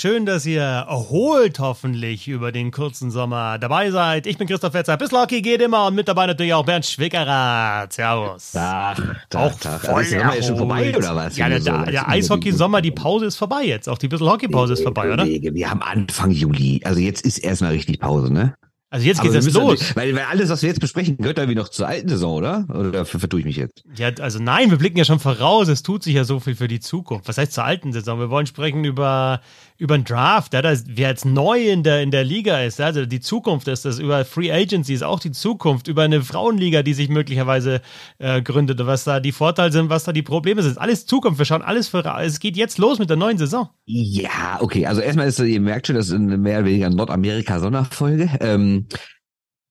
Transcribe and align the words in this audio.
Schön, 0.00 0.26
dass 0.26 0.46
ihr 0.46 0.62
erholt 0.62 1.58
hoffentlich 1.58 2.28
über 2.28 2.52
den 2.52 2.70
kurzen 2.70 3.10
Sommer 3.10 3.58
dabei 3.58 3.90
seid. 3.90 4.28
Ich 4.28 4.38
bin 4.38 4.46
Christoph 4.46 4.70
Fetzer. 4.70 4.96
Bis 4.96 5.10
Lucky 5.10 5.42
geht 5.42 5.60
immer 5.60 5.88
und 5.88 5.96
mit 5.96 6.06
dabei 6.06 6.28
natürlich 6.28 6.54
auch 6.54 6.64
Bernd 6.64 6.86
Schwickerath. 6.86 7.94
Servus. 7.94 8.52
Tag, 8.52 8.96
Tag, 9.28 9.40
auch 9.40 9.58
Tag. 9.58 9.80
voll 9.80 10.02
ist 10.02 10.12
der 10.12 10.20
Sommer 10.20 10.40
schon 10.40 10.56
vorbei 10.56 10.96
oder 10.96 11.16
was? 11.16 11.36
Ja, 11.36 11.48
der, 11.48 11.58
der, 11.58 11.86
der 11.86 12.08
Eishockey-Sommer, 12.08 12.80
die 12.80 12.92
Pause 12.92 13.26
ist 13.26 13.34
vorbei 13.34 13.64
jetzt. 13.64 13.88
Auch 13.88 13.98
die 13.98 14.06
bisschen 14.06 14.28
Hockey-Pause 14.28 14.74
ist 14.74 14.84
vorbei, 14.84 15.12
oder? 15.12 15.26
Wir 15.26 15.68
haben 15.68 15.82
Anfang 15.82 16.30
Juli. 16.30 16.80
Also 16.84 17.00
jetzt 17.00 17.26
ist 17.26 17.38
erstmal 17.38 17.72
richtig 17.72 17.98
Pause, 17.98 18.32
ne? 18.32 18.54
Also 18.90 19.06
jetzt 19.06 19.20
geht 19.20 19.34
es 19.34 19.52
los. 19.52 19.94
Weil, 19.96 20.14
weil 20.14 20.24
alles, 20.30 20.48
was 20.48 20.62
wir 20.62 20.70
jetzt 20.70 20.80
besprechen, 20.80 21.18
gehört 21.18 21.36
irgendwie 21.36 21.58
noch 21.58 21.68
zur 21.68 21.86
alten 21.86 22.08
Saison, 22.08 22.36
oder? 22.36 22.66
Oder 22.74 23.04
vertue 23.04 23.40
ich 23.40 23.44
mich 23.44 23.56
jetzt? 23.56 23.84
Ja, 23.96 24.08
also 24.20 24.38
nein, 24.38 24.70
wir 24.70 24.78
blicken 24.78 24.96
ja 24.96 25.04
schon 25.04 25.18
voraus. 25.18 25.68
Es 25.68 25.82
tut 25.82 26.02
sich 26.02 26.14
ja 26.14 26.24
so 26.24 26.40
viel 26.40 26.54
für 26.54 26.68
die 26.68 26.80
Zukunft. 26.80 27.28
Was 27.28 27.36
heißt 27.36 27.52
zur 27.52 27.64
alten 27.64 27.92
Saison? 27.92 28.18
Wir 28.18 28.30
wollen 28.30 28.46
sprechen 28.46 28.84
über, 28.84 29.42
über 29.78 29.94
einen 29.94 30.04
Draft, 30.04 30.54
ja, 30.54 30.60
das, 30.60 30.84
wer 30.88 31.08
jetzt 31.08 31.24
neu 31.24 31.70
in 31.70 31.84
der, 31.84 32.02
in 32.02 32.10
der 32.10 32.24
Liga 32.24 32.60
ist. 32.62 32.80
Also 32.80 33.06
die 33.06 33.20
Zukunft 33.20 33.68
ist 33.68 33.84
das. 33.84 34.00
Über 34.00 34.24
Free 34.24 34.50
Agency 34.50 34.92
ist 34.92 35.04
auch 35.04 35.20
die 35.20 35.30
Zukunft. 35.30 35.86
Über 35.86 36.02
eine 36.02 36.22
Frauenliga, 36.22 36.82
die 36.82 36.94
sich 36.94 37.08
möglicherweise 37.08 37.80
äh, 38.18 38.42
gründet. 38.42 38.84
Was 38.84 39.04
da 39.04 39.20
die 39.20 39.30
Vorteile 39.30 39.70
sind, 39.70 39.88
was 39.88 40.02
da 40.02 40.12
die 40.12 40.22
Probleme 40.22 40.64
sind. 40.64 40.78
Alles 40.78 41.06
Zukunft. 41.06 41.38
Wir 41.38 41.44
schauen 41.46 41.62
alles 41.62 41.86
voraus. 41.86 42.22
Es 42.26 42.40
geht 42.40 42.56
jetzt 42.56 42.78
los 42.78 42.98
mit 42.98 43.08
der 43.08 43.16
neuen 43.16 43.38
Saison. 43.38 43.68
Ja, 43.86 44.58
okay. 44.60 44.84
Also 44.84 45.00
erstmal 45.00 45.28
ist, 45.28 45.38
ihr 45.38 45.60
merkt 45.60 45.86
schon, 45.86 45.94
das 45.94 46.08
ist 46.08 46.14
eine 46.14 46.36
mehr 46.36 46.58
oder 46.58 46.66
weniger 46.66 46.90
Nordamerika-Sonderfolge. 46.90 48.30
Ähm, 48.40 48.86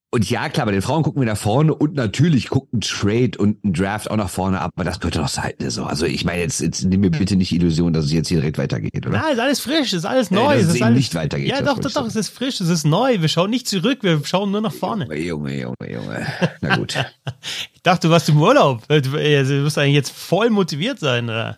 und 0.10 0.30
ja, 0.30 0.48
klar, 0.48 0.66
bei 0.66 0.72
den 0.72 0.82
Frauen 0.82 1.04
gucken 1.04 1.22
wir 1.22 1.28
nach 1.28 1.38
vorne 1.38 1.76
und 1.76 1.96
natürlich 1.96 2.48
guckt 2.48 2.74
ein 2.74 2.80
Trade 2.80 3.32
und 3.38 3.64
ein 3.66 3.74
Draft 3.74 4.10
auch 4.10 4.16
nach 4.16 4.30
vorne, 4.30 4.62
aber 4.62 4.86
das 4.86 5.02
gehört 5.02 5.18
doch 5.18 5.30
zur 5.30 5.44
alten 5.44 5.64
Saison. 5.64 5.86
Also 5.86 6.06
ich 6.06 6.24
meine, 6.24 6.42
jetzt, 6.42 6.62
jetzt 6.62 6.86
nimm 6.86 7.02
mir 7.02 7.12
bitte 7.12 7.36
nicht 7.36 7.52
die 7.52 7.58
Illusion, 7.58 7.92
dass 7.92 8.06
es 8.06 8.14
jetzt 8.14 8.30
hier 8.30 8.40
direkt 8.40 8.58
weitergeht, 8.58 9.06
oder? 9.06 9.18
Ja, 9.18 9.28
ist 9.28 9.40
alles 9.40 9.60
frisch, 9.60 9.92
ist 9.92 10.06
alles 10.06 10.32
neu. 10.32 10.54
Äh, 10.54 10.56
dass 10.56 10.64
es, 10.64 10.70
ist 10.70 10.76
eben 10.76 10.86
alles, 10.86 10.98
nicht 10.98 11.16
weitergeht. 11.16 11.50
Ja, 11.50 11.62
doch, 11.62 11.78
doch, 11.78 11.92
doch, 11.92 12.08
es 12.08 12.16
ist 12.16 12.30
frisch, 12.30 12.62
es 12.62 12.70
ist 12.70 12.86
neu. 12.86 13.20
Wir 13.20 13.28
schauen 13.28 13.50
nicht 13.50 13.68
zurück, 13.68 14.00
wir 14.02 14.22
schauen 14.24 14.52
nur 14.52 14.62
nach 14.62 14.72
vorne. 14.72 15.14
Junge, 15.14 15.60
Junge, 15.60 15.76
Junge. 15.92 16.26
Na 16.62 16.78
gut. 16.78 16.96
ich 17.74 17.84
dachte, 17.84 18.08
du 18.08 18.14
warst 18.14 18.30
im 18.30 18.42
Urlaub. 18.42 18.88
Du 18.88 19.12
wirst 19.12 19.78
eigentlich 19.78 19.94
jetzt 19.94 20.12
voll 20.12 20.50
motiviert 20.50 21.00
sein, 21.00 21.26
oder? 21.26 21.58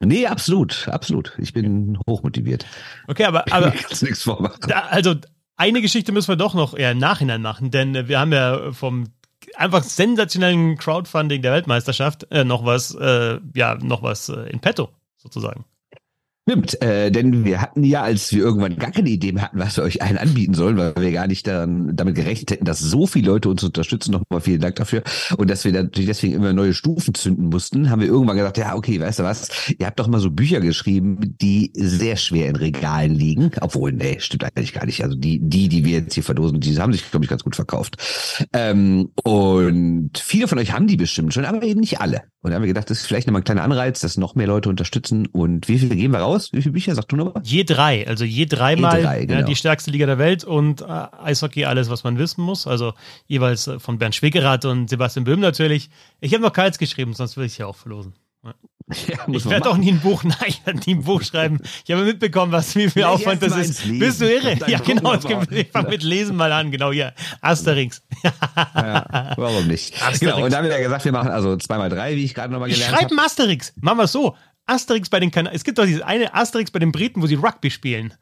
Nee, 0.00 0.26
absolut, 0.26 0.88
absolut. 0.88 1.32
Ich 1.38 1.52
bin 1.52 1.98
hochmotiviert. 2.08 2.64
Okay, 3.08 3.24
aber, 3.24 3.44
aber 3.52 3.70
kannst 3.88 4.02
nichts 4.02 4.22
vormachen. 4.22 4.60
Da, 4.68 4.86
also 4.90 5.14
eine 5.56 5.82
Geschichte 5.82 6.12
müssen 6.12 6.28
wir 6.28 6.36
doch 6.36 6.54
noch 6.54 6.74
eher 6.74 6.92
im 6.92 6.98
Nachhinein 6.98 7.42
machen, 7.42 7.70
denn 7.70 7.94
äh, 7.94 8.08
wir 8.08 8.20
haben 8.20 8.32
ja 8.32 8.72
vom 8.72 9.08
einfach 9.56 9.82
sensationellen 9.82 10.76
Crowdfunding 10.76 11.42
der 11.42 11.52
Weltmeisterschaft 11.52 12.26
äh, 12.30 12.44
noch 12.44 12.64
was, 12.64 12.94
äh, 12.94 13.38
ja, 13.54 13.76
noch 13.76 14.02
was 14.02 14.28
äh, 14.28 14.50
in 14.50 14.60
petto, 14.60 14.90
sozusagen. 15.16 15.64
Stimmt, 16.46 16.82
äh, 16.82 17.10
denn 17.10 17.46
wir 17.46 17.62
hatten 17.62 17.84
ja, 17.84 18.02
als 18.02 18.30
wir 18.30 18.42
irgendwann 18.42 18.76
gar 18.76 18.90
keine 18.90 19.08
Idee 19.08 19.32
mehr 19.32 19.44
hatten, 19.44 19.58
was 19.58 19.78
wir 19.78 19.84
euch 19.84 20.02
allen 20.02 20.18
anbieten 20.18 20.52
sollen, 20.52 20.76
weil 20.76 20.94
wir 20.94 21.10
gar 21.10 21.26
nicht 21.26 21.46
daran, 21.46 21.96
damit 21.96 22.16
gerechnet 22.16 22.50
hätten, 22.50 22.66
dass 22.66 22.80
so 22.80 23.06
viele 23.06 23.28
Leute 23.28 23.48
uns 23.48 23.64
unterstützen. 23.64 24.10
Nochmal 24.10 24.42
vielen 24.42 24.60
Dank 24.60 24.76
dafür. 24.76 25.02
Und 25.38 25.48
dass 25.48 25.64
wir 25.64 25.72
natürlich 25.72 26.06
deswegen 26.06 26.34
immer 26.34 26.52
neue 26.52 26.74
Stufen 26.74 27.14
zünden 27.14 27.46
mussten, 27.46 27.88
haben 27.88 28.02
wir 28.02 28.08
irgendwann 28.08 28.36
gesagt, 28.36 28.58
ja, 28.58 28.74
okay, 28.74 29.00
weißt 29.00 29.20
du 29.20 29.22
was, 29.22 29.48
ihr 29.78 29.86
habt 29.86 29.98
doch 29.98 30.06
mal 30.06 30.20
so 30.20 30.30
Bücher 30.30 30.60
geschrieben, 30.60 31.34
die 31.40 31.72
sehr 31.74 32.16
schwer 32.16 32.50
in 32.50 32.56
Regalen 32.56 33.14
liegen. 33.14 33.50
Obwohl, 33.62 33.92
nee, 33.92 34.20
stimmt 34.20 34.44
eigentlich 34.44 34.74
gar 34.74 34.84
nicht. 34.84 35.02
Also 35.02 35.16
die, 35.16 35.40
die, 35.40 35.70
die 35.70 35.86
wir 35.86 36.00
jetzt 36.00 36.12
hier 36.12 36.24
verdosen, 36.24 36.60
die 36.60 36.78
haben 36.78 36.92
sich, 36.92 37.10
glaube 37.10 37.24
ich, 37.24 37.30
ganz 37.30 37.42
gut 37.42 37.56
verkauft. 37.56 37.96
Ähm, 38.52 39.08
und 39.22 40.10
viele 40.18 40.46
von 40.46 40.58
euch 40.58 40.72
haben 40.72 40.88
die 40.88 40.98
bestimmt 40.98 41.32
schon, 41.32 41.46
aber 41.46 41.62
eben 41.62 41.80
nicht 41.80 42.02
alle. 42.02 42.20
Und 42.44 42.50
da 42.50 42.56
haben 42.56 42.62
wir 42.62 42.68
gedacht, 42.68 42.90
das 42.90 42.98
ist 42.98 43.06
vielleicht 43.06 43.26
nochmal 43.26 43.40
ein 43.40 43.44
kleiner 43.44 43.62
Anreiz, 43.62 44.00
dass 44.00 44.18
noch 44.18 44.34
mehr 44.34 44.46
Leute 44.46 44.68
unterstützen. 44.68 45.26
Und 45.28 45.66
wie 45.66 45.78
viele 45.78 45.96
gehen 45.96 46.10
wir 46.10 46.18
raus? 46.18 46.52
Wie 46.52 46.60
viele 46.60 46.74
Bücher? 46.74 46.94
Sag 46.94 47.08
du 47.08 47.16
nochmal? 47.16 47.42
Je 47.42 47.64
drei. 47.64 48.06
Also 48.06 48.26
je 48.26 48.44
dreimal 48.44 48.98
Je 48.98 49.02
drei, 49.02 49.24
genau. 49.24 49.40
ja, 49.40 49.46
die 49.46 49.56
stärkste 49.56 49.90
Liga 49.90 50.04
der 50.04 50.18
Welt 50.18 50.44
und 50.44 50.82
äh, 50.82 50.84
Eishockey 50.84 51.64
alles, 51.64 51.88
was 51.88 52.04
man 52.04 52.18
wissen 52.18 52.42
muss. 52.42 52.66
Also 52.66 52.92
jeweils 53.26 53.66
äh, 53.66 53.78
von 53.78 53.96
Bernd 53.96 54.14
Schwickerath 54.14 54.66
und 54.66 54.90
Sebastian 54.90 55.24
Böhm 55.24 55.40
natürlich. 55.40 55.88
Ich 56.20 56.34
habe 56.34 56.42
noch 56.42 56.52
keins 56.52 56.76
geschrieben, 56.76 57.14
sonst 57.14 57.38
würde 57.38 57.46
ich 57.46 57.56
ja 57.56 57.64
auch 57.64 57.76
verlosen. 57.76 58.12
Ja. 58.44 58.52
Ja, 59.08 59.16
ich 59.32 59.48
werde 59.48 59.70
auch 59.70 59.78
nie 59.78 59.92
ein 59.92 60.00
Buch, 60.00 60.24
nein, 60.24 60.36
ich 60.46 60.64
werde 60.66 60.80
nie 60.86 60.94
ein 60.96 61.04
Buch 61.04 61.22
schreiben. 61.22 61.60
Ich 61.86 61.90
habe 61.90 62.04
mitbekommen, 62.04 62.52
was 62.52 62.74
wie 62.76 62.90
viel 62.90 63.00
Ja, 63.02 63.08
Aufwand 63.08 63.42
das 63.42 63.56
ist. 63.56 63.84
lesen. 63.86 63.98
Bist 63.98 64.20
du 64.20 64.30
irre? 64.30 64.58
Ja, 64.66 64.78
genau. 64.78 65.14
Ich 65.14 65.68
fange 65.70 65.88
mit 65.88 66.02
Lesen 66.02 66.36
mal 66.36 66.52
an, 66.52 66.70
genau 66.70 66.92
hier. 66.92 67.14
Asterix. 67.40 68.02
Ja, 68.54 69.32
warum 69.36 69.66
nicht? 69.68 69.94
Asterix. 69.94 70.20
Genau, 70.20 70.44
und 70.44 70.52
da 70.52 70.58
haben 70.58 70.64
wir 70.64 70.72
ja 70.72 70.82
gesagt, 70.82 71.04
wir 71.04 71.12
machen 71.12 71.30
also 71.30 71.56
zweimal 71.56 71.88
drei, 71.88 72.14
wie 72.16 72.24
ich 72.24 72.34
gerade 72.34 72.52
nochmal 72.52 72.68
gelernt 72.68 72.94
habe. 72.94 73.10
ein 73.14 73.18
Asterix. 73.18 73.72
Machen 73.80 73.98
wir 73.98 74.04
es 74.04 74.12
so. 74.12 74.36
Asterix 74.66 75.08
bei 75.08 75.20
den 75.20 75.30
Kanadiern. 75.30 75.56
Es 75.56 75.64
gibt 75.64 75.78
doch 75.78 75.86
dieses 75.86 76.02
eine 76.02 76.34
Asterix 76.34 76.70
bei 76.70 76.78
den 76.78 76.92
Briten, 76.92 77.22
wo 77.22 77.26
sie 77.26 77.34
Rugby 77.36 77.70
spielen. 77.70 78.12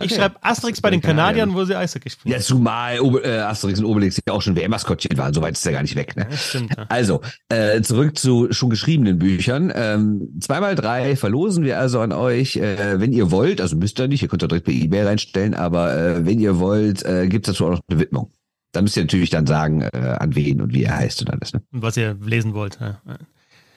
Ich 0.00 0.04
Okay. 0.04 0.14
schreibe 0.14 0.36
Asterix 0.42 0.80
bei 0.80 0.88
den 0.88 1.02
Kanadiern, 1.02 1.52
wo 1.52 1.64
sie 1.64 1.76
Eishockey 1.76 2.08
spielen. 2.08 2.32
Ja, 2.32 2.40
zumal 2.40 2.96
äh, 3.22 3.38
Asterix 3.40 3.78
und 3.78 3.84
Obelix 3.84 4.18
ja 4.26 4.32
auch 4.32 4.40
schon 4.40 4.56
WM-Maskottchen 4.56 5.18
waren, 5.18 5.34
so 5.34 5.42
weit 5.42 5.52
ist 5.52 5.66
er 5.66 5.72
gar 5.72 5.82
nicht 5.82 5.96
weg. 5.96 6.16
Ne? 6.16 6.26
Ja, 6.30 6.36
stimmt. 6.36 6.74
Ja. 6.74 6.86
Also, 6.88 7.20
äh, 7.50 7.82
zurück 7.82 8.16
zu 8.16 8.50
schon 8.52 8.70
geschriebenen 8.70 9.18
Büchern. 9.18 9.70
Ähm, 9.74 10.30
zweimal 10.40 10.76
drei 10.76 11.14
verlosen 11.14 11.64
wir 11.64 11.78
also 11.78 12.00
an 12.00 12.12
euch. 12.12 12.56
Äh, 12.56 13.00
wenn 13.00 13.12
ihr 13.12 13.30
wollt, 13.30 13.60
also 13.60 13.76
müsst 13.76 14.00
ihr 14.00 14.08
nicht, 14.08 14.22
ihr 14.22 14.28
könnt 14.28 14.42
da 14.42 14.46
direkt 14.46 14.64
per 14.64 14.72
E-Mail 14.74 15.06
reinstellen, 15.06 15.54
aber 15.54 15.94
äh, 15.94 16.24
wenn 16.24 16.40
ihr 16.40 16.58
wollt, 16.58 17.04
äh, 17.04 17.28
gibt 17.28 17.46
es 17.46 17.52
dazu 17.52 17.66
auch 17.66 17.70
noch 17.72 17.80
eine 17.90 18.00
Widmung. 18.00 18.32
Da 18.72 18.80
müsst 18.80 18.96
ihr 18.96 19.02
natürlich 19.02 19.28
dann 19.28 19.46
sagen, 19.46 19.82
äh, 19.82 20.16
an 20.18 20.34
wen 20.34 20.62
und 20.62 20.72
wie 20.72 20.84
er 20.84 20.96
heißt 20.96 21.20
und 21.20 21.28
alles. 21.30 21.52
Ne? 21.52 21.60
Und 21.70 21.82
was 21.82 21.98
ihr 21.98 22.16
lesen 22.24 22.54
wollt. 22.54 22.78
Ja. 22.80 23.02
Ja. 23.06 23.18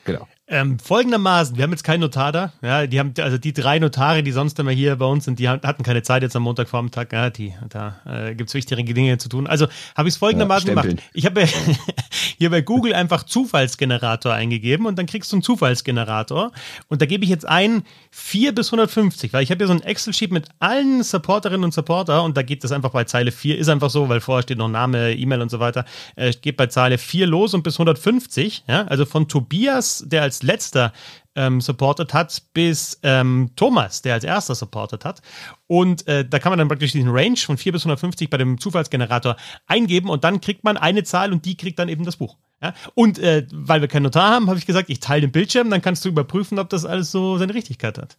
Genau. 0.05 0.27
Ähm, 0.47 0.77
folgendermaßen, 0.77 1.57
wir 1.57 1.63
haben 1.63 1.71
jetzt 1.71 1.83
keinen 1.83 2.01
Notar 2.01 2.31
da. 2.31 2.53
Ja, 2.61 2.85
die 2.85 2.99
haben, 2.99 3.15
also 3.19 3.39
die 3.39 3.51
drei 3.51 3.79
Notare, 3.79 4.21
die 4.21 4.31
sonst 4.31 4.59
immer 4.59 4.69
hier 4.69 4.95
bei 4.95 5.05
uns 5.05 5.25
sind, 5.25 5.39
die 5.39 5.49
hatten 5.49 5.81
keine 5.81 6.03
Zeit 6.03 6.21
jetzt 6.21 6.35
am 6.35 6.43
Montagvormittag. 6.43 7.07
Ja, 7.11 7.31
die, 7.31 7.55
da 7.67 7.99
äh, 8.05 8.35
gibt 8.35 8.49
es 8.49 8.53
wichtigere 8.53 8.83
Dinge 8.83 9.17
zu 9.17 9.27
tun. 9.27 9.47
Also 9.47 9.65
habe 9.95 10.07
ich 10.07 10.13
es 10.13 10.19
folgendermaßen 10.19 10.69
Ja, 10.69 10.79
gemacht. 10.79 11.01
Ich 11.13 11.25
habe 11.25 11.47
hier 12.37 12.51
bei 12.51 12.61
Google 12.61 12.93
einfach 12.93 13.23
Zufallsgenerator 13.23 14.33
eingegeben 14.33 14.85
und 14.85 14.99
dann 14.99 15.07
kriegst 15.07 15.31
du 15.31 15.37
einen 15.37 15.41
Zufallsgenerator. 15.41 16.51
Und 16.89 17.01
da 17.01 17.07
gebe 17.07 17.23
ich 17.23 17.31
jetzt 17.31 17.47
ein 17.47 17.81
4 18.11 18.53
bis 18.53 18.67
150, 18.67 19.33
weil 19.33 19.41
ich 19.41 19.49
habe 19.49 19.57
hier 19.57 19.67
so 19.67 19.73
ein 19.73 19.81
Excel-Sheet 19.81 20.31
mit 20.31 20.49
allen 20.59 21.01
Supporterinnen 21.01 21.63
und 21.63 21.73
Supporter 21.73 22.23
und 22.23 22.37
da 22.37 22.43
geht 22.43 22.63
das 22.63 22.71
einfach 22.71 22.91
bei 22.91 23.05
Zeile 23.05 23.31
4, 23.31 23.57
ist 23.57 23.67
einfach 23.67 23.89
so, 23.89 24.09
weil 24.09 24.21
vorher 24.21 24.43
steht 24.43 24.59
noch 24.59 24.69
Name, 24.69 25.13
E-Mail 25.13 25.41
und 25.41 25.49
so 25.49 25.59
weiter. 25.59 25.85
Äh, 26.15 26.33
geht 26.39 26.55
bei 26.55 26.67
Zeile 26.67 26.99
4 26.99 27.25
los 27.25 27.55
und 27.55 27.63
bis 27.63 27.75
150, 27.79 28.65
ja, 28.67 28.83
also 28.85 29.05
von 29.05 29.27
Tobias, 29.27 30.03
der 30.05 30.21
als 30.21 30.34
letzter 30.43 30.93
ähm, 31.35 31.61
supported 31.61 32.13
hat, 32.13 32.43
bis 32.53 32.99
ähm, 33.03 33.51
Thomas, 33.55 34.01
der 34.01 34.13
als 34.13 34.23
erster 34.23 34.55
supported 34.55 35.05
hat. 35.05 35.21
Und 35.67 36.07
äh, 36.07 36.27
da 36.27 36.39
kann 36.39 36.51
man 36.51 36.59
dann 36.59 36.67
praktisch 36.67 36.93
diesen 36.93 37.09
Range 37.09 37.37
von 37.37 37.57
4 37.57 37.73
bis 37.73 37.83
150 37.83 38.29
bei 38.29 38.37
dem 38.37 38.59
Zufallsgenerator 38.59 39.35
eingeben 39.67 40.09
und 40.09 40.23
dann 40.23 40.41
kriegt 40.41 40.63
man 40.63 40.77
eine 40.77 41.03
Zahl 41.03 41.31
und 41.33 41.45
die 41.45 41.57
kriegt 41.57 41.79
dann 41.79 41.89
eben 41.89 42.05
das 42.05 42.17
Buch. 42.17 42.37
Ja? 42.61 42.73
Und 42.93 43.19
äh, 43.19 43.45
weil 43.51 43.81
wir 43.81 43.87
keinen 43.87 44.03
Notar 44.03 44.31
haben, 44.31 44.47
habe 44.47 44.57
ich 44.57 44.65
gesagt, 44.65 44.89
ich 44.89 44.99
teile 44.99 45.21
den 45.21 45.31
Bildschirm, 45.31 45.69
dann 45.69 45.81
kannst 45.81 46.05
du 46.05 46.09
überprüfen, 46.09 46.59
ob 46.59 46.69
das 46.69 46.85
alles 46.85 47.11
so 47.11 47.37
seine 47.37 47.53
Richtigkeit 47.53 47.97
hat. 47.97 48.17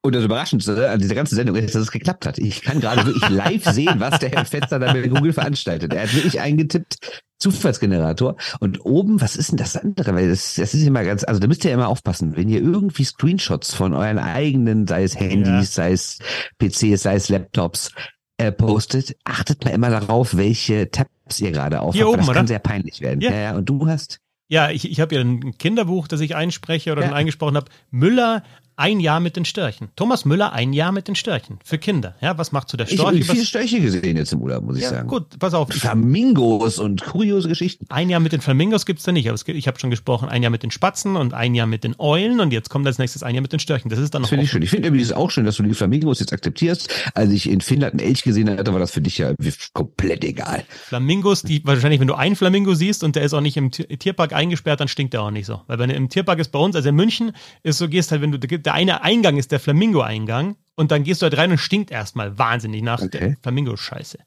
Und 0.00 0.14
das 0.14 0.24
Überraschendste 0.24 0.90
an 0.90 1.00
dieser 1.00 1.16
ganzen 1.16 1.34
Sendung 1.34 1.56
ist, 1.56 1.74
dass 1.74 1.82
es 1.82 1.90
geklappt 1.90 2.24
hat. 2.24 2.38
Ich 2.38 2.62
kann 2.62 2.80
gerade 2.80 3.04
wirklich 3.04 3.28
live 3.28 3.64
sehen, 3.72 3.98
was 3.98 4.20
der 4.20 4.30
Herr 4.30 4.44
Fetzer 4.44 4.78
da 4.78 4.92
bei 4.92 5.08
Google 5.08 5.32
veranstaltet. 5.32 5.92
Er 5.92 6.02
hat 6.04 6.14
wirklich 6.14 6.40
eingetippt, 6.40 7.22
Zufallsgenerator. 7.40 8.36
Und 8.60 8.84
oben, 8.84 9.20
was 9.20 9.34
ist 9.36 9.50
denn 9.50 9.56
das 9.58 9.76
andere? 9.76 10.14
Weil 10.14 10.28
das, 10.28 10.54
das 10.54 10.72
ist 10.74 10.86
immer 10.86 11.02
ganz, 11.04 11.24
also 11.24 11.40
da 11.40 11.46
müsst 11.48 11.64
ihr 11.64 11.72
immer 11.72 11.88
aufpassen, 11.88 12.36
wenn 12.36 12.48
ihr 12.48 12.60
irgendwie 12.60 13.04
Screenshots 13.04 13.74
von 13.74 13.92
euren 13.92 14.18
eigenen, 14.18 14.86
sei 14.86 15.02
es 15.02 15.18
Handys, 15.18 15.74
sei 15.74 15.92
es 15.92 16.18
PCs, 16.58 17.02
sei 17.02 17.16
es 17.16 17.28
Laptops, 17.28 17.90
äh, 18.38 18.52
postet, 18.52 19.16
achtet 19.24 19.64
mal 19.64 19.70
immer 19.72 19.90
darauf, 19.90 20.36
welche 20.36 20.90
Tabs 20.92 21.40
ihr 21.40 21.50
gerade 21.50 21.80
aufhabt. 21.80 21.96
Hier 21.96 22.08
oben, 22.08 22.18
das 22.18 22.28
oder? 22.28 22.36
kann 22.38 22.46
sehr 22.46 22.60
peinlich 22.60 23.00
werden. 23.00 23.20
Ja. 23.20 23.30
Ja. 23.32 23.36
ja, 23.40 23.56
und 23.56 23.68
du 23.68 23.88
hast 23.88 24.20
Ja, 24.48 24.70
ich, 24.70 24.88
ich 24.90 25.00
habe 25.00 25.14
ja 25.16 25.20
ein 25.20 25.58
Kinderbuch, 25.58 26.06
das 26.06 26.20
ich 26.20 26.36
einspreche 26.36 26.92
oder 26.92 27.02
Ja. 27.02 27.08
schon 27.08 27.16
eingesprochen 27.16 27.56
habe. 27.56 27.66
Müller, 27.90 28.44
ein 28.78 29.00
Jahr 29.00 29.20
mit 29.20 29.36
den 29.36 29.44
Störchen. 29.44 29.88
Thomas 29.96 30.24
Müller, 30.24 30.52
ein 30.52 30.72
Jahr 30.72 30.92
mit 30.92 31.08
den 31.08 31.14
Störchen. 31.16 31.58
Für 31.64 31.78
Kinder. 31.78 32.14
Ja, 32.20 32.38
was 32.38 32.52
macht 32.52 32.70
so 32.70 32.76
der 32.76 32.86
ich 32.90 32.98
habe 32.98 33.16
Storch? 33.16 33.30
viele 33.30 33.44
Störche 33.44 33.80
gesehen 33.80 34.16
jetzt 34.16 34.32
im 34.32 34.40
Urlaub, 34.40 34.62
muss 34.64 34.76
ich 34.76 34.84
ja, 34.84 34.90
sagen. 34.90 35.08
gut, 35.08 35.38
pass 35.38 35.52
auf. 35.52 35.68
Flamingos 35.70 36.78
und 36.78 37.04
kuriose 37.04 37.48
Geschichten. 37.48 37.86
Ein 37.88 38.08
Jahr 38.08 38.20
mit 38.20 38.32
den 38.32 38.40
Flamingos 38.40 38.86
gibt's 38.86 39.02
da 39.04 39.12
nicht, 39.12 39.28
aber 39.28 39.38
gibt, 39.38 39.58
ich 39.58 39.66
habe 39.66 39.78
schon 39.78 39.90
gesprochen, 39.90 40.28
ein 40.28 40.42
Jahr 40.42 40.50
mit 40.50 40.62
den 40.62 40.70
Spatzen 40.70 41.16
und 41.16 41.34
ein 41.34 41.54
Jahr 41.54 41.66
mit 41.66 41.84
den 41.84 41.96
Eulen 41.98 42.40
und 42.40 42.52
jetzt 42.52 42.70
kommt 42.70 42.86
als 42.86 42.98
nächstes 42.98 43.22
ein 43.22 43.34
Jahr 43.34 43.42
mit 43.42 43.52
den 43.52 43.58
Störchen. 43.60 43.90
Das 43.90 43.98
ist 43.98 44.14
dann 44.14 44.22
noch 44.22 44.28
finde 44.28 44.44
ich 44.44 44.50
schön. 44.50 44.62
Ich 44.62 44.70
finde 44.70 44.88
übrigens 44.88 45.12
auch 45.12 45.30
schön, 45.30 45.44
dass 45.44 45.56
du 45.56 45.62
die 45.64 45.74
Flamingos 45.74 46.20
jetzt 46.20 46.32
akzeptierst. 46.32 46.88
Als 47.14 47.30
ich 47.32 47.50
in 47.50 47.60
Finnland 47.60 47.94
einen 47.94 48.00
Elch 48.08 48.22
gesehen 48.22 48.48
hatte, 48.48 48.72
war 48.72 48.80
das 48.80 48.92
für 48.92 49.00
dich 49.00 49.18
ja 49.18 49.34
komplett 49.72 50.24
egal. 50.24 50.64
Flamingos, 50.86 51.42
die 51.42 51.62
wahrscheinlich, 51.64 52.00
wenn 52.00 52.06
du 52.08 52.14
einen 52.14 52.36
Flamingo 52.36 52.74
siehst 52.74 53.02
und 53.02 53.16
der 53.16 53.24
ist 53.24 53.34
auch 53.34 53.40
nicht 53.40 53.56
im 53.56 53.70
Ti- 53.70 53.96
Tierpark 53.96 54.32
eingesperrt, 54.32 54.80
dann 54.80 54.88
stinkt 54.88 55.14
der 55.14 55.22
auch 55.22 55.30
nicht 55.30 55.46
so. 55.46 55.62
Weil 55.66 55.78
wenn 55.78 55.90
er 55.90 55.96
im 55.96 56.08
Tierpark 56.08 56.38
ist 56.38 56.52
bei 56.52 56.58
uns, 56.58 56.76
also 56.76 56.88
in 56.88 56.94
München, 56.94 57.32
ist 57.62 57.78
so, 57.78 57.88
gehst 57.88 58.12
halt, 58.12 58.22
wenn 58.22 58.32
du, 58.32 58.38
der 58.68 58.74
eine 58.74 59.00
Eingang 59.02 59.38
ist 59.38 59.50
der 59.50 59.60
Flamingo-Eingang 59.60 60.56
und 60.74 60.90
dann 60.90 61.02
gehst 61.02 61.22
du 61.22 61.24
halt 61.24 61.38
rein 61.38 61.50
und 61.50 61.56
stinkt 61.56 61.90
erstmal 61.90 62.38
wahnsinnig 62.38 62.82
nach 62.82 63.00
Okay. 63.00 63.18
der 63.18 63.36
Flamingo-Scheiße. 63.40 64.18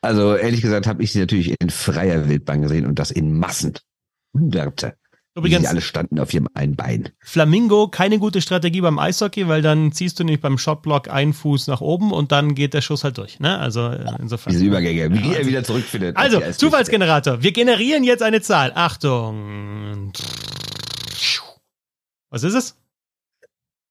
Also 0.00 0.34
ehrlich 0.34 0.62
gesagt 0.62 0.86
habe 0.86 1.02
ich 1.02 1.12
sie 1.12 1.18
natürlich 1.20 1.54
in 1.60 1.68
freier 1.68 2.26
Wildbahn 2.26 2.62
gesehen 2.62 2.86
und 2.86 2.98
das 2.98 3.10
in 3.10 3.36
Massen. 3.38 3.74
Hunderte. 4.32 4.94
Übrigens, 5.34 5.60
die 5.60 5.66
alle 5.66 5.82
standen 5.82 6.18
auf 6.20 6.32
ihrem 6.32 6.48
einen 6.54 6.74
Bein. 6.74 7.10
Flamingo, 7.20 7.88
keine 7.88 8.18
gute 8.18 8.40
Strategie 8.40 8.80
beim 8.80 8.98
Eishockey, 8.98 9.46
weil 9.46 9.60
dann 9.60 9.92
ziehst 9.92 10.18
du 10.18 10.24
nicht 10.24 10.40
beim 10.40 10.56
Shotblock 10.56 11.10
einen 11.10 11.34
Fuß 11.34 11.66
nach 11.66 11.82
oben 11.82 12.12
und 12.12 12.32
dann 12.32 12.54
geht 12.54 12.72
der 12.72 12.80
Schuss 12.80 13.04
halt 13.04 13.18
durch. 13.18 13.40
Ne? 13.40 13.58
Also 13.58 13.88
äh, 13.88 14.06
insofern. 14.20 14.54
Diese 14.54 14.64
Übergänge, 14.64 15.12
wie 15.12 15.34
er 15.34 15.46
wieder 15.46 15.64
zurückfindet. 15.64 16.16
Also, 16.16 16.40
Zufallsgenerator. 16.40 17.42
Wir 17.42 17.52
generieren 17.52 18.04
jetzt 18.04 18.22
eine 18.22 18.40
Zahl. 18.40 18.72
Achtung. 18.74 20.12
Was 22.30 22.42
ist 22.42 22.54
es? 22.54 22.81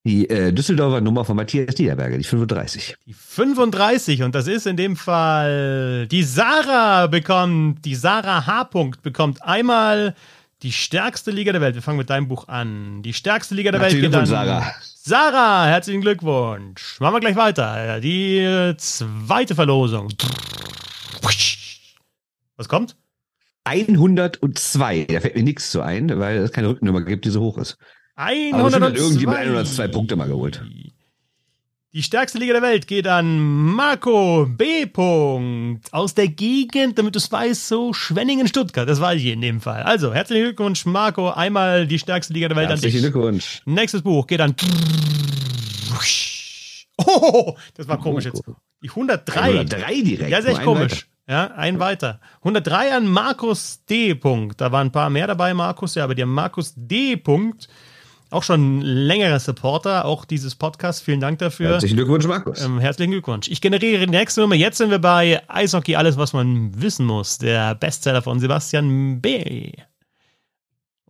Die 0.03 0.27
äh, 0.29 0.51
Düsseldorfer 0.51 0.99
Nummer 0.99 1.25
von 1.25 1.35
Matthias 1.35 1.77
Niederberger, 1.77 2.17
die 2.17 2.23
35. 2.23 2.95
Die 3.05 3.13
35 3.13 4.23
und 4.23 4.33
das 4.33 4.47
ist 4.47 4.65
in 4.65 4.75
dem 4.75 4.95
Fall 4.95 6.07
die 6.07 6.23
Sarah 6.23 7.05
bekommt, 7.05 7.85
die 7.85 7.93
Sarah 7.93 8.47
H. 8.47 8.69
bekommt 9.03 9.43
einmal 9.43 10.15
die 10.63 10.71
stärkste 10.71 11.29
Liga 11.31 11.51
der 11.51 11.61
Welt. 11.61 11.75
Wir 11.75 11.81
fangen 11.83 11.99
mit 11.99 12.09
deinem 12.09 12.27
Buch 12.27 12.47
an. 12.47 13.03
Die 13.03 13.13
stärkste 13.13 13.53
Liga 13.53 13.71
der 13.71 13.81
Herzlichen 13.81 14.11
Welt 14.11 14.11
geht 14.11 14.19
an. 14.19 14.25
Sarah. 14.25 14.73
Sarah, 15.03 15.65
herzlichen 15.65 16.01
Glückwunsch. 16.01 16.99
Machen 16.99 17.15
wir 17.15 17.19
gleich 17.19 17.35
weiter. 17.35 17.99
Die 17.99 18.73
zweite 18.77 19.55
Verlosung. 19.55 20.09
Was 22.57 22.69
kommt? 22.69 22.95
102. 23.63 25.05
Da 25.05 25.19
fällt 25.19 25.35
mir 25.35 25.43
nichts 25.43 25.71
zu 25.71 25.81
ein, 25.81 26.19
weil 26.19 26.37
es 26.37 26.51
keine 26.51 26.69
Rückennummer 26.69 27.01
gibt, 27.01 27.25
die 27.25 27.29
so 27.29 27.41
hoch 27.41 27.57
ist. 27.57 27.77
Aber 28.15 28.63
bestimmt 28.63 28.85
hat 28.85 28.93
102. 28.93 29.01
irgendjemand 29.01 29.37
ein 29.39 29.51
oder 29.51 29.65
zwei 29.65 29.87
Punkte 29.87 30.15
mal 30.15 30.27
geholt. 30.27 30.63
Die 31.93 32.03
stärkste 32.03 32.39
Liga 32.39 32.53
der 32.53 32.61
Welt 32.61 32.87
geht 32.87 33.05
an 33.05 33.37
Marco 33.39 34.45
B. 34.45 34.85
-Punkt. 34.85 35.91
aus 35.91 36.13
der 36.13 36.29
Gegend, 36.29 36.97
damit 36.97 37.15
du 37.15 37.19
es 37.19 37.29
weißt, 37.29 37.67
so 37.67 37.91
Schwenningen-Stuttgart. 37.91 38.87
Das 38.87 39.01
war 39.01 39.13
ich 39.13 39.25
in 39.25 39.41
dem 39.41 39.59
Fall. 39.59 39.83
Also, 39.83 40.13
herzlichen 40.13 40.43
Glückwunsch, 40.45 40.85
Marco. 40.85 41.31
Einmal 41.31 41.87
die 41.87 41.99
stärkste 41.99 42.31
Liga 42.31 42.47
der 42.47 42.55
Welt 42.55 42.69
Herzlichen 42.69 42.97
an 42.97 43.03
dich. 43.03 43.11
Glückwunsch. 43.11 43.61
Nächstes 43.65 44.03
Buch 44.03 44.25
geht 44.25 44.39
an. 44.39 44.55
Oh, 47.05 47.57
das 47.75 47.87
war 47.87 47.99
komisch 47.99 48.25
jetzt. 48.25 48.41
Die 48.81 48.89
103. 48.89 49.39
103 49.39 50.01
direkt. 50.01 50.29
Ja, 50.29 50.37
ist 50.37 50.45
echt 50.45 50.63
komisch. 50.63 51.07
Ja, 51.27 51.47
ein 51.55 51.79
weiter. 51.79 52.19
103 52.37 52.95
an 52.95 53.07
Markus 53.07 53.83
D. 53.85 54.13
-Punkt. 54.13 54.53
Da 54.57 54.71
waren 54.71 54.87
ein 54.87 54.91
paar 54.91 55.09
mehr 55.09 55.27
dabei, 55.27 55.53
Markus, 55.53 55.95
ja, 55.95 56.03
aber 56.03 56.15
der 56.15 56.25
Markus 56.25 56.73
D. 56.75 57.15
-Punkt, 57.15 57.67
auch 58.31 58.43
schon 58.43 58.81
längerer 58.81 59.39
Supporter, 59.39 60.05
auch 60.05 60.25
dieses 60.25 60.55
Podcast. 60.55 61.03
Vielen 61.03 61.19
Dank 61.19 61.39
dafür. 61.39 61.69
Herzlichen 61.69 61.97
Glückwunsch, 61.97 62.25
Markus. 62.25 62.63
Ähm, 62.63 62.79
herzlichen 62.79 63.11
Glückwunsch. 63.11 63.49
Ich 63.49 63.61
generiere 63.61 64.05
die 64.05 64.11
nächste 64.11 64.41
Nummer. 64.41 64.55
Jetzt 64.55 64.77
sind 64.77 64.89
wir 64.89 64.99
bei 64.99 65.41
Eishockey, 65.47 65.95
alles, 65.95 66.17
was 66.17 66.33
man 66.33 66.81
wissen 66.81 67.05
muss. 67.05 67.37
Der 67.37 67.75
Bestseller 67.75 68.21
von 68.21 68.39
Sebastian 68.39 69.21
B. 69.21 69.73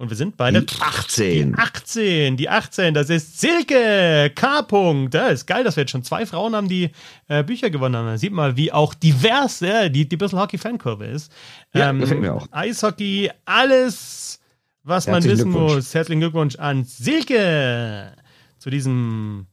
Und 0.01 0.09
wir 0.09 0.17
sind 0.17 0.35
bei 0.35 0.49
der 0.49 0.61
Die 0.61 0.75
18. 0.79 1.59
18. 1.59 2.35
Die 2.35 2.49
18, 2.49 2.95
das 2.95 3.11
ist 3.11 3.39
Silke 3.39 4.31
K. 4.33 4.61
-Punkt. 4.61 5.13
Ja, 5.13 5.27
ist 5.27 5.45
geil, 5.45 5.63
dass 5.63 5.75
wir 5.75 5.83
jetzt 5.83 5.91
schon 5.91 6.03
zwei 6.03 6.25
Frauen 6.25 6.55
haben, 6.55 6.67
die 6.67 6.89
äh, 7.27 7.43
Bücher 7.43 7.69
gewonnen 7.69 7.95
haben. 7.95 8.07
Da 8.07 8.17
sieht 8.17 8.33
man, 8.33 8.57
wie 8.57 8.71
auch 8.71 8.95
divers 8.95 9.59
ja, 9.59 9.89
die, 9.89 10.09
die 10.09 10.17
Bissl 10.17 10.39
Hockey 10.39 10.57
Fankurve 10.57 11.05
ist. 11.05 11.31
Ja, 11.75 11.91
gefällt 11.91 12.19
mir 12.19 12.33
auch. 12.33 12.47
Eishockey, 12.49 13.29
alles, 13.45 14.40
was 14.83 15.07
man 15.07 15.23
wissen 15.23 15.49
muss. 15.49 15.93
Herzlichen 15.93 16.21
Glückwunsch 16.21 16.55
an 16.57 16.83
Silke 16.83 18.13
zu 18.57 18.69
diesem 18.69 19.47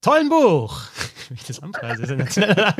tollen 0.00 0.28
Buch. 0.28 0.82
Wie 1.28 1.34
ich 1.34 1.44
das 1.44 1.62
anpreise, 1.62 2.14
ist 2.14 2.36
ja. 2.36 2.48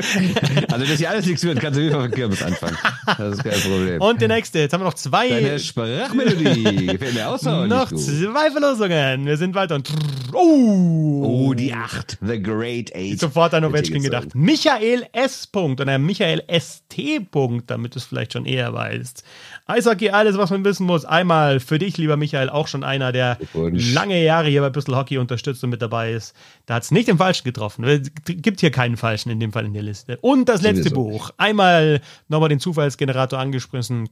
Also, 0.72 0.84
dass 0.84 0.98
hier 0.98 1.08
alles 1.08 1.24
nichts 1.26 1.42
wird, 1.44 1.60
kannst 1.60 1.78
du 1.78 1.84
wieder 1.86 2.00
von 2.00 2.10
Kirmes 2.10 2.42
anfangen. 2.42 2.76
Das 3.06 3.34
ist 3.38 3.44
kein 3.44 3.60
Problem. 3.60 4.00
Und 4.00 4.20
der 4.20 4.28
nächste. 4.28 4.58
Jetzt 4.58 4.72
haben 4.74 4.80
wir 4.80 4.86
noch 4.86 4.94
zwei. 4.94 5.28
Deine 5.28 5.58
Sprachmelodie 5.58 6.86
gefällt 6.88 7.14
mir 7.14 7.28
außerordentlich 7.28 7.78
noch 7.80 7.90
gut. 7.90 8.00
zwei 8.00 8.50
Verlosungen. 8.50 9.25
Wir 9.25 9.36
sind 9.36 9.54
weiter. 9.54 9.76
Und 9.76 9.90
oh, 10.32 11.22
Oh, 11.25 11.54
die 11.54 11.72
8. 11.72 12.18
The 12.20 12.42
Great 12.42 12.94
Eight. 12.94 13.20
Sofort 13.20 13.54
an 13.54 13.64
Ovechkin 13.64 14.02
gedacht. 14.02 14.34
Michael 14.34 15.06
S. 15.12 15.46
Punkt 15.46 15.80
oder 15.80 15.98
Michael 15.98 16.42
ST. 16.48 17.30
Punkt, 17.30 17.70
damit 17.70 17.94
du 17.94 17.98
es 17.98 18.04
vielleicht 18.04 18.32
schon 18.32 18.44
eher 18.44 18.72
weißt. 18.72 19.22
Eishockey, 19.67 20.11
alles, 20.11 20.37
was 20.37 20.50
man 20.50 20.64
wissen 20.64 20.87
muss. 20.87 21.05
Einmal 21.05 21.61
für 21.61 21.79
dich, 21.79 21.97
lieber 21.97 22.17
Michael, 22.17 22.50
auch 22.50 22.67
schon 22.69 22.82
einer, 22.85 23.12
der 23.12 23.38
lange 23.55 24.23
Jahre 24.23 24.49
hier 24.49 24.61
bei 24.61 24.70
Bristol 24.70 24.97
Hockey 24.97 25.19
unterstützt 25.19 25.62
und 25.62 25.70
mit 25.70 25.81
dabei 25.81 26.12
ist. 26.12 26.35
Da 26.67 26.75
hat 26.75 26.82
es 26.82 26.91
nicht 26.91 27.09
den 27.09 27.17
Falschen 27.19 27.44
getroffen. 27.44 27.85
Es 27.85 28.11
gibt 28.25 28.61
hier 28.61 28.70
keinen 28.73 28.97
Falschen 28.97 29.31
in 29.31 29.38
dem 29.41 29.53
Fall 29.53 29.64
in 29.64 29.73
der 29.73 29.82
Liste. 29.82 30.19
Und 30.20 30.49
das 30.49 30.62
letzte 30.62 30.91
Sowieso. 30.91 30.94
Buch. 30.97 31.31
Einmal 31.37 32.00
nochmal 32.29 32.49
den 32.49 32.61
Zufallsgenerator 32.61 33.38
angesprochen. 33.38 34.09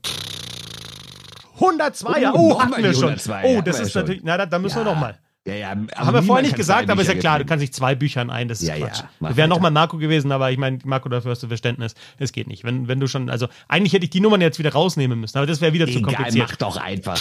102, 1.56 2.20
ja. 2.20 2.32
Oh, 2.32 2.38
Oh, 2.38 2.48
noch 2.50 2.62
hatten 2.62 2.82
wir 2.82 2.94
schon. 2.94 3.02
102, 3.10 3.42
Oh, 3.44 3.60
das 3.60 3.78
wir 3.78 3.86
ist 3.86 3.94
natürlich, 3.94 4.20
na, 4.24 4.38
da, 4.38 4.46
da 4.46 4.58
müssen 4.58 4.76
wir 4.76 4.84
Ja. 4.86 4.92
nochmal. 4.94 5.18
Ja, 5.46 5.54
ja. 5.54 5.68
Haben 5.70 6.14
wir 6.14 6.22
vorher 6.22 6.42
nicht 6.44 6.56
gesagt, 6.56 6.90
aber 6.90 7.00
ist 7.00 7.08
ja 7.08 7.14
klar, 7.14 7.38
du 7.38 7.46
kannst 7.46 7.62
nicht 7.62 7.74
zwei 7.74 7.94
Büchern 7.94 8.28
ein, 8.28 8.48
das 8.48 8.60
ist 8.60 8.68
Ja, 8.68 8.76
ja, 8.76 8.88
Quatsch. 8.88 9.02
das 9.20 9.36
wäre 9.36 9.48
nochmal 9.48 9.70
Marco 9.70 9.96
gewesen, 9.96 10.30
aber 10.32 10.50
ich 10.50 10.58
meine, 10.58 10.78
Marco, 10.84 11.08
dafür 11.08 11.30
hast 11.30 11.42
du 11.42 11.48
Verständnis. 11.48 11.94
Es 12.18 12.32
geht 12.32 12.46
nicht. 12.46 12.62
Wenn, 12.64 12.88
wenn 12.88 13.00
du 13.00 13.06
schon, 13.06 13.30
also 13.30 13.48
eigentlich 13.66 13.94
hätte 13.94 14.04
ich 14.04 14.10
die 14.10 14.20
Nummern 14.20 14.42
jetzt 14.42 14.58
wieder 14.58 14.72
rausnehmen 14.72 15.18
müssen, 15.18 15.38
aber 15.38 15.46
das 15.46 15.62
wäre 15.62 15.72
wieder 15.72 15.86
zu 15.86 15.98
Egal, 15.98 16.14
kompliziert. 16.14 16.46
mach 16.50 16.56
doch 16.56 16.76
einfach. 16.76 17.18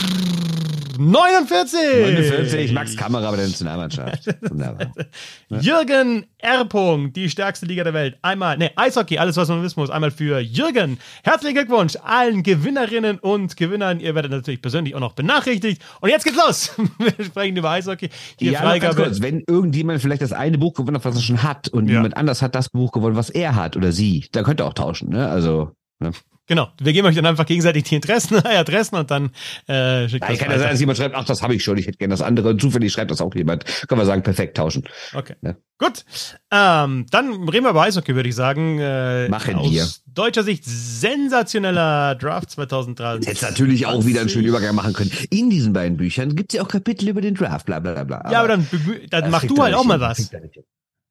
49! 0.98 1.80
49, 1.80 2.74
Max 2.74 2.98
Kamera 2.98 3.32
bei 3.32 3.38
der 3.38 3.48
Nationalmannschaft. 3.48 4.26
Wunderbar. 4.50 4.92
Jürgen 5.62 6.26
R. 6.40 6.66
Punkt, 6.66 7.16
die 7.16 7.30
stärkste 7.30 7.66
Liga 7.66 7.86
der 7.86 7.94
Welt. 7.94 8.18
Einmal, 8.22 8.58
ne, 8.58 8.72
Eishockey, 8.76 9.18
alles 9.18 9.38
was 9.38 9.48
man 9.48 9.64
wissen 9.64 9.80
muss. 9.80 9.90
Einmal 9.90 10.12
für 10.12 10.40
Jürgen. 10.40 11.00
Herzlichen 11.24 11.56
Glückwunsch 11.56 11.96
allen 12.04 12.44
Gewinnerinnen 12.44 13.18
und 13.20 13.56
Gewinnern. 13.56 14.02
Ihr 14.02 14.14
werdet 14.14 14.32
natürlich 14.32 14.62
persönlich 14.62 14.94
auch 14.94 15.00
noch 15.00 15.14
benachrichtigt. 15.14 15.82
Und 16.02 16.10
jetzt 16.10 16.26
geht's 16.26 16.38
los. 16.38 16.72
Wir 16.98 17.26
sprechen 17.26 17.56
über 17.56 17.70
Eishockey. 17.70 18.09
Hier 18.38 18.52
Ja, 18.54 18.60
Freigabe. 18.62 19.04
kurz, 19.04 19.22
wenn 19.22 19.44
irgendjemand 19.48 20.02
vielleicht 20.02 20.22
das 20.22 20.34
eine 20.34 20.58
Buch 20.58 20.74
gewonnen 20.74 20.98
hat, 20.98 21.06
was 21.06 21.16
er 21.16 21.22
schon 21.22 21.44
hat, 21.44 21.68
und 21.70 21.88
Ja. 21.88 21.96
jemand 21.96 22.18
anders 22.18 22.42
hat 22.42 22.56
das 22.56 22.70
Buch 22.70 22.92
gewonnen, 22.92 23.16
was 23.16 23.30
er 23.30 23.56
hat 23.56 23.76
oder 23.78 23.92
sie, 23.92 24.26
dann 24.32 24.44
könnt 24.44 24.62
ihr 24.62 24.66
auch 24.66 24.74
tauschen, 24.74 25.10
ne? 25.10 25.28
Also, 25.30 25.72
ne? 26.00 26.12
Genau, 26.50 26.68
wir 26.82 26.94
geben 26.94 27.08
euch 27.08 27.16
dann 27.16 27.28
einfach 27.28 27.46
gegenseitig 27.46 27.84
die 27.84 27.94
Interessen, 27.96 28.38
Adressen 28.44 28.96
und 28.96 29.12
dann 29.12 29.30
äh, 29.68 30.10
schickt 30.10 30.24
Ja, 30.24 30.32
das 30.32 30.40
kann 30.40 30.50
ja 30.50 30.58
sein, 30.58 30.72
dass 30.72 30.80
jemand 30.80 30.98
schreibt, 30.98 31.14
ach, 31.14 31.24
das 31.24 31.44
habe 31.44 31.54
ich 31.54 31.64
schon, 31.64 31.78
ich 31.78 31.86
hätte 31.86 32.00
gerne 32.00 32.12
das 32.12 32.24
andere. 32.24 32.50
Und 32.50 32.60
zufällig 32.60 32.92
schreibt 32.92 33.12
das 33.12 33.22
auch 33.22 33.36
jemand. 33.36 33.66
Können 33.88 34.02
wir 34.02 34.06
sagen, 34.06 34.24
perfekt 34.24 34.58
tauschen. 34.58 34.84
Okay. 35.14 35.36
Ne? 35.42 35.58
Gut. 35.78 36.06
Ähm, 36.50 37.06
dann 37.12 37.48
reden 37.48 37.66
wir 37.66 37.70
über 37.70 37.84
Eishockey, 37.84 38.16
würde 38.16 38.30
ich 38.30 38.34
sagen. 38.34 38.80
Äh, 38.80 39.30
Machen 39.30 39.58
aus 39.58 39.70
wir. 39.70 39.86
deutscher 40.08 40.42
Sicht 40.42 40.64
sensationeller 40.66 42.16
Draft 42.16 42.50
2023. 42.50 43.32
Jetzt 43.32 43.44
natürlich 43.44 43.86
auch 43.86 44.04
wieder 44.08 44.22
einen 44.22 44.30
schönen 44.30 44.48
Übergang 44.48 44.74
machen 44.74 44.94
können. 44.94 45.12
In 45.30 45.52
diesen 45.52 45.72
beiden 45.72 45.98
Büchern 45.98 46.36
gibt 46.36 46.52
es 46.52 46.58
ja 46.58 46.64
auch 46.64 46.68
Kapitel 46.68 47.10
über 47.10 47.22
den 47.22 47.36
Draft, 47.36 47.68
bla 47.68 47.80
bla 47.80 47.94
bla. 47.94 48.22
bla. 48.22 48.32
Ja, 48.32 48.40
aber 48.40 48.48
dann, 48.48 48.68
dann 49.12 49.30
mach 49.30 49.46
du 49.46 49.62
halt 49.62 49.76
auch 49.76 49.86
mal 49.86 50.00
was. 50.00 50.32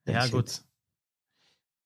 Ja, 0.05 0.27
gut. 0.27 0.63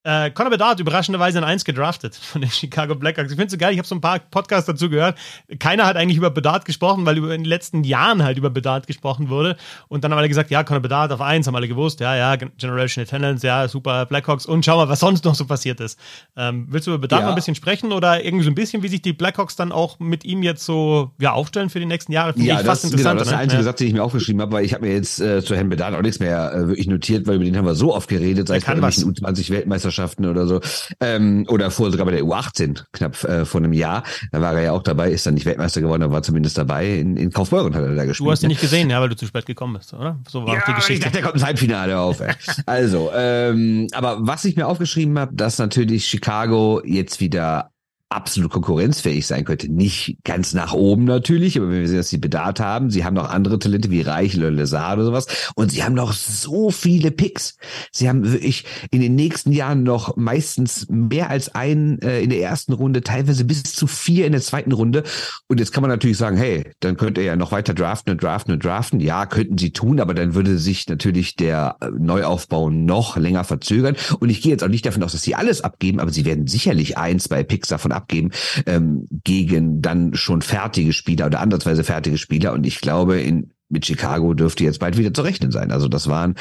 Äh, 0.05 0.33
Conor 0.33 0.51
Bedard 0.51 0.81
überraschenderweise 0.81 1.39
in 1.39 1.45
1 1.45 1.65
gedraftet 1.65 2.17
von 2.17 2.41
den 2.41 2.51
Chicago 2.51 2.97
Blackhawks. 2.97 3.31
Ich 3.31 3.37
finde 3.37 3.47
es 3.47 3.53
so 3.53 3.59
geil, 3.59 3.73
ich 3.73 3.79
habe 3.79 3.87
so 3.87 3.95
ein 3.95 4.01
paar 4.01 4.19
Podcasts 4.19 4.67
dazu 4.67 4.91
gehört. 4.91 5.17
Keiner 5.61 5.87
hat 5.87 5.97
eigentlich 5.97 6.17
über 6.17 6.31
Bedard 6.31 6.65
gesprochen, 6.65 7.07
weil 7.07 7.19
über 7.19 7.33
in 7.33 7.43
den 7.43 7.49
letzten 7.49 7.85
Jahren 7.85 8.25
halt 8.25 8.37
über 8.37 8.51
Bedard 8.51 8.89
gesprochen 8.89 9.29
wurde. 9.29 9.57
Und 9.87 10.03
dann 10.03 10.11
haben 10.11 10.19
alle 10.19 10.29
gesagt, 10.29 10.51
ja, 10.51 10.65
Conor 10.65 10.81
Bedard 10.81 11.13
auf 11.13 11.21
1, 11.21 11.47
haben 11.47 11.55
alle 11.55 11.69
gewusst, 11.69 12.01
ja, 12.01 12.17
ja, 12.17 12.35
Generation 12.35 13.05
Attendance, 13.05 13.47
ja, 13.47 13.69
super 13.69 14.05
Blackhawks. 14.07 14.45
Und 14.45 14.65
schau 14.65 14.77
mal, 14.77 14.89
was 14.89 14.99
sonst 14.99 15.25
noch 15.25 15.37
so 15.37 15.45
passiert 15.47 15.79
ist. 15.79 15.97
Ähm, 16.37 16.67
willst 16.69 16.89
du 16.89 16.91
über 16.91 16.99
Bedard 16.99 17.21
ja. 17.21 17.27
noch 17.27 17.35
ein 17.35 17.37
bisschen 17.37 17.55
sprechen 17.55 17.93
oder 17.93 18.25
irgendwie 18.25 18.45
so 18.45 18.51
ein 18.51 18.57
bisschen, 18.57 18.83
wie 18.83 18.89
sich 18.89 19.03
die 19.03 19.13
Blackhawks 19.13 19.55
dann 19.55 19.71
auch 19.71 20.01
mit 20.01 20.25
ihm 20.25 20.43
jetzt 20.43 20.65
so 20.65 21.13
ja, 21.21 21.33
aufstellen 21.33 21.71
für 21.71 21.79
die 21.79 21.87
nächsten 21.87 22.11
Jahre? 22.11 22.33
Finde 22.33 22.49
ja, 22.49 22.55
ich 22.55 22.67
das, 22.67 22.67
fast 22.67 22.85
interessant. 22.87 23.05
Genau, 23.05 23.19
das 23.21 23.29
ist 23.29 23.31
der 23.31 23.37
ne? 23.37 23.43
einzige 23.45 23.61
ja. 23.61 23.65
Satz, 23.65 23.79
den 23.79 23.87
ich 23.87 23.95
mir 23.95 24.03
aufgeschrieben 24.03 24.43
habe, 24.43 24.51
weil 24.51 24.65
ich 24.65 24.75
habe 24.75 24.85
mir 24.85 24.95
jetzt 24.95 25.21
äh, 25.21 25.45
zu 25.45 25.55
Herrn 25.55 25.69
Bedard 25.69 25.95
auch 25.95 26.03
nichts 26.03 26.19
mehr 26.19 26.53
äh, 26.53 26.67
wirklich 26.67 26.89
notiert, 26.89 27.29
weil 27.29 27.37
über 27.37 27.45
den 27.45 27.57
haben 27.57 27.67
wir 27.67 27.77
so 27.77 27.95
oft 27.95 28.09
geredet, 28.09 28.49
seit 28.49 28.63
es 28.63 28.69
U20-Weltmeister 28.69 29.92
Weltmeisterschaften 29.93 30.27
oder 30.27 30.47
so. 30.47 30.61
Ähm, 31.01 31.47
oder 31.49 31.71
vorher 31.71 31.93
sogar 31.93 32.07
bei 32.07 32.13
der 32.13 32.23
U18, 32.23 32.85
knapp 32.93 33.23
äh, 33.25 33.45
vor 33.45 33.61
einem 33.61 33.73
Jahr. 33.73 34.03
Da 34.31 34.41
war 34.41 34.55
er 34.55 34.63
ja 34.63 34.73
auch 34.73 34.83
dabei, 34.83 35.11
ist 35.11 35.27
dann 35.27 35.35
nicht 35.35 35.47
Weltmeister 35.47 35.81
geworden, 35.81 36.03
aber 36.03 36.15
war 36.15 36.23
zumindest 36.23 36.59
dabei. 36.59 36.99
In, 36.99 37.17
in 37.17 37.31
Kaufbeuren 37.31 37.75
hat 37.75 37.83
er 37.83 37.95
da 37.95 38.05
gespielt. 38.05 38.27
Du 38.27 38.31
hast 38.31 38.43
ne? 38.43 38.47
ihn 38.47 38.51
nicht 38.51 38.61
gesehen, 38.61 38.91
ja, 38.91 39.01
weil 39.01 39.09
du 39.09 39.17
zu 39.17 39.27
spät 39.27 39.47
gekommen 39.47 39.75
bist, 39.75 39.93
oder? 39.95 40.19
So 40.29 40.45
war 40.45 40.55
ja, 40.55 40.61
auch 40.61 40.67
die 40.67 40.75
Geschichte. 40.75 41.11
Der 41.11 41.23
kommt 41.23 41.37
ein 41.37 41.43
Halbfinale 41.43 41.99
auf. 41.99 42.21
Ey. 42.21 42.33
also, 42.67 43.11
ähm, 43.15 43.89
aber 43.93 44.19
was 44.21 44.45
ich 44.45 44.57
mir 44.57 44.67
aufgeschrieben 44.67 45.19
habe, 45.19 45.35
dass 45.35 45.59
natürlich 45.59 46.07
Chicago 46.07 46.81
jetzt 46.85 47.21
wieder 47.21 47.72
absolut 48.15 48.53
konkurrenzfähig 48.53 49.27
sein 49.27 49.45
könnte. 49.45 49.71
Nicht 49.71 50.19
ganz 50.25 50.55
nach 50.55 50.73
oben 50.73 51.05
natürlich, 51.05 51.57
aber 51.59 51.71
wenn 51.71 51.81
wir 51.81 51.89
sehen, 51.89 51.97
dass 51.97 52.09
sie 52.09 52.19
Bedarf 52.19 52.53
haben, 52.59 52.91
sie 52.91 53.05
haben 53.05 53.15
noch 53.15 53.31
andere 53.31 53.59
Talente 53.59 53.91
wie 53.91 54.03
oder 54.03 54.51
Lazar 54.51 54.95
oder 54.95 55.05
sowas 55.05 55.27
und 55.55 55.71
sie 55.71 55.85
haben 55.85 55.95
noch 55.95 56.13
so 56.13 56.71
viele 56.71 57.11
Picks. 57.11 57.57
Sie 57.93 58.09
haben 58.09 58.31
wirklich 58.31 58.65
in 58.91 59.01
den 59.01 59.15
nächsten 59.15 59.53
Jahren 59.53 59.83
noch 59.83 60.17
meistens 60.17 60.87
mehr 60.89 61.31
als 61.31 61.55
einen 61.55 62.01
äh, 62.03 62.21
in 62.21 62.31
der 62.31 62.41
ersten 62.41 62.73
Runde, 62.73 63.03
teilweise 63.03 63.45
bis 63.45 63.63
zu 63.63 63.87
vier 63.87 64.27
in 64.27 64.33
der 64.33 64.41
zweiten 64.41 64.73
Runde. 64.73 65.05
Und 65.49 65.61
jetzt 65.61 65.73
kann 65.73 65.83
man 65.83 65.91
natürlich 65.91 66.19
sagen, 66.19 66.37
hey, 66.37 66.65
dann 66.81 66.97
könnt 66.97 67.19
ihr 67.19 67.25
ja 67.25 67.37
noch 67.37 67.53
weiter 67.53 67.75
draften 67.75 68.13
und 68.13 68.23
draften 68.23 68.53
und 68.53 68.65
draften. 68.65 69.01
Ja, 69.01 69.27
könnten 69.27 69.59
sie 69.59 69.73
tun, 69.73 70.01
aber 70.01 70.15
dann 70.15 70.35
würde 70.35 70.59
sich 70.59 70.89
natürlich 70.89 71.37
der 71.37 71.77
äh, 71.81 71.91
Neuaufbau 71.91 72.71
noch 72.71 73.17
länger 73.17 73.45
verzögern. 73.45 73.97
Und 74.19 74.31
ich 74.31 74.43
gehe 74.43 74.53
jetzt 74.53 74.65
auch 74.65 74.69
nicht 74.69 74.85
davon 74.85 75.03
aus, 75.03 75.13
dass 75.13 75.23
sie 75.23 75.35
alles 75.35 75.63
abgeben, 75.63 76.01
aber 76.01 76.11
sie 76.11 76.25
werden 76.25 76.47
sicherlich 76.47 76.99
ein, 76.99 77.19
zwei 77.19 77.43
Picks 77.43 77.69
davon 77.69 77.93
abgeben, 77.93 78.02
abgeben 78.03 78.31
ähm, 78.67 79.07
gegen 79.25 79.81
dann 79.81 80.15
schon 80.15 80.43
fertige 80.43 80.93
Spieler 80.93 81.27
oder 81.27 81.41
ansatzweise 81.41 81.85
fertige 81.85 82.19
Spieler. 82.19 82.53
Und 82.53 82.67
ich 82.67 82.81
glaube, 82.81 83.21
in 83.21 83.53
mit 83.73 83.87
Chicago 83.87 84.35
dürfte 84.35 84.65
jetzt 84.65 84.81
bald 84.81 84.99
wieder 84.99 85.15
zu 85.15 85.23
rechnen 85.23 85.51
sein. 85.51 85.73
Also 85.73 85.89
das 85.89 86.07
waren 86.07 86.35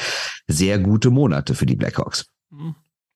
sehr 0.46 0.78
gute 0.78 1.10
Monate 1.10 1.54
für 1.54 1.66
die 1.66 1.76
Blackhawks. 1.76 2.26
Mhm. 2.50 2.74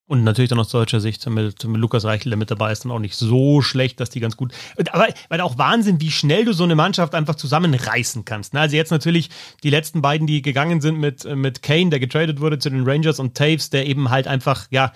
Und 0.08 0.22
natürlich 0.22 0.48
dann 0.48 0.60
aus 0.60 0.68
deutscher 0.68 1.00
Sicht 1.00 1.28
mit, 1.28 1.64
mit 1.64 1.80
Lukas 1.80 2.04
Reichel, 2.04 2.30
der 2.30 2.36
mit 2.36 2.50
dabei 2.50 2.70
ist, 2.70 2.84
dann 2.84 2.92
auch 2.92 3.00
nicht 3.00 3.16
so 3.16 3.60
schlecht, 3.60 3.98
dass 3.98 4.08
die 4.08 4.20
ganz 4.20 4.36
gut. 4.36 4.52
Aber 4.92 5.08
weil 5.28 5.40
auch 5.40 5.58
Wahnsinn, 5.58 6.00
wie 6.00 6.12
schnell 6.12 6.44
du 6.44 6.52
so 6.52 6.62
eine 6.62 6.76
Mannschaft 6.76 7.12
einfach 7.12 7.34
zusammenreißen 7.34 8.24
kannst. 8.24 8.54
Ne? 8.54 8.60
Also 8.60 8.76
jetzt 8.76 8.92
natürlich 8.92 9.30
die 9.64 9.70
letzten 9.70 10.02
beiden, 10.02 10.28
die 10.28 10.42
gegangen 10.42 10.80
sind 10.80 11.00
mit, 11.00 11.24
mit 11.24 11.60
Kane, 11.60 11.90
der 11.90 11.98
getradet 11.98 12.40
wurde 12.40 12.60
zu 12.60 12.70
den 12.70 12.88
Rangers 12.88 13.18
und 13.18 13.36
Taves, 13.36 13.70
der 13.70 13.86
eben 13.86 14.08
halt 14.08 14.28
einfach, 14.28 14.68
ja, 14.70 14.92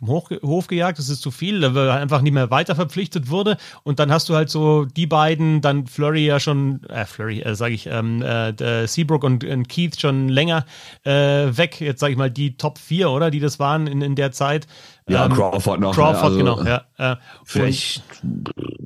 vom 0.00 0.08
Hoch, 0.08 0.30
Hof 0.42 0.66
gejagt, 0.66 0.98
das 0.98 1.08
ist 1.08 1.20
zu 1.20 1.30
viel, 1.30 1.62
weil 1.74 1.88
er 1.88 1.94
einfach 1.94 2.22
nicht 2.22 2.32
mehr 2.32 2.50
weiter 2.50 2.74
verpflichtet 2.74 3.30
wurde. 3.30 3.56
Und 3.84 3.98
dann 3.98 4.10
hast 4.10 4.28
du 4.28 4.34
halt 4.34 4.50
so 4.50 4.84
die 4.84 5.06
beiden, 5.06 5.60
dann 5.60 5.86
Flurry 5.86 6.26
ja 6.26 6.40
schon, 6.40 6.82
äh, 6.88 7.04
Flurry, 7.04 7.40
äh, 7.40 7.54
sage 7.54 7.74
ich, 7.74 7.86
ähm, 7.86 8.22
äh, 8.22 8.86
Seabrook 8.86 9.22
und, 9.22 9.44
und, 9.44 9.68
Keith 9.68 10.00
schon 10.00 10.28
länger 10.28 10.64
äh, 11.04 11.12
weg. 11.12 11.80
Jetzt 11.80 12.00
sage 12.00 12.12
ich 12.12 12.18
mal 12.18 12.30
die 12.30 12.56
Top 12.56 12.78
4, 12.78 13.10
oder? 13.10 13.30
Die 13.30 13.40
das 13.40 13.58
waren 13.58 13.86
in, 13.86 14.02
in 14.02 14.16
der 14.16 14.32
Zeit. 14.32 14.66
Ja, 15.08 15.26
ähm, 15.26 15.32
Crawford 15.32 15.80
noch. 15.80 15.90
Ne? 15.90 16.02
Crawford, 16.02 16.24
also, 16.24 16.38
genau, 16.38 16.62
ja. 16.62 16.84
Äh, 16.98 17.16
vielleicht, 17.44 18.02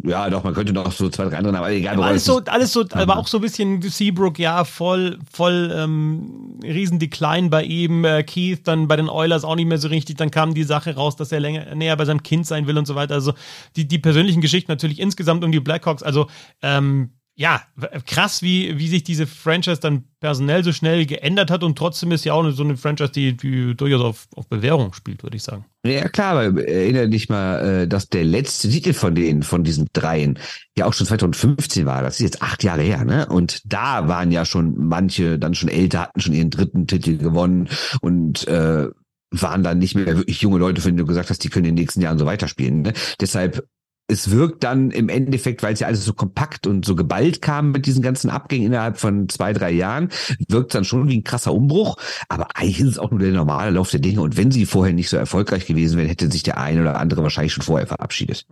ja, 0.02 0.30
doch, 0.30 0.44
man 0.44 0.54
könnte 0.54 0.72
noch 0.72 0.90
so 0.92 1.08
zwei, 1.08 1.24
drei 1.24 1.38
andere, 1.38 1.58
aber 1.58 1.70
egal. 1.70 1.94
Aber 1.94 2.06
alles 2.06 2.24
so, 2.24 2.40
alles 2.46 2.72
so, 2.72 2.84
aber 2.92 3.18
auch 3.18 3.26
so 3.26 3.38
ein 3.38 3.40
bisschen 3.40 3.82
Seabrook, 3.82 4.38
ja, 4.38 4.64
voll, 4.64 5.18
voll 5.30 5.72
ähm, 5.74 6.60
riesen 6.62 6.98
Decline 6.98 7.48
bei 7.50 7.64
ihm. 7.64 8.04
Äh, 8.04 8.22
Keith 8.22 8.60
dann 8.64 8.88
bei 8.88 8.96
den 8.96 9.08
Oilers 9.08 9.44
auch 9.44 9.56
nicht 9.56 9.66
mehr 9.66 9.78
so 9.78 9.88
richtig. 9.88 10.16
Dann 10.16 10.30
kam 10.30 10.54
die 10.54 10.64
Sache 10.64 10.94
raus, 10.94 11.16
dass 11.16 11.32
er 11.32 11.40
länger, 11.40 11.74
näher 11.74 11.96
bei 11.96 12.04
seinem 12.04 12.22
Kind 12.22 12.46
sein 12.46 12.66
will 12.66 12.78
und 12.78 12.86
so 12.86 12.94
weiter. 12.94 13.14
Also 13.14 13.34
die, 13.76 13.86
die 13.86 13.98
persönlichen 13.98 14.40
Geschichten 14.40 14.70
natürlich 14.70 15.00
insgesamt 15.00 15.44
um 15.44 15.52
die 15.52 15.60
Blackhawks. 15.60 16.02
Also 16.02 16.28
ähm, 16.62 17.10
ja, 17.36 17.62
krass, 18.06 18.42
wie, 18.42 18.78
wie 18.78 18.86
sich 18.86 19.02
diese 19.02 19.26
Franchise 19.26 19.80
dann 19.80 20.04
personell 20.20 20.62
so 20.62 20.72
schnell 20.72 21.04
geändert 21.04 21.50
hat 21.50 21.64
und 21.64 21.76
trotzdem 21.76 22.12
ist 22.12 22.24
ja 22.24 22.32
auch 22.32 22.48
so 22.50 22.62
eine 22.62 22.76
Franchise, 22.76 23.10
die, 23.10 23.36
die 23.36 23.74
durchaus 23.74 24.02
auf, 24.02 24.28
auf 24.36 24.48
Bewährung 24.48 24.92
spielt, 24.92 25.24
würde 25.24 25.36
ich 25.36 25.42
sagen. 25.42 25.64
Ja, 25.84 26.08
klar, 26.08 26.38
aber 26.38 26.66
erinnere 26.66 27.08
dich 27.08 27.28
mal, 27.28 27.82
äh, 27.82 27.88
dass 27.88 28.08
der 28.08 28.24
letzte 28.24 28.68
Titel 28.68 28.92
von 28.92 29.16
denen, 29.16 29.42
von 29.42 29.64
diesen 29.64 29.88
dreien, 29.92 30.38
ja 30.78 30.86
auch 30.86 30.92
schon 30.92 31.08
2015 31.08 31.84
war. 31.86 32.02
Das 32.02 32.14
ist 32.14 32.24
jetzt 32.24 32.42
acht 32.42 32.62
Jahre 32.62 32.82
her, 32.82 33.04
ne? 33.04 33.26
Und 33.26 33.60
da 33.64 34.06
waren 34.06 34.30
ja 34.30 34.44
schon 34.44 34.76
manche 34.76 35.38
dann 35.38 35.54
schon 35.54 35.68
älter, 35.68 36.02
hatten 36.02 36.20
schon 36.20 36.34
ihren 36.34 36.50
dritten 36.50 36.86
Titel 36.86 37.18
gewonnen 37.18 37.68
und 38.00 38.46
äh, 38.46 38.88
waren 39.30 39.64
dann 39.64 39.78
nicht 39.78 39.96
mehr 39.96 40.16
wirklich 40.16 40.40
junge 40.40 40.58
Leute, 40.58 40.80
von 40.80 40.90
denen 40.90 40.98
du 40.98 41.06
gesagt 41.06 41.30
hast, 41.30 41.42
die 41.42 41.48
können 41.48 41.66
in 41.66 41.74
den 41.74 41.82
nächsten 41.82 42.00
Jahren 42.00 42.18
so 42.18 42.26
weiterspielen. 42.26 42.82
Ne? 42.82 42.92
Deshalb 43.20 43.66
es 44.06 44.30
wirkt 44.30 44.64
dann 44.64 44.90
im 44.90 45.08
Endeffekt, 45.08 45.62
weil 45.62 45.72
es 45.72 45.80
ja 45.80 45.86
alles 45.86 46.04
so 46.04 46.12
kompakt 46.12 46.66
und 46.66 46.84
so 46.84 46.94
geballt 46.94 47.40
kam 47.40 47.72
mit 47.72 47.86
diesen 47.86 48.02
ganzen 48.02 48.28
Abgängen 48.28 48.66
innerhalb 48.66 48.98
von 48.98 49.28
zwei, 49.28 49.52
drei 49.52 49.70
Jahren, 49.70 50.10
wirkt 50.48 50.74
dann 50.74 50.84
schon 50.84 51.08
wie 51.08 51.16
ein 51.16 51.24
krasser 51.24 51.54
Umbruch. 51.54 51.96
Aber 52.28 52.48
eigentlich 52.54 52.80
ist 52.80 52.88
es 52.88 52.98
auch 52.98 53.10
nur 53.10 53.20
der 53.20 53.32
normale 53.32 53.70
Lauf 53.70 53.90
der 53.90 54.00
Dinge. 54.00 54.20
Und 54.20 54.36
wenn 54.36 54.50
sie 54.50 54.66
vorher 54.66 54.92
nicht 54.92 55.08
so 55.08 55.16
erfolgreich 55.16 55.66
gewesen 55.66 55.96
wären, 55.96 56.08
hätte 56.08 56.30
sich 56.30 56.42
der 56.42 56.58
eine 56.58 56.82
oder 56.82 57.00
andere 57.00 57.22
wahrscheinlich 57.22 57.54
schon 57.54 57.64
vorher 57.64 57.86
verabschiedet. 57.86 58.46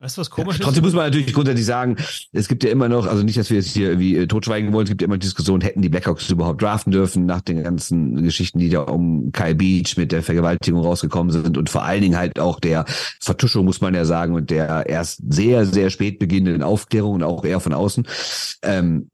Weißt 0.00 0.16
du, 0.16 0.20
was 0.20 0.30
komisch 0.30 0.58
ja, 0.58 0.64
Trotzdem 0.64 0.84
muss 0.84 0.92
man 0.92 1.06
natürlich 1.06 1.32
grundsätzlich 1.32 1.66
sagen, 1.66 1.96
es 2.32 2.46
gibt 2.46 2.62
ja 2.62 2.70
immer 2.70 2.88
noch, 2.88 3.06
also 3.06 3.24
nicht, 3.24 3.36
dass 3.36 3.50
wir 3.50 3.56
jetzt 3.56 3.72
hier 3.72 3.88
irgendwie 3.88 4.16
äh, 4.16 4.26
totschweigen 4.28 4.72
wollen, 4.72 4.84
es 4.84 4.90
gibt 4.90 5.02
ja 5.02 5.06
immer 5.06 5.18
Diskussionen, 5.18 5.60
hätten 5.60 5.82
die 5.82 5.88
Blackhawks 5.88 6.30
überhaupt 6.30 6.62
draften 6.62 6.92
dürfen 6.92 7.26
nach 7.26 7.40
den 7.40 7.64
ganzen 7.64 8.22
Geschichten, 8.22 8.60
die 8.60 8.68
da 8.68 8.82
um 8.82 9.32
Kyle 9.32 9.56
Beach 9.56 9.96
mit 9.96 10.12
der 10.12 10.22
Vergewaltigung 10.22 10.82
rausgekommen 10.82 11.32
sind 11.32 11.58
und 11.58 11.68
vor 11.68 11.82
allen 11.82 12.02
Dingen 12.02 12.16
halt 12.16 12.38
auch 12.38 12.60
der 12.60 12.84
Vertuschung, 13.20 13.64
muss 13.64 13.80
man 13.80 13.92
ja 13.92 14.04
sagen, 14.04 14.34
und 14.34 14.50
der 14.50 14.86
erst 14.86 15.20
sehr, 15.28 15.66
sehr 15.66 15.90
spät 15.90 16.20
beginnenden 16.20 16.62
Aufklärung 16.62 17.14
und 17.14 17.22
auch 17.24 17.44
eher 17.44 17.58
von 17.58 17.72
außen. 17.72 18.06
Ähm, 18.62 19.10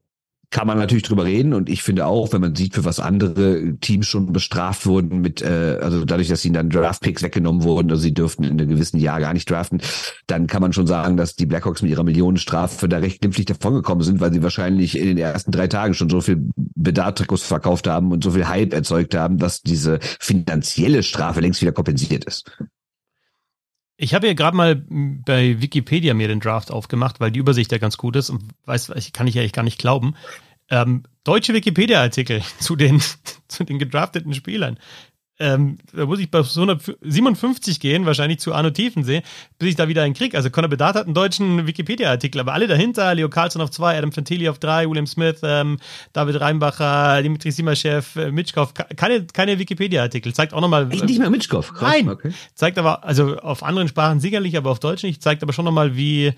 kann 0.55 0.67
man 0.67 0.77
natürlich 0.77 1.03
drüber 1.03 1.25
reden 1.25 1.53
und 1.53 1.67
ich 1.69 1.83
finde 1.83 2.05
auch, 2.05 2.31
wenn 2.31 2.39
man 2.39 2.55
sieht, 2.55 2.75
für 2.75 2.85
was 2.85 3.01
andere 3.01 3.75
Teams 3.81 4.07
schon 4.07 4.31
bestraft 4.31 4.85
wurden 4.85 5.19
mit, 5.19 5.41
äh, 5.41 5.79
also 5.81 6.05
dadurch, 6.05 6.29
dass 6.29 6.45
ihnen 6.45 6.53
dann 6.53 6.69
Draftpicks 6.69 7.23
weggenommen 7.23 7.63
wurden, 7.63 7.91
also 7.91 8.01
sie 8.01 8.13
dürften 8.13 8.45
in 8.45 8.51
einem 8.51 8.69
gewissen 8.69 8.97
Jahr 8.97 9.19
gar 9.19 9.33
nicht 9.33 9.49
draften, 9.51 9.81
dann 10.27 10.47
kann 10.47 10.61
man 10.61 10.71
schon 10.71 10.87
sagen, 10.87 11.17
dass 11.17 11.35
die 11.35 11.45
Blackhawks 11.45 11.81
mit 11.81 11.91
ihrer 11.91 12.05
Millionenstrafe 12.05 12.87
da 12.87 12.99
recht 12.99 13.19
glimpflich 13.19 13.47
davongekommen 13.47 14.05
sind, 14.05 14.21
weil 14.21 14.31
sie 14.31 14.43
wahrscheinlich 14.43 14.97
in 14.97 15.07
den 15.07 15.17
ersten 15.17 15.51
drei 15.51 15.67
Tagen 15.67 15.93
schon 15.93 16.09
so 16.09 16.21
viel 16.21 16.37
Bedartrikots 16.55 17.43
verkauft 17.43 17.85
haben 17.87 18.13
und 18.13 18.23
so 18.23 18.31
viel 18.31 18.47
Hype 18.47 18.73
erzeugt 18.73 19.13
haben, 19.13 19.37
dass 19.37 19.61
diese 19.61 19.99
finanzielle 20.21 21.03
Strafe 21.03 21.41
längst 21.41 21.61
wieder 21.61 21.73
kompensiert 21.73 22.23
ist. 22.23 22.49
Ich 23.97 24.13
habe 24.13 24.27
ja 24.27 24.33
gerade 24.33 24.57
mal 24.57 24.75
bei 24.75 25.61
Wikipedia 25.61 26.13
mir 26.13 26.27
den 26.27 26.41
Draft 26.41 26.69
aufgemacht, 26.69 27.19
weil 27.19 27.31
die 27.31 27.39
Übersicht 27.39 27.71
ja 27.71 27.77
ganz 27.77 27.97
gut 27.97 28.15
ist 28.15 28.29
und 28.29 28.43
weiß, 28.65 28.91
kann 29.13 29.27
ich 29.27 29.37
eigentlich 29.37 29.53
gar 29.53 29.63
nicht 29.63 29.79
glauben. 29.79 30.15
Ähm, 30.69 31.03
deutsche 31.23 31.53
Wikipedia-Artikel 31.53 32.41
zu 32.59 32.75
den, 32.75 33.01
zu 33.47 33.63
den 33.63 33.79
gedrafteten 33.79 34.33
Spielern 34.33 34.79
ähm, 35.37 35.77
da 35.93 36.05
muss 36.05 36.19
ich 36.19 36.31
bei 36.31 36.39
157 36.39 37.79
gehen, 37.79 38.05
wahrscheinlich 38.05 38.39
zu 38.39 38.53
Arno 38.53 38.69
Tiefensee, 38.69 39.21
bis 39.59 39.69
ich 39.69 39.75
da 39.75 39.87
wieder 39.89 40.03
einen 40.03 40.13
krieg. 40.13 40.33
Also 40.33 40.49
Conor 40.49 40.69
Bedard 40.69 40.95
hat 40.95 41.05
einen 41.05 41.13
deutschen 41.13 41.67
Wikipedia-Artikel, 41.67 42.39
aber 42.39 42.53
alle 42.53 42.67
dahinter, 42.67 43.13
Leo 43.13 43.27
Carlson 43.27 43.61
auf 43.61 43.69
zwei, 43.71 43.97
Adam 43.97 44.13
Fantilli 44.13 44.47
auf 44.47 44.59
drei, 44.59 44.89
William 44.89 45.07
Smith, 45.07 45.41
ähm, 45.43 45.77
David 46.13 46.39
Reinbacher, 46.39 47.21
Dimitri 47.21 47.51
Simaschew, 47.51 48.01
äh, 48.15 48.31
Mitschkow, 48.31 48.73
keine, 48.73 49.25
keine 49.25 49.59
Wikipedia-Artikel. 49.59 50.33
Zeigt 50.33 50.53
auch 50.53 50.61
nochmal. 50.61 50.89
Echt 50.91 51.03
nicht 51.03 51.19
mehr 51.19 51.29
Mitschkow? 51.29 51.69
Nein. 51.81 52.07
Okay. 52.07 52.31
Zeigt 52.53 52.77
aber, 52.77 53.03
also 53.03 53.37
auf 53.37 53.61
anderen 53.63 53.89
Sprachen 53.89 54.21
sicherlich, 54.21 54.55
aber 54.55 54.71
auf 54.71 54.79
Deutsch 54.79 55.03
nicht. 55.03 55.21
Zeigt 55.21 55.43
aber 55.43 55.51
schon 55.51 55.65
nochmal, 55.65 55.97
wie, 55.97 56.33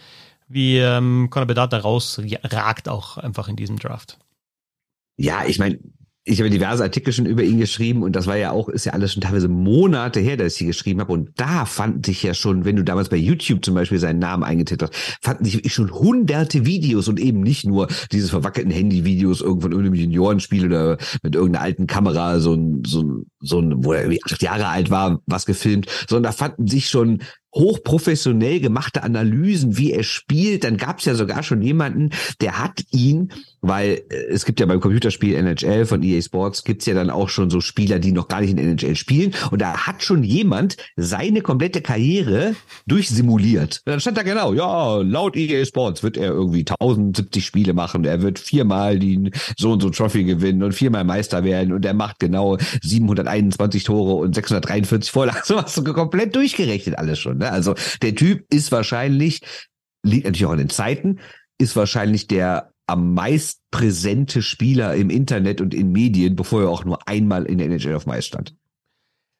wie 0.48 0.78
ähm, 0.78 1.30
Conor 1.30 1.48
Bedard 1.48 1.74
da 1.74 1.80
rausragt 1.80 2.90
auch 2.90 3.18
einfach 3.18 3.48
in 3.48 3.56
diesem 3.56 3.80
Draft. 3.80 4.18
Ja, 5.18 5.46
ich 5.46 5.60
meine, 5.60 5.80
ich 6.28 6.40
habe 6.40 6.50
diverse 6.50 6.84
Artikel 6.84 7.14
schon 7.14 7.26
über 7.26 7.42
ihn 7.42 7.58
geschrieben 7.58 8.04
und 8.04 8.14
das 8.14 8.28
war 8.28 8.36
ja 8.36 8.52
auch, 8.52 8.68
ist 8.68 8.86
ja 8.86 8.92
alles 8.92 9.14
schon 9.14 9.22
teilweise 9.22 9.48
Monate 9.48 10.20
her, 10.20 10.36
dass 10.36 10.54
ich 10.54 10.60
sie 10.60 10.66
geschrieben 10.66 11.00
habe. 11.00 11.14
Und 11.14 11.30
da 11.38 11.64
fand 11.66 12.06
ich 12.10 12.22
ja 12.22 12.34
schon, 12.34 12.66
wenn 12.66 12.76
du 12.76 12.84
damals 12.84 13.08
bei 13.08 13.16
YouTube 13.16 13.64
zum 13.64 13.76
Beispiel 13.76 13.98
seinen 13.98 14.20
Namen 14.20 14.44
eingetippt 14.44 14.84
hast, 14.84 14.96
fanden 15.22 15.46
sich 15.46 15.74
schon 15.74 15.90
hunderte 15.90 16.66
Videos 16.66 17.08
und 17.08 17.20
eben 17.20 17.40
nicht 17.40 17.66
nur 17.66 17.88
diese 18.12 18.28
verwackelten 18.28 18.72
Handyvideos 18.72 19.40
irgendwo 19.40 19.68
von 19.68 19.72
irgendeinem 19.72 20.02
Juniorenspiel 20.02 20.66
oder 20.66 20.98
mit 21.24 21.36
irgendeiner 21.36 21.64
alten 21.64 21.88
Kamera, 21.88 22.40
so 22.40 22.54
ein, 22.54 22.84
so 22.86 23.04
ein, 23.04 23.26
so 23.40 23.60
ein, 23.60 23.86
wo 23.86 23.94
er 23.94 24.02
irgendwie 24.02 24.24
acht 24.26 24.42
Jahre 24.42 24.68
alt 24.68 24.90
war, 24.90 25.22
was 25.28 25.46
gefilmt, 25.46 25.88
sondern 26.10 26.32
da 26.32 26.32
fanden 26.34 26.68
sich 26.68 26.90
schon 26.90 27.22
hochprofessionell 27.54 28.60
gemachte 28.60 29.04
Analysen, 29.04 29.78
wie 29.78 29.92
er 29.92 30.04
spielt. 30.04 30.64
Dann 30.64 30.78
gab 30.78 31.00
es 31.00 31.06
ja 31.06 31.16
sogar 31.16 31.44
schon 31.44 31.62
jemanden, 31.62 32.12
der 32.42 32.60
hat 32.60 32.84
ihn, 32.92 33.32
weil 33.62 34.02
äh, 34.10 34.16
es 34.30 34.46
gibt 34.46 34.60
ja 34.60 34.66
beim 34.66 34.80
Computerspiel 34.80 35.36
NHL 35.36 35.86
von 35.86 36.04
EA 36.04 36.22
Sports, 36.22 36.64
gibt's 36.64 36.86
ja 36.86 36.94
dann 36.94 37.10
auch 37.10 37.30
schon 37.30 37.50
so 37.50 37.62
Spieler, 37.62 38.00
die 38.00 38.12
noch 38.12 38.28
gar 38.28 38.42
nicht 38.42 38.52
in 38.52 38.58
NHL 38.58 38.96
spielen. 38.96 39.34
Und 39.52 39.62
da 39.62 39.88
hat 39.88 40.04
schon 40.04 40.24
jemand 40.24 40.78
seine 40.96 41.42
komplette 41.42 41.82
Karriere 41.82 42.56
durchsimuliert. 42.86 43.82
Und 43.86 43.92
dann 43.92 44.00
stand 44.00 44.18
da 44.18 44.24
genau, 44.24 44.54
ja, 44.54 44.98
laut 44.98 45.36
EA 45.36 45.66
Sports 45.66 46.04
wird 46.04 46.18
er 46.18 46.32
irgendwie 46.32 46.60
1070 46.60 47.46
Spiele 47.46 47.74
machen. 47.74 48.06
Er 48.06 48.22
wird 48.22 48.40
viermal 48.40 49.00
die 49.00 49.32
so 49.58 49.72
und 49.72 49.82
so 49.82 49.90
Trophy 49.90 50.24
gewinnen 50.24 50.64
und 50.64 50.74
viermal 50.74 51.04
Meister 51.04 51.44
werden. 51.44 51.74
Und 51.74 51.86
er 51.86 51.94
macht 51.94 52.20
genau 52.20 52.58
721 52.82 53.84
Tore 53.84 54.16
und 54.16 54.36
643 54.36 55.12
Vorlagen. 55.12 55.38
So 55.48 55.62
hast 55.62 55.78
du 55.78 55.84
komplett 55.94 56.36
durchgerechnet 56.36 56.98
alles 56.98 57.20
schon. 57.20 57.38
Ne? 57.38 57.47
Also 57.52 57.76
der 58.02 58.16
Typ 58.16 58.46
ist 58.54 58.72
wahrscheinlich, 58.72 59.42
liegt 60.04 60.26
natürlich 60.26 60.46
auch 60.46 60.52
an 60.52 60.58
den 60.58 60.70
Zeiten, 60.70 61.20
ist 61.58 61.76
wahrscheinlich 61.76 62.28
der 62.28 62.72
am 62.88 63.14
meist 63.14 63.62
präsente 63.70 64.42
Spieler 64.42 64.96
im 64.96 65.10
Internet 65.10 65.60
und 65.60 65.74
in 65.74 65.92
Medien, 65.92 66.36
bevor 66.36 66.62
er 66.62 66.70
auch 66.70 66.86
nur 66.86 67.08
einmal 67.08 67.46
in 67.46 67.58
der 67.58 67.68
NHL 67.68 67.96
auf 67.96 68.06
Mais 68.06 68.26
stand 68.26 68.56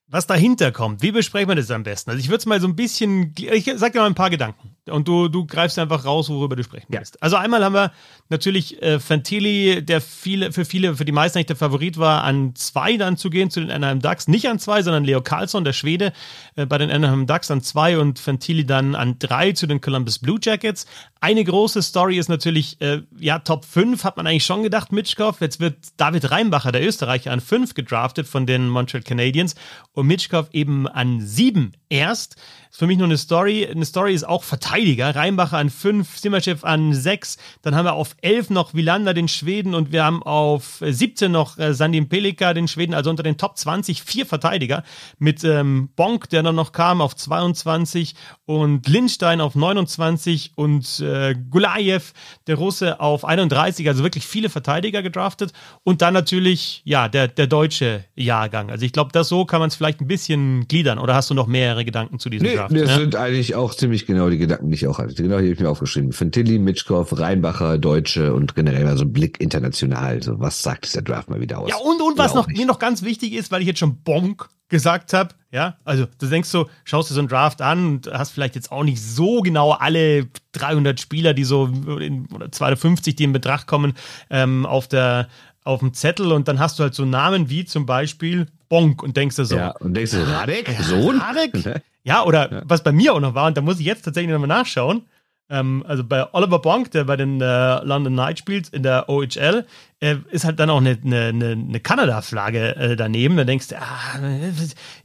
was 0.10 0.26
dahinter 0.26 0.72
kommt, 0.72 1.02
wie 1.02 1.12
besprechen 1.12 1.50
wir 1.50 1.56
das 1.56 1.70
am 1.70 1.84
besten? 1.84 2.12
Also 2.12 2.20
ich 2.22 2.30
würde 2.30 2.38
es 2.38 2.46
mal 2.46 2.62
so 2.62 2.68
ein 2.68 2.76
bisschen, 2.76 3.34
ich 3.38 3.70
sag 3.76 3.92
dir 3.92 4.00
mal 4.00 4.06
ein 4.06 4.16
paar 4.16 4.30
Gedanken 4.30 4.78
und 4.90 5.08
du, 5.08 5.28
du 5.28 5.46
greifst 5.46 5.78
einfach 5.80 6.06
raus, 6.06 6.30
worüber 6.30 6.56
du 6.56 6.64
sprechen 6.64 6.88
willst. 6.90 7.16
Ja. 7.16 7.22
Also 7.22 7.36
einmal 7.36 7.64
haben 7.64 7.74
wir 7.74 7.92
natürlich 8.30 8.82
äh, 8.82 9.00
Fantilli, 9.00 9.84
der 9.84 10.00
viele, 10.00 10.54
für 10.54 10.64
viele, 10.64 10.96
für 10.96 11.04
die 11.04 11.12
meisten 11.12 11.38
nicht 11.38 11.50
der 11.50 11.58
Favorit 11.58 11.98
war, 11.98 12.24
an 12.24 12.56
zwei 12.56 12.96
dann 12.96 13.18
zu 13.18 13.30
gehen 13.30 13.50
zu 13.50 13.60
den 13.60 13.70
Anaheim 13.70 14.00
Ducks. 14.00 14.30
Nicht 14.30 14.48
an 14.48 14.60
zwei, 14.60 14.82
sondern 14.82 15.04
Leo 15.04 15.22
Carlsson, 15.22 15.66
der 15.66 15.74
Schwede, 15.74 16.14
äh, 16.56 16.66
bei 16.66 16.78
den 16.78 16.90
Anaheim 16.90 17.28
Ducks 17.28 17.52
an 17.52 17.62
zwei 17.62 17.98
und 17.98 18.20
Fantilli 18.20 18.66
dann 18.66 18.96
an 18.96 19.20
drei 19.20 19.52
zu 19.52 19.68
den 19.68 19.82
Columbus 19.82 20.20
Blue 20.20 20.40
Jackets. 20.42 20.86
Eine 21.20 21.44
große 21.44 21.82
Story 21.82 22.18
ist 22.18 22.30
natürlich, 22.30 22.80
äh, 22.80 23.02
ja, 23.20 23.40
Top 23.40 23.66
5 23.66 24.04
hat 24.04 24.18
man 24.18 24.28
eigentlich 24.28 24.46
schon 24.46 24.64
gedacht, 24.64 24.92
Mitschkow. 24.92 25.40
Jetzt 25.42 25.60
wird 25.60 25.78
David 25.98 26.32
Reinbacher, 26.32 26.72
der 26.72 26.86
Österreicher, 26.86 27.32
an 27.32 27.42
fünf 27.42 27.74
gedraftet 27.74 28.28
von 28.28 28.46
den 28.46 28.70
Montreal 28.70 29.04
Canadiens 29.04 29.56
und 29.98 30.06
Mitschkow 30.06 30.48
eben 30.54 30.88
an 30.88 31.22
sieben 31.22 31.74
erst. 31.90 32.36
Ist 32.70 32.80
für 32.80 32.88
mich 32.88 32.98
nur 32.98 33.08
eine 33.08 33.18
Story. 33.18 33.68
Eine 33.68 33.86
Story 33.86 34.14
ist 34.14 34.28
auch 34.28 34.44
Verteidiger. 34.44 35.16
Reinbacher 35.16 35.58
an 35.58 35.70
fünf, 35.70 36.18
Simachev 36.18 36.66
an 36.66 36.94
sechs. 36.94 37.38
Dann 37.62 37.76
haben 37.76 37.86
wir 37.86 37.94
auf 37.94 38.16
elf 38.22 38.50
noch 38.50 38.74
Wilander, 38.74 39.14
den 39.14 39.28
Schweden, 39.28 39.76
und 39.76 39.92
wir 39.92 40.04
haben 40.04 40.24
auf 40.24 40.82
17 40.82 41.32
noch 41.32 41.58
äh, 41.58 41.74
Sandim 41.74 42.10
Pelika, 42.10 42.54
den 42.54 42.68
Schweden. 42.68 42.94
Also 42.94 43.10
unter 43.10 43.24
den 43.24 43.38
Top 43.38 43.58
20 43.58 44.04
vier 44.04 44.26
Verteidiger 44.26 44.84
mit 45.20 45.44
ähm, 45.44 45.90
Bonk, 45.96 46.30
der 46.30 46.44
dann 46.44 46.56
noch 46.56 46.72
kam, 46.72 47.02
auf 47.02 47.16
22 47.16 48.16
und 48.46 48.88
Lindstein 48.88 49.42
auf 49.42 49.56
29 49.56 50.54
und 50.56 51.00
äh, 51.00 51.36
Gulayev, 51.50 52.14
der 52.48 52.56
Russe, 52.56 53.00
auf 53.00 53.26
31. 53.26 53.88
Also 53.88 54.04
wirklich 54.04 54.26
viele 54.26 54.50
Verteidiger 54.50 55.02
gedraftet. 55.02 55.54
Und 55.84 56.02
dann 56.02 56.14
natürlich, 56.14 56.82
ja, 56.86 57.08
der, 57.10 57.28
der 57.28 57.48
deutsche 57.48 58.06
Jahrgang. 58.16 58.70
Also 58.70 58.86
ich 58.86 58.94
glaube, 58.94 59.12
das 59.12 59.28
so 59.28 59.46
kann 59.46 59.60
man 59.60 59.68
es 59.68 59.76
vielleicht 59.76 60.02
ein 60.02 60.08
bisschen 60.08 60.68
gliedern. 60.68 61.00
Oder 61.00 61.16
hast 61.16 61.30
du 61.30 61.34
noch 61.34 61.48
mehrere 61.48 61.86
Gedanken 61.86 62.20
zu 62.20 62.30
diesem 62.30 62.48
nee, 62.48 62.57
Draft? 62.58 62.76
Das 62.76 62.90
ja? 62.90 62.98
sind 62.98 63.16
eigentlich 63.16 63.56
auch 63.56 63.74
ziemlich 63.74 64.06
genau 64.06 64.30
die 64.30 64.38
Gedanken, 64.38 64.70
die 64.70 64.76
ich 64.76 64.88
auch 64.88 65.00
hatte. 65.00 65.14
Genau, 65.14 65.38
hier 65.38 65.46
habe 65.46 65.54
ich 65.54 65.60
mir 65.60 65.70
aufgeschrieben. 65.70 66.12
Fantilli, 66.12 66.60
Mitschkow, 66.60 67.08
Reinbacher, 67.18 67.78
Deutsche 67.78 68.34
und 68.34 68.56
generell 68.56 68.84
mal 68.84 68.98
so 68.98 69.06
ein 69.06 69.14
Blick 69.14 69.40
international. 69.40 70.22
So, 70.22 70.40
was 70.40 70.62
sagt 70.62 70.86
dieser 70.86 71.02
Draft 71.02 71.30
mal 71.30 71.40
wieder 71.40 71.60
aus? 71.60 71.70
Ja, 71.70 71.78
und, 71.78 72.02
und 72.02 72.18
was 72.18 72.34
noch, 72.34 72.48
mir 72.48 72.66
noch 72.66 72.80
ganz 72.80 73.04
wichtig 73.04 73.34
ist, 73.34 73.52
weil 73.52 73.62
ich 73.62 73.68
jetzt 73.68 73.80
schon 73.80 74.02
Bonk 74.04 74.50
gesagt 74.70 75.14
habe, 75.14 75.34
ja, 75.52 75.78
also 75.86 76.06
du 76.20 76.28
denkst 76.28 76.50
so, 76.50 76.70
schaust 76.84 77.10
dir 77.10 77.14
so 77.14 77.22
einen 77.22 77.30
Draft 77.30 77.62
an 77.62 77.88
und 77.88 78.12
hast 78.12 78.32
vielleicht 78.32 78.56
jetzt 78.56 78.72
auch 78.72 78.84
nicht 78.84 79.02
so 79.02 79.42
genau 79.42 79.72
alle 79.72 80.28
300 80.52 81.00
Spieler, 81.00 81.34
die 81.34 81.46
so 81.46 81.68
in, 82.00 82.28
oder 82.34 82.52
250, 82.52 83.16
die 83.16 83.24
in 83.24 83.34
Betracht 83.34 83.66
kommen, 83.66 83.94
ähm, 84.30 84.66
auf 84.66 84.88
der 84.88 85.28
auf 85.64 85.82
dem 85.82 85.94
Zettel 85.94 86.32
und 86.32 86.48
dann 86.48 86.60
hast 86.60 86.80
du 86.80 86.84
halt 86.84 86.96
so 86.96 87.04
Namen 87.04 87.50
wie 87.50 87.66
zum 87.66 87.86
Beispiel 87.86 88.48
Bonk 88.70 89.04
und 89.04 89.18
denkst 89.18 89.36
dir 89.36 89.46
so. 89.46 89.58
Ja, 89.58 89.72
und 89.72 89.94
denkst 89.94 90.14
du, 90.14 90.24
Radek? 90.24 90.74
Sohn? 90.82 91.20
Radek? 91.20 91.84
Ja, 92.08 92.24
oder 92.24 92.52
ja. 92.52 92.62
was 92.66 92.84
bei 92.84 92.94
mir 92.94 93.14
auch 93.14 93.20
noch 93.20 93.36
war, 93.36 93.48
und 93.48 93.58
da 93.58 93.62
muss 93.62 93.80
ich 93.80 93.86
jetzt 93.86 94.04
tatsächlich 94.04 94.32
nochmal 94.32 94.48
nachschauen. 94.48 95.04
Ähm, 95.50 95.84
also 95.86 96.06
bei 96.06 96.34
Oliver 96.34 96.60
Bonk, 96.60 96.90
der 96.92 97.04
bei 97.04 97.18
den 97.18 97.42
äh, 97.42 97.84
London 97.84 98.14
Knights 98.14 98.40
spielt 98.40 98.70
in 98.70 98.84
der 98.84 99.10
OHL, 99.10 99.66
äh, 100.00 100.16
ist 100.32 100.46
halt 100.46 100.58
dann 100.60 100.70
auch 100.70 100.78
eine, 100.78 100.98
eine, 101.04 101.52
eine 101.52 101.80
Kanada-Flagge 101.82 102.76
äh, 102.78 102.96
daneben. 102.96 103.36
Da 103.36 103.44
denkst 103.44 103.68
du, 103.68 103.78
ah, 103.78 104.20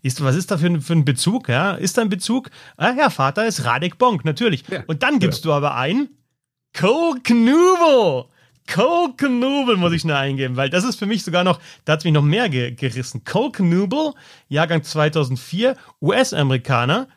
ist, 0.02 0.22
was 0.22 0.36
ist 0.36 0.52
da 0.52 0.58
für 0.58 0.66
ein, 0.66 0.80
für 0.80 0.92
ein 0.92 1.04
Bezug? 1.04 1.48
Ja? 1.48 1.72
Ist 1.72 1.98
da 1.98 2.02
ein 2.02 2.08
Bezug? 2.08 2.50
Ah 2.76 2.92
ja, 2.96 3.10
Vater 3.10 3.46
ist 3.46 3.64
Radek 3.64 3.98
Bonk, 3.98 4.24
natürlich. 4.24 4.62
Ja. 4.68 4.84
Und 4.86 5.02
dann 5.02 5.18
gibst 5.18 5.44
ja. 5.44 5.50
du 5.50 5.54
aber 5.54 5.74
ein 5.74 6.08
Cole 6.72 7.20
Knuble. 7.22 8.26
Cole 8.66 9.14
Knuble 9.16 9.76
muss 9.76 9.92
ich 9.92 10.02
schnell 10.02 10.16
eingeben, 10.16 10.56
weil 10.56 10.70
das 10.70 10.84
ist 10.84 10.96
für 10.96 11.06
mich 11.06 11.24
sogar 11.24 11.44
noch, 11.44 11.60
da 11.84 11.94
hat 11.94 12.00
es 12.00 12.04
mich 12.04 12.12
noch 12.12 12.22
mehr 12.22 12.48
ge 12.48 12.72
gerissen. 12.72 13.24
Cole 13.24 13.52
Knuble, 13.52 14.12
Jahrgang 14.48 14.82
2004, 14.82 15.76
US-Amerikaner. 16.00 17.08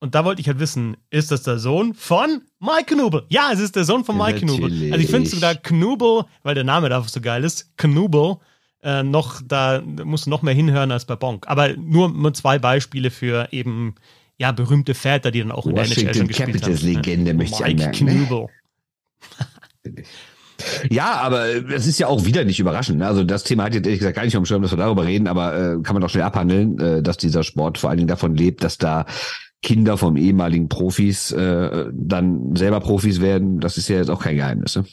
Und 0.00 0.14
da 0.14 0.24
wollte 0.24 0.40
ich 0.40 0.46
halt 0.46 0.60
wissen, 0.60 0.96
ist 1.10 1.32
das 1.32 1.42
der 1.42 1.58
Sohn 1.58 1.92
von 1.92 2.42
Mike 2.60 2.94
Knuble? 2.94 3.24
Ja, 3.28 3.50
es 3.52 3.58
ist 3.58 3.74
der 3.74 3.84
Sohn 3.84 4.04
von 4.04 4.16
ja, 4.16 4.26
Mike 4.26 4.40
Knuble. 4.40 4.92
Also 4.92 5.04
ich 5.04 5.10
finde 5.10 5.28
sogar 5.28 5.56
Knuble, 5.56 6.24
weil 6.44 6.54
der 6.54 6.64
Name 6.64 6.88
da 6.88 7.02
so 7.02 7.20
geil 7.20 7.42
ist, 7.42 7.76
Knuble, 7.76 8.38
äh, 8.82 9.02
noch, 9.02 9.40
da 9.44 9.82
musst 9.82 10.26
du 10.26 10.30
noch 10.30 10.42
mehr 10.42 10.54
hinhören 10.54 10.92
als 10.92 11.04
bei 11.04 11.16
Bonk. 11.16 11.48
Aber 11.48 11.76
nur, 11.76 12.10
nur 12.10 12.32
zwei 12.32 12.60
Beispiele 12.60 13.10
für 13.10 13.48
eben, 13.50 13.96
ja, 14.36 14.52
berühmte 14.52 14.94
Väter, 14.94 15.32
die 15.32 15.40
dann 15.40 15.50
auch 15.50 15.66
in 15.66 15.72
Washington 15.72 16.04
der 16.04 16.10
NHL 16.10 16.18
schon 16.18 16.28
gespielt 16.28 16.48
Capitals 16.52 16.80
haben. 16.80 16.94
Legende 16.94 17.34
möchte 17.34 17.54
ich 17.54 17.60
Mike 17.60 17.88
anmerken. 17.88 18.04
Ne? 18.04 18.46
Ja, 20.90 21.14
aber 21.20 21.46
es 21.72 21.86
ist 21.86 21.98
ja 21.98 22.08
auch 22.08 22.24
wieder 22.24 22.44
nicht 22.44 22.60
überraschend. 22.60 22.98
Ne? 22.98 23.06
Also 23.06 23.24
das 23.24 23.44
Thema 23.44 23.64
hat 23.64 23.74
jetzt 23.74 23.86
ehrlich 23.86 24.00
gesagt 24.00 24.16
gar 24.16 24.24
nicht 24.24 24.36
auf 24.36 24.42
dem 24.42 24.46
Schirm, 24.46 24.62
dass 24.62 24.72
wir 24.72 24.78
darüber 24.78 25.06
reden, 25.06 25.28
aber 25.28 25.54
äh, 25.54 25.82
kann 25.82 25.94
man 25.94 26.00
doch 26.00 26.10
schnell 26.10 26.24
abhandeln, 26.24 26.78
äh, 26.78 27.02
dass 27.02 27.16
dieser 27.16 27.42
Sport 27.44 27.78
vor 27.78 27.90
allen 27.90 27.98
Dingen 27.98 28.08
davon 28.08 28.34
lebt, 28.34 28.64
dass 28.64 28.78
da 28.78 29.06
Kinder 29.62 29.96
vom 29.96 30.16
ehemaligen 30.16 30.68
Profis 30.68 31.32
äh, 31.32 31.86
dann 31.92 32.54
selber 32.54 32.80
Profis 32.80 33.20
werden. 33.20 33.60
Das 33.60 33.76
ist 33.76 33.88
ja 33.88 33.96
jetzt 33.96 34.10
auch 34.10 34.22
kein 34.22 34.36
Geheimnis. 34.36 34.76
Ne? 34.76 34.84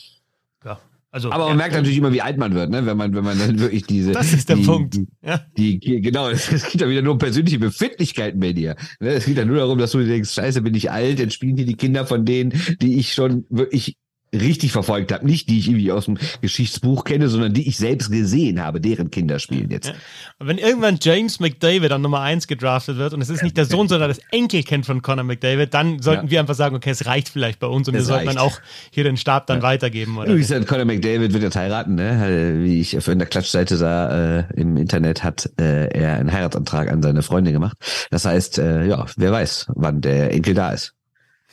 Ja. 0.63 0.79
Also, 1.11 1.31
aber 1.31 1.45
man 1.45 1.53
ja, 1.53 1.57
merkt 1.57 1.75
natürlich 1.75 1.97
immer, 1.97 2.11
wie 2.11 2.21
alt 2.21 2.37
man 2.37 2.55
wird, 2.55 2.71
ne? 2.71 2.85
wenn 2.85 2.97
man, 2.97 3.13
wenn 3.15 3.23
man 3.23 3.37
dann 3.37 3.59
wirklich 3.59 3.85
diese. 3.85 4.11
Das 4.11 4.33
ist 4.33 4.49
der 4.49 4.57
die, 4.57 4.63
Punkt. 4.63 4.97
Ja. 5.21 5.41
Die, 5.55 5.79
genau, 5.79 6.29
es 6.31 6.49
geht 6.49 6.81
ja 6.81 6.89
wieder 6.89 7.03
nur 7.03 7.13
um 7.13 7.19
persönliche 7.19 7.59
Befindlichkeiten 7.59 8.39
bei 8.39 8.53
dir. 8.53 8.75
Ne? 8.99 9.09
Es 9.09 9.25
geht 9.25 9.37
ja 9.37 9.45
nur 9.45 9.57
darum, 9.57 9.77
dass 9.77 9.91
du 9.91 10.03
denkst, 10.03 10.31
scheiße, 10.31 10.61
bin 10.61 10.73
ich 10.73 10.91
alt, 10.91 11.19
jetzt 11.19 11.33
spielen 11.33 11.57
hier 11.57 11.65
die 11.65 11.77
Kinder 11.77 12.05
von 12.05 12.25
denen, 12.25 12.53
die 12.81 12.97
ich 12.97 13.13
schon 13.13 13.45
wirklich 13.49 13.97
richtig 14.35 14.71
verfolgt 14.71 15.11
habe. 15.11 15.25
Nicht 15.25 15.49
die 15.49 15.59
ich 15.59 15.67
irgendwie 15.67 15.91
aus 15.91 16.05
dem 16.05 16.17
Geschichtsbuch 16.41 17.03
kenne, 17.03 17.27
sondern 17.29 17.53
die 17.53 17.67
ich 17.67 17.77
selbst 17.77 18.11
gesehen 18.11 18.63
habe, 18.63 18.81
deren 18.81 19.11
Kinder 19.11 19.39
spielen 19.39 19.71
jetzt. 19.71 19.87
Ja. 19.87 19.93
Wenn 20.39 20.57
irgendwann 20.57 20.97
James 21.01 21.39
McDavid 21.39 21.91
an 21.91 22.01
Nummer 22.01 22.21
1 22.21 22.47
gedraftet 22.47 22.97
wird 22.97 23.13
und 23.13 23.21
es 23.21 23.29
ist 23.29 23.43
nicht 23.43 23.57
der 23.57 23.65
Sohn, 23.65 23.87
sondern 23.87 24.09
das 24.09 24.19
Enkelkind 24.31 24.85
von 24.85 25.01
Conor 25.01 25.23
McDavid, 25.23 25.73
dann 25.73 26.01
sollten 26.01 26.25
ja. 26.25 26.31
wir 26.31 26.39
einfach 26.41 26.55
sagen, 26.55 26.75
okay, 26.75 26.91
es 26.91 27.05
reicht 27.05 27.29
vielleicht 27.29 27.59
bei 27.59 27.67
uns 27.67 27.87
und 27.87 27.93
das 27.93 28.03
wir 28.03 28.05
sollten 28.05 28.27
dann 28.27 28.37
auch 28.37 28.59
hier 28.91 29.03
den 29.03 29.17
Stab 29.17 29.47
dann 29.47 29.57
ja. 29.57 29.63
weitergeben. 29.63 30.17
Oder? 30.17 30.33
Wie 30.33 30.39
gesagt, 30.39 30.67
Conor 30.67 30.85
McDavid 30.85 31.33
wird 31.33 31.43
jetzt 31.43 31.55
heiraten, 31.55 31.95
ne? 31.95 32.59
Wie 32.61 32.81
ich 32.81 32.97
auf 32.97 33.05
der 33.05 33.25
Klatschseite 33.25 33.77
sah, 33.77 34.39
äh, 34.39 34.43
im 34.55 34.77
Internet 34.77 35.23
hat 35.23 35.49
äh, 35.59 35.87
er 35.87 36.15
einen 36.15 36.31
Heiratsantrag 36.31 36.91
an 36.91 37.01
seine 37.01 37.21
Freundin 37.21 37.53
gemacht. 37.53 37.77
Das 38.11 38.25
heißt, 38.25 38.59
äh, 38.59 38.85
ja, 38.85 39.05
wer 39.17 39.31
weiß, 39.31 39.67
wann 39.75 40.01
der 40.01 40.31
Enkel 40.31 40.53
da 40.53 40.71
ist. 40.71 40.93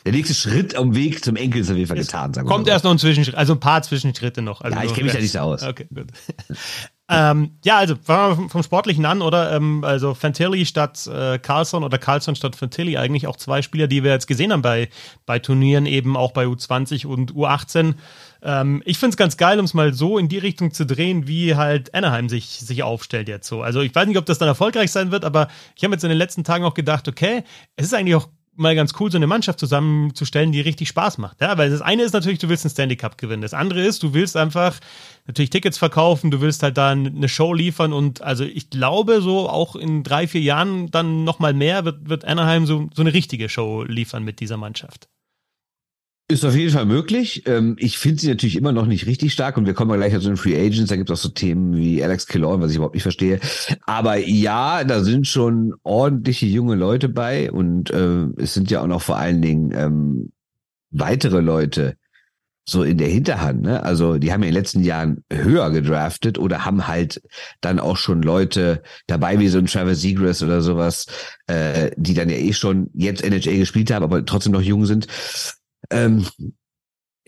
Der 0.05 0.11
nächste 0.11 0.33
Schritt 0.33 0.75
am 0.75 0.95
Weg 0.95 1.23
zum 1.23 1.37
Enkel 1.37 1.61
ist 1.61 1.69
auf 1.69 1.77
jeden 1.77 1.87
Fall 1.87 1.97
getan. 1.97 2.33
Sagen 2.33 2.47
kommt 2.47 2.67
erst 2.67 2.83
noch 2.83 2.91
ein 2.91 2.99
Zwischenschritt, 2.99 3.35
also 3.35 3.53
ein 3.53 3.59
paar 3.59 3.81
Zwischenschritte 3.83 4.41
noch. 4.41 4.61
Also 4.61 4.77
ja, 4.77 4.83
ich 4.83 4.93
kenne 4.93 5.05
mich 5.05 5.13
ja 5.13 5.21
nicht 5.21 5.31
so 5.31 5.39
aus. 5.39 5.63
Okay, 5.63 5.87
gut. 5.93 6.07
ähm, 7.09 7.51
ja, 7.63 7.77
also 7.77 7.95
fangen 7.95 8.37
wir 8.37 8.49
vom 8.49 8.63
Sportlichen 8.63 9.05
an, 9.05 9.21
oder? 9.21 9.53
Ähm, 9.53 9.85
also 9.85 10.13
Fantilli 10.13 10.65
statt 10.65 11.07
äh, 11.07 11.39
Carlson 11.39 11.85
oder 11.85 11.97
Carlson 11.97 12.35
statt 12.35 12.57
Fantilli, 12.57 12.97
eigentlich 12.97 13.27
auch 13.27 13.37
zwei 13.37 13.61
Spieler, 13.61 13.87
die 13.87 14.03
wir 14.03 14.11
jetzt 14.11 14.27
gesehen 14.27 14.51
haben 14.51 14.61
bei, 14.61 14.89
bei 15.25 15.39
Turnieren, 15.39 15.85
eben 15.85 16.17
auch 16.17 16.33
bei 16.33 16.45
U20 16.45 17.07
und 17.07 17.31
U18. 17.33 17.93
Ähm, 18.41 18.83
ich 18.85 18.97
finde 18.97 19.11
es 19.11 19.17
ganz 19.17 19.37
geil, 19.37 19.57
um 19.57 19.63
es 19.63 19.73
mal 19.73 19.93
so 19.93 20.17
in 20.17 20.27
die 20.27 20.37
Richtung 20.37 20.73
zu 20.73 20.85
drehen, 20.85 21.27
wie 21.27 21.55
halt 21.55 21.95
Anaheim 21.95 22.27
sich, 22.27 22.59
sich 22.59 22.83
aufstellt 22.83 23.29
jetzt 23.29 23.47
so. 23.47 23.61
Also 23.61 23.79
ich 23.79 23.95
weiß 23.95 24.05
nicht, 24.07 24.17
ob 24.17 24.25
das 24.25 24.37
dann 24.37 24.49
erfolgreich 24.49 24.91
sein 24.91 25.11
wird, 25.11 25.23
aber 25.23 25.47
ich 25.77 25.83
habe 25.85 25.93
jetzt 25.93 26.03
in 26.03 26.09
den 26.09 26.17
letzten 26.17 26.43
Tagen 26.43 26.65
auch 26.65 26.73
gedacht, 26.73 27.07
okay, 27.07 27.43
es 27.77 27.85
ist 27.85 27.93
eigentlich 27.93 28.15
auch 28.15 28.27
mal 28.55 28.75
ganz 28.75 28.93
cool, 28.99 29.11
so 29.11 29.17
eine 29.17 29.27
Mannschaft 29.27 29.59
zusammenzustellen, 29.59 30.51
die 30.51 30.61
richtig 30.61 30.89
Spaß 30.89 31.17
macht. 31.17 31.41
Ja, 31.41 31.57
weil 31.57 31.69
das 31.69 31.81
eine 31.81 32.03
ist 32.03 32.13
natürlich, 32.13 32.39
du 32.39 32.49
willst 32.49 32.65
einen 32.65 32.71
Stanley 32.71 32.95
Cup 32.95 33.17
gewinnen. 33.17 33.41
Das 33.41 33.53
andere 33.53 33.81
ist, 33.81 34.03
du 34.03 34.13
willst 34.13 34.37
einfach 34.37 34.79
natürlich 35.27 35.49
Tickets 35.49 35.77
verkaufen, 35.77 36.31
du 36.31 36.41
willst 36.41 36.63
halt 36.63 36.77
dann 36.77 37.07
eine 37.07 37.29
Show 37.29 37.53
liefern 37.53 37.93
und 37.93 38.21
also 38.21 38.43
ich 38.43 38.69
glaube, 38.69 39.21
so 39.21 39.49
auch 39.49 39.75
in 39.75 40.03
drei, 40.03 40.27
vier 40.27 40.41
Jahren 40.41 40.91
dann 40.91 41.23
nochmal 41.23 41.53
mehr 41.53 41.85
wird, 41.85 42.09
wird 42.09 42.25
Anaheim 42.25 42.65
so, 42.65 42.89
so 42.93 43.01
eine 43.01 43.13
richtige 43.13 43.49
Show 43.49 43.83
liefern 43.83 44.23
mit 44.23 44.39
dieser 44.39 44.57
Mannschaft. 44.57 45.07
Ist 46.29 46.45
auf 46.45 46.55
jeden 46.55 46.71
Fall 46.71 46.85
möglich. 46.85 47.43
Ähm, 47.47 47.75
ich 47.77 47.97
finde 47.97 48.21
sie 48.21 48.29
natürlich 48.29 48.55
immer 48.55 48.71
noch 48.71 48.85
nicht 48.85 49.07
richtig 49.07 49.33
stark 49.33 49.57
und 49.57 49.65
wir 49.65 49.73
kommen 49.73 49.89
mal 49.89 49.97
gleich 49.97 50.13
zu 50.13 50.19
den 50.21 50.37
Free 50.37 50.55
Agents. 50.55 50.89
Da 50.89 50.95
gibt 50.95 51.09
es 51.09 51.19
auch 51.19 51.21
so 51.21 51.29
Themen 51.29 51.75
wie 51.75 52.01
Alex 52.01 52.27
Killorn, 52.27 52.61
was 52.61 52.71
ich 52.71 52.77
überhaupt 52.77 52.95
nicht 52.95 53.03
verstehe. 53.03 53.39
Aber 53.85 54.17
ja, 54.17 54.85
da 54.85 55.03
sind 55.03 55.27
schon 55.27 55.73
ordentliche 55.83 56.45
junge 56.45 56.75
Leute 56.75 57.09
bei 57.09 57.51
und 57.51 57.91
äh, 57.91 58.27
es 58.37 58.53
sind 58.53 58.71
ja 58.71 58.81
auch 58.81 58.87
noch 58.87 59.01
vor 59.01 59.17
allen 59.17 59.41
Dingen 59.41 59.73
ähm, 59.75 60.31
weitere 60.91 61.41
Leute 61.41 61.97
so 62.65 62.83
in 62.83 62.97
der 62.97 63.09
Hinterhand. 63.09 63.61
Ne? 63.61 63.83
Also 63.83 64.17
die 64.17 64.31
haben 64.31 64.41
ja 64.43 64.47
in 64.47 64.53
den 64.53 64.61
letzten 64.61 64.83
Jahren 64.83 65.23
höher 65.31 65.69
gedraftet 65.71 66.37
oder 66.37 66.63
haben 66.63 66.87
halt 66.87 67.21
dann 67.59 67.79
auch 67.79 67.97
schon 67.97 68.21
Leute 68.21 68.81
dabei 69.07 69.39
wie 69.39 69.49
so 69.49 69.57
ein 69.57 69.65
Travis 69.65 70.01
Seagrass 70.01 70.41
oder 70.41 70.61
sowas, 70.61 71.05
äh, 71.47 71.91
die 71.97 72.13
dann 72.13 72.29
ja 72.29 72.37
eh 72.37 72.53
schon 72.53 72.89
jetzt 72.93 73.23
NHL 73.23 73.59
gespielt 73.59 73.91
haben, 73.91 74.03
aber 74.03 74.25
trotzdem 74.25 74.53
noch 74.53 74.61
jung 74.61 74.85
sind. 74.85 75.07
Ähm, 75.89 76.25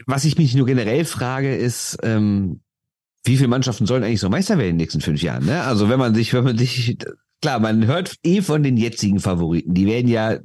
was 0.06 0.26
ich 0.26 0.38
mich 0.38 0.56
nur 0.56 0.66
generell 0.66 1.06
frage, 1.06 1.56
ist, 1.56 1.98
ähm, 2.04 2.62
wie 3.24 3.38
viele 3.38 3.48
Mannschaften 3.48 3.86
sollen 3.86 4.04
eigentlich 4.04 4.20
so 4.20 4.30
Meister 4.30 4.58
werden 4.58 4.70
in 4.70 4.76
den 4.76 4.84
nächsten 4.84 5.02
fünf 5.02 5.22
Jahren? 5.22 5.46
Ne? 5.46 5.64
Also 5.64 5.90
wenn 5.90 6.00
man 6.00 6.14
sich, 6.14 6.34
wenn 6.34 6.44
man 6.44 6.58
sich, 6.58 6.98
klar, 7.42 7.60
man 7.60 7.88
hört 7.88 8.16
eh 8.24 8.42
von 8.42 8.62
den 8.62 8.78
jetzigen 8.78 9.20
Favoriten, 9.20 9.74
die 9.74 9.88
werden 9.88 10.08
ja 10.08 10.38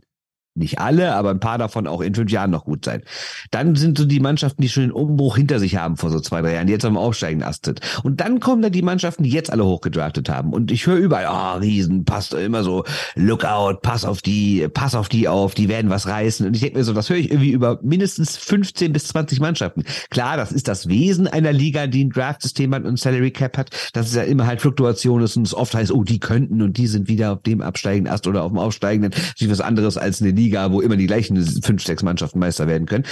nicht 0.54 0.78
alle, 0.78 1.14
aber 1.14 1.30
ein 1.30 1.40
paar 1.40 1.58
davon 1.58 1.86
auch 1.86 2.00
in 2.00 2.14
fünf 2.14 2.30
Jahren 2.30 2.50
noch 2.50 2.64
gut 2.64 2.84
sein. 2.84 3.02
Dann 3.50 3.76
sind 3.76 3.96
so 3.98 4.04
die 4.04 4.20
Mannschaften, 4.20 4.62
die 4.62 4.68
schon 4.68 4.84
den 4.84 4.92
Umbruch 4.92 5.36
hinter 5.36 5.60
sich 5.60 5.76
haben 5.76 5.96
vor 5.96 6.10
so 6.10 6.20
zwei, 6.20 6.42
drei 6.42 6.54
Jahren, 6.54 6.66
die 6.66 6.72
jetzt 6.72 6.84
am 6.84 6.96
Aufsteigen 6.96 7.42
astet. 7.42 7.80
Und 8.02 8.20
dann 8.20 8.40
kommen 8.40 8.60
da 8.62 8.68
die 8.68 8.82
Mannschaften, 8.82 9.22
die 9.22 9.30
jetzt 9.30 9.52
alle 9.52 9.64
hochgedraftet 9.64 10.28
haben. 10.28 10.52
Und 10.52 10.72
ich 10.72 10.86
höre 10.86 10.96
überall, 10.96 11.26
ah, 11.26 11.54
oh, 11.54 11.58
Riesen, 11.58 12.04
passt 12.04 12.34
immer 12.34 12.64
so, 12.64 12.84
look 13.14 13.44
out, 13.44 13.82
pass 13.82 14.04
auf 14.04 14.22
die, 14.22 14.66
pass 14.72 14.94
auf 14.94 15.08
die 15.08 15.28
auf, 15.28 15.54
die 15.54 15.68
werden 15.68 15.90
was 15.90 16.08
reißen. 16.08 16.46
Und 16.46 16.54
ich 16.54 16.62
denke 16.62 16.78
mir 16.78 16.84
so, 16.84 16.92
das 16.92 17.08
höre 17.08 17.16
ich 17.16 17.30
irgendwie 17.30 17.52
über 17.52 17.78
mindestens 17.82 18.36
15 18.36 18.92
bis 18.92 19.04
20 19.08 19.40
Mannschaften. 19.40 19.84
Klar, 20.10 20.36
das 20.36 20.50
ist 20.50 20.66
das 20.66 20.88
Wesen 20.88 21.28
einer 21.28 21.52
Liga, 21.52 21.86
die 21.86 22.04
ein 22.04 22.10
Draftsystem 22.10 22.74
hat 22.74 22.84
und 22.84 22.98
Salary 22.98 23.30
Cap 23.30 23.56
hat, 23.56 23.70
dass 23.92 24.08
es 24.08 24.14
ja 24.14 24.22
immer 24.22 24.46
halt 24.46 24.60
Fluktuation 24.60 25.22
ist 25.22 25.36
und 25.36 25.46
es 25.46 25.54
oft 25.54 25.74
heißt, 25.74 25.92
oh, 25.92 26.02
die 26.02 26.18
könnten 26.18 26.60
und 26.60 26.76
die 26.76 26.88
sind 26.88 27.08
wieder 27.08 27.32
auf 27.32 27.42
dem 27.42 27.60
absteigenden 27.60 28.12
Ast 28.12 28.26
oder 28.26 28.42
auf 28.42 28.50
dem 28.50 28.58
aufsteigenden. 28.58 29.12
Das 29.12 29.40
ist 29.40 29.50
was 29.50 29.60
anderes 29.60 29.96
als 29.96 30.20
eine 30.20 30.32
Liga, 30.40 30.72
wo 30.72 30.80
immer 30.80 30.96
die 30.96 31.06
gleichen 31.06 31.36
fünf, 31.62 31.84
sechs 31.84 32.02
Mannschaften 32.02 32.38
Meister 32.38 32.66
werden 32.66 32.86
können. 32.86 33.04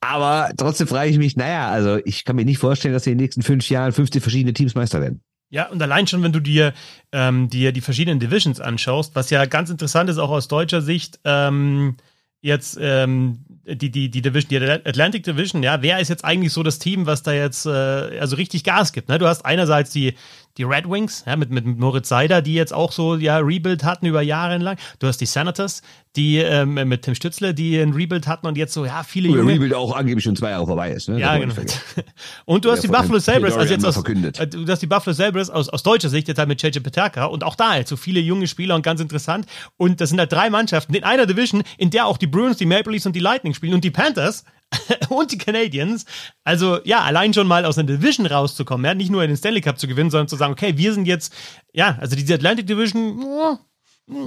Aber 0.00 0.50
trotzdem 0.56 0.86
frage 0.86 1.10
ich 1.10 1.18
mich, 1.18 1.36
naja, 1.36 1.68
also 1.68 1.98
ich 2.04 2.24
kann 2.24 2.36
mir 2.36 2.44
nicht 2.44 2.58
vorstellen, 2.58 2.92
dass 2.92 3.06
in 3.06 3.12
den 3.12 3.24
nächsten 3.24 3.42
fünf 3.42 3.68
Jahren 3.70 3.92
50 3.92 4.22
verschiedene 4.22 4.52
Teams 4.52 4.74
Meister 4.74 5.00
werden. 5.00 5.22
Ja, 5.50 5.68
und 5.68 5.80
allein 5.80 6.06
schon, 6.06 6.22
wenn 6.22 6.32
du 6.32 6.40
dir, 6.40 6.74
ähm, 7.12 7.48
dir 7.48 7.72
die 7.72 7.80
verschiedenen 7.80 8.18
Divisions 8.18 8.60
anschaust, 8.60 9.14
was 9.14 9.30
ja 9.30 9.46
ganz 9.46 9.70
interessant 9.70 10.10
ist, 10.10 10.18
auch 10.18 10.30
aus 10.30 10.48
deutscher 10.48 10.82
Sicht, 10.82 11.20
ähm, 11.24 11.96
jetzt 12.42 12.76
ähm, 12.78 13.38
die, 13.64 13.90
die, 13.90 14.10
die 14.10 14.20
Division, 14.20 14.48
die 14.50 14.70
Atlantic 14.70 15.22
Division, 15.22 15.62
ja, 15.62 15.80
wer 15.80 16.00
ist 16.00 16.08
jetzt 16.08 16.24
eigentlich 16.24 16.52
so 16.52 16.62
das 16.62 16.78
Team, 16.78 17.06
was 17.06 17.22
da 17.22 17.32
jetzt 17.32 17.64
äh, 17.64 17.70
also 17.70 18.36
richtig 18.36 18.64
Gas 18.64 18.92
gibt? 18.92 19.08
Ne? 19.08 19.18
Du 19.18 19.26
hast 19.26 19.46
einerseits 19.46 19.90
die, 19.90 20.14
die 20.56 20.62
Red 20.62 20.88
Wings, 20.88 21.24
ja, 21.26 21.36
mit, 21.36 21.50
mit 21.50 21.66
Moritz 21.66 22.08
Seider, 22.08 22.40
die 22.40 22.54
jetzt 22.54 22.72
auch 22.72 22.92
so 22.92 23.16
ja 23.16 23.38
Rebuild 23.38 23.82
hatten 23.82 24.06
über 24.06 24.22
Jahre 24.22 24.58
lang. 24.58 24.76
Du 25.00 25.06
hast 25.08 25.18
die 25.18 25.26
Senators, 25.26 25.82
die 26.16 26.38
ähm, 26.38 26.74
mit 26.74 27.02
Tim 27.02 27.16
Stützle, 27.16 27.54
die 27.54 27.76
ein 27.76 27.92
Rebuild 27.92 28.28
hatten 28.28 28.46
und 28.46 28.56
jetzt 28.56 28.72
so, 28.72 28.84
ja, 28.84 29.02
viele 29.02 29.28
Junge. 29.28 29.52
Rebuild 29.52 29.74
auch 29.74 29.96
angeblich 29.96 30.22
schon 30.22 30.36
zwei 30.36 30.50
Jahre 30.50 30.66
vorbei 30.66 30.92
ist. 30.92 31.08
Ne? 31.08 31.18
Ja, 31.18 31.36
genau. 31.36 31.54
Und 32.44 32.64
du 32.64 32.70
hast 32.70 32.82
die 32.82 32.88
Buffalo 32.88 33.18
Sabres, 33.18 33.56
also 33.56 33.72
jetzt 33.72 33.84
aus. 33.84 33.96
Äh, 34.04 34.46
du 34.46 34.66
hast 34.68 34.80
die 34.80 34.86
Buffalo 34.86 35.12
Sabres 35.12 35.50
aus, 35.50 35.68
aus 35.68 35.82
deutscher 35.82 36.08
Sicht 36.08 36.28
jetzt 36.28 36.38
halt 36.38 36.48
mit 36.48 36.62
JJ 36.62 36.78
Peterka 36.80 37.24
und 37.24 37.42
auch 37.42 37.56
da 37.56 37.70
halt 37.70 37.88
so 37.88 37.96
viele 37.96 38.20
junge 38.20 38.46
Spieler 38.46 38.76
und 38.76 38.82
ganz 38.82 39.00
interessant. 39.00 39.46
Und 39.76 40.00
das 40.00 40.10
sind 40.10 40.18
halt 40.20 40.32
drei 40.32 40.50
Mannschaften 40.50 40.94
in 40.94 41.02
einer 41.02 41.26
Division, 41.26 41.62
in 41.78 41.90
der 41.90 42.06
auch 42.06 42.16
die 42.16 42.26
Bruins, 42.26 42.58
die 42.58 42.66
Maple 42.66 42.92
Leafs 42.92 43.06
und 43.06 43.16
die 43.16 43.20
Lightning 43.20 43.54
spielen 43.54 43.74
und 43.74 43.82
die 43.82 43.90
Panthers 43.90 44.44
und 45.08 45.32
die 45.32 45.38
Canadiens. 45.38 46.04
Also 46.44 46.78
ja, 46.84 47.00
allein 47.00 47.34
schon 47.34 47.46
mal 47.46 47.64
aus 47.64 47.78
einer 47.78 47.86
Division 47.86 48.26
rauszukommen, 48.26 48.84
ja, 48.84 48.94
nicht 48.94 49.10
nur 49.10 49.22
in 49.22 49.28
den 49.28 49.36
Stanley 49.36 49.60
Cup 49.60 49.78
zu 49.78 49.86
gewinnen, 49.86 50.10
sondern 50.10 50.28
zu 50.28 50.36
sagen, 50.36 50.52
okay, 50.52 50.76
wir 50.76 50.92
sind 50.92 51.06
jetzt, 51.06 51.32
ja, 51.72 51.96
also 52.00 52.16
diese 52.16 52.34
Atlantic 52.34 52.66
Division, 52.66 53.22
oh, 53.22 53.58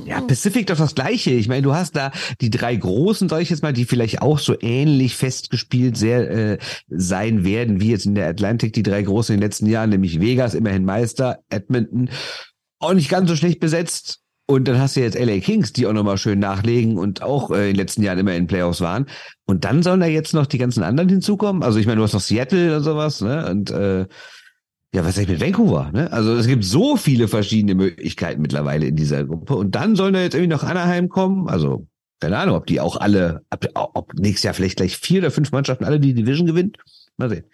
ja, 0.05 0.21
Pacific 0.21 0.65
doch 0.65 0.77
das 0.77 0.95
gleiche. 0.95 1.31
Ich 1.31 1.47
meine, 1.47 1.61
du 1.61 1.75
hast 1.75 1.95
da 1.95 2.11
die 2.41 2.49
drei 2.49 2.75
großen, 2.75 3.29
sag 3.29 3.41
ich 3.41 3.51
jetzt 3.51 3.61
mal, 3.61 3.73
die 3.73 3.85
vielleicht 3.85 4.23
auch 4.23 4.39
so 4.39 4.55
ähnlich 4.59 5.15
festgespielt 5.15 5.95
sehr 5.95 6.29
äh, 6.31 6.57
sein 6.87 7.43
werden, 7.43 7.79
wie 7.79 7.91
jetzt 7.91 8.07
in 8.07 8.15
der 8.15 8.27
Atlantic 8.27 8.73
die 8.73 8.81
drei 8.81 9.03
großen 9.03 9.35
in 9.35 9.39
den 9.39 9.45
letzten 9.45 9.67
Jahren, 9.67 9.91
nämlich 9.91 10.19
Vegas, 10.19 10.55
immerhin 10.55 10.83
Meister, 10.83 11.39
Edmonton, 11.49 12.09
auch 12.79 12.93
nicht 12.93 13.09
ganz 13.09 13.29
so 13.29 13.35
schlecht 13.35 13.59
besetzt. 13.59 14.21
Und 14.49 14.67
dann 14.67 14.79
hast 14.79 14.95
du 14.95 15.01
jetzt 15.01 15.19
LA 15.19 15.39
Kings, 15.39 15.73
die 15.73 15.85
auch 15.85 15.93
nochmal 15.93 16.17
schön 16.17 16.39
nachlegen 16.39 16.97
und 16.97 17.21
auch 17.21 17.51
äh, 17.51 17.55
in 17.55 17.73
den 17.73 17.75
letzten 17.75 18.01
Jahren 18.01 18.17
immer 18.17 18.33
in 18.33 18.47
Playoffs 18.47 18.79
waren. 18.79 19.05
Und 19.45 19.65
dann 19.65 19.83
sollen 19.83 19.99
da 19.99 20.05
jetzt 20.05 20.33
noch 20.33 20.45
die 20.45 20.57
ganzen 20.57 20.83
anderen 20.83 21.09
hinzukommen. 21.09 21.63
Also 21.63 21.79
ich 21.79 21.85
meine, 21.85 21.97
du 21.97 22.03
hast 22.03 22.13
noch 22.13 22.21
Seattle 22.21 22.77
und 22.77 22.83
sowas, 22.83 23.19
ne? 23.19 23.49
Und 23.49 23.71
äh, 23.71 24.07
ja, 24.93 25.05
was 25.05 25.15
sag 25.15 25.23
ich 25.23 25.29
mit 25.29 25.41
Vancouver? 25.41 25.91
Ne? 25.91 26.11
Also 26.13 26.33
es 26.33 26.47
gibt 26.47 26.63
so 26.63 26.95
viele 26.95 27.27
verschiedene 27.27 27.75
Möglichkeiten 27.75 28.41
mittlerweile 28.41 28.87
in 28.87 28.95
dieser 28.95 29.25
Gruppe. 29.25 29.55
Und 29.55 29.75
dann 29.75 29.97
sollen 29.97 30.13
da 30.13 30.21
jetzt 30.21 30.33
irgendwie 30.33 30.53
noch 30.53 30.63
Anaheim 30.63 31.09
kommen. 31.09 31.49
Also 31.49 31.85
keine 32.19 32.37
Ahnung, 32.37 32.55
ob 32.55 32.65
die 32.65 32.79
auch 32.79 32.95
alle, 32.95 33.43
ob 33.73 34.13
nächstes 34.13 34.43
Jahr 34.43 34.53
vielleicht 34.53 34.77
gleich 34.77 34.97
vier 34.97 35.19
oder 35.19 35.31
fünf 35.31 35.51
Mannschaften 35.51 35.83
alle 35.83 35.99
die 35.99 36.13
Division 36.13 36.47
gewinnen. 36.47 36.73
Mal 37.17 37.29
sehen. 37.29 37.45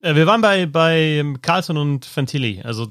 Äh, 0.00 0.14
wir 0.14 0.26
waren 0.26 0.40
bei, 0.40 0.66
bei 0.66 1.24
Carlson 1.42 1.76
und 1.76 2.04
Fantilli. 2.04 2.60
Also 2.62 2.88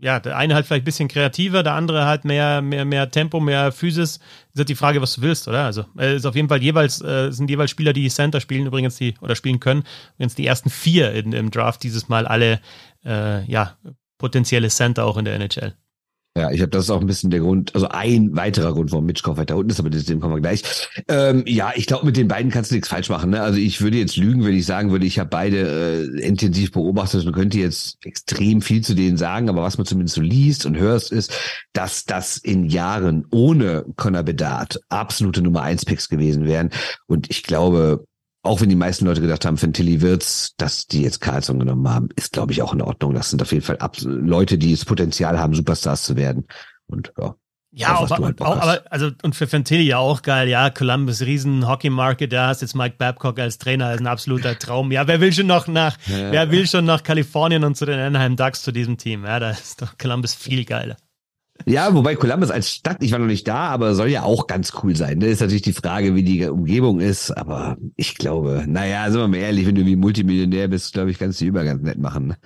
ja, 0.00 0.20
der 0.20 0.36
eine 0.36 0.54
halt 0.54 0.66
vielleicht 0.66 0.82
ein 0.82 0.84
bisschen 0.84 1.08
kreativer, 1.08 1.62
der 1.62 1.74
andere 1.74 2.06
halt 2.06 2.24
mehr, 2.24 2.60
mehr, 2.62 2.84
mehr 2.84 3.10
Tempo, 3.10 3.40
mehr 3.40 3.72
Physis. 3.72 4.20
Ist 4.52 4.58
halt 4.58 4.68
die 4.68 4.74
Frage, 4.74 5.00
was 5.00 5.14
du 5.14 5.22
willst, 5.22 5.48
oder? 5.48 5.64
Also, 5.64 5.84
äh, 5.98 6.16
ist 6.16 6.26
auf 6.26 6.34
jeden 6.34 6.48
Fall 6.48 6.62
jeweils, 6.62 7.00
äh, 7.00 7.30
sind 7.30 7.48
jeweils 7.48 7.70
Spieler, 7.70 7.92
die 7.92 8.08
Center 8.08 8.40
spielen, 8.40 8.66
übrigens 8.66 8.96
die, 8.96 9.14
oder 9.20 9.34
spielen 9.34 9.60
können. 9.60 9.84
Übrigens 10.14 10.34
die 10.34 10.46
ersten 10.46 10.70
vier 10.70 11.12
in, 11.12 11.32
im 11.32 11.50
Draft 11.50 11.82
dieses 11.82 12.08
Mal 12.08 12.26
alle, 12.26 12.60
äh, 13.04 13.44
ja, 13.50 13.76
potenzielle 14.18 14.68
Center 14.68 15.04
auch 15.04 15.16
in 15.16 15.24
der 15.24 15.34
NHL. 15.34 15.74
Ja, 16.36 16.50
ich 16.50 16.60
habe 16.60 16.68
das 16.68 16.84
ist 16.84 16.90
auch 16.90 17.00
ein 17.00 17.06
bisschen 17.06 17.30
der 17.30 17.40
Grund, 17.40 17.74
also 17.74 17.88
ein 17.88 18.36
weiterer 18.36 18.74
Grund, 18.74 18.92
warum 18.92 19.06
Mitchkov 19.06 19.38
weiter 19.38 19.56
unten 19.56 19.70
ist, 19.70 19.80
aber 19.80 19.88
dem 19.88 20.20
kommen 20.20 20.34
wir 20.34 20.40
gleich. 20.42 20.62
Ähm, 21.08 21.42
ja, 21.46 21.72
ich 21.74 21.86
glaube, 21.86 22.04
mit 22.04 22.18
den 22.18 22.28
beiden 22.28 22.50
kannst 22.50 22.70
du 22.70 22.74
nichts 22.74 22.88
falsch 22.90 23.08
machen. 23.08 23.30
Ne? 23.30 23.40
Also 23.40 23.58
ich 23.58 23.80
würde 23.80 23.96
jetzt 23.96 24.18
lügen, 24.18 24.44
wenn 24.44 24.54
ich 24.54 24.66
sagen 24.66 24.90
würde, 24.90 25.06
ich 25.06 25.18
habe 25.18 25.30
beide 25.30 26.10
äh, 26.14 26.20
intensiv 26.20 26.72
beobachtet 26.72 27.24
und 27.24 27.32
könnte 27.32 27.58
jetzt 27.58 27.96
extrem 28.04 28.60
viel 28.60 28.82
zu 28.82 28.94
denen 28.94 29.16
sagen, 29.16 29.48
aber 29.48 29.62
was 29.62 29.78
man 29.78 29.86
zumindest 29.86 30.16
so 30.16 30.20
liest 30.20 30.66
und 30.66 30.76
hörst, 30.76 31.10
ist, 31.10 31.32
dass 31.72 32.04
das 32.04 32.36
in 32.36 32.64
Jahren 32.64 33.24
ohne 33.30 33.86
Conor 33.96 34.22
Bedard 34.22 34.78
absolute 34.90 35.40
Nummer 35.40 35.62
eins 35.62 35.86
Picks 35.86 36.10
gewesen 36.10 36.44
wären. 36.44 36.68
Und 37.06 37.30
ich 37.30 37.44
glaube, 37.44 38.04
auch 38.46 38.60
wenn 38.60 38.68
die 38.68 38.76
meisten 38.76 39.04
Leute 39.04 39.20
gedacht 39.20 39.44
haben, 39.44 39.56
für 39.56 39.70
Tilly 39.70 40.00
Wirtz, 40.00 40.54
dass 40.56 40.86
die 40.86 41.02
jetzt 41.02 41.20
Carlson 41.20 41.58
genommen 41.58 41.88
haben, 41.88 42.08
ist, 42.16 42.32
glaube 42.32 42.52
ich, 42.52 42.62
auch 42.62 42.72
in 42.72 42.82
Ordnung. 42.82 43.14
Das 43.14 43.30
sind 43.30 43.42
auf 43.42 43.52
jeden 43.52 43.64
Fall 43.64 43.78
Leute, 44.04 44.58
die 44.58 44.72
das 44.72 44.84
Potenzial 44.84 45.38
haben, 45.38 45.54
Superstars 45.54 46.02
zu 46.02 46.16
werden. 46.16 46.46
Und 46.86 47.12
ja. 47.18 47.34
Ja, 47.78 47.98
aber, 47.98 48.24
halt 48.24 48.40
auch, 48.40 48.56
aber 48.56 48.84
also 48.88 49.10
und 49.22 49.36
für 49.36 49.46
Fantilli 49.46 49.82
ja 49.82 49.98
auch 49.98 50.22
geil, 50.22 50.48
ja, 50.48 50.70
Columbus 50.70 51.20
riesen 51.20 51.68
Hockey 51.68 51.90
Market, 51.90 52.32
da 52.32 52.48
hast 52.48 52.62
jetzt 52.62 52.74
Mike 52.74 52.94
Babcock 52.96 53.38
als 53.38 53.58
Trainer, 53.58 53.92
ist 53.92 54.00
ein 54.00 54.06
absoluter 54.06 54.58
Traum. 54.58 54.90
Ja, 54.92 55.06
wer 55.06 55.20
will 55.20 55.30
schon 55.30 55.46
noch 55.46 55.66
nach, 55.66 55.98
ja. 56.06 56.32
wer 56.32 56.50
will 56.50 56.66
schon 56.66 56.86
nach 56.86 57.02
Kalifornien 57.02 57.64
und 57.64 57.76
zu 57.76 57.84
den 57.84 57.98
Anaheim 57.98 58.34
Ducks 58.34 58.62
zu 58.62 58.72
diesem 58.72 58.96
Team? 58.96 59.26
Ja, 59.26 59.40
da 59.40 59.50
ist 59.50 59.82
doch 59.82 59.98
Columbus 59.98 60.34
viel 60.34 60.64
geiler. 60.64 60.96
Ja, 61.64 61.94
wobei 61.94 62.14
Columbus 62.16 62.50
als 62.50 62.70
Stadt, 62.70 63.02
ich 63.02 63.12
war 63.12 63.18
noch 63.18 63.26
nicht 63.26 63.48
da, 63.48 63.68
aber 63.68 63.94
soll 63.94 64.08
ja 64.08 64.22
auch 64.22 64.46
ganz 64.46 64.72
cool 64.82 64.94
sein. 64.94 65.20
Da 65.20 65.26
ist 65.26 65.40
natürlich 65.40 65.62
die 65.62 65.72
Frage, 65.72 66.14
wie 66.14 66.22
die 66.22 66.44
Umgebung 66.46 67.00
ist, 67.00 67.30
aber 67.30 67.76
ich 67.96 68.16
glaube, 68.16 68.64
naja, 68.66 69.10
sind 69.10 69.20
wir 69.20 69.28
mal 69.28 69.38
ehrlich, 69.38 69.66
wenn 69.66 69.74
du 69.74 69.86
wie 69.86 69.96
Multimillionär 69.96 70.68
bist, 70.68 70.92
glaube 70.92 71.10
ich, 71.10 71.18
kannst 71.18 71.40
du 71.40 71.44
die 71.44 71.48
Übergang 71.48 71.82
nett 71.82 71.98
machen. 71.98 72.28
Ne? 72.28 72.36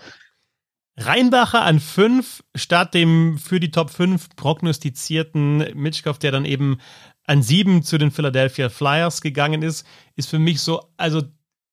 Rheinbacher 0.97 1.63
an 1.63 1.81
fünf 1.81 2.43
statt 2.55 2.95
dem 2.95 3.39
für 3.39 3.59
die 3.59 3.71
Top 3.71 3.91
5 3.91 4.37
prognostizierten 4.37 5.65
Mitschkow, 5.75 6.19
der 6.19 6.33
dann 6.33 6.45
eben 6.45 6.79
an 7.27 7.43
sieben 7.43 7.83
zu 7.83 7.97
den 7.97 8.11
Philadelphia 8.11 8.69
Flyers 8.69 9.21
gegangen 9.23 9.63
ist, 9.63 9.87
ist 10.17 10.29
für 10.29 10.39
mich 10.39 10.61
so, 10.61 10.83
also 10.97 11.23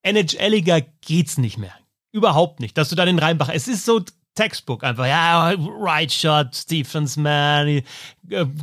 NHLiger 0.04 0.82
geht's 1.02 1.38
nicht 1.38 1.58
mehr. 1.58 1.74
Überhaupt 2.14 2.60
nicht, 2.60 2.78
dass 2.78 2.90
du 2.90 2.96
da 2.96 3.06
den 3.06 3.20
Rheinbacher, 3.20 3.54
es 3.54 3.68
ist 3.68 3.86
so 3.86 4.02
textbook 4.38 4.84
einfach, 4.84 5.08
ja, 5.08 5.54
right 5.80 6.12
shot, 6.12 6.56
Stephens, 6.56 7.18
man, 7.18 7.82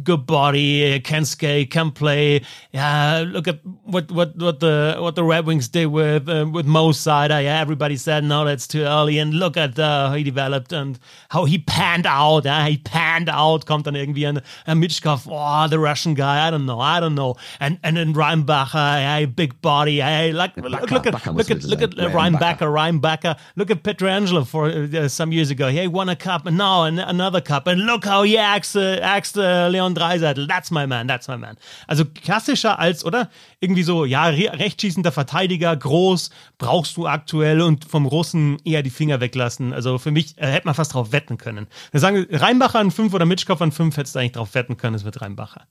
good 0.05 0.27
body, 0.27 1.01
can 1.01 1.25
skate, 1.25 1.71
can 1.71 1.91
play. 1.91 2.43
Yeah, 2.73 3.25
look 3.27 3.49
at 3.49 3.61
what 3.85 4.11
what 4.11 4.37
what 4.37 4.61
the 4.61 4.97
what 4.99 5.15
the 5.15 5.25
Red 5.25 5.47
Wings 5.47 5.69
did 5.69 5.87
with 5.87 6.29
uh, 6.29 6.47
with 6.51 6.67
Mo 6.67 6.93
Sider. 6.93 7.41
Yeah, 7.41 7.61
everybody 7.61 7.97
said 7.97 8.25
no, 8.25 8.45
that's 8.45 8.67
too 8.67 8.83
early. 8.83 9.19
And 9.19 9.35
look 9.35 9.57
at 9.57 9.79
uh, 9.79 10.09
how 10.09 10.15
he 10.15 10.23
developed 10.23 10.73
and 10.73 10.99
how 11.31 11.45
he 11.45 11.59
panned 11.59 12.07
out. 12.07 12.45
Yeah, 12.45 12.67
he 12.67 12.79
panned 12.79 13.29
out. 13.29 13.67
Kommt 13.67 13.87
dann 13.87 13.95
irgendwie 13.95 14.27
ein, 14.27 14.41
ein 14.67 14.79
Mitchkov, 14.79 15.27
oh, 15.31 15.69
the 15.69 15.79
Russian 15.79 16.15
guy. 16.15 16.47
I 16.47 16.51
don't 16.51 16.67
know, 16.67 16.81
I 16.81 17.01
don't 17.01 17.15
know. 17.15 17.37
And 17.61 17.79
and 17.83 17.97
then 17.97 18.15
Reinbacher, 18.15 18.99
hey, 18.99 19.27
big 19.27 19.61
body. 19.63 20.01
Hey, 20.01 20.33
like 20.33 20.57
look, 20.57 20.91
look, 20.91 21.07
at 21.07 21.27
look 21.35 21.51
at 21.51 21.65
look 21.65 21.83
at 21.83 21.99
uh, 21.99 22.11
Reinbacher, 22.11 22.69
Reinbacher. 22.69 23.39
Look 23.57 23.71
at 23.71 23.83
Petrangelo 23.83 24.47
for 24.47 24.67
uh, 24.69 25.09
some 25.09 25.33
years 25.33 25.51
ago. 25.51 25.64
He 25.69 25.87
won 25.89 26.09
a 26.09 26.17
cup 26.17 26.47
and 26.47 26.57
now 26.57 26.85
another 26.85 27.41
cup. 27.41 27.67
And 27.67 27.83
look 27.87 28.07
how 28.07 28.25
he 28.25 28.39
acts 28.39 28.75
uh, 28.77 28.99
acts 29.03 29.37
uh, 29.37 29.69
Leon 29.71 29.95
Dreiseitel, 29.95 30.47
that's 30.47 30.71
my 30.71 30.87
man, 30.87 31.07
that's 31.07 31.29
my 31.29 31.37
man. 31.37 31.57
Also 31.87 32.05
klassischer 32.05 32.79
als, 32.79 33.05
oder? 33.05 33.31
Irgendwie 33.61 33.83
so, 33.83 34.05
ja, 34.05 34.27
rechtschießender 34.27 35.13
Verteidiger, 35.13 35.77
groß, 35.77 36.31
brauchst 36.59 36.97
du 36.97 37.07
aktuell 37.07 37.61
und 37.61 37.85
vom 37.85 38.07
Russen 38.07 38.59
eher 38.65 38.83
die 38.83 38.91
Finger 38.91 39.21
weglassen. 39.21 39.73
Also 39.73 39.99
für 39.99 40.11
mich 40.11 40.39
äh, 40.39 40.47
hätte 40.47 40.67
man 40.67 40.75
fast 40.75 40.95
drauf 40.95 41.13
wetten 41.13 41.39
können. 41.39 41.67
Wir 41.91 42.01
sagen, 42.01 42.27
Reinbacher 42.31 42.79
an 42.79 42.91
5 42.91 43.15
oder 43.15 43.27
Mitschkopf 43.27 43.61
an 43.63 43.73
5 43.73 43.97
hättest 43.97 44.15
du 44.15 44.19
eigentlich 44.21 44.33
drauf 44.33 44.55
wetten 44.55 44.77
können, 44.77 44.95
es 44.95 45.05
wird 45.05 45.21
Reinbacher. 45.21 45.67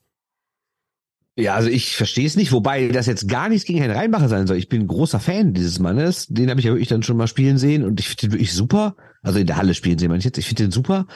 Ja, 1.36 1.56
also 1.56 1.70
ich 1.70 1.96
verstehe 1.96 2.28
es 2.28 2.36
nicht, 2.36 2.52
wobei 2.52 2.90
das 2.90 3.08
jetzt 3.08 3.28
gar 3.28 3.50
nichts 3.50 3.66
gegen 3.66 3.80
Herrn 3.80 3.92
Reinbacher 3.92 4.30
sein 4.30 4.46
soll. 4.46 4.58
Ich 4.58 4.70
bin 4.70 4.86
großer 4.86 5.20
Fan 5.20 5.54
dieses 5.54 5.80
Mannes. 5.80 6.28
Den 6.28 6.50
habe 6.50 6.60
ich 6.60 6.66
ja 6.68 6.72
wirklich 6.72 6.90
dann 6.90 7.02
schon 7.02 7.18
mal 7.18 7.28
spielen 7.28 7.58
sehen 7.58 7.84
und 7.84 8.00
ich 8.00 8.08
finde 8.08 8.22
den 8.22 8.32
wirklich 8.34 8.54
super. 8.54 8.96
Also 9.24 9.40
in 9.40 9.48
der 9.48 9.58
Halle 9.58 9.74
spielen 9.74 9.98
sehen, 9.98 10.10
meine 10.10 10.22
jetzt. 10.22 10.38
Ich 10.38 10.48
finde 10.48 10.64
den 10.64 10.72
super. 10.72 11.08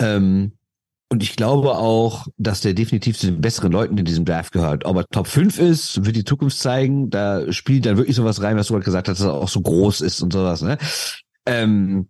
Ähm, 0.00 0.52
und 1.12 1.22
ich 1.22 1.36
glaube 1.36 1.76
auch, 1.76 2.26
dass 2.38 2.62
der 2.62 2.72
definitiv 2.72 3.18
zu 3.18 3.26
den 3.26 3.42
besseren 3.42 3.70
Leuten 3.70 3.98
in 3.98 4.06
diesem 4.06 4.24
Draft 4.24 4.50
gehört. 4.50 4.86
Ob 4.86 4.96
er 4.96 5.04
Top 5.08 5.26
5 5.26 5.58
ist, 5.58 6.06
wird 6.06 6.16
die 6.16 6.24
Zukunft 6.24 6.58
zeigen. 6.58 7.10
Da 7.10 7.52
spielt 7.52 7.84
dann 7.84 7.98
wirklich 7.98 8.16
sowas 8.16 8.40
rein, 8.40 8.56
was 8.56 8.68
du 8.68 8.72
gerade 8.72 8.86
gesagt 8.86 9.08
hast, 9.08 9.20
dass 9.20 9.26
er 9.26 9.34
auch 9.34 9.48
so 9.48 9.60
groß 9.60 10.00
ist 10.00 10.22
und 10.22 10.32
sowas. 10.32 10.62
Ne? 10.62 10.78
Ähm, 11.44 12.08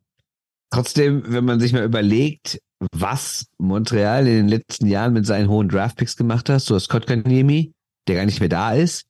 trotzdem, 0.71 1.25
wenn 1.27 1.45
man 1.45 1.59
sich 1.59 1.73
mal 1.73 1.83
überlegt, 1.83 2.61
was 2.93 3.47
Montreal 3.59 4.29
in 4.29 4.37
den 4.37 4.49
letzten 4.49 4.87
Jahren 4.87 5.15
mit 5.15 5.27
seinen 5.27 5.49
hohen 5.49 5.69
Draftpicks 5.69 6.17
gemacht 6.17 6.49
hat, 6.49 6.71
du 6.71 6.77
hast 6.77 6.89
Kotkaniemi, 6.89 7.73
der 8.07 8.15
gar 8.15 8.25
nicht 8.25 8.39
mehr 8.39 8.49
da 8.49 8.73
ist. 8.73 9.07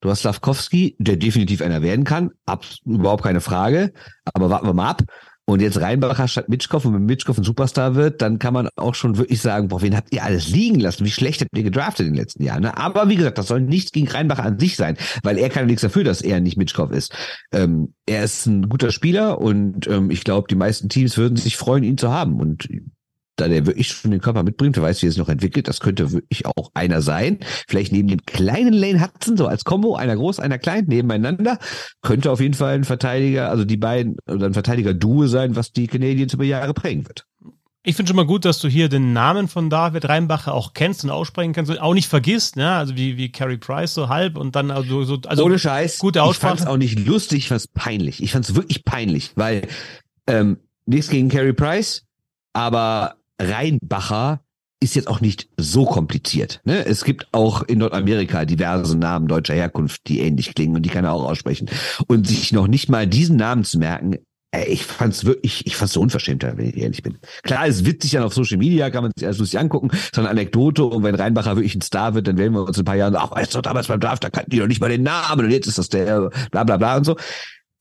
Du 0.00 0.10
hast 0.10 0.20
Slavkowski, 0.20 0.96
der 0.98 1.16
definitiv 1.16 1.62
einer 1.62 1.82
werden 1.82 2.04
kann, 2.04 2.30
ab, 2.44 2.64
überhaupt 2.84 3.22
keine 3.22 3.40
Frage. 3.40 3.92
Aber 4.34 4.50
warten 4.50 4.66
wir 4.66 4.74
mal 4.74 4.90
ab 4.90 5.02
und 5.48 5.62
jetzt 5.62 5.80
Reinbacher 5.80 6.28
statt 6.28 6.50
Mitschkoff 6.50 6.84
und 6.84 6.92
wenn 6.92 7.06
Mitschkoff 7.06 7.38
ein 7.38 7.42
Superstar 7.42 7.94
wird, 7.94 8.20
dann 8.20 8.38
kann 8.38 8.52
man 8.52 8.68
auch 8.76 8.94
schon 8.94 9.16
wirklich 9.16 9.40
sagen, 9.40 9.68
boah, 9.68 9.80
wen 9.80 9.96
habt 9.96 10.12
ihr 10.12 10.22
alles 10.22 10.50
liegen 10.50 10.78
lassen? 10.78 11.06
Wie 11.06 11.10
schlecht 11.10 11.40
habt 11.40 11.56
ihr 11.56 11.62
gedraftet 11.62 12.06
in 12.06 12.12
den 12.12 12.20
letzten 12.20 12.42
Jahren? 12.44 12.60
Ne? 12.64 12.76
Aber 12.76 13.08
wie 13.08 13.16
gesagt, 13.16 13.38
das 13.38 13.46
soll 13.46 13.62
nichts 13.62 13.90
gegen 13.90 14.08
Reinbacher 14.08 14.44
an 14.44 14.58
sich 14.58 14.76
sein, 14.76 14.98
weil 15.22 15.38
er 15.38 15.48
kann 15.48 15.64
nichts 15.64 15.80
dafür, 15.80 16.04
dass 16.04 16.20
er 16.20 16.40
nicht 16.40 16.58
Mitschkoff 16.58 16.90
ist. 16.90 17.16
Ähm, 17.50 17.94
er 18.04 18.24
ist 18.24 18.44
ein 18.44 18.68
guter 18.68 18.90
Spieler 18.90 19.40
und 19.40 19.86
ähm, 19.86 20.10
ich 20.10 20.22
glaube, 20.22 20.48
die 20.50 20.54
meisten 20.54 20.90
Teams 20.90 21.16
würden 21.16 21.36
sich 21.36 21.56
freuen, 21.56 21.82
ihn 21.82 21.96
zu 21.96 22.12
haben. 22.12 22.40
Und 22.40 22.68
da 23.40 23.48
der 23.48 23.66
wirklich 23.66 23.88
schon 23.88 24.10
den 24.10 24.20
Körper 24.20 24.42
mitbringt, 24.42 24.76
wer 24.76 24.82
weiß, 24.82 25.02
wie 25.02 25.06
er 25.06 25.10
es 25.10 25.16
noch 25.16 25.28
entwickelt, 25.28 25.68
das 25.68 25.80
könnte 25.80 26.12
wirklich 26.12 26.46
auch 26.46 26.70
einer 26.74 27.02
sein. 27.02 27.38
Vielleicht 27.68 27.92
neben 27.92 28.08
dem 28.08 28.24
kleinen 28.26 28.72
Lane 28.72 29.00
Hudson, 29.02 29.36
so 29.36 29.46
als 29.46 29.64
Combo, 29.64 29.96
einer 29.96 30.16
groß, 30.16 30.40
einer 30.40 30.58
klein, 30.58 30.86
nebeneinander, 30.86 31.58
könnte 32.02 32.30
auf 32.30 32.40
jeden 32.40 32.54
Fall 32.54 32.74
ein 32.74 32.84
Verteidiger, 32.84 33.50
also 33.50 33.64
die 33.64 33.76
beiden, 33.76 34.16
oder 34.30 34.46
ein 34.46 34.54
Verteidiger-Duo 34.54 35.26
sein, 35.26 35.56
was 35.56 35.72
die 35.72 35.86
Canadiens 35.86 36.34
über 36.34 36.44
Jahre 36.44 36.74
prägen 36.74 37.06
wird. 37.06 37.24
Ich 37.84 37.96
finde 37.96 38.10
schon 38.10 38.16
mal 38.16 38.26
gut, 38.26 38.44
dass 38.44 38.60
du 38.60 38.68
hier 38.68 38.88
den 38.88 39.12
Namen 39.12 39.48
von 39.48 39.70
David 39.70 40.08
Reinbacher 40.08 40.52
auch 40.52 40.74
kennst 40.74 41.04
und 41.04 41.10
aussprechen 41.10 41.54
kannst 41.54 41.70
und 41.70 41.78
auch 41.78 41.94
nicht 41.94 42.08
vergisst, 42.08 42.56
ne? 42.56 42.72
Also 42.72 42.96
wie, 42.96 43.16
wie 43.16 43.30
Carey 43.30 43.56
Price 43.56 43.94
so 43.94 44.08
halb 44.08 44.36
und 44.36 44.56
dann 44.56 44.70
also 44.70 45.04
so. 45.04 45.18
Also 45.26 45.44
Ohne 45.44 45.58
Scheiß. 45.58 45.98
Gute 45.98 46.22
Aussprache. 46.22 46.54
Ich 46.54 46.58
fand's 46.60 46.70
auch 46.70 46.76
nicht 46.76 47.06
lustig, 47.06 47.38
ich 47.38 47.48
fand's 47.48 47.68
peinlich. 47.68 48.22
Ich 48.22 48.32
fand's 48.32 48.54
wirklich 48.54 48.84
peinlich, 48.84 49.30
weil 49.36 49.62
ähm, 50.26 50.58
nichts 50.84 51.08
gegen 51.08 51.28
Carey 51.28 51.54
Price, 51.54 52.04
aber 52.52 53.14
Reinbacher 53.40 54.42
ist 54.80 54.94
jetzt 54.94 55.08
auch 55.08 55.20
nicht 55.20 55.48
so 55.56 55.84
kompliziert. 55.84 56.60
Ne? 56.64 56.84
Es 56.86 57.04
gibt 57.04 57.28
auch 57.32 57.62
in 57.62 57.78
Nordamerika 57.78 58.44
diverse 58.44 58.96
Namen 58.96 59.26
deutscher 59.26 59.54
Herkunft, 59.54 60.02
die 60.06 60.20
ähnlich 60.20 60.54
klingen 60.54 60.76
und 60.76 60.82
die 60.82 60.90
kann 60.90 61.04
er 61.04 61.12
auch 61.12 61.24
aussprechen. 61.24 61.68
Und 62.06 62.28
sich 62.28 62.52
noch 62.52 62.68
nicht 62.68 62.88
mal 62.88 63.06
diesen 63.06 63.36
Namen 63.36 63.64
zu 63.64 63.78
merken, 63.78 64.16
ich 64.66 64.84
fand's 64.84 65.24
wirklich, 65.24 65.66
ich 65.66 65.76
fand's 65.76 65.92
so 65.92 66.00
unverschämt, 66.00 66.42
wenn 66.42 66.58
ich 66.60 66.76
ehrlich 66.76 67.02
bin. 67.02 67.18
Klar, 67.42 67.66
es 67.66 67.84
witzig 67.84 68.12
dann 68.12 68.22
auf 68.22 68.32
Social 68.32 68.56
Media, 68.56 68.88
kann 68.88 69.02
man 69.02 69.12
sich 69.14 69.26
alles 69.26 69.38
lustig 69.38 69.58
angucken, 69.58 69.90
so 70.14 70.22
eine 70.22 70.30
Anekdote 70.30 70.84
und 70.84 71.02
wenn 71.02 71.14
Reinbacher 71.14 71.56
wirklich 71.56 71.74
ein 71.74 71.82
Star 71.82 72.14
wird, 72.14 72.28
dann 72.28 72.38
werden 72.38 72.54
wir 72.54 72.62
uns 72.62 72.78
in 72.78 72.82
ein 72.82 72.86
paar 72.86 72.96
Jahren, 72.96 73.14
ach, 73.16 73.32
weißt 73.32 73.54
du, 73.54 73.60
damals 73.60 73.88
beim 73.88 74.00
Draft, 74.00 74.24
da 74.24 74.30
kannten 74.30 74.50
die 74.50 74.58
doch 74.58 74.66
nicht 74.66 74.80
mal 74.80 74.88
den 74.88 75.02
Namen 75.02 75.44
und 75.44 75.50
jetzt 75.50 75.66
ist 75.66 75.76
das 75.76 75.90
der, 75.90 76.30
bla, 76.50 76.64
bla, 76.64 76.78
bla 76.78 76.96
und 76.96 77.04
so. 77.04 77.16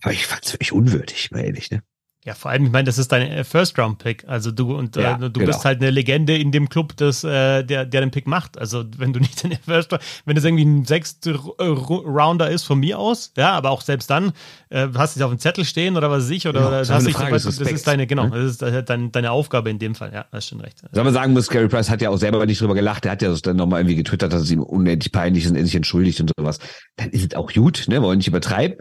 Aber 0.02 0.14
ich 0.14 0.28
fand's 0.28 0.54
wirklich 0.54 0.74
unwürdig, 0.74 1.32
mal 1.32 1.40
ehrlich, 1.40 1.72
ne? 1.72 1.82
Ja, 2.28 2.34
vor 2.34 2.52
allem, 2.52 2.66
ich 2.66 2.72
meine, 2.74 2.84
das 2.84 2.98
ist 2.98 3.14
dein 3.14 3.22
äh, 3.22 3.46
First-Round-Pick. 3.46 4.26
Also 4.28 4.52
du 4.52 4.76
und 4.76 4.98
äh, 4.98 5.04
ja, 5.04 5.16
äh, 5.16 5.20
du 5.20 5.32
genau. 5.32 5.46
bist 5.46 5.64
halt 5.64 5.80
eine 5.80 5.92
Legende 5.92 6.38
in 6.38 6.52
dem 6.52 6.68
Club, 6.68 6.92
das, 6.98 7.24
äh, 7.24 7.64
der, 7.64 7.86
der 7.86 8.02
den 8.02 8.12
Pick 8.12 8.28
macht. 8.28 8.58
Also 8.58 8.84
wenn 8.98 9.14
du 9.14 9.20
nicht 9.22 9.46
in 9.46 9.52
der 9.52 9.60
First 9.60 9.96
wenn 10.26 10.36
das 10.36 10.44
irgendwie 10.44 10.66
ein 10.66 10.84
sechster 10.84 11.40
äh, 11.58 11.64
Rounder 11.64 12.50
ist 12.50 12.64
von 12.64 12.82
mir 12.82 13.00
aus, 13.00 13.32
ja, 13.38 13.52
aber 13.52 13.70
auch 13.70 13.80
selbst 13.80 14.10
dann, 14.10 14.34
äh, 14.68 14.90
hast 14.94 15.16
du 15.16 15.22
es 15.22 15.24
auf 15.24 15.32
dem 15.32 15.40
Zettel 15.40 15.64
stehen 15.64 15.96
oder 15.96 16.12
was 16.12 16.26
weiß 16.26 16.32
ich, 16.32 16.50
oder, 16.50 16.60
ja, 16.60 16.68
oder 16.68 16.80
hast 16.80 17.08
dich, 17.08 17.16
Frage, 17.16 17.32
das, 17.32 17.44
das 17.44 17.60
ist 17.60 17.88
deine, 17.88 18.08
genau, 18.08 18.28
ne? 18.28 18.44
das 18.44 18.52
ist 18.52 18.62
deine, 18.62 19.10
deine 19.10 19.32
Aufgabe 19.32 19.70
in 19.70 19.80
dem 19.80 19.96
Fall, 19.96 20.12
ja, 20.14 20.26
hast 20.34 20.50
schon 20.50 20.60
recht. 20.60 20.82
Soll 20.92 21.06
man 21.06 21.14
sagen 21.14 21.32
muss, 21.32 21.48
Gary 21.48 21.70
Price 21.70 21.90
hat 21.90 22.02
ja 22.02 22.10
auch 22.10 22.18
selber 22.18 22.46
nicht 22.46 22.60
drüber 22.60 22.76
gelacht, 22.76 23.06
er 23.06 23.14
hat 23.14 23.22
ja 23.22 23.34
dann 23.42 23.56
nochmal 23.56 23.80
irgendwie 23.80 23.96
getwittert, 23.96 24.34
dass 24.34 24.42
es 24.42 24.52
ihm 24.52 24.62
unendlich 24.62 25.14
peinlich 25.14 25.46
ist 25.46 25.52
und 25.52 25.56
er 25.56 25.64
sich 25.64 25.76
entschuldigt 25.76 26.20
und 26.20 26.30
sowas. 26.38 26.60
Dann 26.98 27.10
ist 27.12 27.32
es 27.32 27.38
auch 27.38 27.54
gut, 27.54 27.86
ne, 27.88 28.02
wollen 28.02 28.18
nicht 28.18 28.28
übertreiben. 28.28 28.80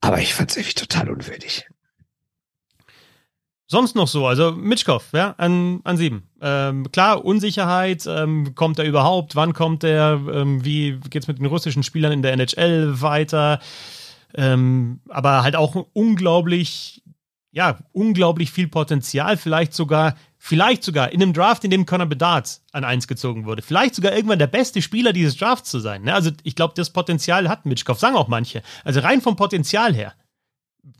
Aber 0.00 0.18
ich 0.18 0.34
fand 0.34 0.50
es 0.50 0.56
echt 0.56 0.78
total 0.78 1.08
unwürdig 1.08 1.68
sonst 3.68 3.94
noch 3.94 4.08
so? 4.08 4.26
Also 4.26 4.52
Mitschkow, 4.52 5.04
ja, 5.12 5.34
an, 5.38 5.80
an 5.84 5.96
sieben. 5.96 6.28
Ähm, 6.40 6.90
klar, 6.90 7.24
Unsicherheit, 7.24 8.06
ähm, 8.06 8.54
kommt 8.54 8.78
er 8.78 8.86
überhaupt? 8.86 9.36
Wann 9.36 9.52
kommt 9.52 9.84
er? 9.84 10.20
Ähm, 10.32 10.64
wie 10.64 10.98
geht's 11.10 11.28
mit 11.28 11.38
den 11.38 11.46
russischen 11.46 11.82
Spielern 11.82 12.12
in 12.12 12.22
der 12.22 12.32
NHL 12.32 13.00
weiter? 13.00 13.60
Ähm, 14.34 15.00
aber 15.08 15.42
halt 15.42 15.54
auch 15.54 15.86
unglaublich, 15.92 17.02
ja, 17.52 17.78
unglaublich 17.92 18.50
viel 18.50 18.68
Potenzial, 18.68 19.36
vielleicht 19.36 19.74
sogar, 19.74 20.16
vielleicht 20.38 20.82
sogar 20.82 21.12
in 21.12 21.22
einem 21.22 21.32
Draft, 21.32 21.64
in 21.64 21.70
dem 21.70 21.86
Connor 21.86 22.06
Bedard 22.06 22.60
an 22.72 22.84
eins 22.84 23.06
gezogen 23.06 23.44
wurde. 23.44 23.62
Vielleicht 23.62 23.94
sogar 23.94 24.12
irgendwann 24.14 24.38
der 24.38 24.46
beste 24.46 24.80
Spieler 24.80 25.12
dieses 25.12 25.36
Drafts 25.36 25.70
zu 25.70 25.78
sein. 25.78 26.02
Ne? 26.02 26.14
Also 26.14 26.30
ich 26.42 26.54
glaube, 26.54 26.74
das 26.76 26.90
Potenzial 26.90 27.48
hat 27.48 27.66
Mitschkow, 27.66 27.98
sagen 27.98 28.16
auch 28.16 28.28
manche. 28.28 28.62
Also 28.84 29.00
rein 29.00 29.20
vom 29.20 29.36
Potenzial 29.36 29.94
her 29.94 30.14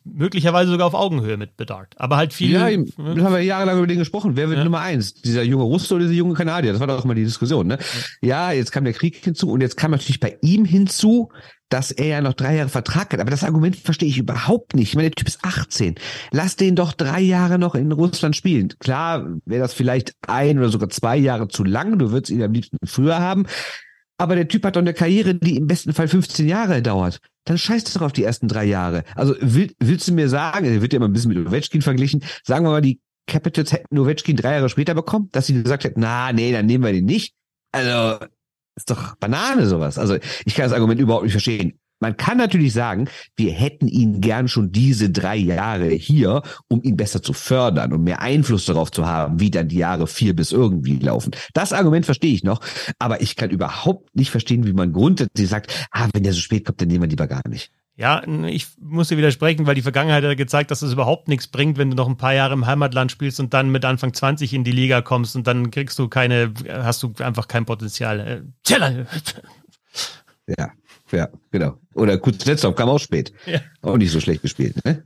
möglicherweise 0.05 0.71
sogar 0.71 0.87
auf 0.87 0.95
Augenhöhe 0.95 1.37
mit 1.37 1.57
Bedard. 1.57 1.95
Aber 1.97 2.17
halt 2.17 2.33
viel. 2.33 2.51
Ja, 2.51 2.69
ne? 2.71 2.87
haben 2.99 3.33
wir 3.33 3.41
jahrelang 3.41 3.79
über 3.79 3.87
den 3.87 3.99
gesprochen. 3.99 4.37
Wer 4.37 4.49
wird 4.49 4.59
ja. 4.59 4.65
Nummer 4.65 4.81
eins? 4.81 5.15
Dieser 5.15 5.43
junge 5.43 5.65
Russe 5.65 5.95
oder 5.95 6.05
dieser 6.05 6.17
junge 6.17 6.35
Kanadier? 6.35 6.73
Das 6.73 6.81
war 6.81 6.87
doch 6.87 7.05
immer 7.05 7.15
die 7.15 7.25
Diskussion, 7.25 7.67
ne? 7.67 7.79
Ja. 8.21 8.51
ja, 8.51 8.53
jetzt 8.53 8.73
kam 8.73 8.85
der 8.85 8.93
Krieg 8.93 9.17
hinzu 9.17 9.51
und 9.51 9.61
jetzt 9.61 9.77
kam 9.77 9.91
natürlich 9.91 10.21
bei 10.21 10.39
ihm 10.43 10.65
hinzu, 10.65 11.31
dass 11.69 11.91
er 11.91 12.07
ja 12.07 12.21
noch 12.21 12.35
drei 12.35 12.57
Jahre 12.57 12.69
Vertrag 12.69 13.13
hat. 13.13 13.21
Aber 13.21 13.31
das 13.31 13.45
Argument 13.45 13.77
verstehe 13.77 14.09
ich 14.09 14.19
überhaupt 14.19 14.75
nicht. 14.75 14.89
Ich 14.89 14.95
meine, 14.95 15.11
der 15.11 15.17
Typ 15.17 15.29
ist 15.29 15.45
18. 15.45 15.97
Lass 16.31 16.57
den 16.57 16.77
doch 16.77 16.93
drei 16.93 17.21
Jahre 17.21 17.59
noch 17.59 17.75
in 17.75 17.93
Russland 17.93 18.37
spielen. 18.37 18.75
Klar, 18.79 19.27
wäre 19.45 19.63
das 19.63 19.75
vielleicht 19.75 20.15
ein 20.27 20.59
oder 20.59 20.69
sogar 20.69 20.89
zwei 20.89 21.17
Jahre 21.17 21.49
zu 21.49 21.65
lang. 21.65 21.99
Du 21.99 22.11
würdest 22.11 22.31
ihn 22.31 22.43
am 22.43 22.53
liebsten 22.53 22.79
früher 22.85 23.19
haben. 23.19 23.47
Aber 24.19 24.35
der 24.35 24.49
Typ 24.49 24.65
hat 24.65 24.77
doch 24.77 24.81
eine 24.81 24.95
Karriere, 24.95 25.35
die 25.35 25.57
im 25.57 25.67
besten 25.67 25.93
Fall 25.93 26.09
15 26.09 26.49
Jahre 26.49 26.83
dauert 26.83 27.21
dann 27.49 27.59
scheißt 27.59 27.97
doch 27.97 28.03
auf 28.03 28.13
die 28.13 28.25
ersten 28.25 28.47
drei 28.47 28.65
Jahre. 28.65 29.05
Also 29.15 29.35
will, 29.41 29.73
willst 29.79 30.09
du 30.09 30.13
mir 30.13 30.29
sagen, 30.29 30.67
er 30.67 30.83
wird 30.83 30.93
ja 30.93 30.99
immer 30.99 31.09
ein 31.09 31.13
bisschen 31.13 31.33
mit 31.33 31.47
Ovechkin 31.47 31.83
verglichen, 31.83 32.23
sagen 32.45 32.65
wir 32.65 32.71
mal, 32.71 32.83
die 32.83 33.01
Capitals 33.27 33.73
hätten 33.73 33.99
Ovechkin 33.99 34.37
drei 34.37 34.55
Jahre 34.55 34.69
später 34.69 34.95
bekommen, 34.95 35.29
dass 35.33 35.47
sie 35.47 35.63
gesagt 35.63 35.85
hätten, 35.85 36.01
na, 36.01 36.33
nee, 36.33 36.53
dann 36.53 36.67
nehmen 36.67 36.85
wir 36.85 36.93
den 36.93 37.05
nicht. 37.05 37.35
Also, 37.73 38.25
ist 38.77 38.91
doch 38.91 39.17
Banane 39.17 39.67
sowas. 39.67 39.99
Also, 39.99 40.17
ich 40.45 40.55
kann 40.55 40.65
das 40.65 40.73
Argument 40.73 41.01
überhaupt 41.01 41.25
nicht 41.25 41.33
verstehen. 41.33 41.79
Man 42.01 42.17
kann 42.17 42.39
natürlich 42.39 42.73
sagen, 42.73 43.09
wir 43.37 43.53
hätten 43.53 43.89
ihn 43.89 44.21
gern 44.21 44.49
schon 44.49 44.71
diese 44.71 45.11
drei 45.11 45.37
Jahre 45.37 45.89
hier, 45.89 46.43
um 46.69 46.83
ihn 46.83 46.97
besser 46.97 47.23
zu 47.23 47.33
fördern 47.33 47.93
und 47.93 48.05
mehr 48.05 48.21
Einfluss 48.21 48.67
darauf 48.67 48.91
zu 48.91 49.07
haben, 49.07 49.41
wie 49.41 49.51
dann 49.51 49.69
die 49.69 49.79
Jahre 49.79 50.07
vier 50.07 50.35
bis 50.35 50.53
irgendwie 50.53 50.99
laufen. 50.99 51.33
Das 51.55 51.73
Argument 51.73 52.05
verstehe 52.05 52.33
ich 52.33 52.45
noch, 52.45 52.61
aber 52.99 53.21
ich 53.21 53.37
kann 53.37 53.51
überhaupt 53.51 54.15
nicht 54.15 54.31
verstehen, 54.31 54.67
wie 54.67 54.73
man 54.73 54.93
grundsätzlich 54.93 55.49
sagt, 55.49 55.89
ah, 55.91 56.09
wenn 56.13 56.23
der 56.23 56.33
so 56.33 56.41
spät 56.41 56.65
kommt, 56.65 56.81
dann 56.81 56.89
nehmen 56.89 57.03
wir 57.03 57.09
lieber 57.09 57.27
gar 57.27 57.47
nicht. 57.49 57.73
Ja, 57.97 58.23
ich 58.47 58.69
muss 58.81 59.09
dir 59.09 59.17
widersprechen, 59.17 59.67
weil 59.67 59.75
die 59.75 59.83
Vergangenheit 59.83 60.23
hat 60.23 60.37
gezeigt, 60.37 60.71
dass 60.71 60.83
es 60.83 60.93
überhaupt 60.93 61.27
nichts 61.27 61.49
bringt, 61.49 61.79
wenn 61.79 61.91
du 61.91 61.97
noch 61.97 62.07
ein 62.07 62.17
paar 62.17 62.33
Jahre 62.33 62.55
im 62.55 62.65
Heimatland 62.65 63.11
spielst 63.11 63.41
und 63.41 63.53
dann 63.55 63.71
mit 63.71 63.85
Anfang 63.85 64.15
20 64.15 64.55
in 64.55 64.63
die 64.63 64.71
Liga 64.71 65.03
kommst 65.03 65.35
und 65.35 65.49
dann 65.49 65.73
kriegst 65.73 65.99
du 65.99 66.07
keine, 66.07 66.55
hast 66.69 67.03
du 67.03 67.13
einfach 67.19 67.49
kein 67.49 67.65
Potenzial. 67.65 68.21
Äh, 68.21 68.43
ja, 70.57 70.71
ja, 71.13 71.29
genau. 71.51 71.79
Oder 71.95 72.19
Kuznetsov 72.19 72.75
kam 72.75 72.89
auch 72.89 72.99
spät. 72.99 73.33
Ja. 73.47 73.61
Auch 73.83 73.97
nicht 73.97 74.11
so 74.11 74.21
schlecht 74.21 74.43
gespielt, 74.43 74.85
ne? 74.85 75.05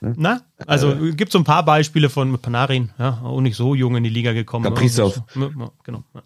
Na, 0.00 0.42
also 0.66 0.92
äh, 0.92 1.12
gibt 1.12 1.32
so 1.32 1.38
ein 1.38 1.44
paar 1.44 1.64
Beispiele 1.64 2.08
von 2.08 2.38
Panarin, 2.38 2.90
ja, 2.98 3.20
auch 3.24 3.40
nicht 3.40 3.56
so 3.56 3.74
jung 3.74 3.96
in 3.96 4.04
die 4.04 4.10
Liga 4.10 4.32
gekommen. 4.32 4.64
Kaprizov. 4.64 5.22
Genau. 5.34 6.04
Ja. 6.14 6.22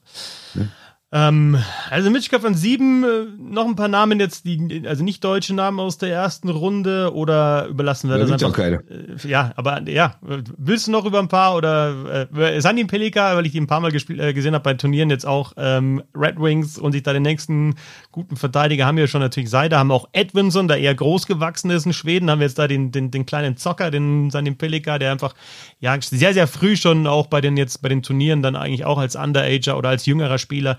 Ja. 0.54 0.68
Ähm, 1.14 1.58
also 1.90 2.08
Mitchkopf 2.10 2.42
an 2.46 2.54
sieben, 2.54 3.04
äh, 3.04 3.26
noch 3.38 3.66
ein 3.66 3.76
paar 3.76 3.88
Namen 3.88 4.18
jetzt, 4.18 4.46
die, 4.46 4.84
also 4.86 5.04
nicht 5.04 5.22
deutsche 5.22 5.54
Namen 5.54 5.78
aus 5.78 5.98
der 5.98 6.10
ersten 6.10 6.48
Runde 6.48 7.12
oder 7.12 7.66
überlassen 7.66 8.08
wir 8.08 8.16
da 8.16 8.22
das 8.22 8.32
einfach? 8.32 8.48
Auch 8.48 8.54
keine. 8.54 8.76
Äh, 8.88 9.28
ja, 9.28 9.52
aber 9.56 9.86
ja, 9.90 10.16
willst 10.56 10.86
du 10.86 10.90
noch 10.90 11.04
über 11.04 11.18
ein 11.18 11.28
paar 11.28 11.54
oder 11.54 12.26
äh, 12.34 12.60
Sandy 12.62 12.86
Pelika, 12.86 13.36
weil 13.36 13.44
ich 13.44 13.52
die 13.52 13.60
ein 13.60 13.66
paar 13.66 13.80
Mal 13.80 13.92
gespielt, 13.92 14.20
äh, 14.20 14.32
gesehen 14.32 14.54
habe 14.54 14.64
bei 14.64 14.72
Turnieren 14.72 15.10
jetzt 15.10 15.26
auch 15.26 15.52
ähm, 15.58 16.02
Red 16.14 16.40
Wings 16.40 16.78
und 16.78 16.92
sich 16.92 17.02
da 17.02 17.12
den 17.12 17.24
nächsten 17.24 17.74
guten 18.12 18.36
Verteidiger 18.36 18.86
haben 18.86 18.96
wir 18.96 19.08
schon 19.08 19.20
natürlich 19.20 19.50
Seider, 19.50 19.78
haben 19.78 19.90
auch 19.90 20.08
Edwinson, 20.12 20.68
der 20.68 20.78
eher 20.78 20.94
groß 20.94 21.26
gewachsen 21.26 21.70
ist 21.70 21.86
in 21.86 21.92
Schweden, 21.92 22.30
haben 22.30 22.38
wir 22.38 22.46
jetzt 22.46 22.58
da 22.58 22.68
den, 22.68 22.92
den, 22.92 23.10
den 23.10 23.26
kleinen 23.26 23.56
Zocker, 23.56 23.90
den 23.90 24.30
Sandy 24.30 24.52
Pelika, 24.52 24.98
der 24.98 25.12
einfach 25.12 25.34
ja 25.80 25.96
sehr, 26.00 26.34
sehr 26.34 26.46
früh 26.46 26.76
schon 26.76 27.06
auch 27.06 27.26
bei 27.26 27.40
den 27.40 27.56
jetzt 27.56 27.82
bei 27.82 27.88
den 27.88 28.02
Turnieren 28.02 28.42
dann 28.42 28.54
eigentlich 28.54 28.84
auch 28.84 28.98
als 28.98 29.16
Underager 29.16 29.76
oder 29.76 29.88
als 29.88 30.06
jüngerer 30.06 30.38
Spieler 30.38 30.78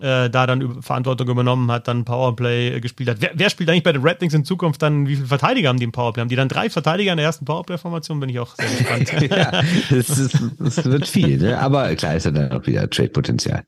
äh, 0.00 0.28
da 0.30 0.46
dann 0.46 0.82
Verantwortung 0.82 1.28
übernommen 1.28 1.70
hat, 1.70 1.86
dann 1.86 2.04
Powerplay 2.04 2.76
äh, 2.76 2.80
gespielt 2.80 3.08
hat. 3.08 3.16
Wer, 3.20 3.30
wer, 3.34 3.50
spielt 3.50 3.70
eigentlich 3.70 3.84
bei 3.84 3.92
den 3.92 4.02
Red 4.02 4.20
Wings 4.20 4.34
in 4.34 4.44
Zukunft 4.44 4.82
dann, 4.82 5.06
wie 5.06 5.14
viele 5.14 5.28
Verteidiger 5.28 5.68
haben 5.68 5.78
die 5.78 5.84
im 5.84 5.92
Powerplay? 5.92 6.22
Haben 6.22 6.28
die 6.28 6.36
dann 6.36 6.48
drei 6.48 6.68
Verteidiger 6.68 7.12
in 7.12 7.18
der 7.18 7.26
ersten 7.26 7.44
Powerplay-Formation? 7.44 8.18
Bin 8.18 8.28
ich 8.28 8.40
auch 8.40 8.54
sehr 8.56 8.68
gespannt. 8.68 9.30
ja, 9.30 9.62
das, 9.90 10.32
das 10.58 10.84
wird 10.84 11.06
viel, 11.06 11.38
ne? 11.38 11.58
aber 11.58 11.94
klar 11.94 12.16
ist 12.16 12.24
ja 12.24 12.32
dann 12.32 12.50
auch 12.50 12.66
wieder 12.66 12.90
Trade-Potenzial. 12.90 13.62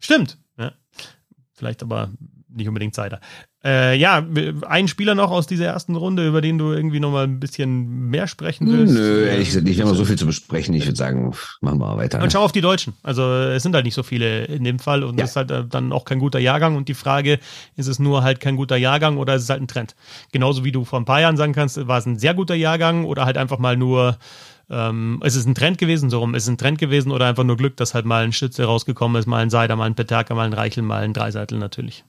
Stimmt. 0.00 0.38
Vielleicht 1.62 1.84
aber 1.84 2.10
nicht 2.48 2.66
unbedingt 2.66 2.92
Seider. 2.92 3.20
Äh, 3.64 3.96
ja, 3.96 4.26
ein 4.66 4.88
Spieler 4.88 5.14
noch 5.14 5.30
aus 5.30 5.46
dieser 5.46 5.66
ersten 5.66 5.94
Runde, 5.94 6.26
über 6.26 6.40
den 6.40 6.58
du 6.58 6.72
irgendwie 6.72 6.98
noch 6.98 7.12
mal 7.12 7.22
ein 7.22 7.38
bisschen 7.38 8.10
mehr 8.10 8.26
sprechen 8.26 8.66
willst. 8.66 8.94
Nö, 8.94 9.24
ehrlich 9.26 9.46
gesagt, 9.46 9.68
ich 9.68 9.78
habe 9.78 9.90
noch 9.90 9.96
so 9.96 10.04
viel 10.04 10.18
zu 10.18 10.26
besprechen. 10.26 10.74
Ich 10.74 10.84
würde 10.84 10.96
sagen, 10.96 11.32
machen 11.60 11.78
wir 11.78 11.86
mal 11.86 11.96
weiter. 11.96 12.20
Und 12.20 12.32
schau 12.32 12.42
auf 12.42 12.50
die 12.50 12.60
Deutschen. 12.60 12.94
Also 13.04 13.22
es 13.32 13.62
sind 13.62 13.76
halt 13.76 13.84
nicht 13.84 13.94
so 13.94 14.02
viele 14.02 14.46
in 14.46 14.64
dem 14.64 14.80
Fall 14.80 15.04
und 15.04 15.16
ja. 15.20 15.24
ist 15.24 15.36
halt 15.36 15.52
äh, 15.52 15.64
dann 15.64 15.92
auch 15.92 16.04
kein 16.04 16.18
guter 16.18 16.40
Jahrgang. 16.40 16.74
Und 16.74 16.88
die 16.88 16.94
Frage, 16.94 17.38
ist 17.76 17.86
es 17.86 18.00
nur 18.00 18.24
halt 18.24 18.40
kein 18.40 18.56
guter 18.56 18.76
Jahrgang 18.76 19.18
oder 19.18 19.36
ist 19.36 19.44
es 19.44 19.50
halt 19.50 19.62
ein 19.62 19.68
Trend? 19.68 19.94
Genauso 20.32 20.64
wie 20.64 20.72
du 20.72 20.84
vor 20.84 20.98
ein 20.98 21.04
paar 21.04 21.20
Jahren 21.20 21.36
sagen 21.36 21.52
kannst, 21.52 21.86
war 21.86 21.98
es 21.98 22.06
ein 22.06 22.18
sehr 22.18 22.34
guter 22.34 22.56
Jahrgang 22.56 23.04
oder 23.04 23.24
halt 23.24 23.36
einfach 23.36 23.60
mal 23.60 23.76
nur 23.76 24.18
ähm, 24.72 25.20
ist 25.22 25.36
es 25.36 25.46
ein 25.46 25.54
Trend 25.54 25.78
gewesen, 25.78 26.10
so 26.10 26.18
rum, 26.18 26.34
ist 26.34 26.44
es 26.44 26.48
ein 26.48 26.58
Trend 26.58 26.78
gewesen 26.78 27.12
oder 27.12 27.26
einfach 27.26 27.44
nur 27.44 27.56
Glück, 27.56 27.76
dass 27.76 27.94
halt 27.94 28.06
mal 28.06 28.24
ein 28.24 28.32
Schütze 28.32 28.64
rausgekommen 28.64 29.20
ist, 29.20 29.26
mal 29.26 29.42
ein 29.42 29.50
Seider, 29.50 29.76
mal 29.76 29.84
ein 29.84 29.94
Peterka, 29.94 30.34
mal 30.34 30.46
ein 30.46 30.54
Reichel, 30.54 30.82
mal 30.82 31.02
ein 31.02 31.12
Dreiseitel 31.12 31.58
natürlich. 31.58 32.04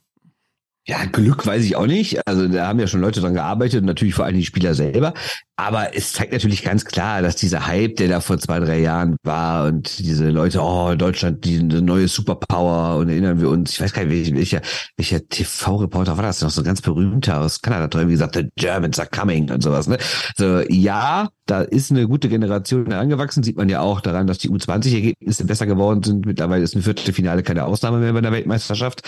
Ja, 0.86 1.06
Glück 1.06 1.46
weiß 1.46 1.64
ich 1.64 1.78
auch 1.78 1.88
nicht. 1.88 2.28
Also 2.28 2.46
da 2.50 2.68
haben 2.68 2.78
ja 2.78 2.88
schon 2.88 3.00
Leute 3.00 3.22
dran 3.22 3.34
gearbeitet 3.34 3.80
und 3.80 3.86
natürlich 3.86 4.16
vor 4.16 4.26
allem 4.26 4.36
die 4.36 4.44
Spieler 4.44 4.74
selber. 4.74 5.14
Aber 5.56 5.96
es 5.96 6.12
zeigt 6.12 6.34
natürlich 6.34 6.62
ganz 6.62 6.84
klar, 6.84 7.22
dass 7.22 7.38
dieser 7.38 7.68
Hype, 7.68 7.96
der 7.96 8.10
da 8.10 8.20
vor 8.20 8.38
zwei, 8.38 8.60
drei 8.60 8.80
Jahren 8.80 9.16
war 9.24 9.68
und 9.68 10.00
diese 10.00 10.30
Leute, 10.30 10.60
oh, 10.62 10.94
Deutschland, 10.96 11.46
die 11.46 11.64
neue 11.64 12.10
Superpower 12.10 12.98
und 12.98 13.08
erinnern 13.08 13.40
wir 13.40 13.48
uns, 13.48 13.72
ich 13.72 13.82
weiß 13.82 13.94
gar 13.94 14.04
nicht, 14.04 14.36
welcher, 14.36 14.62
welcher 14.98 15.26
TV-Reporter 15.26 16.18
war 16.18 16.24
das 16.24 16.42
noch, 16.42 16.50
so 16.50 16.62
ein 16.62 16.66
ganz 16.66 16.82
berühmter 16.82 17.40
aus 17.40 17.62
Kanada, 17.62 17.88
der 17.88 18.02
irgendwie 18.02 18.16
gesagt, 18.16 18.36
the 18.36 18.50
Germans 18.58 19.00
are 19.00 19.08
coming 19.08 19.50
und 19.52 19.64
sowas. 19.64 19.88
Ne? 19.88 19.98
So, 20.36 20.60
ja, 20.68 21.30
da 21.46 21.62
ist 21.62 21.92
eine 21.92 22.10
gute 22.10 22.28
Generation 22.28 22.92
angewachsen, 22.92 23.42
sieht 23.44 23.56
man 23.56 23.70
ja 23.70 23.80
auch 23.80 24.02
daran, 24.02 24.28
dass 24.28 24.40
die 24.40 24.50
U20-Ergebnisse 24.50 25.46
besser 25.46 25.66
geworden 25.66 26.04
sind. 26.04 26.26
Mittlerweile 26.26 26.64
ist 26.64 26.76
ein 26.76 26.82
Viertelfinale 26.82 27.42
keine 27.42 27.64
Ausnahme 27.64 28.00
mehr 28.00 28.12
bei 28.12 28.20
der 28.20 28.34
Weltmeisterschaft. 28.34 29.02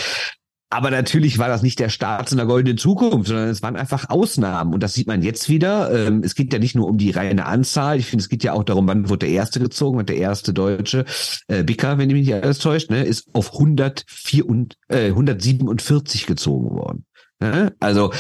Aber 0.69 0.89
natürlich 0.89 1.38
war 1.38 1.47
das 1.47 1.62
nicht 1.62 1.80
der 1.80 1.89
Start 1.89 2.28
zu 2.28 2.36
einer 2.36 2.47
goldenen 2.47 2.78
Zukunft, 2.78 3.28
sondern 3.28 3.49
es 3.49 3.62
waren 3.62 3.75
einfach 3.75 4.10
Ausnahmen. 4.10 4.73
Und 4.73 4.82
das 4.82 4.93
sieht 4.93 5.08
man 5.08 5.21
jetzt 5.21 5.47
wieder. 5.47 5.91
Ähm, 5.93 6.21
es 6.23 6.36
geht 6.36 6.51
ja 6.51 6.60
nicht 6.60 6.75
nur 6.75 6.88
um 6.88 6.97
die 6.97 7.12
reine 7.12 7.45
Anzahl. 7.45 7.99
Ich 7.99 8.08
finde, 8.08 8.23
es 8.23 8.30
geht 8.30 8.43
ja 8.43 8.54
auch 8.54 8.63
darum, 8.63 8.88
wann 8.88 9.08
wurde 9.08 9.28
der 9.28 9.30
erste 9.30 9.60
gezogen, 9.60 9.99
und 9.99 10.10
der 10.10 10.17
erste 10.17 10.54
deutsche 10.54 11.06
äh, 11.47 11.63
Bicker, 11.63 11.97
wenn 11.97 12.08
mich 12.08 12.25
nicht 12.25 12.34
alles 12.34 12.60
täuscht, 12.60 12.89
ne, 12.89 13.04
ist 13.04 13.28
auf 13.34 13.54
104 13.54 14.45
und, 14.45 14.75
äh, 14.89 15.08
147 15.08 16.25
gezogen 16.25 16.71
worden. 16.71 17.06
Ne? 17.39 17.73
Also 17.80 18.12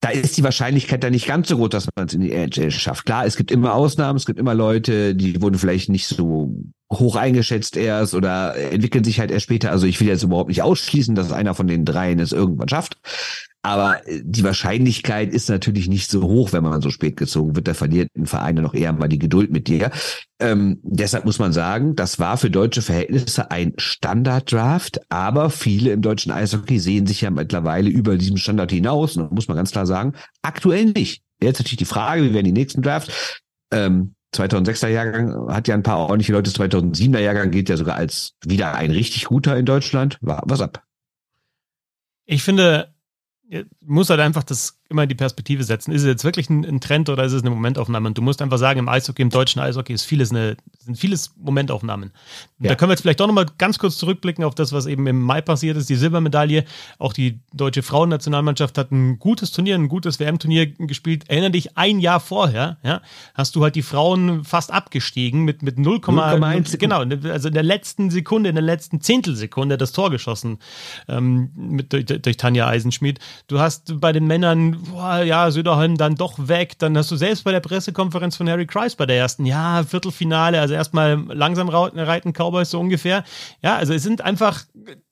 da 0.00 0.08
ist 0.08 0.36
die 0.38 0.42
Wahrscheinlichkeit 0.42 1.04
dann 1.04 1.12
nicht 1.12 1.26
ganz 1.26 1.48
so 1.48 1.56
groß, 1.56 1.68
dass 1.68 1.88
man 1.94 2.06
es 2.06 2.14
in 2.14 2.22
die 2.22 2.32
NHL 2.32 2.70
schafft. 2.70 3.04
Klar, 3.04 3.26
es 3.26 3.36
gibt 3.36 3.50
immer 3.50 3.74
Ausnahmen, 3.74 4.16
es 4.16 4.24
gibt 4.24 4.38
immer 4.38 4.54
Leute, 4.54 5.14
die 5.14 5.42
wurden 5.42 5.58
vielleicht 5.58 5.90
nicht 5.90 6.06
so 6.06 6.54
hoch 6.92 7.16
eingeschätzt 7.16 7.76
erst 7.76 8.14
oder 8.14 8.56
entwickeln 8.56 9.04
sich 9.04 9.20
halt 9.20 9.30
erst 9.30 9.44
später. 9.44 9.70
Also 9.70 9.86
ich 9.86 10.00
will 10.00 10.08
jetzt 10.08 10.24
überhaupt 10.24 10.48
nicht 10.48 10.62
ausschließen, 10.62 11.14
dass 11.14 11.32
einer 11.32 11.54
von 11.54 11.66
den 11.66 11.84
dreien 11.84 12.18
es 12.18 12.32
irgendwann 12.32 12.68
schafft. 12.68 12.98
Aber 13.62 14.06
äh, 14.08 14.22
die 14.24 14.42
Wahrscheinlichkeit 14.42 15.32
ist 15.32 15.48
natürlich 15.48 15.88
nicht 15.88 16.10
so 16.10 16.22
hoch, 16.22 16.52
wenn 16.52 16.64
man 16.64 16.80
so 16.80 16.90
spät 16.90 17.16
gezogen 17.16 17.54
wird. 17.54 17.68
Da 17.68 17.74
verliert 17.74 18.08
ein 18.16 18.26
Verein 18.26 18.56
noch 18.56 18.74
eher 18.74 18.92
mal 18.92 19.08
die 19.08 19.18
Geduld 19.18 19.50
mit 19.50 19.68
dir. 19.68 19.90
Ähm, 20.40 20.80
deshalb 20.82 21.26
muss 21.26 21.38
man 21.38 21.52
sagen, 21.52 21.94
das 21.94 22.18
war 22.18 22.38
für 22.38 22.50
deutsche 22.50 22.82
Verhältnisse 22.82 23.50
ein 23.50 23.74
Standarddraft, 23.76 25.00
aber 25.10 25.50
viele 25.50 25.92
im 25.92 26.00
deutschen 26.00 26.32
Eishockey 26.32 26.78
sehen 26.80 27.06
sich 27.06 27.20
ja 27.20 27.30
mittlerweile 27.30 27.90
über 27.90 28.16
diesem 28.16 28.38
Standard 28.38 28.72
hinaus. 28.72 29.16
Und 29.16 29.32
muss 29.32 29.48
man 29.48 29.56
ganz 29.56 29.72
klar 29.72 29.86
sagen, 29.86 30.14
aktuell 30.42 30.86
nicht. 30.86 31.22
Jetzt 31.42 31.58
natürlich 31.58 31.78
die 31.78 31.84
Frage, 31.84 32.22
wie 32.24 32.34
werden 32.34 32.46
die 32.46 32.52
nächsten 32.52 32.82
Drafts? 32.82 33.40
Ähm, 33.72 34.14
2006er 34.34 34.88
Jahrgang 34.88 35.52
hat 35.52 35.68
ja 35.68 35.74
ein 35.74 35.82
paar 35.82 35.98
ordentliche 35.98 36.32
Leute. 36.32 36.50
2007er 36.50 37.18
Jahrgang 37.18 37.50
gilt 37.50 37.68
ja 37.68 37.76
sogar 37.76 37.96
als 37.96 38.36
wieder 38.44 38.74
ein 38.74 38.90
richtig 38.90 39.24
guter 39.24 39.56
in 39.56 39.66
Deutschland. 39.66 40.18
Was 40.20 40.60
ab? 40.60 40.84
Ich 42.26 42.42
finde, 42.42 42.94
muss 43.80 44.10
halt 44.10 44.20
einfach 44.20 44.44
das 44.44 44.79
immer 44.90 45.04
in 45.04 45.08
die 45.08 45.14
Perspektive 45.14 45.62
setzen. 45.62 45.92
Ist 45.92 46.02
es 46.02 46.08
jetzt 46.08 46.24
wirklich 46.24 46.50
ein, 46.50 46.64
ein, 46.64 46.80
Trend 46.80 47.08
oder 47.08 47.24
ist 47.24 47.32
es 47.32 47.42
eine 47.42 47.50
Momentaufnahme? 47.50 48.08
Und 48.08 48.18
du 48.18 48.22
musst 48.22 48.42
einfach 48.42 48.58
sagen, 48.58 48.80
im 48.80 48.88
Eishockey, 48.88 49.22
im 49.22 49.30
deutschen 49.30 49.62
Eishockey 49.62 49.92
ist 49.92 50.02
vieles 50.02 50.30
eine, 50.30 50.56
sind 50.80 50.98
vieles 50.98 51.32
Momentaufnahmen. 51.40 52.10
Ja. 52.58 52.70
Da 52.70 52.74
können 52.74 52.88
wir 52.88 52.94
jetzt 52.94 53.02
vielleicht 53.02 53.20
doch 53.20 53.28
nochmal 53.28 53.46
ganz 53.56 53.78
kurz 53.78 53.96
zurückblicken 53.98 54.42
auf 54.42 54.56
das, 54.56 54.72
was 54.72 54.86
eben 54.86 55.06
im 55.06 55.20
Mai 55.20 55.42
passiert 55.42 55.76
ist, 55.76 55.88
die 55.88 55.94
Silbermedaille. 55.94 56.64
Auch 56.98 57.12
die 57.12 57.38
deutsche 57.52 57.84
Frauennationalmannschaft 57.84 58.76
hat 58.78 58.90
ein 58.90 59.20
gutes 59.20 59.52
Turnier, 59.52 59.76
ein 59.76 59.88
gutes 59.88 60.18
WM-Turnier 60.18 60.66
gespielt. 60.66 61.24
Erinner 61.28 61.50
dich, 61.50 61.78
ein 61.78 62.00
Jahr 62.00 62.18
vorher, 62.18 62.78
ja, 62.82 63.00
hast 63.34 63.54
du 63.54 63.62
halt 63.62 63.76
die 63.76 63.82
Frauen 63.82 64.42
fast 64.42 64.72
abgestiegen 64.72 65.44
mit, 65.44 65.62
mit 65.62 65.78
0,1. 65.78 66.78
Genau, 66.78 67.02
also 67.30 67.48
in 67.48 67.54
der 67.54 67.62
letzten 67.62 68.10
Sekunde, 68.10 68.48
in 68.48 68.56
der 68.56 68.64
letzten 68.64 69.00
Zehntelsekunde 69.00 69.78
das 69.78 69.92
Tor 69.92 70.10
geschossen 70.10 70.58
ähm, 71.08 71.50
mit, 71.54 71.92
durch, 71.92 72.06
durch 72.06 72.36
Tanja 72.36 72.66
Eisenschmidt. 72.66 73.20
Du 73.46 73.60
hast 73.60 74.00
bei 74.00 74.10
den 74.10 74.26
Männern 74.26 74.79
boah, 74.88 75.22
ja, 75.22 75.50
Söderholm 75.50 75.96
dann 75.96 76.14
doch 76.14 76.34
weg. 76.38 76.78
Dann 76.78 76.96
hast 76.96 77.10
du 77.10 77.16
selbst 77.16 77.44
bei 77.44 77.52
der 77.52 77.60
Pressekonferenz 77.60 78.36
von 78.36 78.48
Harry 78.48 78.66
Kreis 78.66 78.96
bei 78.96 79.06
der 79.06 79.16
ersten, 79.16 79.46
ja, 79.46 79.82
Viertelfinale, 79.84 80.60
also 80.60 80.74
erstmal 80.74 81.14
langsam 81.28 81.68
reiten 81.68 82.32
Cowboys 82.32 82.70
so 82.70 82.80
ungefähr. 82.80 83.24
Ja, 83.62 83.76
also 83.76 83.92
es 83.94 84.02
sind 84.02 84.22
einfach 84.22 84.64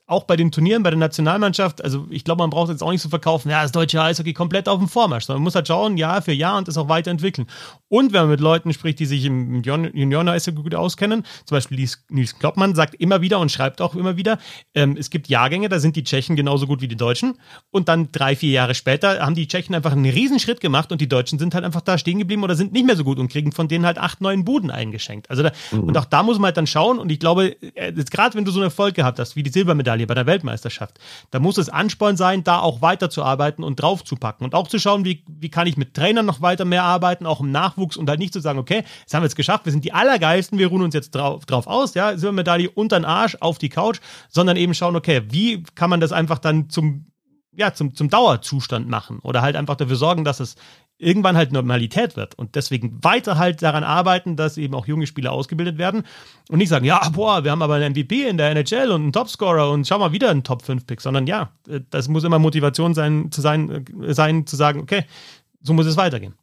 auch 0.09 0.25
bei 0.25 0.37
den 0.37 0.51
Turnieren, 0.51 0.83
bei 0.83 0.89
der 0.89 0.99
Nationalmannschaft, 0.99 1.85
also 1.85 2.07
ich 2.09 2.25
glaube, 2.25 2.43
man 2.43 2.49
braucht 2.49 2.71
jetzt 2.71 2.83
auch 2.83 2.91
nicht 2.91 3.03
zu 3.03 3.09
so 3.09 3.11
verkaufen, 3.11 3.51
ja, 3.51 3.63
das 3.63 3.73
deutsche 3.73 4.03
Eishockey 4.03 4.33
komplett 4.33 4.67
auf 4.67 4.79
dem 4.79 4.89
Vormarsch, 4.89 5.27
sondern 5.27 5.41
man 5.41 5.45
muss 5.45 5.55
halt 5.55 5.69
schauen, 5.69 5.99
Jahr 5.99 6.23
für 6.23 6.33
Jahr 6.33 6.57
und 6.57 6.67
das 6.67 6.79
auch 6.79 6.89
weiterentwickeln. 6.89 7.47
Und 7.89 8.15
wenn 8.15 8.23
man 8.23 8.31
mit 8.31 8.41
Leuten 8.41 8.73
spricht, 8.73 9.01
die 9.01 9.07
sich 9.07 9.27
im 9.27 9.63
Junioren-Eishockey 9.63 10.63
gut 10.63 10.75
auskennen, 10.75 11.25
zum 11.45 11.57
Beispiel 11.57 11.87
Nils 12.09 12.39
Kloppmann 12.39 12.75
sagt 12.75 12.95
immer 12.95 13.21
wieder 13.21 13.39
und 13.39 13.53
schreibt 13.53 13.83
auch 13.83 13.95
immer 13.95 14.17
wieder, 14.17 14.39
ähm, 14.75 14.97
es 14.99 15.11
gibt 15.11 15.29
Jahrgänge, 15.29 15.69
da 15.69 15.79
sind 15.79 15.95
die 15.95 16.05
Tschechen 16.05 16.37
genauso 16.37 16.67
gut 16.67 16.81
wie 16.81 16.89
die 16.89 16.97
Deutschen 16.97 17.35
und 17.71 17.91
dann 17.91 18.11
drei, 18.11 18.35
vier 18.35 18.51
Jahre 18.51 18.75
später 18.75 19.21
haben 19.21 19.35
die 19.35 19.47
Tschechen 19.47 19.75
einfach 19.75 19.93
einen 19.93 20.07
Riesenschritt 20.07 20.63
gemacht 20.63 20.91
und 20.91 21.03
die 21.03 21.09
Deutschen 21.09 21.39
sind 21.39 21.55
halt 21.55 21.67
einfach 21.67 21.83
da 21.83 21.99
stehen 21.99 22.19
geblieben 22.19 22.43
oder 22.45 22.57
sind 22.57 22.73
nicht 22.73 22.87
mehr 22.87 22.97
so 22.97 23.05
gut 23.05 23.19
und 23.19 23.31
kriegen 23.31 23.53
von 23.53 23.69
denen 23.69 23.85
halt 23.85 23.99
acht, 23.99 24.23
neun 24.23 24.47
Buden 24.47 24.71
eingeschenkt. 24.71 25.29
Also 25.29 25.43
da, 25.43 25.53
mhm. 25.71 25.81
und 25.85 25.99
auch 25.99 26.07
da 26.07 26.23
muss 26.23 26.39
man 26.39 26.47
halt 26.47 26.57
dann 26.57 26.67
schauen 26.67 26.99
und 26.99 27.13
ich 27.13 27.21
glaube, 27.21 27.57
äh, 27.75 27.93
gerade 27.93 28.37
wenn 28.37 28.47
du 28.47 28.53
so 28.53 28.61
einen 28.61 28.69
Erfolg 28.69 28.95
gehabt 28.95 29.19
hast, 29.19 29.37
wie 29.37 29.43
die 29.43 29.51
Silbermedaille 29.51 29.98
bei 30.07 30.15
der 30.15 30.27
Weltmeisterschaft. 30.27 30.99
Da 31.31 31.39
muss 31.39 31.59
es 31.59 31.69
Ansporn 31.69 32.17
sein, 32.17 32.45
da 32.45 32.61
auch 32.61 32.83
weiterzuarbeiten 32.83 33.65
und 33.65 33.81
draufzupacken 33.81 34.45
und 34.45 34.55
auch 34.55 34.69
zu 34.69 34.79
schauen, 34.79 35.05
wie, 35.05 35.25
wie 35.29 35.49
kann 35.49 35.67
ich 35.67 35.77
mit 35.77 35.95
Trainern 35.95 36.27
noch 36.27 36.41
weiter 36.41 36.65
mehr 36.65 36.85
arbeiten, 36.85 37.27
auch 37.27 37.41
im 37.41 37.51
Nachwuchs 37.51 37.97
und 37.97 38.09
halt 38.09 38.19
nicht 38.19 38.33
zu 38.33 38.41
sagen, 38.41 38.59
okay, 38.59 38.85
das 39.05 39.15
haben 39.15 39.23
wir 39.23 39.27
jetzt 39.27 39.37
geschafft, 39.37 39.65
wir 39.65 39.73
sind 39.73 39.85
die 39.85 39.93
Allergeilsten, 39.93 40.59
wir 40.59 40.69
ruhen 40.69 40.83
uns 40.83 40.95
jetzt 40.95 41.15
drauf, 41.15 41.47
drauf 41.47 41.67
aus, 41.67 41.95
ja, 41.95 42.17
Silbermedaille 42.17 42.71
unter 42.71 42.99
den 42.99 43.05
Arsch 43.05 43.37
auf 43.41 43.59
die 43.59 43.69
Couch, 43.69 44.01
sondern 44.29 44.57
eben 44.57 44.75
schauen, 44.75 44.97
okay, 44.97 45.23
wie 45.31 45.63
kann 45.75 45.91
man 45.91 46.01
das 46.01 46.13
einfach 46.13 46.39
dann 46.39 46.71
zum 46.71 47.07
ja, 47.59 47.75
zum, 47.75 47.93
zum 47.93 48.09
Dauerzustand 48.09 48.89
machen 48.89 49.19
oder 49.19 49.43
halt 49.43 49.57
einfach 49.57 49.75
dafür 49.75 49.97
sorgen, 49.97 50.25
dass 50.25 50.39
es 50.39 50.55
irgendwann 50.99 51.37
halt 51.37 51.53
Normalität 51.53 52.17
wird 52.17 52.35
und 52.37 52.57
deswegen 52.57 52.99
weiter 53.03 53.39
halt 53.39 53.63
daran 53.63 53.85
arbeiten, 53.85 54.37
dass 54.37 54.59
eben 54.59 54.75
auch 54.75 54.87
junge 54.87 55.07
Spieler 55.07 55.33
ausgebildet 55.33 55.79
werden 55.79 56.03
und 56.49 56.59
nicht 56.59 56.69
sagen, 56.69 56.85
ja, 56.85 57.09
boah, 57.11 57.45
wir 57.45 57.53
haben 57.53 57.63
aber 57.63 57.75
einen 57.75 57.93
MVP 57.93 58.29
in 58.29 58.37
der 58.37 58.51
NHL 58.51 58.91
und 58.91 59.03
einen 59.03 59.13
Topscorer 59.13 59.71
und 59.71 59.87
schau 59.87 59.99
mal 59.99 60.13
wieder 60.13 60.31
einen 60.31 60.43
Top 60.43 60.63
5 60.63 60.87
Pick, 60.87 61.01
sondern 61.01 61.27
ja, 61.27 61.53
äh, 61.69 61.81
das 61.91 62.09
muss 62.09 62.25
immer 62.25 62.39
Motivation 62.39 62.95
sein, 62.95 63.31
zu 63.31 63.41
sein, 63.41 63.85
äh, 64.03 64.13
sein, 64.13 64.47
zu 64.47 64.57
sagen, 64.57 64.81
okay, 64.81 65.05
so 65.63 65.73
muss 65.73 65.87
es 65.87 65.97
weitergehen. 65.97 66.35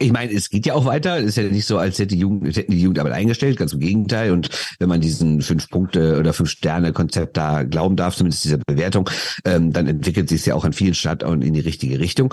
Ich 0.00 0.12
meine, 0.12 0.32
es 0.32 0.48
geht 0.48 0.64
ja 0.64 0.74
auch 0.74 0.84
weiter. 0.84 1.18
Es 1.18 1.24
ist 1.24 1.36
ja 1.38 1.42
nicht 1.42 1.66
so, 1.66 1.76
als 1.76 1.98
hätte 1.98 2.14
die 2.14 2.20
Jugend, 2.20 2.56
hätten 2.56 2.70
die 2.70 2.80
Jugendarbeit 2.80 3.14
eingestellt, 3.14 3.56
ganz 3.56 3.72
im 3.72 3.80
Gegenteil. 3.80 4.30
Und 4.30 4.48
wenn 4.78 4.88
man 4.88 5.00
diesen 5.00 5.42
fünf 5.42 5.68
Punkte 5.68 6.18
oder 6.20 6.32
fünf 6.32 6.50
Sterne 6.50 6.92
Konzept 6.92 7.36
da 7.36 7.64
glauben 7.64 7.96
darf, 7.96 8.14
zumindest 8.14 8.44
dieser 8.44 8.58
Bewertung, 8.58 9.10
ähm, 9.44 9.72
dann 9.72 9.88
entwickelt 9.88 10.28
sich 10.28 10.42
es 10.42 10.46
ja 10.46 10.54
auch 10.54 10.64
an 10.64 10.72
vielen 10.72 10.94
Standorten 10.94 11.42
in 11.42 11.52
die 11.52 11.60
richtige 11.60 11.98
Richtung. 11.98 12.32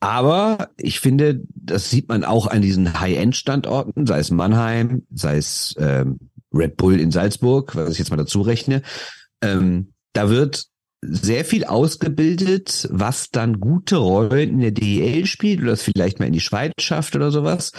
Aber 0.00 0.70
ich 0.76 1.00
finde, 1.00 1.42
das 1.54 1.90
sieht 1.90 2.08
man 2.08 2.24
auch 2.24 2.46
an 2.46 2.62
diesen 2.62 3.00
High-End-Standorten, 3.00 4.06
sei 4.06 4.20
es 4.20 4.30
Mannheim, 4.30 5.02
sei 5.12 5.36
es 5.36 5.74
ähm, 5.78 6.18
Red 6.52 6.76
Bull 6.76 7.00
in 7.00 7.10
Salzburg, 7.10 7.74
was 7.74 7.92
ich 7.92 7.98
jetzt 7.98 8.10
mal 8.10 8.16
dazu 8.16 8.40
rechne. 8.40 8.82
Ähm, 9.42 9.92
da 10.12 10.30
wird 10.30 10.66
sehr 11.00 11.44
viel 11.44 11.64
ausgebildet, 11.64 12.88
was 12.90 13.30
dann 13.30 13.60
gute 13.60 13.96
Rollen 13.96 14.50
in 14.50 14.60
der 14.60 14.70
DEL 14.72 15.26
spielt 15.26 15.62
oder 15.62 15.72
es 15.72 15.82
vielleicht 15.82 16.18
mal 16.18 16.26
in 16.26 16.32
die 16.32 16.40
Schweiz 16.40 16.72
schafft 16.80 17.14
oder 17.14 17.30
sowas. 17.30 17.72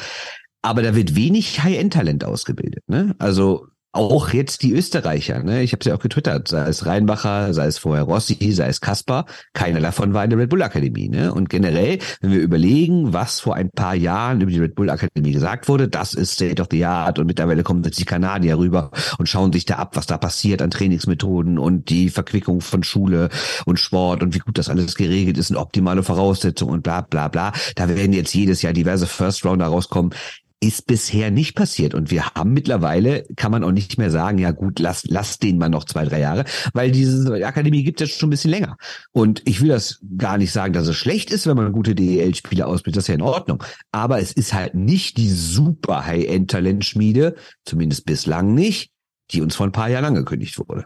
Aber 0.62 0.82
da 0.82 0.96
wird 0.96 1.16
wenig 1.16 1.64
High-End-Talent 1.64 2.24
ausgebildet. 2.26 2.84
Ne? 2.88 3.16
Also 3.18 3.68
auch 3.92 4.34
jetzt 4.34 4.62
die 4.62 4.74
Österreicher, 4.74 5.42
ne? 5.42 5.64
ich 5.64 5.72
habe 5.72 5.80
es 5.80 5.88
ja 5.88 5.96
auch 5.96 6.00
getwittert, 6.00 6.48
sei 6.48 6.68
es 6.68 6.86
Rheinbacher, 6.86 7.54
sei 7.56 7.66
es 7.66 7.80
vorher 7.80 8.04
Rossi, 8.04 8.52
sei 8.52 8.68
es 8.68 8.82
Kaspar, 8.82 9.26
keiner 9.54 9.80
davon 9.80 10.14
war 10.14 10.24
in 10.24 10.30
der 10.30 10.38
Red 10.38 10.50
Bull 10.50 10.62
Akademie. 10.62 11.10
Ne? 11.10 11.34
Und 11.34 11.50
generell, 11.50 11.98
wenn 12.22 12.32
wir 12.32 12.40
überlegen, 12.40 13.14
was 13.14 13.40
vor 13.40 13.56
ein 13.56 13.72
paar 13.72 13.96
Jahren 13.96 14.42
über 14.42 14.52
die 14.52 14.60
Red 14.60 14.76
Bull 14.76 14.92
Akademie 14.92 15.32
gesagt 15.32 15.68
wurde, 15.68 15.88
das 15.88 16.14
ist 16.14 16.34
State 16.34 16.62
of 16.62 16.68
the 16.70 16.86
Art 16.86 17.18
und 17.18 17.26
mittlerweile 17.26 17.64
kommen 17.64 17.84
jetzt 17.84 18.00
die 18.00 18.06
Kanadier 18.06 18.60
rüber 18.60 18.92
und 19.18 19.28
schauen 19.28 19.52
sich 19.52 19.66
da 19.66 19.76
ab, 19.78 19.96
was 19.96 20.06
da 20.06 20.20
passiert 20.20 20.62
an 20.62 20.70
Trainingsmethoden 20.70 21.58
und 21.58 21.90
die 21.90 22.10
Verquickung 22.10 22.62
von 22.62 22.84
Schule 22.84 23.30
und 23.66 23.80
Sport 23.80 24.22
und 24.22 24.36
wie 24.36 24.40
gut 24.40 24.60
das 24.60 24.70
alles 24.70 24.96
geregelt 24.96 25.40
ist 25.40 25.50
und 25.50 25.58
optimale 25.58 26.04
Voraussetzungen 26.04 26.74
und 26.74 26.84
bla 26.84 27.02
bla 27.02 27.28
bla. 27.28 27.54
Da 27.76 27.90
werden 27.90 28.14
jetzt 28.14 28.36
jedes 28.36 28.62
Jahr 28.62 28.74
diverse 28.74 29.08
First 29.08 29.44
Rounder 29.46 29.66
rauskommen 29.66 30.14
ist 30.62 30.88
bisher 30.88 31.32
nicht 31.32 31.56
passiert. 31.56 31.94
Und 31.94 32.12
wir 32.12 32.26
haben 32.32 32.52
mittlerweile, 32.54 33.26
kann 33.38 33.52
man 33.52 33.64
auch 33.64 33.72
nicht 33.72 33.98
mehr 33.98 34.12
sagen, 34.12 34.38
ja 34.38 34.52
gut, 34.52 34.80
lass, 34.80 35.06
lass 35.06 35.40
den 35.40 35.58
mal 35.58 35.70
noch 35.70 35.86
zwei, 35.86 36.04
drei 36.06 36.20
Jahre, 36.20 36.44
weil 36.74 36.92
diese 36.92 37.46
Akademie 37.46 37.84
gibt 37.84 38.02
es 38.02 38.12
schon 38.12 38.28
ein 38.28 38.32
bisschen 38.32 38.52
länger. 38.52 38.78
Und 39.12 39.42
ich 39.46 39.62
will 39.62 39.70
das 39.70 40.02
gar 40.18 40.38
nicht 40.38 40.52
sagen, 40.52 40.74
dass 40.74 40.88
es 40.88 40.98
schlecht 40.98 41.32
ist, 41.32 41.48
wenn 41.48 41.56
man 41.56 41.72
gute 41.72 41.96
DEL-Spieler 41.96 42.68
ausbildet, 42.68 42.98
das 42.98 43.06
ist 43.06 43.08
ja 43.08 43.16
in 43.16 43.22
Ordnung. 43.22 43.64
Aber 43.92 44.20
es 44.20 44.34
ist 44.34 44.54
halt 44.54 44.76
nicht 44.76 45.18
die 45.18 45.30
super 45.30 46.06
High-End-Talentschmiede, 46.06 47.36
zumindest 47.64 48.06
bislang 48.06 48.54
nicht, 48.54 48.92
die 49.32 49.42
uns 49.42 49.56
vor 49.56 49.66
ein 49.66 49.72
paar 49.72 49.90
Jahren 49.90 50.06
angekündigt 50.06 50.60
wurde. 50.60 50.86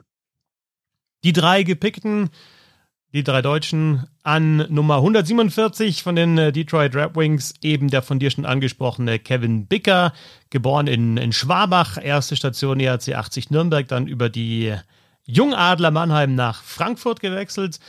Die 1.24 1.34
drei 1.34 1.64
gepickten 1.64 2.30
die 3.14 3.24
drei 3.24 3.44
Deutschen 3.44 4.08
an 4.24 4.66
Nummer 4.70 4.96
147 4.96 6.02
von 6.02 6.16
den 6.16 6.38
äh, 6.38 6.52
Detroit 6.52 6.96
Red 6.96 7.16
Wings, 7.16 7.54
eben 7.62 7.90
der 7.90 8.02
von 8.02 8.18
dir 8.18 8.32
schon 8.32 8.46
angesprochene 8.46 9.20
Kevin 9.20 9.68
Bicker, 9.68 10.14
geboren 10.50 10.88
in, 10.88 11.18
in 11.18 11.32
Schwabach, 11.32 11.98
erste 12.02 12.36
Station 12.36 12.80
ERC 12.80 13.10
80 13.10 13.52
Nürnberg, 13.52 13.88
dann 13.88 14.08
über 14.08 14.30
die 14.30 14.74
Jungadler 15.26 15.92
Mannheim 15.92 16.34
nach 16.34 16.64
Frankfurt 16.64 17.20
gewechselt. 17.20 17.80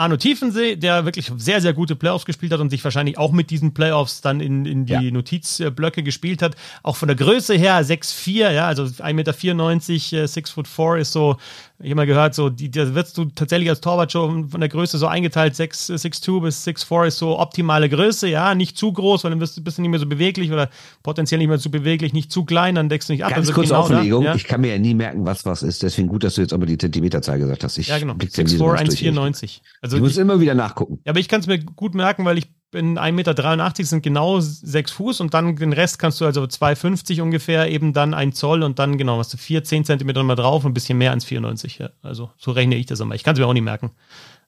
Arno 0.00 0.16
Tiefensee, 0.16 0.76
der 0.76 1.04
wirklich 1.04 1.30
sehr, 1.36 1.60
sehr 1.60 1.74
gute 1.74 1.94
Playoffs 1.94 2.24
gespielt 2.24 2.52
hat 2.52 2.60
und 2.60 2.70
sich 2.70 2.82
wahrscheinlich 2.82 3.18
auch 3.18 3.32
mit 3.32 3.50
diesen 3.50 3.74
Playoffs 3.74 4.22
dann 4.22 4.40
in, 4.40 4.64
in 4.64 4.86
die 4.86 4.94
ja. 4.94 5.02
Notizblöcke 5.02 6.02
gespielt 6.02 6.40
hat. 6.40 6.56
Auch 6.82 6.96
von 6.96 7.06
der 7.06 7.16
Größe 7.16 7.54
her 7.54 7.84
6'4, 7.84 8.50
ja, 8.50 8.66
also 8.66 8.84
1,94 8.84 10.14
Meter, 10.14 10.26
6 10.26 10.50
foot 10.50 10.68
4 10.68 10.96
ist 10.96 11.12
so 11.12 11.36
ich 11.82 11.90
habe 11.90 11.96
mal 11.96 12.06
gehört, 12.06 12.34
so, 12.34 12.50
die, 12.50 12.70
da 12.70 12.94
wirst 12.94 13.16
du 13.16 13.24
tatsächlich 13.24 13.70
als 13.70 13.80
Torwart 13.80 14.12
schon 14.12 14.50
von 14.50 14.60
der 14.60 14.68
Größe 14.68 14.98
so 14.98 15.06
eingeteilt, 15.06 15.54
6'2 15.54 16.42
bis 16.42 16.66
6'4 16.66 17.06
ist 17.06 17.18
so 17.18 17.38
optimale 17.38 17.88
Größe, 17.88 18.28
ja, 18.28 18.54
nicht 18.54 18.76
zu 18.76 18.92
groß, 18.92 19.24
weil 19.24 19.30
dann 19.30 19.40
du 19.40 19.62
bist 19.62 19.78
du 19.78 19.82
nicht 19.82 19.90
mehr 19.90 19.98
so 19.98 20.06
beweglich 20.06 20.52
oder 20.52 20.68
potenziell 21.02 21.38
nicht 21.38 21.48
mehr 21.48 21.58
so 21.58 21.70
beweglich, 21.70 22.12
nicht 22.12 22.30
zu 22.30 22.44
klein, 22.44 22.74
dann 22.74 22.88
deckst 22.88 23.08
du 23.08 23.14
nicht 23.14 23.24
ab. 23.24 23.30
Ganz 23.30 23.48
also 23.48 23.52
kurze 23.54 23.68
genau 23.68 23.80
Auflegung, 23.80 24.24
ja? 24.24 24.34
ich 24.34 24.44
kann 24.44 24.60
mir 24.60 24.72
ja 24.72 24.78
nie 24.78 24.94
merken, 24.94 25.24
was 25.24 25.46
was 25.46 25.62
ist, 25.62 25.82
deswegen 25.82 26.08
gut, 26.08 26.22
dass 26.22 26.34
du 26.34 26.42
jetzt 26.42 26.52
aber 26.52 26.66
die 26.66 26.76
Zentimeterzahl 26.76 27.38
gesagt 27.38 27.64
hast. 27.64 27.78
Ich 27.78 27.88
ja, 27.88 27.98
genau, 27.98 28.14
6'4, 28.14 28.58
1,94. 28.58 29.60
Also 29.80 29.96
ich 29.96 30.02
muss 30.02 30.18
immer 30.18 30.38
wieder 30.38 30.54
nachgucken. 30.54 31.00
Ja, 31.04 31.10
aber 31.10 31.20
ich 31.20 31.28
kann 31.28 31.40
es 31.40 31.46
mir 31.46 31.58
gut 31.58 31.94
merken, 31.94 32.24
weil 32.26 32.36
ich 32.36 32.48
bin 32.70 32.98
1,83 32.98 33.12
Meter, 33.12 33.84
sind 33.84 34.02
genau 34.02 34.40
6 34.40 34.92
Fuß 34.92 35.20
und 35.20 35.34
dann 35.34 35.56
den 35.56 35.72
Rest 35.72 35.98
kannst 35.98 36.20
du 36.20 36.24
also 36.24 36.42
2,50 36.42 37.20
ungefähr, 37.20 37.70
eben 37.70 37.92
dann 37.92 38.14
ein 38.14 38.32
Zoll 38.32 38.62
und 38.62 38.78
dann 38.78 38.98
genau, 38.98 39.18
hast 39.18 39.32
du 39.32 39.36
4, 39.36 39.64
10 39.64 39.84
Zentimeter 39.84 40.22
mal 40.22 40.36
drauf 40.36 40.64
und 40.64 40.70
ein 40.70 40.74
bisschen 40.74 40.98
mehr 40.98 41.10
als 41.10 41.24
94. 41.24 41.78
Ja. 41.78 41.90
Also 42.02 42.30
so 42.36 42.52
rechne 42.52 42.76
ich 42.76 42.86
das 42.86 43.00
immer. 43.00 43.14
Ich 43.14 43.24
kann 43.24 43.34
es 43.34 43.40
mir 43.40 43.46
auch 43.46 43.52
nicht 43.52 43.62
merken. 43.62 43.90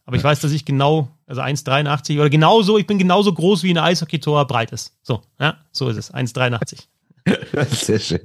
Aber 0.04 0.16
ich 0.16 0.24
weiß, 0.24 0.40
dass 0.40 0.50
ich 0.52 0.64
genau, 0.64 1.08
also 1.26 1.42
1,83 1.42 2.18
oder 2.18 2.30
genauso, 2.30 2.76
ich 2.76 2.86
bin 2.86 2.98
genauso 2.98 3.32
groß 3.32 3.62
wie 3.62 3.70
ein 3.70 3.78
Eishockey-Tor 3.78 4.46
breit 4.46 4.72
ist. 4.72 4.96
So, 5.02 5.22
ja, 5.38 5.58
so 5.70 5.88
ist 5.88 5.96
es. 5.96 6.12
1,83. 6.12 6.86
Sehr 7.68 8.00
schön. 8.00 8.20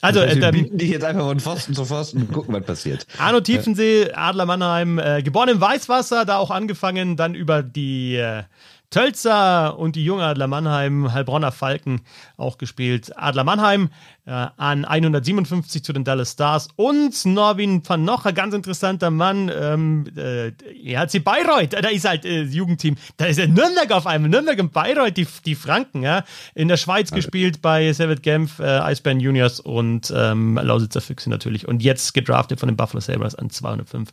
Also, 0.00 0.20
das 0.20 0.30
heißt, 0.30 0.40
wir 0.40 0.48
äh, 0.48 0.52
bieten 0.52 0.78
dich 0.78 0.90
jetzt 0.90 1.04
einfach 1.04 1.22
von 1.22 1.40
Pfosten 1.40 1.74
zu 1.74 1.84
Pfosten 1.84 2.22
und 2.22 2.32
gucken, 2.32 2.54
was 2.54 2.64
passiert. 2.64 3.06
Arno 3.18 3.40
Tiefensee, 3.40 4.12
Adler 4.12 4.46
Mannheim, 4.46 4.98
äh, 4.98 5.22
geboren 5.22 5.48
im 5.48 5.60
Weißwasser, 5.60 6.24
da 6.24 6.36
auch 6.36 6.50
angefangen, 6.50 7.16
dann 7.16 7.34
über 7.34 7.62
die 7.62 8.16
äh, 8.16 8.44
Tölzer 8.90 9.78
und 9.78 9.96
die 9.96 10.04
junge 10.04 10.24
Adler 10.24 10.46
Mannheim, 10.46 11.12
Heilbronner 11.12 11.52
Falken 11.52 12.00
auch 12.36 12.58
gespielt. 12.58 13.12
Adler 13.16 13.44
Mannheim 13.44 13.90
äh, 14.26 14.30
an 14.30 14.84
157 14.84 15.82
zu 15.82 15.92
den 15.92 16.04
Dallas 16.04 16.32
Stars 16.32 16.68
und 16.76 17.24
Norwin 17.24 17.82
van 17.86 18.04
Nocher, 18.04 18.32
ganz 18.32 18.54
interessanter 18.54 19.10
Mann. 19.10 19.50
Ähm, 19.54 20.04
äh, 20.16 20.52
er 20.84 21.00
hat 21.00 21.10
sie 21.10 21.20
Bayreuth, 21.20 21.72
da 21.72 21.88
ist 21.88 22.06
halt 22.06 22.24
äh, 22.24 22.42
Jugendteam. 22.42 22.96
Da 23.16 23.26
ist 23.26 23.38
er 23.38 23.48
Nürnberg 23.48 23.90
auf 23.92 24.06
einmal, 24.06 24.30
Nürnberg 24.30 24.58
und 24.58 24.72
Bayreuth, 24.72 25.16
die, 25.16 25.26
die 25.44 25.54
Franken, 25.54 26.02
ja. 26.02 26.24
In 26.54 26.68
der 26.68 26.76
Schweiz 26.76 27.12
also. 27.12 27.16
gespielt 27.16 27.62
bei 27.62 27.92
Servet 27.92 28.22
Genf, 28.22 28.58
äh, 28.58 28.64
Eisbären 28.64 29.20
Juniors 29.20 29.60
und 29.60 30.12
ähm, 30.14 30.58
Lausitzer 30.62 31.00
Füchse 31.00 31.30
natürlich. 31.30 31.66
Und 31.66 31.82
jetzt 31.82 32.14
gedraftet 32.14 32.60
von 32.60 32.68
den 32.68 32.76
Buffalo 32.76 33.00
Sabres 33.00 33.34
an 33.34 33.50
205. 33.50 34.10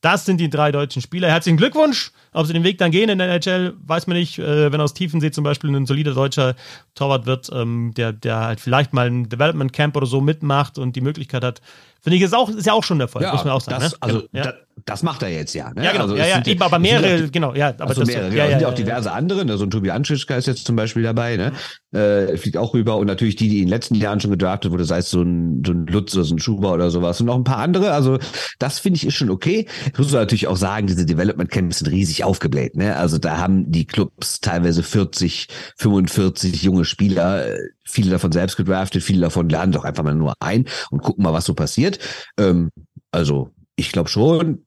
Das 0.00 0.24
sind 0.24 0.38
die 0.38 0.50
drei 0.50 0.72
deutschen 0.72 1.02
Spieler. 1.02 1.28
Herzlichen 1.28 1.56
Glückwunsch. 1.56 2.12
Ob 2.32 2.46
sie 2.46 2.52
den 2.52 2.64
Weg 2.64 2.78
dann 2.78 2.90
gehen 2.90 3.08
in 3.08 3.18
der 3.18 3.28
NHL, 3.28 3.74
weiß 3.84 4.06
man 4.06 4.16
nicht. 4.16 4.38
Äh, 4.38 4.70
wenn 4.70 4.80
aus 4.80 4.94
Tiefensee 4.94 5.30
zum 5.30 5.42
Beispiel 5.42 5.74
ein 5.74 5.86
solider 5.86 6.12
deutscher 6.12 6.54
Torwart 6.94 7.26
wird, 7.26 7.50
ähm, 7.66 7.94
der, 7.94 8.12
der 8.12 8.40
halt 8.40 8.60
vielleicht 8.60 8.92
mal 8.92 9.06
ein 9.06 9.28
Development 9.28 9.72
Camp 9.72 9.96
oder 9.96 10.06
so 10.06 10.20
mitmacht 10.20 10.78
und 10.78 10.96
die 10.96 11.00
Möglichkeit 11.00 11.44
hat, 11.44 11.60
finde 12.06 12.18
ich, 12.18 12.22
ist, 12.22 12.36
auch, 12.36 12.48
ist 12.48 12.64
ja 12.64 12.72
auch 12.72 12.84
schon 12.84 13.00
der 13.00 13.08
Fall, 13.08 13.20
ja, 13.20 13.32
muss 13.32 13.42
man 13.42 13.52
auch 13.52 13.60
sagen. 13.60 13.80
Das, 13.80 13.90
ne? 13.90 13.98
Also, 13.98 14.22
ja. 14.30 14.44
da, 14.44 14.54
das 14.84 15.02
macht 15.02 15.24
er 15.24 15.28
jetzt 15.28 15.54
ja. 15.54 15.72
Ne? 15.74 15.84
Ja, 15.84 15.90
genau. 15.90 16.04
Also, 16.04 16.16
ja, 16.16 16.26
ja, 16.26 16.46
eben, 16.46 16.62
aber 16.62 16.78
mehrere, 16.78 17.22
die, 17.22 17.32
genau. 17.32 17.52
Ja, 17.52 17.70
aber 17.70 17.88
also 17.88 18.02
das, 18.02 18.08
mehrere, 18.08 18.26
ja, 18.26 18.30
genau. 18.30 18.44
ja, 18.44 18.50
sind 18.50 18.60
ja 18.60 18.68
auch 18.68 18.74
diverse 18.74 19.10
andere. 19.10 19.44
Ne? 19.44 19.58
So 19.58 19.64
ein 19.64 19.70
Tobi 19.70 19.90
Anschischka 19.90 20.36
ist 20.36 20.46
jetzt 20.46 20.64
zum 20.64 20.76
Beispiel 20.76 21.02
dabei. 21.02 21.36
Ne? 21.36 21.52
Äh, 21.92 22.36
fliegt 22.36 22.56
auch 22.56 22.74
rüber. 22.74 22.96
Und 22.96 23.08
natürlich 23.08 23.34
die, 23.34 23.48
die 23.48 23.58
in 23.58 23.64
den 23.64 23.70
letzten 23.70 23.96
Jahren 23.96 24.20
schon 24.20 24.30
gedraftet 24.30 24.70
wurde, 24.70 24.84
sei 24.84 24.98
es 24.98 25.10
so 25.10 25.22
ein, 25.22 25.64
so 25.66 25.72
ein 25.72 25.86
Lutz 25.86 26.14
oder 26.14 26.24
so 26.24 26.36
ein 26.36 26.38
Schuber 26.38 26.72
oder 26.72 26.90
sowas. 26.90 27.20
Und 27.20 27.26
noch 27.26 27.34
ein 27.34 27.42
paar 27.42 27.58
andere. 27.58 27.90
Also 27.90 28.18
das 28.60 28.78
finde 28.78 28.98
ich 28.98 29.06
ist 29.06 29.14
schon 29.14 29.30
okay. 29.30 29.66
Ich 29.90 29.98
muss 29.98 30.12
natürlich 30.12 30.46
auch 30.46 30.56
sagen, 30.56 30.86
diese 30.86 31.04
Development 31.04 31.50
Camps 31.50 31.78
sind 31.78 31.90
riesig 31.90 32.22
aufgebläht. 32.22 32.76
Ne? 32.76 32.94
Also 32.94 33.18
da 33.18 33.38
haben 33.38 33.72
die 33.72 33.86
Clubs 33.86 34.40
teilweise 34.40 34.84
40, 34.84 35.48
45 35.78 36.62
junge 36.62 36.84
Spieler, 36.84 37.48
äh, 37.48 37.58
viele 37.82 38.10
davon 38.10 38.32
selbst 38.32 38.56
gedraftet, 38.56 39.02
viele 39.02 39.22
davon 39.22 39.48
laden 39.48 39.72
doch 39.72 39.84
einfach 39.84 40.04
mal 40.04 40.14
nur 40.14 40.34
ein 40.40 40.66
und 40.90 41.02
gucken 41.02 41.24
mal, 41.24 41.32
was 41.32 41.44
so 41.44 41.54
passiert. 41.54 41.95
Ähm, 42.38 42.70
also 43.10 43.50
ich 43.76 43.92
glaube 43.92 44.08
schon, 44.08 44.64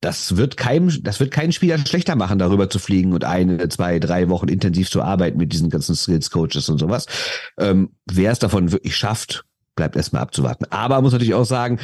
das 0.00 0.36
wird 0.36 0.56
keinem, 0.56 0.90
das 1.02 1.18
wird 1.18 1.30
keinen 1.30 1.52
Spieler 1.52 1.78
schlechter 1.78 2.14
machen, 2.14 2.38
darüber 2.38 2.68
zu 2.68 2.78
fliegen 2.78 3.14
und 3.14 3.24
eine, 3.24 3.68
zwei, 3.70 3.98
drei 3.98 4.28
Wochen 4.28 4.48
intensiv 4.48 4.90
zu 4.90 5.02
arbeiten 5.02 5.38
mit 5.38 5.52
diesen 5.52 5.70
ganzen 5.70 5.94
Skills 5.94 6.30
Coaches 6.30 6.68
und 6.68 6.78
sowas. 6.78 7.06
Ähm, 7.58 7.90
wer 8.04 8.30
es 8.30 8.38
davon 8.38 8.70
wirklich 8.70 8.96
schafft, 8.96 9.44
bleibt 9.76 9.96
erstmal 9.96 10.22
abzuwarten. 10.22 10.66
Aber 10.70 11.00
muss 11.00 11.12
natürlich 11.12 11.34
auch 11.34 11.46
sagen, 11.46 11.78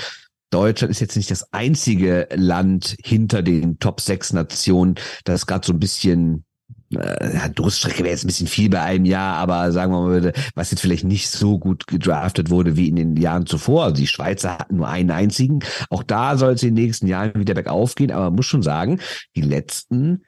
Deutschland 0.50 0.90
ist 0.90 1.00
jetzt 1.00 1.16
nicht 1.16 1.30
das 1.30 1.52
einzige 1.52 2.28
Land 2.34 2.96
hinter 3.02 3.42
den 3.42 3.78
Top 3.78 4.00
6 4.00 4.34
Nationen, 4.34 4.96
das 5.24 5.46
gerade 5.46 5.66
so 5.66 5.72
ein 5.72 5.80
bisschen 5.80 6.44
äh, 6.90 7.50
Durststrecke 7.50 7.98
wäre 7.98 8.10
jetzt 8.10 8.24
ein 8.24 8.28
bisschen 8.28 8.46
viel 8.46 8.70
bei 8.70 8.80
einem 8.80 9.04
Jahr, 9.04 9.36
aber 9.36 9.72
sagen 9.72 9.92
wir 9.92 10.00
mal, 10.00 10.32
was 10.54 10.70
jetzt 10.70 10.80
vielleicht 10.80 11.04
nicht 11.04 11.28
so 11.28 11.58
gut 11.58 11.86
gedraftet 11.86 12.50
wurde 12.50 12.76
wie 12.76 12.88
in 12.88 12.96
den 12.96 13.16
Jahren 13.16 13.46
zuvor. 13.46 13.84
Also 13.84 13.96
die 13.96 14.06
Schweizer 14.06 14.58
hatten 14.58 14.76
nur 14.76 14.88
einen 14.88 15.10
einzigen. 15.10 15.60
Auch 15.88 16.02
da 16.02 16.36
soll 16.36 16.54
es 16.54 16.62
in 16.62 16.74
den 16.74 16.84
nächsten 16.84 17.06
Jahren 17.06 17.34
wieder 17.34 17.54
bergauf 17.54 17.94
gehen, 17.94 18.10
aber 18.10 18.24
man 18.24 18.36
muss 18.36 18.46
schon 18.46 18.62
sagen, 18.62 19.00
die 19.36 19.42
letzten 19.42 20.24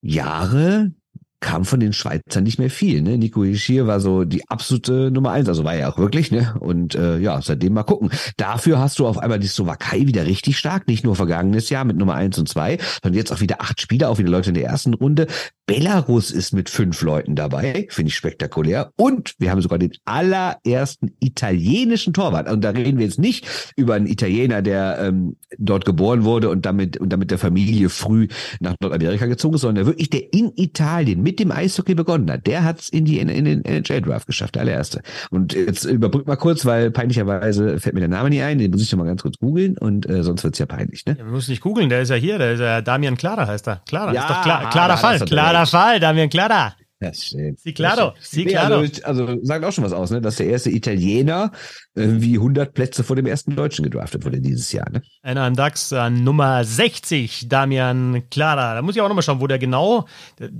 Jahre 0.00 0.92
kam 1.40 1.64
von 1.64 1.80
den 1.80 1.92
Schweizern 1.92 2.44
nicht 2.44 2.58
mehr 2.58 2.70
viel. 2.70 3.02
Ne? 3.02 3.18
Nico 3.18 3.42
Ishir 3.42 3.86
war 3.86 4.00
so 4.00 4.24
die 4.24 4.48
absolute 4.48 5.10
Nummer 5.10 5.32
eins, 5.32 5.48
also 5.48 5.64
war 5.64 5.74
er 5.74 5.88
auch 5.88 5.98
wirklich. 5.98 6.30
Ne? 6.30 6.54
Und 6.60 6.94
äh, 6.94 7.18
ja, 7.18 7.40
seitdem 7.42 7.72
mal 7.72 7.82
gucken. 7.82 8.10
Dafür 8.36 8.78
hast 8.78 8.98
du 8.98 9.06
auf 9.06 9.18
einmal 9.18 9.38
die 9.38 9.46
Slowakei 9.46 10.06
wieder 10.06 10.26
richtig 10.26 10.58
stark, 10.58 10.86
nicht 10.86 11.02
nur 11.02 11.16
vergangenes 11.16 11.70
Jahr 11.70 11.84
mit 11.84 11.96
Nummer 11.96 12.14
eins 12.14 12.38
und 12.38 12.48
zwei, 12.48 12.78
sondern 13.02 13.18
jetzt 13.18 13.32
auch 13.32 13.40
wieder 13.40 13.60
acht 13.62 13.80
Spieler, 13.80 14.10
auch 14.10 14.18
wieder 14.18 14.30
Leute 14.30 14.50
in 14.50 14.54
der 14.54 14.66
ersten 14.66 14.94
Runde. 14.94 15.26
Belarus 15.66 16.30
ist 16.30 16.52
mit 16.52 16.68
fünf 16.68 17.00
Leuten 17.00 17.36
dabei, 17.36 17.86
finde 17.90 18.08
ich 18.08 18.16
spektakulär. 18.16 18.92
Und 18.96 19.34
wir 19.38 19.50
haben 19.50 19.62
sogar 19.62 19.78
den 19.78 19.92
allerersten 20.04 21.12
italienischen 21.20 22.12
Torwart. 22.12 22.50
Und 22.50 22.62
da 22.62 22.70
reden 22.70 22.98
wir 22.98 23.06
jetzt 23.06 23.20
nicht 23.20 23.46
über 23.76 23.94
einen 23.94 24.06
Italiener, 24.06 24.62
der 24.62 24.98
ähm, 25.00 25.36
dort 25.58 25.84
geboren 25.84 26.24
wurde 26.24 26.50
und 26.50 26.66
damit 26.66 26.96
und 26.96 27.12
damit 27.12 27.30
der 27.30 27.38
Familie 27.38 27.88
früh 27.88 28.26
nach 28.58 28.74
Nordamerika 28.80 29.26
gezogen 29.26 29.54
ist, 29.54 29.60
sondern 29.60 29.86
wirklich 29.86 30.10
der 30.10 30.32
in 30.32 30.52
Italien 30.56 31.22
mit 31.22 31.29
dem 31.38 31.52
Eishockey 31.52 31.94
begonnen 31.94 32.30
hat. 32.30 32.46
Der 32.46 32.64
hat 32.64 32.80
es 32.80 32.88
in 32.88 33.04
die 33.04 33.18
in, 33.18 33.28
in 33.28 33.44
den 33.44 33.64
NHL 33.64 34.00
Draft 34.00 34.26
geschafft, 34.26 34.54
der 34.54 34.62
allererste. 34.62 35.02
Und 35.30 35.52
jetzt 35.52 35.84
überbrück 35.84 36.26
mal 36.26 36.36
kurz, 36.36 36.64
weil 36.66 36.90
peinlicherweise 36.90 37.78
fällt 37.78 37.94
mir 37.94 38.00
der 38.00 38.08
Name 38.08 38.30
nicht 38.30 38.42
ein. 38.42 38.58
Den 38.58 38.70
muss 38.70 38.82
ich 38.82 38.90
noch 38.92 38.98
mal 38.98 39.06
ganz 39.06 39.22
kurz 39.22 39.36
googeln 39.38 39.78
und 39.78 40.08
äh, 40.08 40.22
sonst 40.22 40.44
wird's 40.44 40.58
ja 40.58 40.66
peinlich. 40.66 41.06
Ne? 41.06 41.16
Ja, 41.18 41.24
wir 41.24 41.32
müssen 41.32 41.50
nicht 41.50 41.62
googeln. 41.62 41.88
Der 41.88 42.00
ist 42.02 42.08
ja 42.08 42.16
hier. 42.16 42.38
Der 42.38 42.52
ist 42.52 42.60
ja 42.60 42.80
Damian 42.80 43.16
Clara 43.16 43.46
heißt 43.46 43.68
er. 43.68 43.82
Clara 43.86 44.12
ja, 44.12 44.22
ist 44.22 44.30
doch 44.30 44.42
klar, 44.42 44.70
klarer 44.70 44.96
Fall. 44.96 45.20
Klarer 45.20 45.66
Fall, 45.66 46.00
Damian 46.00 46.30
Clara. 46.30 46.74
Das 47.00 47.24
stimmt. 47.24 47.58
Sie 47.60 47.72
claro, 47.72 48.12
sie 48.20 48.44
claro. 48.44 48.80
Also, 48.80 49.02
also, 49.04 49.38
sagt 49.42 49.64
auch 49.64 49.72
schon 49.72 49.84
was 49.84 49.94
aus, 49.94 50.10
ne? 50.10 50.20
Dass 50.20 50.36
der 50.36 50.48
erste 50.48 50.68
Italiener 50.68 51.50
irgendwie 51.94 52.34
100 52.34 52.74
Plätze 52.74 53.02
vor 53.04 53.16
dem 53.16 53.24
ersten 53.24 53.56
Deutschen 53.56 53.82
gedraftet 53.84 54.26
wurde 54.26 54.38
dieses 54.38 54.70
Jahr, 54.70 54.90
ne? 54.90 55.00
Einer 55.22 55.44
an 55.44 55.54
DAX 55.54 55.94
an 55.94 56.22
Nummer 56.22 56.62
60, 56.62 57.48
Damian 57.48 58.24
Clara. 58.30 58.74
Da 58.74 58.82
muss 58.82 58.96
ich 58.96 59.00
auch 59.00 59.08
nochmal 59.08 59.22
schauen, 59.22 59.40
wo 59.40 59.46
der 59.46 59.58
genau 59.58 60.06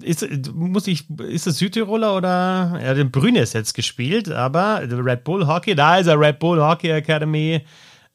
ist. 0.02 0.26
Muss 0.54 0.86
ich, 0.86 1.10
ist 1.10 1.46
das 1.46 1.58
Südtiroler 1.58 2.16
oder? 2.16 2.78
Er 2.80 2.90
hat 2.92 2.96
in 2.96 3.10
Brünes 3.10 3.52
jetzt 3.52 3.74
gespielt, 3.74 4.30
aber 4.30 4.80
Red 4.82 5.24
Bull 5.24 5.46
Hockey, 5.46 5.74
da 5.74 5.98
ist 5.98 6.06
er, 6.06 6.18
Red 6.18 6.38
Bull 6.38 6.58
Hockey 6.58 6.88
Academy. 6.88 7.66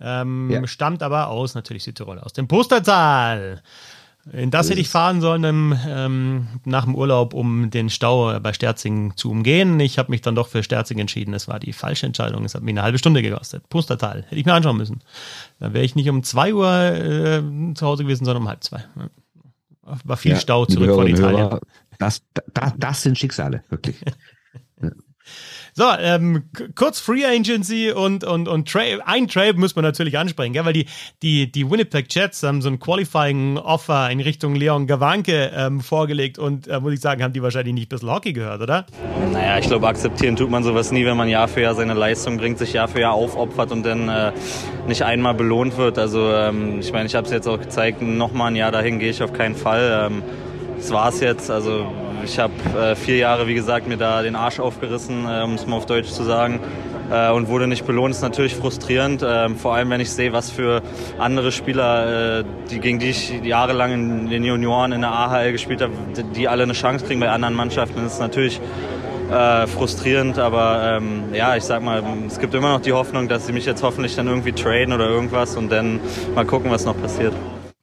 Ähm, 0.02 0.50
ja. 0.50 0.66
Stammt 0.66 1.04
aber 1.04 1.30
aus 1.30 1.54
natürlich 1.54 1.84
Südtirol, 1.84 2.20
aus 2.20 2.34
dem 2.34 2.48
Postertal. 2.48 3.62
In 4.32 4.50
das 4.50 4.70
hätte 4.70 4.82
ich 4.82 4.90
fahren 4.90 5.22
sollen 5.22 5.44
im, 5.44 5.80
ähm, 5.88 6.48
nach 6.66 6.86
dem 6.86 6.96
Urlaub, 6.96 7.36
um 7.36 7.70
den 7.70 7.92
Stau 7.92 8.40
bei 8.40 8.54
Sterzing 8.54 9.16
zu 9.16 9.30
umgehen. 9.30 9.80
Ich 9.80 10.00
habe 10.00 10.10
mich 10.10 10.22
dann 10.22 10.34
doch 10.34 10.48
für 10.48 10.64
Sterzing 10.64 10.98
entschieden. 10.98 11.34
Es 11.36 11.48
war 11.48 11.60
die 11.60 11.74
falsche 11.74 12.08
Entscheidung. 12.08 12.44
Es 12.44 12.56
hat 12.56 12.64
mir 12.64 12.72
eine 12.72 12.82
halbe 12.82 12.98
Stunde 12.98 13.22
gekostet. 13.22 13.70
Pustertal. 13.70 14.24
Hätte 14.24 14.36
ich 14.36 14.46
mir 14.46 14.54
anschauen 14.54 14.78
müssen. 14.78 15.02
Dann 15.60 15.74
wäre 15.74 15.86
ich 15.86 15.96
nicht 15.96 16.10
um 16.10 16.24
zwei 16.24 16.56
Uhr 16.56 16.68
äh, 16.68 17.44
zu 17.76 17.86
Hause 17.86 18.04
gewesen, 18.04 18.26
sondern 18.26 18.44
um 18.44 18.50
halb 18.50 18.64
zwei. 18.64 18.84
War 19.84 20.18
viel 20.18 20.32
ja, 20.32 20.40
Stau 20.40 20.66
zurück 20.66 20.90
von 20.96 21.06
Italien. 21.06 21.42
Hörer, 21.42 21.62
das, 22.00 22.24
das, 22.54 22.74
das 22.78 23.02
sind 23.04 23.20
Schicksale, 23.20 23.64
wirklich. 23.70 23.98
So, 25.78 25.84
ähm, 26.00 26.44
kurz 26.74 27.02
Free 27.02 27.26
Agency 27.26 27.92
und, 27.92 28.24
und, 28.24 28.48
und 28.48 28.66
Trade. 28.66 29.06
Ein 29.06 29.28
Trade 29.28 29.56
muss 29.56 29.76
man 29.76 29.84
natürlich 29.84 30.18
ansprechen, 30.18 30.54
gell? 30.54 30.64
weil 30.64 30.72
die, 30.72 30.86
die, 31.22 31.52
die 31.52 31.70
Winnipeg 31.70 32.06
Jets 32.10 32.44
haben 32.44 32.62
so 32.62 32.70
ein 32.70 32.80
Qualifying 32.80 33.58
Offer 33.58 34.10
in 34.10 34.22
Richtung 34.22 34.56
Leon 34.56 34.88
Gawanke 34.88 35.52
ähm, 35.54 35.82
vorgelegt 35.82 36.40
und 36.40 36.70
äh, 36.70 36.80
muss 36.80 36.94
ich 36.94 37.02
sagen, 37.02 37.22
haben 37.22 37.34
die 37.34 37.44
wahrscheinlich 37.44 37.74
nicht 37.74 37.90
bis 37.90 38.04
Hockey 38.04 38.32
gehört, 38.32 38.62
oder? 38.62 38.86
Naja, 39.34 39.60
ich 39.60 39.68
glaube, 39.68 39.86
akzeptieren 39.90 40.38
tut 40.38 40.50
man 40.50 40.64
sowas 40.64 40.94
nie, 40.94 41.06
wenn 41.06 41.18
man 41.18 41.28
Jahr 41.28 41.50
für 41.50 41.60
Jahr 41.60 41.76
seine 41.76 41.94
Leistung 41.94 42.38
bringt, 42.38 42.58
sich 42.58 42.72
Jahr 42.72 42.88
für 42.88 43.02
Jahr 43.02 43.12
aufopfert 43.12 43.74
und 43.74 43.86
dann 43.86 44.08
äh, 44.08 44.32
nicht 44.88 45.02
einmal 45.02 45.34
belohnt 45.34 45.76
wird. 45.76 46.00
Also 46.00 46.32
ähm, 46.32 46.80
ich 46.80 46.94
meine, 46.94 47.08
ich 47.08 47.16
habe 47.16 47.28
es 47.28 47.34
jetzt 47.34 47.50
auch 47.50 47.60
gezeigt, 47.60 48.02
nochmal 48.02 48.52
ein 48.52 48.56
Jahr 48.56 48.72
dahin 48.72 48.98
gehe 48.98 49.10
ich 49.10 49.22
auf 49.22 49.34
keinen 49.34 49.56
Fall. 49.56 50.10
Ähm, 50.10 50.24
das 50.78 50.90
war's 50.92 51.20
jetzt. 51.20 51.52
Also 51.52 51.86
ich 52.24 52.40
habe 52.40 52.54
äh, 52.80 52.96
vier 52.96 53.18
Jahre, 53.18 53.48
wie 53.48 53.54
gesagt, 53.54 53.88
mir 53.88 53.98
da 53.98 54.22
den 54.22 54.36
Arsch 54.36 54.60
aufgerissen, 54.60 55.26
äh, 55.26 55.44
um 55.44 55.56
es 55.56 55.66
mal 55.66 55.78
auf 55.78 55.86
Deutsch 55.86 56.10
zu 56.10 56.24
sagen. 56.24 56.60
äh, 57.12 57.32
und 57.32 57.48
wurde 57.48 57.68
nicht 57.68 57.86
belohnt, 57.86 58.14
ist 58.14 58.22
natürlich 58.22 58.56
frustrierend. 58.56 59.22
Äh, 59.22 59.50
vor 59.50 59.76
allem, 59.76 59.90
wenn 59.90 60.02
ich 60.02 60.12
sehe, 60.12 60.34
was 60.34 60.50
für 60.52 60.82
andere 61.18 61.52
Spieler, 61.52 62.40
äh, 62.40 62.44
die, 62.70 62.80
gegen 62.80 63.00
die 63.00 63.10
ich 63.10 63.32
jahrelang 63.44 63.94
in 63.94 64.30
den 64.30 64.44
Junioren 64.44 64.92
in 64.92 65.02
der 65.02 65.12
AHL 65.12 65.52
gespielt 65.52 65.82
habe, 65.82 65.94
die, 66.16 66.24
die 66.24 66.48
alle 66.48 66.64
eine 66.64 66.74
Chance 66.74 67.06
kriegen 67.06 67.20
bei 67.20 67.30
anderen 67.30 67.54
Mannschaften. 67.54 68.02
Das 68.04 68.14
ist 68.14 68.20
natürlich 68.20 68.60
äh, 69.32 69.68
frustrierend, 69.68 70.38
aber 70.38 70.98
ähm, 70.98 71.24
ja, 71.34 71.56
ich 71.56 71.64
sag 71.64 71.82
mal, 71.82 72.04
es 72.28 72.40
gibt 72.40 72.54
immer 72.54 72.70
noch 72.74 72.82
die 72.82 72.94
Hoffnung, 72.94 73.28
dass 73.28 73.48
sie 73.48 73.54
mich 73.54 73.66
jetzt 73.66 73.84
hoffentlich 73.84 74.16
dann 74.16 74.28
irgendwie 74.28 74.52
traden 74.52 74.94
oder 74.94 75.10
irgendwas 75.10 75.56
und 75.58 75.72
dann 75.72 76.00
mal 76.36 76.46
gucken, 76.46 76.72
was 76.72 76.86
noch 76.86 77.00
passiert. 77.00 77.34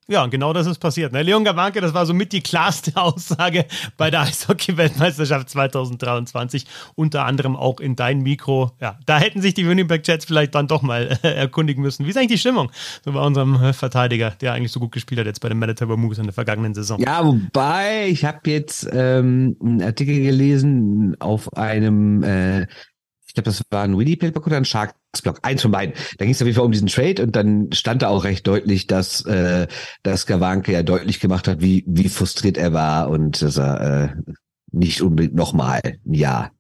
Ja, 0.09 0.27
genau 0.27 0.53
das 0.53 0.67
ist 0.67 0.79
passiert. 0.79 1.13
Ne? 1.13 1.23
Leon 1.23 1.45
Gawanke, 1.45 1.81
das 1.81 1.95
war 1.95 2.07
somit 2.07 2.33
die 2.33 2.41
klarste 2.41 2.97
Aussage 3.01 3.67
bei 3.97 4.11
der 4.11 4.23
Eishockey-Weltmeisterschaft 4.23 5.49
2023. 5.49 6.67
Unter 6.97 7.25
anderem 7.25 7.55
auch 7.55 7.79
in 7.79 7.95
dein 7.95 8.21
Mikro. 8.21 8.73
Ja, 8.81 8.99
da 9.07 9.19
hätten 9.19 9.41
sich 9.41 9.55
die 9.55 9.67
Winnipeg 9.67 10.07
Jets 10.07 10.25
vielleicht 10.25 10.55
dann 10.57 10.67
doch 10.67 10.83
mal 10.83 11.19
äh, 11.23 11.29
erkundigen 11.29 11.83
müssen. 11.83 12.05
Wie 12.05 12.11
ist 12.11 12.17
eigentlich 12.17 12.33
die 12.33 12.39
Stimmung 12.39 12.73
so 13.05 13.13
bei 13.13 13.21
unserem 13.21 13.55
äh, 13.63 13.73
Verteidiger, 13.73 14.31
der 14.41 14.55
eigentlich 14.55 14.73
so 14.73 14.81
gut 14.81 14.91
gespielt 14.91 15.21
hat 15.21 15.27
jetzt 15.27 15.41
bei 15.41 15.49
den 15.49 15.59
Manitoba 15.59 15.97
Moose 15.97 16.21
in 16.21 16.27
der 16.27 16.35
vergangenen 16.35 16.75
Saison? 16.75 16.99
Ja, 17.01 17.25
wobei, 17.25 18.09
ich 18.09 18.25
habe 18.25 18.51
jetzt 18.51 18.89
ähm, 18.93 19.57
einen 19.63 19.83
Artikel 19.83 20.21
gelesen 20.21 21.17
auf 21.21 21.53
einem 21.57 22.25
äh, 22.25 22.67
ich 23.33 23.35
glaube, 23.35 23.49
das 23.49 23.63
war 23.71 23.85
ein 23.85 23.97
Winnipeg-Block 23.97 24.47
oder 24.47 24.59
ein 24.59 24.67
Sharks-Block, 24.67 25.39
eins 25.41 25.63
von 25.63 25.71
beiden. 25.71 25.95
Da 26.19 26.27
ging 26.27 26.35
es 26.35 26.43
auf 26.43 26.47
jeden 26.47 26.55
Fall 26.55 26.67
um 26.67 26.73
diesen 26.73 26.89
Trade 26.89 27.23
und 27.23 27.35
dann 27.35 27.73
stand 27.73 28.03
da 28.03 28.09
auch 28.09 28.25
recht 28.25 28.47
deutlich, 28.47 28.87
dass, 28.87 29.25
äh, 29.25 29.69
dass 30.03 30.27
Gawanke 30.27 30.71
ja 30.71 30.83
deutlich 30.83 31.19
gemacht 31.19 31.49
hat, 31.49 31.63
wie, 31.63 31.83
wie 31.87 32.11
frustriert 32.11 32.59
er 32.59 32.75
war 32.75 33.09
und 33.09 33.41
dass 33.41 33.57
er 33.57 33.81
äh, 33.81 34.33
nicht 34.71 35.01
unbedingt 35.01 35.35
nochmal 35.35 35.81
ein 35.83 36.13
Jahr 36.13 36.51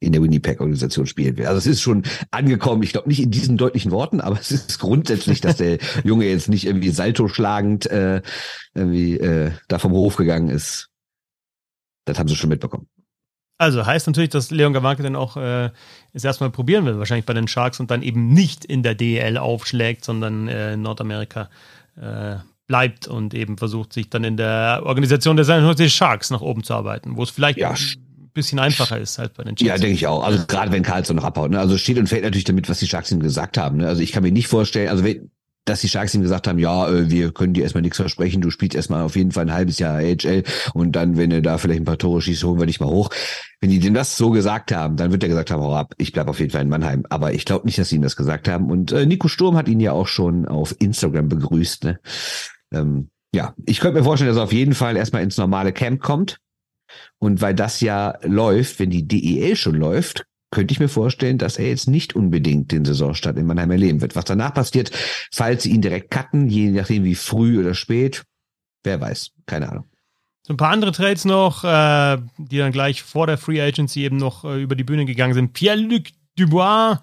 in 0.00 0.12
der 0.12 0.22
Winnipeg-Organisation 0.22 1.06
spielen 1.06 1.36
will. 1.36 1.44
Also 1.44 1.58
es 1.58 1.66
ist 1.66 1.82
schon 1.82 2.02
angekommen, 2.30 2.82
ich 2.82 2.92
glaube 2.92 3.10
nicht 3.10 3.20
in 3.20 3.30
diesen 3.30 3.58
deutlichen 3.58 3.90
Worten, 3.90 4.22
aber 4.22 4.40
es 4.40 4.50
ist 4.50 4.78
grundsätzlich, 4.78 5.42
dass 5.42 5.56
der 5.56 5.80
Junge 6.02 6.24
jetzt 6.24 6.48
nicht 6.48 6.66
irgendwie 6.66 6.88
Salto 6.88 7.28
schlagend 7.28 7.90
äh, 7.90 8.22
irgendwie 8.74 9.18
äh, 9.18 9.50
da 9.68 9.78
vom 9.78 9.92
Hof 9.92 10.16
gegangen 10.16 10.48
ist. 10.48 10.88
Das 12.06 12.18
haben 12.18 12.28
sie 12.28 12.36
schon 12.36 12.48
mitbekommen. 12.48 12.88
Also 13.62 13.86
heißt 13.86 14.08
natürlich, 14.08 14.30
dass 14.30 14.50
Leon 14.50 14.72
Gawanke 14.72 15.04
dann 15.04 15.14
auch 15.14 15.36
äh, 15.36 15.70
es 16.12 16.24
erstmal 16.24 16.50
probieren 16.50 16.84
will, 16.84 16.98
wahrscheinlich 16.98 17.26
bei 17.26 17.32
den 17.32 17.46
Sharks 17.46 17.78
und 17.78 17.90
dann 17.92 18.02
eben 18.02 18.32
nicht 18.32 18.64
in 18.64 18.82
der 18.82 18.96
DEL 18.96 19.38
aufschlägt, 19.38 20.04
sondern 20.04 20.48
äh, 20.48 20.74
in 20.74 20.82
Nordamerika 20.82 21.48
äh, 21.96 22.36
bleibt 22.66 23.06
und 23.06 23.34
eben 23.34 23.58
versucht, 23.58 23.92
sich 23.92 24.10
dann 24.10 24.24
in 24.24 24.36
der 24.36 24.82
Organisation 24.84 25.36
der 25.36 25.44
San 25.44 25.64
Jose 25.64 25.88
Sharks 25.88 26.30
nach 26.30 26.40
oben 26.40 26.64
zu 26.64 26.74
arbeiten, 26.74 27.16
wo 27.16 27.22
es 27.22 27.30
vielleicht 27.30 27.58
ja, 27.58 27.70
ein 27.70 28.30
bisschen 28.34 28.58
einfacher 28.58 28.98
ist 28.98 29.18
halt 29.18 29.34
bei 29.34 29.44
den 29.44 29.54
Chiefs. 29.54 29.68
Ja, 29.68 29.76
denke 29.76 29.94
ich 29.94 30.08
auch. 30.08 30.24
Also 30.24 30.44
gerade 30.46 30.72
wenn 30.72 30.82
Carlson 30.82 31.14
noch 31.14 31.24
abhaut. 31.24 31.52
Ne? 31.52 31.60
Also 31.60 31.78
steht 31.78 31.98
und 31.98 32.08
fällt 32.08 32.24
natürlich 32.24 32.44
damit, 32.44 32.68
was 32.68 32.80
die 32.80 32.88
Sharks 32.88 33.12
ihm 33.12 33.20
gesagt 33.20 33.58
haben. 33.58 33.76
Ne? 33.76 33.86
Also 33.86 34.02
ich 34.02 34.10
kann 34.10 34.24
mir 34.24 34.32
nicht 34.32 34.48
vorstellen, 34.48 34.88
also 34.88 35.04
wenn, 35.04 35.30
dass 35.64 35.80
die 35.80 35.88
Sharks 35.88 36.14
ihm 36.14 36.22
gesagt 36.22 36.48
haben, 36.48 36.58
ja, 36.58 36.88
äh, 36.88 37.10
wir 37.10 37.32
können 37.32 37.54
dir 37.54 37.62
erstmal 37.62 37.82
nichts 37.82 37.96
versprechen, 37.96 38.40
du 38.40 38.50
spielst 38.50 38.74
erstmal 38.74 39.02
auf 39.02 39.16
jeden 39.16 39.32
Fall 39.32 39.46
ein 39.46 39.52
halbes 39.52 39.78
Jahr 39.78 39.96
AHL 39.96 40.42
und 40.74 40.92
dann, 40.92 41.16
wenn 41.16 41.30
du 41.30 41.40
da 41.40 41.58
vielleicht 41.58 41.80
ein 41.80 41.84
paar 41.84 41.98
Tore 41.98 42.20
schießt, 42.20 42.42
holen 42.44 42.58
wir 42.58 42.66
dich 42.66 42.80
mal 42.80 42.88
hoch. 42.88 43.10
Wenn 43.60 43.70
die 43.70 43.78
dem 43.78 43.94
das 43.94 44.16
so 44.16 44.30
gesagt 44.30 44.72
haben, 44.72 44.96
dann 44.96 45.12
wird 45.12 45.22
er 45.22 45.28
gesagt 45.28 45.50
haben, 45.50 45.62
hau 45.62 45.76
ab, 45.76 45.94
ich 45.98 46.12
bleib 46.12 46.28
auf 46.28 46.40
jeden 46.40 46.50
Fall 46.50 46.62
in 46.62 46.68
Mannheim. 46.68 47.04
Aber 47.10 47.32
ich 47.32 47.44
glaube 47.44 47.64
nicht, 47.64 47.78
dass 47.78 47.90
sie 47.90 47.96
ihm 47.96 48.02
das 48.02 48.16
gesagt 48.16 48.48
haben. 48.48 48.70
Und 48.70 48.90
äh, 48.90 49.06
Nico 49.06 49.28
Sturm 49.28 49.56
hat 49.56 49.68
ihn 49.68 49.78
ja 49.78 49.92
auch 49.92 50.08
schon 50.08 50.48
auf 50.48 50.74
Instagram 50.80 51.28
begrüßt. 51.28 51.84
Ne? 51.84 52.00
Ähm, 52.72 53.10
ja, 53.32 53.54
ich 53.64 53.78
könnte 53.78 53.98
mir 53.98 54.04
vorstellen, 54.04 54.28
dass 54.28 54.38
er 54.38 54.44
auf 54.44 54.52
jeden 54.52 54.74
Fall 54.74 54.96
erstmal 54.96 55.22
ins 55.22 55.38
normale 55.38 55.72
Camp 55.72 56.00
kommt. 56.00 56.38
Und 57.18 57.40
weil 57.40 57.54
das 57.54 57.80
ja 57.80 58.18
läuft, 58.22 58.80
wenn 58.80 58.90
die 58.90 59.06
DEL 59.06 59.54
schon 59.54 59.76
läuft, 59.76 60.24
könnte 60.52 60.72
ich 60.72 60.78
mir 60.78 60.88
vorstellen, 60.88 61.38
dass 61.38 61.56
er 61.56 61.68
jetzt 61.68 61.88
nicht 61.88 62.14
unbedingt 62.14 62.70
den 62.70 62.84
Saisonstart 62.84 63.36
in 63.38 63.46
Mannheim 63.46 63.70
erleben 63.72 64.00
wird. 64.00 64.14
Was 64.14 64.26
danach 64.26 64.54
passiert, 64.54 64.92
falls 65.32 65.64
sie 65.64 65.72
ihn 65.72 65.80
direkt 65.80 66.10
cutten, 66.10 66.48
je 66.48 66.70
nachdem 66.70 67.02
wie 67.04 67.16
früh 67.16 67.58
oder 67.58 67.74
spät, 67.74 68.24
wer 68.84 69.00
weiß, 69.00 69.32
keine 69.46 69.70
Ahnung. 69.70 69.84
So 70.44 70.52
ein 70.52 70.56
paar 70.56 70.70
andere 70.70 70.92
Trades 70.92 71.24
noch, 71.24 71.64
äh, 71.64 72.18
die 72.36 72.58
dann 72.58 72.72
gleich 72.72 73.02
vor 73.02 73.26
der 73.26 73.38
Free 73.38 73.60
Agency 73.60 74.02
eben 74.02 74.18
noch 74.18 74.44
äh, 74.44 74.60
über 74.60 74.74
die 74.74 74.84
Bühne 74.84 75.06
gegangen 75.06 75.34
sind. 75.34 75.52
Pierre-Luc 75.52 76.08
Dubois 76.36 76.98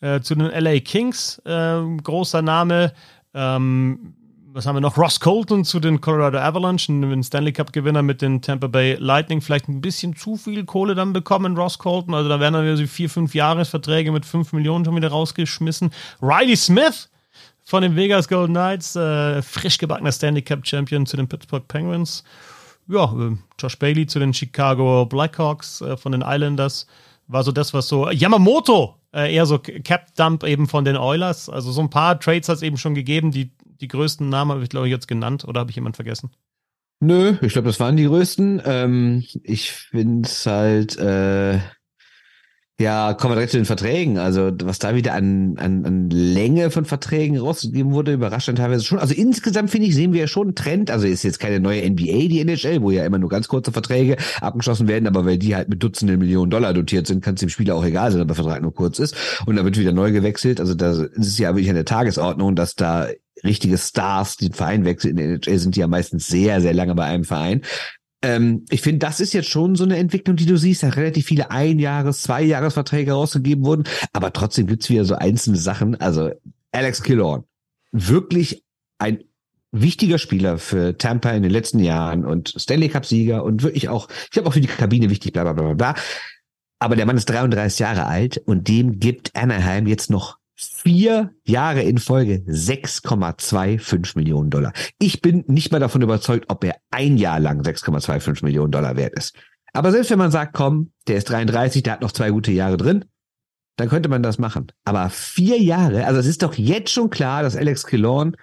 äh, 0.00 0.20
zu 0.20 0.34
den 0.34 0.46
LA 0.46 0.80
Kings, 0.80 1.40
äh, 1.44 1.80
großer 2.02 2.42
Name. 2.42 2.92
Ähm, 3.32 4.14
was 4.52 4.66
haben 4.66 4.76
wir 4.76 4.80
noch? 4.80 4.96
Ross 4.96 5.20
Colton 5.20 5.64
zu 5.64 5.80
den 5.80 6.00
Colorado 6.00 6.38
Avalanche, 6.38 6.90
ein 6.92 7.22
Stanley 7.22 7.52
Cup-Gewinner 7.52 8.02
mit 8.02 8.20
den 8.22 8.42
Tampa 8.42 8.66
Bay 8.66 8.96
Lightning. 8.98 9.40
Vielleicht 9.40 9.68
ein 9.68 9.80
bisschen 9.80 10.16
zu 10.16 10.36
viel 10.36 10.64
Kohle 10.64 10.94
dann 10.94 11.12
bekommen, 11.12 11.56
Ross 11.56 11.78
Colton. 11.78 12.14
Also 12.14 12.28
da 12.28 12.40
werden 12.40 12.54
dann 12.54 12.64
wieder 12.64 12.76
so 12.76 12.86
vier, 12.86 13.08
fünf 13.08 13.34
Jahresverträge 13.34 14.10
mit 14.12 14.24
fünf 14.24 14.52
Millionen 14.52 14.84
schon 14.84 14.96
wieder 14.96 15.08
rausgeschmissen. 15.08 15.90
Riley 16.20 16.56
Smith 16.56 17.08
von 17.64 17.82
den 17.82 17.94
Vegas 17.94 18.28
Golden 18.28 18.54
Knights, 18.54 18.96
äh, 18.96 19.42
frisch 19.42 19.78
gebackener 19.78 20.12
Stanley 20.12 20.42
Cup-Champion 20.42 21.06
zu 21.06 21.16
den 21.16 21.28
Pittsburgh 21.28 21.66
Penguins. 21.68 22.24
Ja, 22.88 23.04
äh, 23.04 23.36
Josh 23.58 23.78
Bailey 23.78 24.06
zu 24.06 24.18
den 24.18 24.34
Chicago 24.34 25.06
Blackhawks 25.06 25.80
äh, 25.80 25.96
von 25.96 26.12
den 26.12 26.24
Islanders. 26.26 26.86
War 27.28 27.44
so 27.44 27.52
das, 27.52 27.72
was 27.72 27.86
so. 27.86 28.10
Yamamoto, 28.10 28.96
äh, 29.12 29.32
eher 29.32 29.46
so 29.46 29.60
Cap-Dump 29.60 30.42
eben 30.42 30.66
von 30.66 30.84
den 30.84 30.96
Oilers. 30.96 31.48
Also 31.48 31.70
so 31.70 31.80
ein 31.80 31.90
paar 31.90 32.18
Trades 32.18 32.48
hat 32.48 32.56
es 32.56 32.62
eben 32.62 32.76
schon 32.76 32.96
gegeben, 32.96 33.30
die 33.30 33.50
die 33.80 33.88
größten 33.88 34.28
Namen 34.28 34.52
habe 34.52 34.62
ich, 34.62 34.68
glaube 34.68 34.86
ich, 34.86 34.92
jetzt 34.92 35.08
genannt 35.08 35.44
oder 35.44 35.60
habe 35.60 35.70
ich 35.70 35.76
jemanden 35.76 35.96
vergessen? 35.96 36.30
Nö, 37.00 37.36
ich 37.40 37.54
glaube, 37.54 37.68
das 37.68 37.80
waren 37.80 37.96
die 37.96 38.04
größten. 38.04 38.62
Ähm, 38.64 39.24
ich 39.42 39.72
finde 39.72 40.28
es 40.28 40.44
halt, 40.44 40.98
äh, 40.98 41.58
ja, 42.80 43.12
kommen 43.12 43.32
wir 43.32 43.36
direkt 43.36 43.52
zu 43.52 43.58
den 43.58 43.66
Verträgen. 43.66 44.18
Also, 44.18 44.50
was 44.62 44.78
da 44.78 44.94
wieder 44.94 45.12
an, 45.12 45.56
an, 45.58 45.84
an 45.84 46.08
Länge 46.08 46.70
von 46.70 46.86
Verträgen 46.86 47.38
rausgegeben 47.38 47.92
wurde, 47.92 48.14
überrascht 48.14 48.48
dann 48.48 48.56
teilweise 48.56 48.84
schon. 48.84 48.98
Also 48.98 49.14
insgesamt 49.14 49.70
finde 49.70 49.86
ich, 49.86 49.94
sehen 49.94 50.14
wir 50.14 50.20
ja 50.20 50.26
schon 50.26 50.48
einen 50.48 50.54
Trend. 50.54 50.90
Also 50.90 51.06
ist 51.06 51.22
jetzt 51.22 51.40
keine 51.40 51.60
neue 51.60 51.82
NBA, 51.82 52.28
die 52.28 52.40
NHL, 52.40 52.80
wo 52.80 52.90
ja 52.90 53.04
immer 53.04 53.18
nur 53.18 53.28
ganz 53.28 53.48
kurze 53.48 53.70
Verträge 53.70 54.16
abgeschlossen 54.40 54.88
werden, 54.88 55.06
aber 55.06 55.26
weil 55.26 55.36
die 55.36 55.54
halt 55.54 55.68
mit 55.68 55.82
Dutzenden 55.82 56.18
Millionen 56.18 56.50
Dollar 56.50 56.72
dotiert 56.72 57.06
sind, 57.06 57.22
kann 57.22 57.34
es 57.34 57.40
dem 57.40 57.50
Spieler 57.50 57.76
auch 57.76 57.84
egal 57.84 58.12
sein, 58.12 58.22
ob 58.22 58.28
der 58.28 58.36
Vertrag 58.36 58.62
nur 58.62 58.74
kurz 58.74 58.98
ist. 58.98 59.14
Und 59.44 59.56
dann 59.56 59.66
wird 59.66 59.78
wieder 59.78 59.92
neu 59.92 60.10
gewechselt. 60.10 60.58
Also 60.58 60.74
da 60.74 60.92
ist 60.92 61.26
es 61.26 61.38
ja 61.38 61.50
wirklich 61.50 61.68
an 61.68 61.76
der 61.76 61.84
Tagesordnung, 61.84 62.56
dass 62.56 62.76
da 62.76 63.08
richtige 63.44 63.78
Stars 63.78 64.36
den 64.36 64.52
Verein 64.52 64.84
wechseln. 64.84 65.10
In 65.10 65.16
der 65.16 65.26
NHL 65.26 65.58
sind 65.58 65.76
die 65.76 65.80
ja 65.80 65.86
meistens 65.86 66.26
sehr, 66.26 66.60
sehr 66.60 66.74
lange 66.74 66.94
bei 66.94 67.04
einem 67.04 67.24
Verein. 67.24 67.62
Ähm, 68.22 68.64
ich 68.70 68.82
finde, 68.82 68.98
das 68.98 69.20
ist 69.20 69.32
jetzt 69.32 69.48
schon 69.48 69.76
so 69.76 69.84
eine 69.84 69.96
Entwicklung, 69.96 70.36
die 70.36 70.46
du 70.46 70.56
siehst, 70.56 70.82
dass 70.82 70.96
relativ 70.96 71.26
viele 71.26 71.50
Einjahres-, 71.50 72.22
Zweijahresverträge 72.22 73.12
rausgegeben 73.12 73.64
wurden, 73.64 73.84
aber 74.12 74.32
trotzdem 74.32 74.66
gibt's 74.66 74.90
wieder 74.90 75.04
so 75.04 75.14
einzelne 75.14 75.56
Sachen. 75.56 75.98
Also 76.00 76.30
Alex 76.72 77.02
Killorn, 77.02 77.44
wirklich 77.92 78.62
ein 78.98 79.24
wichtiger 79.72 80.18
Spieler 80.18 80.58
für 80.58 80.98
Tampa 80.98 81.30
in 81.30 81.42
den 81.42 81.52
letzten 81.52 81.78
Jahren 81.78 82.24
und 82.24 82.54
Stanley 82.56 82.88
Cup 82.88 83.06
Sieger 83.06 83.44
und 83.44 83.62
wirklich 83.62 83.88
auch, 83.88 84.08
ich 84.30 84.36
habe 84.36 84.48
auch 84.48 84.52
für 84.52 84.60
die 84.60 84.66
Kabine 84.66 85.10
wichtig, 85.10 85.32
bla 85.32 85.44
bla 85.44 85.52
bla 85.52 85.74
bla. 85.74 85.94
Aber 86.78 86.96
der 86.96 87.06
Mann 87.06 87.16
ist 87.16 87.26
33 87.26 87.78
Jahre 87.78 88.06
alt 88.06 88.38
und 88.38 88.68
dem 88.68 88.98
gibt 88.98 89.36
Anaheim 89.36 89.86
jetzt 89.86 90.10
noch 90.10 90.39
vier 90.60 91.32
Jahre 91.44 91.82
in 91.82 91.98
Folge 91.98 92.42
6,25 92.46 94.16
Millionen 94.16 94.50
Dollar. 94.50 94.72
Ich 94.98 95.22
bin 95.22 95.44
nicht 95.46 95.72
mal 95.72 95.78
davon 95.78 96.02
überzeugt, 96.02 96.46
ob 96.48 96.64
er 96.64 96.76
ein 96.90 97.16
Jahr 97.16 97.40
lang 97.40 97.62
6,25 97.62 98.44
Millionen 98.44 98.70
Dollar 98.70 98.96
wert 98.96 99.14
ist. 99.18 99.34
Aber 99.72 99.90
selbst 99.90 100.10
wenn 100.10 100.18
man 100.18 100.30
sagt, 100.30 100.52
komm, 100.52 100.92
der 101.06 101.16
ist 101.16 101.30
33, 101.30 101.82
der 101.82 101.94
hat 101.94 102.02
noch 102.02 102.12
zwei 102.12 102.30
gute 102.30 102.52
Jahre 102.52 102.76
drin, 102.76 103.06
dann 103.76 103.88
könnte 103.88 104.10
man 104.10 104.22
das 104.22 104.38
machen. 104.38 104.66
Aber 104.84 105.08
vier 105.08 105.58
Jahre, 105.58 106.04
also 106.04 106.20
es 106.20 106.26
ist 106.26 106.42
doch 106.42 106.54
jetzt 106.54 106.90
schon 106.90 107.08
klar, 107.08 107.42
dass 107.42 107.56
Alex 107.56 107.86
Killorn 107.86 108.36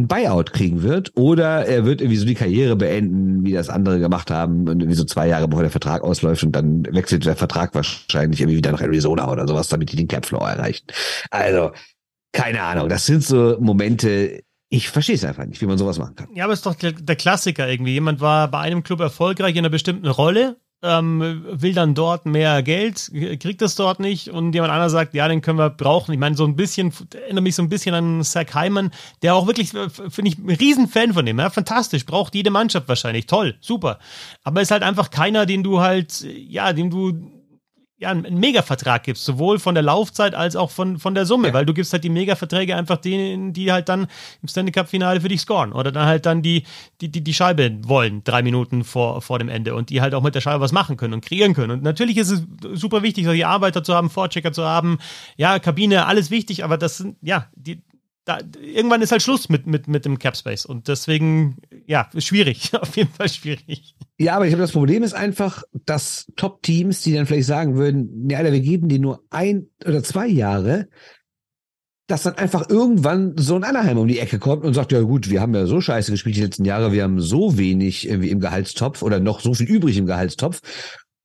ein 0.00 0.08
Buyout 0.08 0.52
kriegen 0.52 0.82
wird 0.82 1.12
oder 1.16 1.66
er 1.66 1.84
wird 1.84 2.00
irgendwie 2.00 2.16
so 2.16 2.26
die 2.26 2.34
Karriere 2.34 2.76
beenden, 2.76 3.44
wie 3.44 3.52
das 3.52 3.68
andere 3.68 4.00
gemacht 4.00 4.30
haben 4.30 4.68
und 4.68 4.80
irgendwie 4.80 4.96
so 4.96 5.04
zwei 5.04 5.28
Jahre 5.28 5.48
bevor 5.48 5.62
der 5.62 5.70
Vertrag 5.70 6.02
ausläuft 6.02 6.42
und 6.42 6.52
dann 6.52 6.84
wechselt 6.90 7.24
der 7.24 7.36
Vertrag 7.36 7.74
wahrscheinlich 7.74 8.40
irgendwie 8.40 8.56
wieder 8.56 8.72
nach 8.72 8.80
Arizona 8.80 9.30
oder 9.30 9.46
sowas, 9.46 9.68
damit 9.68 9.92
die 9.92 9.96
den 9.96 10.08
Capfloor 10.08 10.48
erreichen. 10.48 10.86
Also, 11.30 11.72
keine 12.32 12.62
Ahnung, 12.62 12.88
das 12.88 13.06
sind 13.06 13.22
so 13.22 13.56
Momente, 13.60 14.42
ich 14.68 14.88
verstehe 14.88 15.16
es 15.16 15.24
einfach 15.24 15.46
nicht, 15.46 15.60
wie 15.60 15.66
man 15.66 15.78
sowas 15.78 15.98
machen 15.98 16.14
kann. 16.14 16.28
Ja, 16.34 16.44
aber 16.44 16.52
es 16.52 16.60
ist 16.60 16.66
doch 16.66 16.74
der 16.74 17.16
Klassiker 17.16 17.68
irgendwie. 17.68 17.92
Jemand 17.92 18.20
war 18.20 18.48
bei 18.48 18.60
einem 18.60 18.82
Club 18.82 19.00
erfolgreich 19.00 19.52
in 19.52 19.60
einer 19.60 19.70
bestimmten 19.70 20.06
Rolle 20.06 20.56
ähm, 20.82 21.44
will 21.50 21.74
dann 21.74 21.94
dort 21.94 22.26
mehr 22.26 22.62
Geld, 22.62 23.10
kriegt 23.40 23.62
es 23.62 23.74
dort 23.74 24.00
nicht 24.00 24.28
und 24.28 24.54
jemand 24.54 24.72
anderer 24.72 24.90
sagt, 24.90 25.14
ja, 25.14 25.28
den 25.28 25.42
können 25.42 25.58
wir 25.58 25.70
brauchen. 25.70 26.12
Ich 26.12 26.18
meine, 26.18 26.36
so 26.36 26.44
ein 26.44 26.56
bisschen, 26.56 26.92
erinnert 27.14 27.44
mich 27.44 27.54
so 27.54 27.62
ein 27.62 27.68
bisschen 27.68 27.94
an 27.94 28.24
Zach 28.24 28.54
Hyman, 28.54 28.90
der 29.22 29.34
auch 29.34 29.46
wirklich, 29.46 29.70
finde 29.70 30.28
ich, 30.30 30.38
ein 30.38 30.50
Riesenfan 30.50 31.12
von 31.12 31.26
dem, 31.26 31.38
ja, 31.38 31.50
fantastisch, 31.50 32.06
braucht 32.06 32.34
jede 32.34 32.50
Mannschaft 32.50 32.88
wahrscheinlich, 32.88 33.26
toll, 33.26 33.56
super. 33.60 33.98
Aber 34.42 34.62
ist 34.62 34.70
halt 34.70 34.82
einfach 34.82 35.10
keiner, 35.10 35.46
den 35.46 35.62
du 35.62 35.80
halt, 35.80 36.22
ja, 36.22 36.72
dem 36.72 36.90
du 36.90 37.39
ja, 38.00 38.08
einen 38.08 38.40
Mega-Vertrag 38.40 39.02
gibst, 39.02 39.26
sowohl 39.26 39.58
von 39.58 39.74
der 39.74 39.82
Laufzeit 39.82 40.34
als 40.34 40.56
auch 40.56 40.70
von, 40.70 40.98
von 40.98 41.14
der 41.14 41.26
Summe, 41.26 41.48
ja. 41.48 41.54
weil 41.54 41.66
du 41.66 41.74
gibst 41.74 41.92
halt 41.92 42.02
die 42.02 42.08
Mega-Verträge 42.08 42.74
einfach 42.74 42.96
denen, 42.96 43.52
die 43.52 43.70
halt 43.70 43.90
dann 43.90 44.06
im 44.40 44.48
Stanley 44.48 44.72
Cup-Finale 44.72 45.20
für 45.20 45.28
dich 45.28 45.42
scoren 45.42 45.72
oder 45.72 45.92
dann 45.92 46.06
halt 46.06 46.24
dann 46.24 46.40
die, 46.40 46.64
die, 47.02 47.10
die, 47.10 47.20
die 47.20 47.34
Scheibe 47.34 47.70
wollen, 47.82 48.24
drei 48.24 48.42
Minuten 48.42 48.84
vor, 48.84 49.20
vor 49.20 49.38
dem 49.38 49.50
Ende 49.50 49.74
und 49.74 49.90
die 49.90 50.00
halt 50.00 50.14
auch 50.14 50.22
mit 50.22 50.34
der 50.34 50.40
Scheibe 50.40 50.62
was 50.62 50.72
machen 50.72 50.96
können 50.96 51.12
und 51.12 51.24
kreieren 51.24 51.52
können. 51.52 51.72
Und 51.72 51.82
natürlich 51.82 52.16
ist 52.16 52.30
es 52.30 52.42
super 52.72 53.02
wichtig, 53.02 53.26
solche 53.26 53.46
Arbeiter 53.46 53.84
zu 53.84 53.94
haben, 53.94 54.08
Vorchecker 54.08 54.52
zu 54.52 54.64
haben, 54.64 54.98
ja, 55.36 55.58
Kabine, 55.58 56.06
alles 56.06 56.30
wichtig, 56.30 56.64
aber 56.64 56.78
das 56.78 56.96
sind, 56.96 57.16
ja, 57.20 57.48
die, 57.54 57.82
da, 58.30 58.38
irgendwann 58.62 59.02
ist 59.02 59.10
halt 59.10 59.22
Schluss 59.22 59.48
mit, 59.48 59.66
mit, 59.66 59.88
mit 59.88 60.04
dem 60.04 60.18
Cap 60.18 60.36
Space. 60.36 60.64
Und 60.64 60.86
deswegen, 60.86 61.56
ja, 61.86 62.08
ist 62.14 62.26
schwierig. 62.26 62.72
Auf 62.80 62.96
jeden 62.96 63.12
Fall 63.12 63.28
schwierig. 63.28 63.96
Ja, 64.18 64.36
aber 64.36 64.44
ich 64.44 64.50
glaube, 64.50 64.62
das 64.62 64.72
Problem 64.72 65.02
ist 65.02 65.14
einfach, 65.14 65.64
dass 65.72 66.26
Top-Teams, 66.36 67.02
die 67.02 67.14
dann 67.14 67.26
vielleicht 67.26 67.48
sagen 67.48 67.76
würden, 67.76 68.28
ja, 68.30 68.44
wir 68.44 68.60
geben 68.60 68.88
dir 68.88 69.00
nur 69.00 69.24
ein 69.30 69.66
oder 69.84 70.02
zwei 70.04 70.28
Jahre, 70.28 70.88
dass 72.06 72.22
dann 72.24 72.34
einfach 72.34 72.68
irgendwann 72.68 73.34
so 73.36 73.54
ein 73.54 73.64
Anaheim 73.64 73.98
um 73.98 74.08
die 74.08 74.18
Ecke 74.18 74.38
kommt 74.38 74.64
und 74.64 74.74
sagt, 74.74 74.92
ja 74.92 75.00
gut, 75.00 75.30
wir 75.30 75.40
haben 75.40 75.54
ja 75.54 75.66
so 75.66 75.80
scheiße 75.80 76.10
gespielt 76.10 76.36
die 76.36 76.42
letzten 76.42 76.64
Jahre, 76.64 76.92
wir 76.92 77.04
haben 77.04 77.20
so 77.20 77.56
wenig 77.56 78.08
irgendwie 78.08 78.30
im 78.30 78.40
Gehaltstopf 78.40 79.02
oder 79.02 79.20
noch 79.20 79.40
so 79.40 79.54
viel 79.54 79.68
übrig 79.68 79.96
im 79.96 80.06
Gehaltstopf 80.06 80.60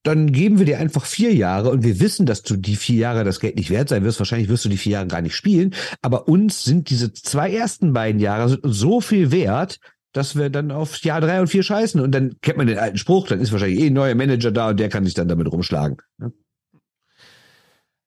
dann 0.05 0.31
geben 0.31 0.59
wir 0.59 0.65
dir 0.65 0.79
einfach 0.79 1.03
vier 1.03 1.33
Jahre 1.33 1.71
und 1.71 1.83
wir 1.83 1.99
wissen, 1.99 2.27
dass 2.27 2.43
du 2.43 2.55
die 2.55 2.75
vier 2.75 2.97
Jahre 2.97 3.23
das 3.23 3.39
Geld 3.39 3.55
nicht 3.55 3.71
wert 3.71 3.89
sein 3.89 4.03
wirst. 4.03 4.19
Wahrscheinlich 4.19 4.49
wirst 4.49 4.63
du 4.63 4.69
die 4.69 4.77
vier 4.77 4.93
Jahre 4.93 5.07
gar 5.07 5.21
nicht 5.21 5.35
spielen. 5.35 5.73
Aber 6.03 6.27
uns 6.27 6.63
sind 6.63 6.91
diese 6.91 7.11
zwei 7.11 7.51
ersten 7.51 7.91
beiden 7.91 8.21
Jahre 8.21 8.59
so 8.61 9.01
viel 9.01 9.31
wert, 9.31 9.79
dass 10.13 10.35
wir 10.35 10.51
dann 10.51 10.71
auf 10.71 10.95
Jahr 10.99 11.21
drei 11.21 11.41
und 11.41 11.47
vier 11.47 11.63
scheißen. 11.63 11.99
Und 11.99 12.11
dann 12.11 12.35
kennt 12.41 12.57
man 12.57 12.67
den 12.67 12.77
alten 12.77 12.97
Spruch, 12.97 13.27
dann 13.27 13.39
ist 13.39 13.51
wahrscheinlich 13.51 13.79
eh 13.79 13.87
ein 13.87 13.93
neuer 13.93 14.13
Manager 14.13 14.51
da 14.51 14.69
und 14.69 14.79
der 14.79 14.89
kann 14.89 15.05
sich 15.05 15.15
dann 15.15 15.27
damit 15.27 15.51
rumschlagen. 15.51 15.97
Ne? 16.19 16.31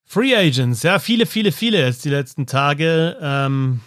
Free 0.07 0.37
Agents, 0.37 0.85
ja, 0.85 1.01
viele, 1.01 1.27
viele, 1.27 1.51
viele 1.51 1.85
jetzt 1.85 2.05
die 2.05 2.11
letzten 2.11 2.47
Tage. 2.47 3.17
Ähm, 3.21 3.81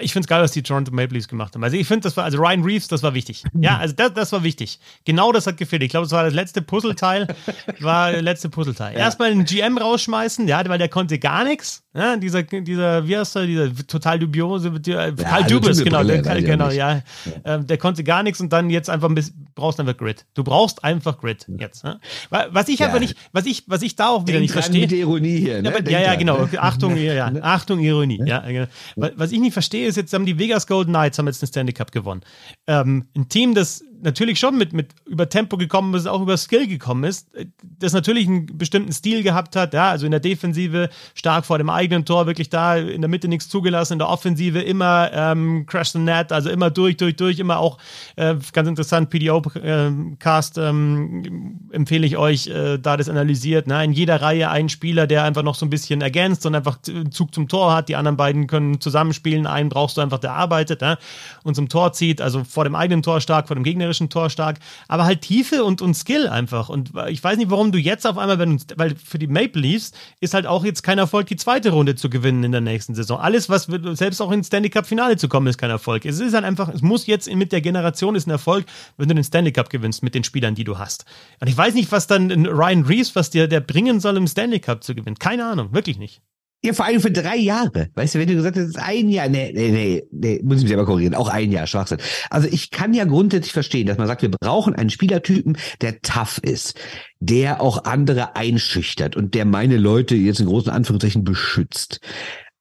ich 0.00 0.12
finde 0.12 0.24
es 0.24 0.28
geil, 0.28 0.42
was 0.42 0.52
die 0.52 0.62
Toronto 0.62 0.90
Maple 0.92 1.14
Leafs 1.14 1.28
gemacht 1.28 1.54
haben. 1.54 1.62
Also 1.62 1.76
ich 1.76 1.86
finde, 1.86 2.02
das 2.02 2.16
war, 2.16 2.24
also 2.24 2.38
Ryan 2.38 2.62
Reeves, 2.62 2.88
das 2.88 3.02
war 3.02 3.14
wichtig. 3.14 3.44
Ja, 3.52 3.76
also 3.80 3.94
das, 3.94 4.14
das 4.14 4.32
war 4.32 4.42
wichtig. 4.42 4.78
Genau 5.04 5.32
das 5.32 5.46
hat 5.46 5.56
gefehlt. 5.58 5.82
Ich 5.82 5.90
glaube, 5.90 6.06
das 6.06 6.12
war 6.12 6.24
das 6.24 6.32
letzte 6.32 6.62
Puzzleteil, 6.62 7.26
war 7.80 8.12
das 8.12 8.22
letzte 8.22 8.48
Puzzleteil. 8.48 8.94
Ja. 8.94 9.00
Erstmal 9.00 9.30
den 9.30 9.44
GM 9.44 9.76
rausschmeißen, 9.76 10.48
ja, 10.48 10.66
weil 10.68 10.78
der 10.78 10.88
konnte 10.88 11.18
gar 11.18 11.44
nichts. 11.44 11.82
Ja, 11.96 12.16
dieser, 12.16 12.42
dieser, 12.42 13.06
wie 13.06 13.16
heißt 13.16 13.36
der, 13.36 13.46
dieser 13.46 13.86
total 13.86 14.18
dubiose, 14.18 14.72
ja, 14.84 15.12
Karl 15.12 15.44
also 15.44 15.60
Dubis, 15.60 15.84
genau, 15.84 16.02
der, 16.02 16.22
genau, 16.22 16.70
ja. 16.70 16.94
ja. 16.94 17.02
Ähm, 17.44 17.68
der 17.68 17.78
konnte 17.78 18.02
gar 18.02 18.24
nichts 18.24 18.40
und 18.40 18.52
dann 18.52 18.68
jetzt 18.68 18.90
einfach 18.90 19.08
ein 19.08 19.14
bisschen, 19.14 19.46
brauchst 19.54 19.78
einfach 19.78 19.96
Grid. 19.96 20.26
Du 20.34 20.42
brauchst 20.42 20.82
einfach 20.82 21.20
Grid 21.20 21.46
jetzt. 21.56 21.84
Ne? 21.84 22.00
Was 22.30 22.66
ich 22.66 22.82
einfach 22.82 22.98
nicht, 22.98 23.16
was 23.30 23.46
ich, 23.46 23.62
was 23.68 23.82
ich 23.82 23.94
da 23.94 24.08
auch 24.08 24.22
wieder 24.22 24.32
Denk 24.32 24.42
nicht 24.42 24.52
verstehe. 24.52 24.80
Mit 24.80 24.92
Ironie 24.92 25.38
hier, 25.38 25.62
ne? 25.62 25.72
Ja, 25.88 26.00
ja, 26.00 26.14
genau. 26.16 26.48
Achtung, 26.56 26.96
ja, 27.00 27.30
Achtung, 27.42 27.78
Ironie. 27.78 28.20
Ja, 28.24 28.40
genau. 28.40 28.66
Was 28.96 29.30
ich 29.30 29.38
nicht 29.38 29.52
verstehe, 29.52 29.73
ist 29.82 29.96
jetzt, 29.96 30.12
haben 30.12 30.26
die 30.26 30.38
Vegas 30.38 30.66
Golden 30.66 30.92
Knights 30.92 31.18
haben 31.18 31.26
jetzt 31.26 31.42
den 31.42 31.48
Stanley 31.48 31.72
Cup 31.72 31.92
gewonnen. 31.92 32.22
Ähm, 32.66 33.08
ein 33.16 33.28
Team, 33.28 33.54
das 33.54 33.82
natürlich 34.04 34.38
schon 34.38 34.56
mit, 34.56 34.72
mit 34.72 34.94
über 35.06 35.28
Tempo 35.28 35.56
gekommen 35.56 35.94
ist, 35.94 36.06
auch 36.06 36.20
über 36.20 36.36
Skill 36.36 36.66
gekommen 36.66 37.04
ist, 37.04 37.28
das 37.62 37.94
natürlich 37.94 38.28
einen 38.28 38.46
bestimmten 38.58 38.92
Stil 38.92 39.22
gehabt 39.22 39.56
hat, 39.56 39.72
ja, 39.72 39.90
also 39.90 40.04
in 40.04 40.10
der 40.10 40.20
Defensive 40.20 40.90
stark 41.14 41.46
vor 41.46 41.56
dem 41.58 41.70
eigenen 41.70 42.04
Tor, 42.04 42.26
wirklich 42.26 42.50
da 42.50 42.76
in 42.76 43.00
der 43.00 43.08
Mitte 43.08 43.28
nichts 43.28 43.48
zugelassen, 43.48 43.94
in 43.94 43.98
der 43.98 44.08
Offensive 44.08 44.60
immer 44.60 45.10
ähm, 45.12 45.64
Crash 45.66 45.92
the 45.92 45.98
Net, 45.98 46.32
also 46.32 46.50
immer 46.50 46.70
durch, 46.70 46.98
durch, 46.98 47.16
durch, 47.16 47.38
immer 47.38 47.58
auch 47.58 47.78
äh, 48.16 48.36
ganz 48.52 48.68
interessant, 48.68 49.08
PDO-Cast 49.08 50.58
äh, 50.58 50.68
ähm, 50.68 51.60
empfehle 51.72 52.06
ich 52.06 52.18
euch, 52.18 52.46
äh, 52.48 52.78
da 52.78 52.98
das 52.98 53.08
analysiert, 53.08 53.66
ne? 53.66 53.82
in 53.82 53.92
jeder 53.92 54.20
Reihe 54.20 54.50
ein 54.50 54.68
Spieler, 54.68 55.06
der 55.06 55.24
einfach 55.24 55.42
noch 55.42 55.54
so 55.54 55.64
ein 55.64 55.70
bisschen 55.70 56.02
ergänzt 56.02 56.44
und 56.44 56.54
einfach 56.54 56.78
Zug 57.10 57.34
zum 57.34 57.48
Tor 57.48 57.74
hat, 57.74 57.88
die 57.88 57.96
anderen 57.96 58.18
beiden 58.18 58.46
können 58.48 58.82
zusammenspielen, 58.82 59.46
einen 59.46 59.70
brauchst 59.70 59.96
du 59.96 60.02
einfach, 60.02 60.18
der 60.18 60.34
arbeitet 60.34 60.82
ne? 60.82 60.98
und 61.42 61.54
zum 61.54 61.70
Tor 61.70 61.94
zieht, 61.94 62.20
also 62.20 62.44
vor 62.44 62.64
dem 62.64 62.74
eigenen 62.74 63.02
Tor 63.02 63.22
stark, 63.22 63.48
vor 63.48 63.56
dem 63.56 63.64
gegnerischen 63.64 63.93
gegnerischen 63.94 64.08
Tor 64.08 64.30
stark, 64.30 64.58
aber 64.88 65.04
halt 65.04 65.22
Tiefe 65.22 65.64
und, 65.64 65.80
und 65.80 65.94
Skill 65.94 66.28
einfach. 66.28 66.68
Und 66.68 66.92
ich 67.08 67.22
weiß 67.22 67.38
nicht, 67.38 67.50
warum 67.50 67.72
du 67.72 67.78
jetzt 67.78 68.06
auf 68.06 68.18
einmal, 68.18 68.38
wenn 68.38 68.60
weil 68.76 68.94
für 68.96 69.18
die 69.18 69.26
Maple 69.26 69.60
Leafs 69.60 69.92
ist 70.20 70.34
halt 70.34 70.46
auch 70.46 70.64
jetzt 70.64 70.82
kein 70.82 70.98
Erfolg, 70.98 71.26
die 71.26 71.36
zweite 71.36 71.70
Runde 71.70 71.94
zu 71.94 72.10
gewinnen 72.10 72.44
in 72.44 72.52
der 72.52 72.60
nächsten 72.60 72.94
Saison. 72.94 73.18
Alles, 73.20 73.48
was 73.48 73.68
selbst 73.92 74.20
auch 74.20 74.32
ins 74.32 74.48
Stanley 74.48 74.70
Cup 74.70 74.86
Finale 74.86 75.16
zu 75.16 75.28
kommen, 75.28 75.46
ist 75.46 75.58
kein 75.58 75.70
Erfolg. 75.70 76.04
Es 76.04 76.20
ist 76.20 76.34
halt 76.34 76.44
einfach, 76.44 76.68
es 76.68 76.82
muss 76.82 77.06
jetzt 77.06 77.32
mit 77.32 77.52
der 77.52 77.60
Generation 77.60 78.14
ist 78.14 78.26
ein 78.26 78.30
Erfolg, 78.30 78.66
wenn 78.96 79.08
du 79.08 79.14
den 79.14 79.24
Stanley 79.24 79.52
Cup 79.52 79.70
gewinnst 79.70 80.02
mit 80.02 80.14
den 80.14 80.24
Spielern, 80.24 80.54
die 80.54 80.64
du 80.64 80.78
hast. 80.78 81.04
Und 81.40 81.48
ich 81.48 81.56
weiß 81.56 81.74
nicht, 81.74 81.92
was 81.92 82.06
dann 82.06 82.46
Ryan 82.46 82.84
Reeves, 82.84 83.14
was 83.14 83.30
dir 83.30 83.48
der 83.48 83.60
bringen 83.60 84.00
soll, 84.00 84.16
im 84.16 84.26
Stanley 84.26 84.60
Cup 84.60 84.84
zu 84.84 84.94
gewinnen. 84.94 85.18
Keine 85.18 85.46
Ahnung, 85.46 85.72
wirklich 85.72 85.98
nicht. 85.98 86.20
Ja, 86.64 86.72
vor 86.72 86.86
allem 86.86 87.02
für 87.02 87.10
drei 87.10 87.36
Jahre. 87.36 87.90
Weißt 87.94 88.14
du, 88.14 88.18
wenn 88.18 88.26
du 88.26 88.36
gesagt 88.36 88.56
hast, 88.56 88.78
ein 88.78 89.10
Jahr, 89.10 89.28
nee, 89.28 89.52
nee, 89.54 89.70
nee, 89.70 90.02
nee, 90.10 90.40
muss 90.42 90.56
ich 90.56 90.62
mich 90.62 90.70
selber 90.70 90.86
korrigieren, 90.86 91.14
auch 91.14 91.28
ein 91.28 91.52
Jahr, 91.52 91.66
Schwachsinn. 91.66 91.98
Also 92.30 92.48
ich 92.50 92.70
kann 92.70 92.94
ja 92.94 93.04
grundsätzlich 93.04 93.52
verstehen, 93.52 93.86
dass 93.86 93.98
man 93.98 94.06
sagt, 94.06 94.22
wir 94.22 94.30
brauchen 94.30 94.74
einen 94.74 94.88
Spielertypen, 94.88 95.58
der 95.82 96.00
tough 96.00 96.38
ist, 96.38 96.80
der 97.20 97.60
auch 97.60 97.84
andere 97.84 98.34
einschüchtert 98.36 99.14
und 99.14 99.34
der 99.34 99.44
meine 99.44 99.76
Leute 99.76 100.14
jetzt 100.14 100.40
in 100.40 100.46
großen 100.46 100.72
Anführungszeichen 100.72 101.22
beschützt. 101.22 102.00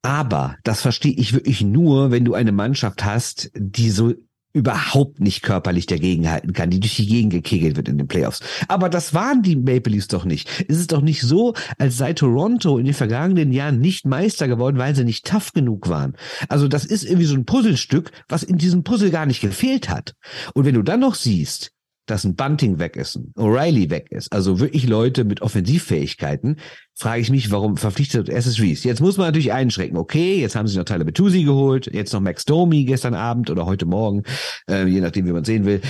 Aber 0.02 0.58
das 0.66 0.82
verstehe 0.82 1.14
ich 1.14 1.32
wirklich 1.32 1.62
nur, 1.62 2.12
wenn 2.12 2.26
du 2.26 2.34
eine 2.34 2.52
Mannschaft 2.52 3.06
hast, 3.06 3.52
die 3.56 3.90
so 3.90 4.14
überhaupt 4.54 5.20
nicht 5.20 5.42
körperlich 5.42 5.88
dagegenhalten 5.88 6.54
kann, 6.54 6.70
die 6.70 6.80
durch 6.80 6.96
die 6.96 7.08
Gegend 7.08 7.34
gekegelt 7.34 7.76
wird 7.76 7.90
in 7.90 7.98
den 7.98 8.08
Playoffs. 8.08 8.40
Aber 8.68 8.88
das 8.88 9.14
waren 9.14 9.42
die 9.42 9.56
Maple 9.56 9.94
Leafs 9.94 10.08
doch 10.08 10.26
nicht. 10.26 10.48
Es 10.68 10.78
ist 10.78 10.92
doch 10.92 11.02
nicht 11.02 11.22
so, 11.22 11.56
als 11.80 11.98
sei 11.98 12.14
Toronto 12.14 12.78
in 12.78 12.86
den 12.86 12.94
vergangenen 12.94 13.52
Jahren 13.52 13.80
nicht 13.80 14.06
Meister 14.06 14.48
geworden, 14.48 14.78
weil 14.78 14.96
sie 14.96 15.04
nicht 15.04 15.26
tough 15.26 15.54
genug 15.54 15.90
waren. 15.90 16.16
Also 16.50 16.68
das 16.68 16.86
ist 16.86 17.04
irgendwie 17.04 17.26
so 17.26 17.36
ein 17.36 17.46
Puzzlestück, 17.46 18.12
was 18.30 18.44
in 18.44 18.58
diesem 18.58 18.84
Puzzle 18.84 19.10
gar 19.10 19.26
nicht 19.26 19.42
gefehlt 19.42 19.90
hat. 19.90 20.14
Und 20.54 20.66
wenn 20.66 20.76
du 20.76 20.84
dann 20.84 21.00
noch 21.00 21.16
siehst, 21.16 21.72
dass 22.06 22.26
ein 22.26 22.36
Bunting 22.36 22.80
weg 22.80 22.96
ist, 22.98 23.16
ein 23.16 23.34
O'Reilly 23.38 23.90
weg 23.90 24.12
ist, 24.12 24.32
also 24.34 24.60
wirklich 24.60 24.88
Leute 24.88 25.24
mit 25.24 25.42
Offensivfähigkeiten, 25.42 26.58
frage 26.96 27.22
ich 27.22 27.30
mich, 27.30 27.50
warum 27.52 27.78
verpflichtet 27.78 28.30
SS 28.30 28.60
Reese? 28.60 28.88
Jetzt 28.88 29.00
muss 29.00 29.18
man 29.18 29.28
natürlich 29.28 29.54
einschränken. 29.54 29.98
Okay, 29.98 30.40
jetzt 30.40 30.56
haben 30.56 30.68
sie 30.68 30.78
noch 30.78 30.86
Tyler 30.86 31.06
Betusi 31.06 31.44
geholt, 31.44 31.90
jetzt 31.94 32.12
noch 32.14 32.20
Max 32.20 32.46
Domi 32.46 32.84
gestern 32.84 33.14
Abend 33.14 33.50
oder 33.50 33.66
heute 33.66 33.86
Morgen, 33.86 34.24
äh, 34.70 34.86
je 34.86 35.00
nachdem, 35.00 35.26
wie 35.26 35.32
man 35.32 35.46
sehen 35.46 35.66
will. 35.66 35.82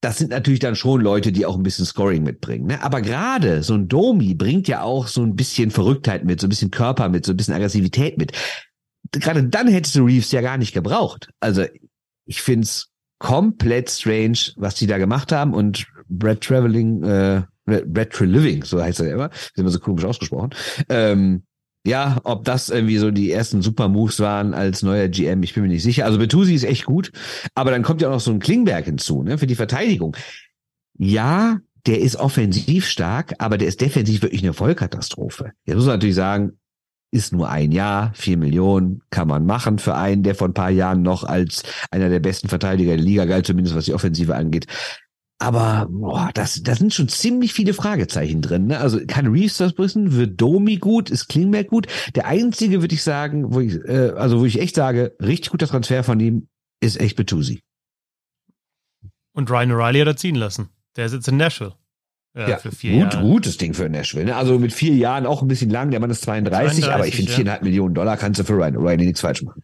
Das 0.00 0.18
sind 0.18 0.30
natürlich 0.30 0.58
dann 0.58 0.74
schon 0.74 1.00
Leute, 1.00 1.30
die 1.30 1.46
auch 1.46 1.56
ein 1.56 1.62
bisschen 1.62 1.84
Scoring 1.84 2.24
mitbringen. 2.24 2.66
Ne? 2.66 2.82
Aber 2.82 3.00
gerade 3.00 3.62
so 3.62 3.74
ein 3.74 3.86
Domi 3.86 4.34
bringt 4.34 4.66
ja 4.66 4.82
auch 4.82 5.06
so 5.06 5.22
ein 5.22 5.36
bisschen 5.36 5.70
Verrücktheit 5.70 6.24
mit, 6.24 6.40
so 6.40 6.48
ein 6.48 6.50
bisschen 6.50 6.72
Körper 6.72 7.08
mit, 7.08 7.24
so 7.24 7.32
ein 7.32 7.36
bisschen 7.36 7.54
Aggressivität 7.54 8.18
mit. 8.18 8.32
Gerade 9.12 9.44
dann 9.44 9.68
hättest 9.68 9.94
du 9.94 10.04
Reeves 10.04 10.32
ja 10.32 10.40
gar 10.40 10.58
nicht 10.58 10.72
gebraucht. 10.72 11.30
Also 11.38 11.66
ich 12.26 12.42
find's 12.42 12.91
komplett 13.22 13.88
strange, 13.88 14.38
was 14.56 14.74
die 14.74 14.88
da 14.88 14.98
gemacht 14.98 15.30
haben 15.30 15.54
und 15.54 15.86
Brad 16.08 16.40
Traveling, 16.40 17.04
äh, 17.04 17.42
Brad 17.64 18.10
Treliving, 18.10 18.64
so 18.64 18.82
heißt 18.82 18.98
er 18.98 19.12
immer, 19.12 19.30
ist 19.30 19.56
immer 19.56 19.70
so 19.70 19.78
komisch 19.78 20.04
ausgesprochen. 20.04 20.50
Ähm, 20.88 21.44
ja, 21.86 22.20
ob 22.24 22.44
das 22.44 22.68
irgendwie 22.68 22.98
so 22.98 23.12
die 23.12 23.30
ersten 23.30 23.62
Super 23.62 23.88
Moves 23.88 24.18
waren 24.18 24.54
als 24.54 24.82
neuer 24.82 25.06
GM, 25.06 25.44
ich 25.44 25.54
bin 25.54 25.62
mir 25.62 25.68
nicht 25.68 25.84
sicher. 25.84 26.04
Also 26.04 26.18
Betusi 26.18 26.54
ist 26.54 26.64
echt 26.64 26.84
gut, 26.84 27.12
aber 27.54 27.70
dann 27.70 27.84
kommt 27.84 28.02
ja 28.02 28.08
auch 28.08 28.14
noch 28.14 28.20
so 28.20 28.32
ein 28.32 28.40
Klingberg 28.40 28.86
hinzu, 28.86 29.22
ne, 29.22 29.38
für 29.38 29.46
die 29.46 29.54
Verteidigung. 29.54 30.16
Ja, 30.98 31.58
der 31.86 32.00
ist 32.00 32.16
offensiv 32.16 32.86
stark, 32.86 33.34
aber 33.38 33.56
der 33.56 33.68
ist 33.68 33.80
defensiv 33.80 34.22
wirklich 34.22 34.42
eine 34.42 34.52
Vollkatastrophe. 34.52 35.52
Jetzt 35.64 35.76
muss 35.76 35.86
man 35.86 35.94
natürlich 35.94 36.16
sagen, 36.16 36.58
ist 37.12 37.32
nur 37.32 37.48
ein 37.48 37.72
Jahr, 37.72 38.12
vier 38.14 38.38
Millionen 38.38 39.02
kann 39.10 39.28
man 39.28 39.44
machen 39.44 39.78
für 39.78 39.94
einen, 39.94 40.22
der 40.22 40.34
vor 40.34 40.48
ein 40.48 40.54
paar 40.54 40.70
Jahren 40.70 41.02
noch 41.02 41.24
als 41.24 41.62
einer 41.90 42.08
der 42.08 42.20
besten 42.20 42.48
Verteidiger 42.48 42.96
der 42.96 43.04
Liga 43.04 43.26
galt, 43.26 43.46
zumindest 43.46 43.76
was 43.76 43.84
die 43.84 43.94
Offensive 43.94 44.34
angeht. 44.34 44.66
Aber 45.38 45.88
boah, 45.90 46.30
das, 46.32 46.62
da 46.62 46.74
sind 46.74 46.94
schon 46.94 47.08
ziemlich 47.08 47.52
viele 47.52 47.74
Fragezeichen 47.74 48.42
drin. 48.42 48.68
Ne? 48.68 48.78
Also 48.78 49.00
kann 49.06 49.26
Reeves 49.26 49.58
das 49.58 49.76
wissen? 49.76 50.12
Wird 50.14 50.40
Domi 50.40 50.76
gut? 50.76 51.10
Ist 51.10 51.28
Klingberg 51.28 51.66
gut? 51.66 51.88
Der 52.14 52.26
einzige, 52.26 52.80
würde 52.80 52.94
ich 52.94 53.02
sagen, 53.02 53.52
wo 53.52 53.60
ich, 53.60 53.74
äh, 53.84 54.12
also 54.16 54.40
wo 54.40 54.44
ich 54.44 54.60
echt 54.60 54.76
sage, 54.76 55.16
richtig 55.20 55.50
guter 55.50 55.66
Transfer 55.66 56.04
von 56.04 56.20
ihm, 56.20 56.48
ist 56.80 56.98
echt 56.98 57.16
Betusi. 57.16 57.60
Und 59.34 59.50
Ryan 59.50 59.72
O'Reilly 59.72 60.00
hat 60.00 60.06
er 60.06 60.16
ziehen 60.16 60.36
lassen. 60.36 60.68
Der 60.96 61.08
sitzt 61.08 61.28
in 61.28 61.38
Nashville. 61.38 61.74
Ja, 62.34 62.48
ja, 62.48 62.56
für 62.56 62.72
vier 62.72 62.92
gut, 62.92 63.12
Jahre. 63.12 63.26
gutes 63.26 63.58
Ding 63.58 63.74
für 63.74 63.90
Nashville. 63.90 64.24
Ne? 64.24 64.36
Also 64.36 64.58
mit 64.58 64.72
vier 64.72 64.94
Jahren 64.94 65.26
auch 65.26 65.42
ein 65.42 65.48
bisschen 65.48 65.68
lang. 65.68 65.90
Der 65.90 66.00
Mann 66.00 66.10
ist 66.10 66.22
32, 66.22 66.84
32 66.84 66.94
aber 66.94 67.06
ich 67.06 67.16
finde 67.16 67.30
viereinhalb 67.30 67.60
ja. 67.60 67.64
Millionen 67.64 67.94
Dollar 67.94 68.16
kannst 68.16 68.40
du 68.40 68.44
für 68.44 68.54
Ryan 68.54 68.76
O'Reilly 68.76 69.04
nichts 69.04 69.20
falsch 69.20 69.42
machen. 69.42 69.62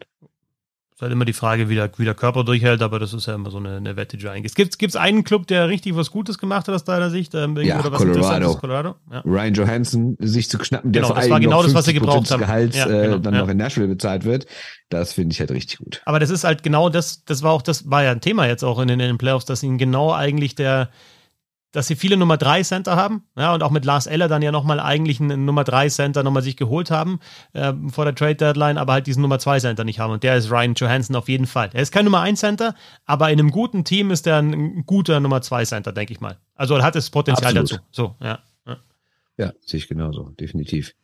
Ist 0.98 1.02
halt 1.02 1.12
immer 1.12 1.24
die 1.24 1.32
Frage, 1.32 1.68
wie 1.68 1.76
der, 1.76 1.90
wie 1.96 2.04
der 2.04 2.16
Körper 2.16 2.42
durchhält, 2.42 2.82
aber 2.82 2.98
das 2.98 3.14
ist 3.14 3.26
ja 3.26 3.36
immer 3.36 3.52
so 3.52 3.58
eine, 3.58 3.76
eine 3.76 3.94
Wette, 3.94 4.16
die 4.16 4.24
du 4.24 4.32
eingehst. 4.32 4.56
Gibt 4.56 4.82
es 4.82 4.96
einen 4.96 5.22
Club, 5.22 5.46
der 5.46 5.68
richtig 5.68 5.94
was 5.94 6.10
Gutes 6.10 6.38
gemacht 6.38 6.66
hat 6.66 6.74
aus 6.74 6.82
deiner 6.82 7.08
Sicht? 7.08 7.36
Ähm, 7.36 7.56
ja, 7.58 7.78
oder 7.78 7.92
was 7.92 8.02
Colorado. 8.02 8.56
Colorado? 8.56 8.96
Ja. 9.12 9.20
Ryan 9.24 9.54
Johansson 9.54 10.16
sich 10.18 10.50
zu 10.50 10.58
knappen, 10.58 10.90
der 10.90 11.02
genau, 11.02 11.14
das 11.14 11.30
war 11.30 11.38
genau 11.38 11.62
das, 11.62 11.72
was 11.72 11.84
sie 11.84 11.94
gebraucht 11.94 12.28
haben. 12.32 12.40
Gehalt 12.40 12.74
ja, 12.74 12.86
genau, 12.86 13.14
äh, 13.14 13.20
dann 13.20 13.32
ja. 13.32 13.40
noch 13.42 13.48
in 13.48 13.56
Nashville 13.56 13.86
bezahlt 13.86 14.24
wird. 14.24 14.46
Das 14.88 15.12
finde 15.12 15.34
ich 15.34 15.38
halt 15.38 15.52
richtig 15.52 15.78
gut. 15.78 16.02
Aber 16.04 16.18
das 16.18 16.30
ist 16.30 16.42
halt 16.42 16.64
genau 16.64 16.88
das, 16.88 17.24
das 17.24 17.44
war 17.44 17.52
auch, 17.52 17.62
das 17.62 17.88
war 17.88 18.02
ja 18.02 18.10
ein 18.10 18.20
Thema 18.20 18.48
jetzt 18.48 18.64
auch 18.64 18.80
in 18.80 18.88
den, 18.88 18.98
in 18.98 19.06
den 19.06 19.18
Playoffs, 19.18 19.44
dass 19.44 19.62
ihnen 19.62 19.78
genau 19.78 20.12
eigentlich 20.12 20.56
der, 20.56 20.90
dass 21.72 21.86
sie 21.86 21.96
viele 21.96 22.16
Nummer 22.16 22.36
3 22.36 22.62
Center 22.62 22.96
haben, 22.96 23.24
ja, 23.36 23.52
und 23.54 23.62
auch 23.62 23.70
mit 23.70 23.84
Lars 23.84 24.06
Eller 24.06 24.28
dann 24.28 24.42
ja 24.42 24.52
nochmal 24.52 24.80
eigentlich 24.80 25.20
einen 25.20 25.44
Nummer 25.44 25.64
3 25.64 25.88
Center 25.88 26.22
nochmal 26.22 26.42
sich 26.42 26.56
geholt 26.56 26.90
haben 26.90 27.20
äh, 27.52 27.72
vor 27.88 28.04
der 28.04 28.14
Trade 28.14 28.36
Deadline, 28.36 28.78
aber 28.78 28.94
halt 28.94 29.06
diesen 29.06 29.22
Nummer 29.22 29.38
2 29.38 29.60
Center 29.60 29.84
nicht 29.84 29.98
haben. 29.98 30.12
Und 30.12 30.22
der 30.22 30.36
ist 30.36 30.50
Ryan 30.50 30.74
Johansson 30.74 31.16
auf 31.16 31.28
jeden 31.28 31.46
Fall. 31.46 31.70
Er 31.72 31.82
ist 31.82 31.92
kein 31.92 32.04
Nummer 32.04 32.20
1 32.20 32.40
Center, 32.40 32.74
aber 33.04 33.30
in 33.30 33.38
einem 33.38 33.50
guten 33.50 33.84
Team 33.84 34.10
ist 34.10 34.26
er 34.26 34.38
ein 34.38 34.84
guter 34.86 35.20
Nummer 35.20 35.42
2 35.42 35.64
Center, 35.64 35.92
denke 35.92 36.12
ich 36.12 36.20
mal. 36.20 36.38
Also 36.54 36.74
er 36.76 36.82
hat 36.82 36.94
das 36.94 37.10
Potenzial 37.10 37.56
Absolut. 37.56 37.72
dazu. 37.72 37.82
So, 37.90 38.16
ja. 38.22 38.38
Ja, 38.66 38.76
ja 39.36 39.52
sehe 39.64 39.78
ich 39.78 39.88
genauso, 39.88 40.30
definitiv. 40.40 40.94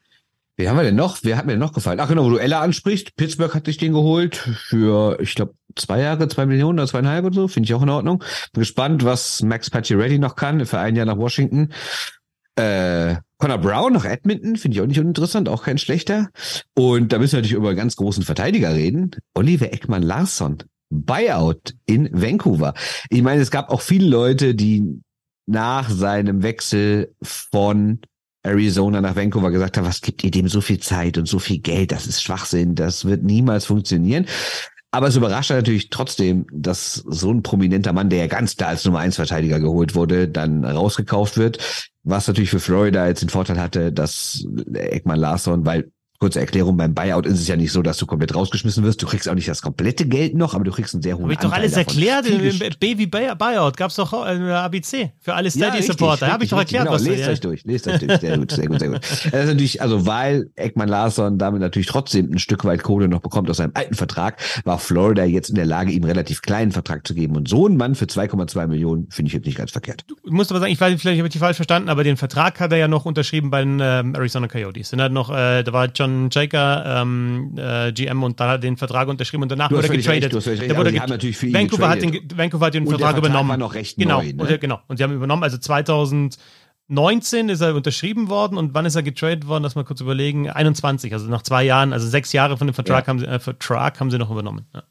Wie 0.56 0.68
haben 0.68 0.76
wir 0.76 0.84
denn 0.84 0.94
noch? 0.94 1.18
Wer 1.22 1.36
hat 1.36 1.46
mir 1.46 1.52
denn 1.52 1.60
noch 1.60 1.72
gefallen? 1.72 1.98
Ach 1.98 2.08
genau, 2.08 2.24
wo 2.24 2.30
du 2.30 2.36
Ella 2.36 2.60
ansprichst. 2.60 3.16
Pittsburgh 3.16 3.54
hat 3.54 3.66
sich 3.66 3.76
den 3.76 3.92
geholt 3.92 4.36
für, 4.36 5.18
ich 5.20 5.34
glaube, 5.34 5.54
zwei 5.74 6.00
Jahre, 6.00 6.28
zwei 6.28 6.46
Millionen 6.46 6.78
oder 6.78 6.86
zweieinhalb 6.86 7.24
oder 7.24 7.34
so. 7.34 7.48
Finde 7.48 7.66
ich 7.66 7.74
auch 7.74 7.82
in 7.82 7.88
Ordnung. 7.88 8.22
Bin 8.52 8.60
gespannt, 8.60 9.04
was 9.04 9.42
Max 9.42 9.68
Pacioretty 9.70 10.18
noch 10.18 10.36
kann 10.36 10.64
für 10.64 10.78
ein 10.78 10.94
Jahr 10.94 11.06
nach 11.06 11.18
Washington. 11.18 11.72
Äh, 12.56 13.16
Connor 13.38 13.58
Brown 13.58 13.92
nach 13.94 14.04
Edmonton 14.04 14.56
finde 14.56 14.76
ich 14.76 14.80
auch 14.80 14.86
nicht 14.86 15.00
uninteressant, 15.00 15.48
auch 15.48 15.64
kein 15.64 15.78
schlechter. 15.78 16.30
Und 16.74 17.12
da 17.12 17.18
müssen 17.18 17.32
wir 17.32 17.38
natürlich 17.38 17.56
über 17.56 17.70
einen 17.70 17.76
ganz 17.76 17.96
großen 17.96 18.22
Verteidiger 18.22 18.74
reden. 18.74 19.10
Oliver 19.34 19.72
Eckmann 19.72 20.02
Larsson. 20.02 20.58
Buyout 20.90 21.74
in 21.86 22.08
Vancouver. 22.12 22.74
Ich 23.10 23.22
meine, 23.22 23.42
es 23.42 23.50
gab 23.50 23.70
auch 23.70 23.80
viele 23.80 24.06
Leute, 24.06 24.54
die 24.54 25.00
nach 25.46 25.90
seinem 25.90 26.44
Wechsel 26.44 27.12
von 27.22 28.00
Arizona 28.44 29.00
nach 29.00 29.16
Vancouver 29.16 29.50
gesagt 29.50 29.76
haben, 29.76 29.86
was 29.86 30.00
gibt 30.00 30.22
ihr 30.22 30.30
dem 30.30 30.48
so 30.48 30.60
viel 30.60 30.78
Zeit 30.78 31.18
und 31.18 31.26
so 31.26 31.38
viel 31.38 31.58
Geld? 31.58 31.90
Das 31.92 32.06
ist 32.06 32.22
Schwachsinn, 32.22 32.74
das 32.74 33.04
wird 33.04 33.22
niemals 33.22 33.64
funktionieren. 33.66 34.26
Aber 34.90 35.08
es 35.08 35.16
überrascht 35.16 35.50
natürlich 35.50 35.90
trotzdem, 35.90 36.46
dass 36.52 36.94
so 36.94 37.32
ein 37.32 37.42
prominenter 37.42 37.92
Mann, 37.92 38.10
der 38.10 38.20
ja 38.20 38.26
ganz 38.28 38.56
klar 38.56 38.68
als 38.68 38.84
Nummer 38.84 39.00
1 39.00 39.16
Verteidiger 39.16 39.58
geholt 39.58 39.96
wurde, 39.96 40.28
dann 40.28 40.64
rausgekauft 40.64 41.36
wird. 41.36 41.90
Was 42.04 42.28
natürlich 42.28 42.50
für 42.50 42.60
Florida 42.60 43.08
jetzt 43.08 43.22
den 43.22 43.28
Vorteil 43.28 43.58
hatte, 43.58 43.90
dass 43.90 44.46
Ekman 44.72 45.18
Larsson, 45.18 45.66
weil 45.66 45.90
Kurze 46.20 46.40
Erklärung, 46.40 46.76
beim 46.76 46.94
Buyout 46.94 47.26
ist 47.26 47.40
es 47.40 47.48
ja 47.48 47.56
nicht 47.56 47.72
so, 47.72 47.82
dass 47.82 47.98
du 47.98 48.06
komplett 48.06 48.34
rausgeschmissen 48.34 48.84
wirst. 48.84 49.02
Du 49.02 49.06
kriegst 49.06 49.28
auch 49.28 49.34
nicht 49.34 49.48
das 49.48 49.62
komplette 49.62 50.06
Geld 50.06 50.34
noch, 50.34 50.54
aber 50.54 50.64
du 50.64 50.70
kriegst 50.70 50.94
einen 50.94 51.02
sehr 51.02 51.16
hohen 51.16 51.24
Habe 51.24 51.32
ich 51.32 51.38
doch 51.40 51.52
alles 51.52 51.72
davon. 51.72 52.00
erklärt. 52.02 52.80
Baby 52.80 53.06
Buyout 53.06 53.76
gab 53.76 53.90
es 53.90 53.96
doch 53.96 54.12
äh, 54.12 54.52
ABC 54.52 55.12
für 55.20 55.34
alle 55.34 55.50
Steady-Supporter. 55.50 56.28
Ja, 56.28 56.32
Habe 56.32 56.44
ich 56.44 56.50
doch 56.50 56.58
erklärt, 56.58 56.84
genau, 56.84 56.94
was 56.94 57.02
lest 57.02 57.28
euch 57.28 57.40
durch, 57.40 57.64
lest 57.64 57.88
euch 57.88 57.98
durch. 57.98 58.20
Sehr 58.20 58.38
gut, 58.38 58.52
sehr 58.52 58.68
gut, 58.68 58.78
sehr 58.78 58.88
gut. 58.90 59.00
Das 59.02 59.24
ist 59.24 59.32
natürlich, 59.32 59.82
also 59.82 60.06
weil 60.06 60.50
Ekman 60.56 60.88
Larsson 60.88 61.36
damit 61.36 61.60
natürlich 61.60 61.88
trotzdem 61.88 62.30
ein 62.32 62.38
Stück 62.38 62.64
weit 62.64 62.82
Kohle 62.84 63.08
noch 63.08 63.20
bekommt 63.20 63.50
aus 63.50 63.56
seinem 63.56 63.72
alten 63.74 63.94
Vertrag, 63.94 64.40
war 64.64 64.78
Florida 64.78 65.24
jetzt 65.24 65.48
in 65.48 65.56
der 65.56 65.66
Lage, 65.66 65.90
ihm 65.90 66.04
einen 66.04 66.12
relativ 66.12 66.42
kleinen 66.42 66.70
Vertrag 66.70 67.06
zu 67.06 67.14
geben. 67.14 67.36
Und 67.36 67.48
so 67.48 67.66
ein 67.66 67.76
Mann 67.76 67.96
für 67.96 68.04
2,2 68.06 68.66
Millionen 68.68 69.08
finde 69.10 69.28
ich 69.28 69.32
jetzt 69.34 69.46
nicht 69.46 69.58
ganz 69.58 69.72
verkehrt. 69.72 70.04
Du 70.08 70.16
musst 70.32 70.50
aber 70.52 70.60
sagen, 70.60 70.72
ich 70.72 70.80
weiß, 70.80 71.00
vielleicht 71.00 71.18
habe 71.18 71.26
ich 71.28 71.32
die 71.32 71.38
falsch 71.38 71.56
verstanden, 71.56 71.88
aber 71.88 72.04
den 72.04 72.16
Vertrag 72.16 72.60
hat 72.60 72.70
er 72.70 72.78
ja 72.78 72.88
noch 72.88 73.04
unterschrieben 73.04 73.50
bei 73.50 73.62
den 73.64 73.80
ähm, 73.82 74.14
Arizona 74.14 74.46
Coyotes. 74.46 74.92
Und 74.92 75.02
hat 75.02 75.10
noch, 75.12 75.30
äh, 75.30 75.62
da 75.64 75.72
war 75.72 75.88
John 75.94 76.03
Jaker 76.30 77.02
ähm, 77.02 77.54
äh, 77.56 77.92
GM 77.92 78.22
und 78.22 78.40
dann 78.40 78.48
hat 78.48 78.54
er 78.56 78.58
den 78.58 78.76
Vertrag 78.76 79.08
unterschrieben 79.08 79.42
und 79.42 79.52
danach 79.52 79.70
wurde 79.70 79.88
er 79.88 79.96
getradet. 79.96 80.34
Recht, 80.34 80.76
wurde 80.76 81.00
haben 81.00 81.10
natürlich 81.10 81.36
für 81.36 81.52
Vancouver, 81.52 81.88
hat 81.88 82.02
den, 82.02 82.12
Vancouver 82.34 82.66
hat 82.66 82.74
den 82.74 82.86
Vertrag, 82.86 83.00
Vertrag 83.00 83.18
übernommen. 83.18 83.48
War 83.50 83.56
noch 83.56 83.74
recht 83.74 83.96
genau, 83.96 84.22
neu, 84.22 84.32
ne? 84.32 84.42
und, 84.42 84.60
genau. 84.60 84.80
Und 84.88 84.96
sie 84.96 85.02
haben 85.02 85.14
übernommen, 85.14 85.42
also 85.42 85.58
2019 85.58 87.48
ist 87.48 87.60
er 87.60 87.74
unterschrieben 87.74 88.28
worden 88.28 88.58
und 88.58 88.74
wann 88.74 88.86
ist 88.86 88.94
er 88.94 89.02
getradet 89.02 89.46
worden? 89.46 89.62
Lass 89.62 89.74
mal 89.74 89.84
kurz 89.84 90.00
überlegen. 90.00 90.50
21, 90.50 91.12
also 91.12 91.28
nach 91.28 91.42
zwei 91.42 91.64
Jahren, 91.64 91.92
also 91.92 92.06
sechs 92.08 92.32
Jahre 92.32 92.56
von 92.56 92.66
dem 92.66 92.74
Vertrag, 92.74 93.04
ja. 93.04 93.08
haben, 93.08 93.18
sie, 93.18 93.26
äh, 93.26 93.38
Vertrag 93.38 94.00
haben 94.00 94.10
sie 94.10 94.18
noch 94.18 94.30
übernommen. 94.30 94.66
Ja. 94.74 94.82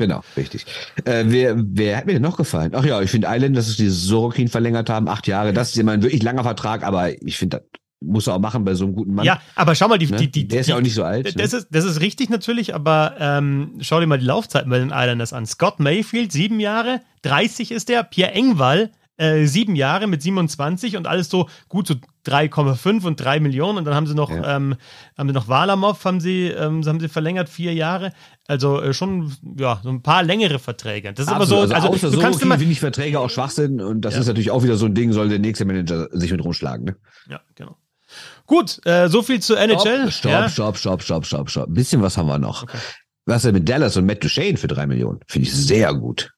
Genau, 0.00 0.22
richtig. 0.34 0.64
Äh, 1.04 1.24
wer, 1.26 1.54
wer 1.58 1.98
hat 1.98 2.06
mir 2.06 2.14
denn 2.14 2.22
noch 2.22 2.38
gefallen? 2.38 2.72
Ach 2.74 2.86
ja, 2.86 3.02
ich 3.02 3.10
finde 3.10 3.28
Island, 3.30 3.54
dass 3.54 3.76
sie 3.76 3.90
Sorokin 3.90 4.48
verlängert 4.48 4.88
haben, 4.88 5.08
acht 5.08 5.26
Jahre. 5.26 5.52
Das 5.52 5.70
ist 5.70 5.76
immer 5.76 5.92
ein 5.92 6.02
wirklich 6.02 6.22
langer 6.22 6.42
Vertrag, 6.42 6.84
aber 6.84 7.22
ich 7.22 7.36
finde, 7.36 7.58
das 7.58 7.79
muss 8.00 8.26
er 8.26 8.34
auch 8.34 8.40
machen 8.40 8.64
bei 8.64 8.74
so 8.74 8.84
einem 8.84 8.94
guten 8.94 9.14
Mann. 9.14 9.26
Ja, 9.26 9.40
aber 9.54 9.74
schau 9.74 9.88
mal, 9.88 9.98
die, 9.98 10.06
ne? 10.06 10.16
die, 10.16 10.30
die, 10.30 10.48
der 10.48 10.60
ist 10.60 10.68
ja 10.68 10.76
auch 10.76 10.80
nicht 10.80 10.94
so 10.94 11.04
alt. 11.04 11.26
Das, 11.26 11.34
ne? 11.52 11.58
ist, 11.58 11.68
das 11.70 11.84
ist 11.84 12.00
richtig 12.00 12.30
natürlich, 12.30 12.74
aber 12.74 13.14
ähm, 13.18 13.78
schau 13.80 14.00
dir 14.00 14.06
mal 14.06 14.18
die 14.18 14.26
Laufzeiten 14.26 14.70
bei 14.70 14.78
den 14.78 14.90
Islanders 14.90 15.32
an. 15.32 15.46
Scott 15.46 15.80
Mayfield, 15.80 16.32
sieben 16.32 16.60
Jahre, 16.60 17.00
30 17.22 17.72
ist 17.72 17.88
der, 17.88 18.02
Pierre 18.02 18.32
Engwall, 18.32 18.90
äh, 19.20 19.46
sieben 19.46 19.76
Jahre 19.76 20.06
mit 20.06 20.22
27 20.22 20.96
und 20.96 21.06
alles 21.06 21.28
so 21.28 21.48
gut 21.68 21.86
so 21.86 21.94
3,5 22.26 23.04
und 23.04 23.20
3 23.20 23.40
Millionen 23.40 23.76
und 23.76 23.84
dann 23.84 23.94
haben 23.94 24.06
sie 24.06 24.14
noch 24.14 24.30
ja. 24.30 24.56
ähm, 24.56 24.76
haben 25.18 25.28
sie 25.28 25.34
noch 25.34 25.46
Walamov 25.46 26.02
haben 26.06 26.20
sie 26.20 26.46
ähm, 26.46 26.82
haben 26.86 27.00
sie 27.00 27.08
verlängert 27.08 27.50
vier 27.50 27.74
Jahre 27.74 28.12
also 28.48 28.80
äh, 28.80 28.94
schon 28.94 29.30
ja 29.58 29.78
so 29.82 29.90
ein 29.90 30.00
paar 30.00 30.22
längere 30.22 30.58
Verträge 30.58 31.12
das 31.12 31.26
ist 31.26 31.32
Absolut. 31.32 31.70
aber 31.70 31.80
so 31.82 31.88
also, 31.88 32.06
also 32.06 32.16
du 32.16 32.22
kannst 32.22 32.40
immer 32.40 32.58
finde 32.58 32.72
ich 32.72 32.80
Verträge 32.80 33.20
auch 33.20 33.28
Schwachsinn 33.28 33.82
und 33.82 34.00
das 34.02 34.14
ja. 34.14 34.20
ist 34.20 34.26
natürlich 34.26 34.50
auch 34.50 34.62
wieder 34.62 34.76
so 34.76 34.86
ein 34.86 34.94
Ding 34.94 35.12
soll 35.12 35.28
der 35.28 35.38
nächste 35.38 35.66
Manager 35.66 36.08
sich 36.12 36.30
mit 36.30 36.42
rumschlagen 36.42 36.86
ne? 36.86 36.96
ja 37.28 37.40
genau 37.54 37.76
Gut, 38.50 38.84
äh, 38.84 39.08
so 39.08 39.22
viel 39.22 39.38
zu 39.38 39.54
NHL. 39.54 40.10
Stopp, 40.10 40.32
ja? 40.32 40.48
stopp, 40.48 40.76
stopp, 40.76 41.02
stopp, 41.04 41.24
stopp, 41.24 41.48
stopp. 41.48 41.68
Ein 41.68 41.74
bisschen 41.74 42.02
was 42.02 42.18
haben 42.18 42.26
wir 42.26 42.38
noch. 42.38 42.64
Okay. 42.64 42.78
Was 43.24 43.44
ist 43.44 43.52
mit 43.52 43.68
Dallas 43.68 43.96
und 43.96 44.06
Matt 44.06 44.24
Duchene 44.24 44.56
für 44.56 44.66
drei 44.66 44.88
Millionen? 44.88 45.20
Finde 45.28 45.46
ich 45.46 45.54
sehr 45.54 45.94
gut. 45.94 46.32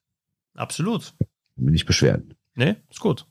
Absolut. 0.54 1.14
Bin 1.56 1.72
ich 1.72 1.86
beschweren. 1.86 2.34
Nee, 2.54 2.76
ist 2.90 3.00
gut. 3.00 3.26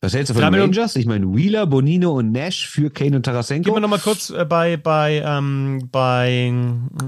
Was 0.00 0.14
hältst 0.14 0.30
du 0.30 0.34
von 0.34 0.52
den 0.52 0.60
Rangers? 0.60 0.96
Ich 0.96 1.06
meine, 1.06 1.32
Wheeler, 1.32 1.64
Bonino 1.64 2.10
und 2.10 2.32
Nash 2.32 2.66
für 2.66 2.90
Kane 2.90 3.14
und 3.14 3.22
Tarasenko. 3.22 3.66
Gib 3.66 3.74
mir 3.74 3.80
nochmal 3.80 4.00
kurz 4.00 4.30
äh, 4.30 4.44
bei, 4.44 4.76
bei, 4.76 5.22
ähm, 5.24 5.88
bei, 5.92 6.52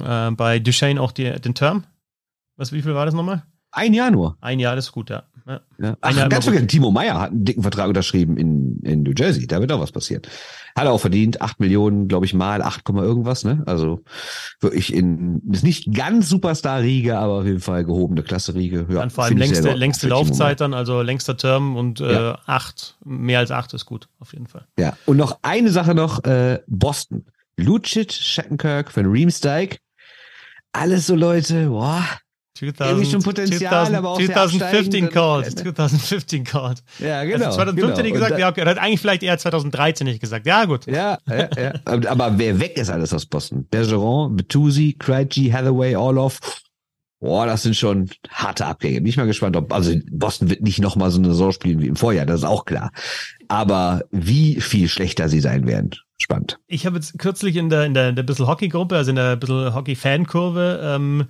äh, 0.00 0.30
bei 0.30 0.60
Duchesne 0.60 1.00
auch 1.00 1.10
die, 1.10 1.28
den 1.40 1.56
Term. 1.56 1.82
Was, 2.54 2.70
wie 2.70 2.82
viel 2.82 2.94
war 2.94 3.04
das 3.04 3.14
nochmal? 3.14 3.42
Ein 3.72 3.94
Jahr 3.94 4.12
nur. 4.12 4.38
Ein 4.40 4.60
Jahr, 4.60 4.76
das 4.76 4.84
ist 4.86 4.92
gut, 4.92 5.10
ja. 5.10 5.24
Ja. 5.46 5.60
ja. 5.78 5.96
Ach, 6.00 6.28
ganz 6.28 6.44
vergessen, 6.44 6.68
Timo 6.68 6.90
Meyer 6.90 7.20
hat 7.20 7.30
einen 7.30 7.44
dicken 7.44 7.62
Vertrag 7.62 7.88
unterschrieben 7.88 8.36
in, 8.36 8.80
in 8.82 9.02
New 9.02 9.12
Jersey. 9.16 9.46
Da 9.46 9.60
wird 9.60 9.72
auch 9.72 9.80
was 9.80 9.92
passieren. 9.92 10.22
Hat 10.76 10.86
er 10.86 10.92
auch 10.92 11.00
verdient. 11.00 11.40
Acht 11.40 11.60
Millionen, 11.60 12.08
glaube 12.08 12.26
ich, 12.26 12.34
mal 12.34 12.62
acht 12.62 12.88
irgendwas, 12.88 13.44
ne? 13.44 13.62
Also 13.66 14.02
wirklich 14.60 14.92
in, 14.92 15.42
ist 15.52 15.62
nicht 15.62 15.94
ganz 15.94 16.28
Superstar-Riege, 16.28 17.16
aber 17.18 17.40
auf 17.40 17.44
jeden 17.44 17.60
Fall 17.60 17.84
gehobene 17.84 18.22
Klasse-Riege. 18.22 18.86
Ja, 18.88 19.00
dann 19.00 19.10
vor 19.10 19.24
allem 19.24 19.36
längste, 19.36 19.72
längste 19.74 20.08
Laufzeit 20.08 20.60
dann, 20.60 20.74
also 20.74 21.02
längster 21.02 21.36
Term 21.36 21.76
und 21.76 22.00
äh, 22.00 22.12
ja. 22.12 22.38
acht, 22.46 22.96
mehr 23.04 23.38
als 23.38 23.50
acht 23.50 23.72
ist 23.74 23.86
gut, 23.86 24.08
auf 24.18 24.32
jeden 24.32 24.46
Fall. 24.46 24.66
Ja, 24.78 24.96
und 25.06 25.16
noch 25.16 25.38
eine 25.42 25.70
Sache 25.70 25.94
noch, 25.94 26.24
äh, 26.24 26.60
Boston. 26.66 27.24
Lucic, 27.56 28.12
Schattenkirk, 28.12 28.96
Van 28.96 29.06
Riemsdyk. 29.06 29.78
Alles 30.72 31.06
so 31.06 31.14
Leute, 31.14 31.68
boah, 31.68 32.04
2000, 32.56 33.08
schon 33.08 33.22
Potenzial, 33.22 33.58
2000, 33.58 33.96
aber 33.96 34.10
auch 34.10 34.22
2015 34.22 35.10
called. 35.10 35.58
2015 35.58 36.44
called. 36.44 36.82
Ja, 37.00 37.24
genau. 37.24 37.46
Also 37.46 37.56
2015 37.56 38.04
genau. 38.04 38.14
gesagt, 38.14 38.38
ja, 38.38 38.48
okay. 38.48 38.60
Er 38.60 38.66
hat 38.66 38.78
eigentlich 38.78 39.00
vielleicht 39.00 39.24
eher 39.24 39.36
2013 39.36 40.06
nicht 40.06 40.20
gesagt. 40.20 40.46
Ja, 40.46 40.64
gut. 40.64 40.86
Ja, 40.86 41.18
ja, 41.28 41.48
ja. 41.56 41.72
aber 41.84 42.38
wer 42.38 42.60
weg 42.60 42.76
ist 42.78 42.90
alles 42.90 43.12
aus 43.12 43.26
Boston? 43.26 43.66
Bergeron, 43.68 44.36
Betusi, 44.36 44.94
Krejci, 44.96 45.50
Hathaway, 45.50 45.96
Orloff. 45.96 46.38
Boah, 47.18 47.46
das 47.46 47.62
sind 47.62 47.74
schon 47.74 48.10
harte 48.28 48.66
Abgänge. 48.66 49.00
Bin 49.00 49.06
ich 49.06 49.16
mal 49.16 49.26
gespannt, 49.26 49.56
ob, 49.56 49.72
also 49.72 49.92
Boston 50.10 50.50
wird 50.50 50.60
nicht 50.60 50.78
nochmal 50.78 51.10
so 51.10 51.18
eine 51.18 51.28
Saison 51.28 51.52
spielen 51.52 51.80
wie 51.80 51.86
im 51.86 51.96
Vorjahr, 51.96 52.26
das 52.26 52.40
ist 52.40 52.44
auch 52.44 52.66
klar. 52.66 52.92
Aber 53.48 54.02
wie 54.10 54.60
viel 54.60 54.88
schlechter 54.88 55.28
sie 55.28 55.40
sein 55.40 55.66
werden, 55.66 55.90
spannend. 56.20 56.58
Ich 56.66 56.86
habe 56.86 56.96
jetzt 56.96 57.18
kürzlich 57.18 57.56
in 57.56 57.70
der, 57.70 57.84
in 57.86 57.94
der, 57.94 58.10
in 58.10 58.16
der 58.16 58.24
bisschen 58.24 58.46
Hockey-Gruppe, 58.46 58.96
also 58.96 59.10
in 59.10 59.16
der 59.16 59.36
bisschen 59.36 59.74
Hockey-Fan-Kurve, 59.74 60.80
ähm, 60.84 61.24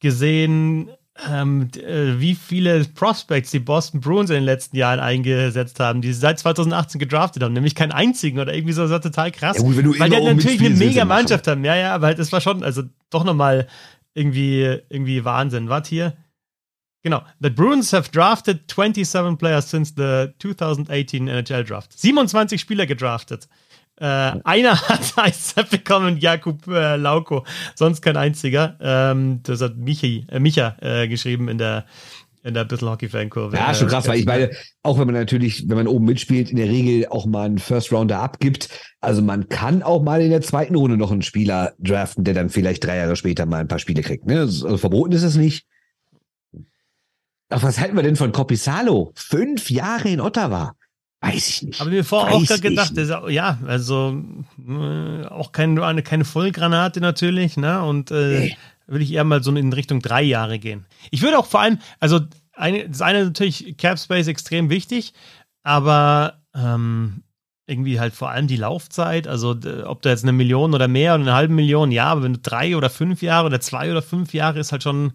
gesehen, 0.00 0.90
ähm, 1.28 1.68
äh, 1.76 2.20
wie 2.20 2.34
viele 2.34 2.84
Prospects 2.84 3.50
die 3.50 3.58
Boston 3.58 4.00
Bruins 4.00 4.30
in 4.30 4.36
den 4.36 4.44
letzten 4.44 4.76
Jahren 4.76 5.00
eingesetzt 5.00 5.80
haben, 5.80 6.00
die 6.00 6.12
sie 6.12 6.20
seit 6.20 6.38
2018 6.38 6.98
gedraftet 7.00 7.42
haben, 7.42 7.52
nämlich 7.52 7.74
keinen 7.74 7.92
einzigen 7.92 8.38
oder 8.38 8.54
irgendwie 8.54 8.72
so, 8.72 8.82
das 8.82 8.90
war 8.90 9.00
total 9.00 9.32
krass. 9.32 9.56
Ja, 9.56 9.62
gut, 9.64 9.76
weil 9.98 10.10
die 10.10 10.16
halt 10.16 10.36
natürlich 10.36 10.60
eine 10.60 10.70
mega 10.76 11.04
Mannschaft 11.04 11.46
haben, 11.48 11.64
ja, 11.64 11.74
ja, 11.74 11.94
aber 11.94 12.06
halt, 12.06 12.18
das 12.18 12.30
war 12.30 12.40
schon, 12.40 12.62
also 12.62 12.82
doch 13.10 13.24
nochmal 13.24 13.66
irgendwie, 14.14 14.80
irgendwie 14.88 15.24
Wahnsinn. 15.24 15.68
Warte 15.68 15.88
hier. 15.88 16.16
Genau. 17.02 17.22
The 17.40 17.50
Bruins 17.50 17.92
have 17.92 18.10
drafted 18.10 18.68
27 18.68 19.38
players 19.38 19.70
since 19.70 19.94
the 19.96 20.34
2018 20.40 21.28
NHL 21.28 21.64
Draft. 21.64 21.98
27 21.98 22.60
Spieler 22.60 22.86
gedraftet. 22.86 23.48
Äh, 24.00 24.04
einer 24.44 24.80
hat 24.88 25.12
Eiszeit 25.16 25.70
bekommen, 25.70 26.18
Jakub 26.18 26.66
äh, 26.68 26.96
Lauko, 26.96 27.44
sonst 27.74 28.00
kein 28.02 28.16
einziger. 28.16 28.76
Ähm, 28.80 29.40
das 29.42 29.60
hat 29.60 29.76
Michi, 29.76 30.26
äh, 30.30 30.38
Micha 30.38 30.76
äh, 30.80 31.08
geschrieben 31.08 31.48
in 31.48 31.58
der 31.58 31.86
in 32.44 32.54
der 32.54 32.64
Bissl 32.64 32.88
Hockey 32.88 33.08
Fankurve. 33.08 33.56
Ja, 33.56 33.74
schon 33.74 33.88
krass, 33.88 34.06
weil 34.08 34.20
ich 34.20 34.24
meine, 34.24 34.50
auch 34.82 34.98
wenn 34.98 35.06
man 35.06 35.16
natürlich, 35.16 35.68
wenn 35.68 35.76
man 35.76 35.88
oben 35.88 36.04
mitspielt, 36.04 36.50
in 36.50 36.56
der 36.56 36.68
Regel 36.68 37.06
auch 37.08 37.26
mal 37.26 37.46
einen 37.46 37.58
First 37.58 37.92
Rounder 37.92 38.20
abgibt. 38.20 38.68
Also 39.00 39.22
man 39.22 39.48
kann 39.48 39.82
auch 39.82 40.02
mal 40.02 40.22
in 40.22 40.30
der 40.30 40.40
zweiten 40.40 40.76
Runde 40.76 40.96
noch 40.96 41.10
einen 41.10 41.22
Spieler 41.22 41.74
draften, 41.78 42.24
der 42.24 42.34
dann 42.34 42.48
vielleicht 42.48 42.84
drei 42.84 42.96
Jahre 42.96 43.16
später 43.16 43.44
mal 43.44 43.60
ein 43.60 43.68
paar 43.68 43.80
Spiele 43.80 44.02
kriegt. 44.02 44.26
Ne? 44.26 44.40
Also 44.40 44.78
verboten 44.78 45.12
ist 45.12 45.24
es 45.24 45.36
nicht. 45.36 45.66
Ach, 47.50 47.62
was 47.62 47.80
halten 47.80 47.96
wir 47.96 48.02
denn 48.02 48.16
von 48.16 48.32
Copisalo? 48.32 49.12
Fünf 49.14 49.70
Jahre 49.70 50.08
in 50.08 50.20
Ottawa. 50.20 50.74
Weiß 51.20 51.48
ich 51.48 51.62
nicht. 51.62 51.80
Habe 51.80 51.90
mir 51.90 52.04
vorher 52.04 52.34
auch 52.34 52.44
gerade 52.44 52.60
gedacht, 52.60 52.96
ist, 52.96 53.12
ja, 53.28 53.58
also 53.66 54.22
äh, 54.68 55.26
auch 55.26 55.50
keine, 55.50 56.02
keine 56.02 56.24
Vollgranate 56.24 57.00
natürlich, 57.00 57.56
ne? 57.56 57.82
Und 57.82 58.10
äh, 58.12 58.38
nee. 58.38 58.56
würde 58.86 59.04
ich 59.04 59.12
eher 59.12 59.24
mal 59.24 59.42
so 59.42 59.54
in 59.54 59.72
Richtung 59.72 60.00
drei 60.00 60.22
Jahre 60.22 60.60
gehen. 60.60 60.86
Ich 61.10 61.22
würde 61.22 61.38
auch 61.38 61.46
vor 61.46 61.60
allem, 61.60 61.78
also 61.98 62.20
eine, 62.52 62.88
das 62.88 63.02
eine 63.02 63.24
natürlich 63.24 63.76
Cap 63.78 63.98
Space 63.98 64.28
extrem 64.28 64.70
wichtig, 64.70 65.12
aber 65.64 66.40
ähm, 66.54 67.24
irgendwie 67.66 67.98
halt 67.98 68.14
vor 68.14 68.30
allem 68.30 68.46
die 68.46 68.56
Laufzeit, 68.56 69.26
also 69.26 69.56
ob 69.84 70.02
da 70.02 70.10
jetzt 70.10 70.22
eine 70.22 70.32
Million 70.32 70.72
oder 70.72 70.88
mehr 70.88 71.14
oder 71.14 71.24
eine 71.24 71.34
halbe 71.34 71.52
Million, 71.52 71.90
ja, 71.90 72.06
aber 72.06 72.22
wenn 72.22 72.34
du 72.34 72.38
drei 72.38 72.76
oder 72.76 72.90
fünf 72.90 73.22
Jahre 73.22 73.46
oder 73.46 73.60
zwei 73.60 73.90
oder 73.90 74.02
fünf 74.02 74.34
Jahre 74.34 74.60
ist 74.60 74.70
halt 74.72 74.84
schon, 74.84 75.12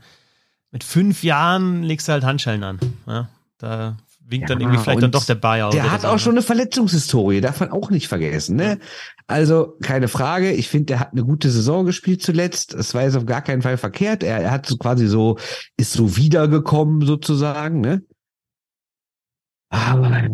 mit 0.70 0.84
fünf 0.84 1.24
Jahren 1.24 1.82
legst 1.82 2.08
du 2.08 2.12
halt 2.12 2.24
Handschellen 2.24 2.64
an. 2.64 2.80
Ja? 3.08 3.30
Da 3.58 3.98
winkt 4.26 4.50
ja, 4.50 4.56
dann 4.56 4.62
irgendwie 4.62 4.82
vielleicht 4.82 5.02
dann 5.02 5.12
doch 5.12 5.26
der 5.26 5.36
Bayer. 5.36 5.70
Der 5.70 5.92
hat 5.92 6.06
auch 6.06 6.20
schon 6.20 6.34
eine 6.34 6.42
Verletzungshistorie, 6.42 7.42
darf 7.42 7.60
man 7.60 7.72
auch 7.72 7.90
nicht 7.90 8.08
vergessen. 8.08 8.56
Ne? 8.56 8.80
Also 9.28 9.78
keine 9.82 10.08
Frage, 10.08 10.52
ich 10.52 10.70
finde, 10.70 10.86
der 10.88 11.00
hat 11.00 11.12
eine 11.12 11.24
gute 11.24 11.50
Saison 11.50 11.86
gespielt 11.86 12.22
zuletzt. 12.22 12.74
Es 12.74 12.94
war 12.94 13.04
jetzt 13.04 13.16
auf 13.16 13.26
gar 13.26 13.42
keinen 13.42 13.62
Fall 13.62 13.78
verkehrt. 13.78 14.24
Er, 14.24 14.40
er 14.40 14.52
hat 14.52 14.66
so 14.66 14.78
quasi 14.78 15.08
so, 15.08 15.38
ist 15.78 15.94
so 15.94 16.16
wiedergekommen 16.16 17.06
sozusagen. 17.06 17.82
Ne? 17.82 18.04
Aber 19.70 20.30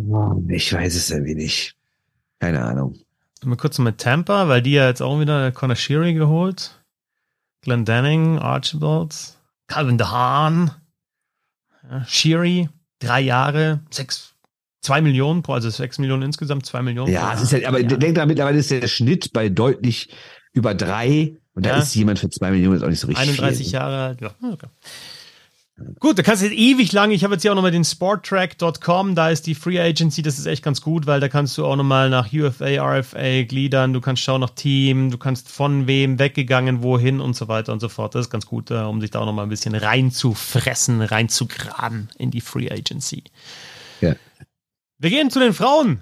ich 0.50 0.74
weiß 0.74 0.96
es 0.96 1.10
irgendwie 1.10 1.36
nicht. 1.36 1.76
Keine 2.40 2.64
Ahnung. 2.64 2.96
Mal 3.44 3.56
kurz 3.56 3.78
mit 3.80 4.00
Tampa, 4.00 4.48
weil 4.50 4.62
die 4.62 4.74
ja 4.74 4.88
jetzt 4.88 5.02
auch 5.02 5.20
wieder 5.20 5.52
Connor 5.52 5.76
Sheary 5.76 6.14
geholt. 6.14 6.84
Glenn 7.62 7.86
Denning, 7.86 8.40
Archibald, 8.40 9.38
Calvin 9.68 9.98
DeHaan, 9.98 10.72
ja, 11.90 12.06
Sheary, 12.06 12.70
drei 13.00 13.22
Jahre, 13.22 13.82
sechs, 13.89 14.36
zwei 14.82 15.02
Millionen 15.02 15.41
pro, 15.41 15.54
also 15.54 15.70
sechs 15.70 15.97
Millionen 15.97 16.24
insgesamt, 16.24 16.66
zwei 16.66 16.82
Millionen. 16.82 17.12
Ja, 17.12 17.34
es 17.34 17.41
ist 17.41 17.52
ja, 17.52 17.68
aber 17.68 17.82
denk 17.84 18.16
dran, 18.16 18.28
mittlerweile 18.28 18.60
ist 18.60 18.72
der 18.72 18.88
Schnitt 18.88 19.34
bei 19.34 19.50
deutlich 19.50 20.10
über 20.54 20.74
drei 20.76 21.38
und 21.54 21.66
da 21.66 21.72
ja. 21.72 21.78
ist 21.80 21.95
jemand 21.95 22.20
für 22.20 22.30
zwei 22.30 22.52
Millionen 22.52 22.76
jetzt 22.76 22.84
auch 22.84 22.89
nicht 22.89 23.00
so 23.00 23.08
richtig 23.08 23.30
31 23.30 23.66
viel. 23.66 23.74
Jahre 23.74 24.04
alt, 24.04 24.22
ja. 24.22 24.34
Okay. 24.41 24.68
Gut, 26.00 26.18
da 26.18 26.24
kannst 26.24 26.42
du 26.42 26.48
jetzt 26.48 26.58
ewig 26.58 26.92
lang, 26.92 27.12
ich 27.12 27.24
habe 27.24 27.34
jetzt 27.34 27.42
hier 27.42 27.52
auch 27.52 27.56
nochmal 27.56 27.72
den 27.72 27.84
sporttrack.com, 27.84 29.16
da 29.16 29.30
ist 29.30 29.48
die 29.48 29.56
Free 29.56 29.80
Agency, 29.80 30.22
das 30.22 30.40
ist 30.40 30.46
echt 30.46 30.64
ganz 30.64 30.82
gut, 30.82 31.08
weil 31.08 31.20
da 31.20 31.30
kannst 31.30 31.58
du 31.58 31.66
auch 31.66 31.76
nochmal 31.76 32.10
nach 32.10 32.32
UFA, 32.34 32.82
RFA 32.82 33.44
gliedern, 33.44 33.94
du 33.94 34.02
kannst 34.02 34.24
schauen 34.24 34.42
nach 34.42 34.52
Team, 34.52 35.12
du 35.12 35.18
kannst 35.18 35.50
von 35.50 35.88
wem 35.88 36.18
weggegangen, 36.18 36.84
wohin 36.84 37.20
und 37.20 37.36
so 37.36 37.48
weiter 37.48 37.74
und 37.74 37.80
so 37.80 37.90
fort. 37.90 38.16
Das 38.16 38.26
ist 38.26 38.30
ganz 38.30 38.46
gut, 38.46 38.72
äh, 38.72 38.76
um 38.76 39.02
sich 39.02 39.12
da 39.12 39.20
auch 39.20 39.26
nochmal 39.26 39.46
ein 39.46 39.50
bisschen 39.50 39.76
reinzufressen, 39.76 41.02
reinzugraben 41.02 42.10
in 42.18 42.32
die 42.32 42.42
Free 42.42 42.72
Agency. 42.72 43.24
Ja. 44.02 44.16
Wir 44.98 45.10
gehen 45.10 45.30
zu 45.30 45.40
den 45.40 45.54
Frauen. 45.54 46.02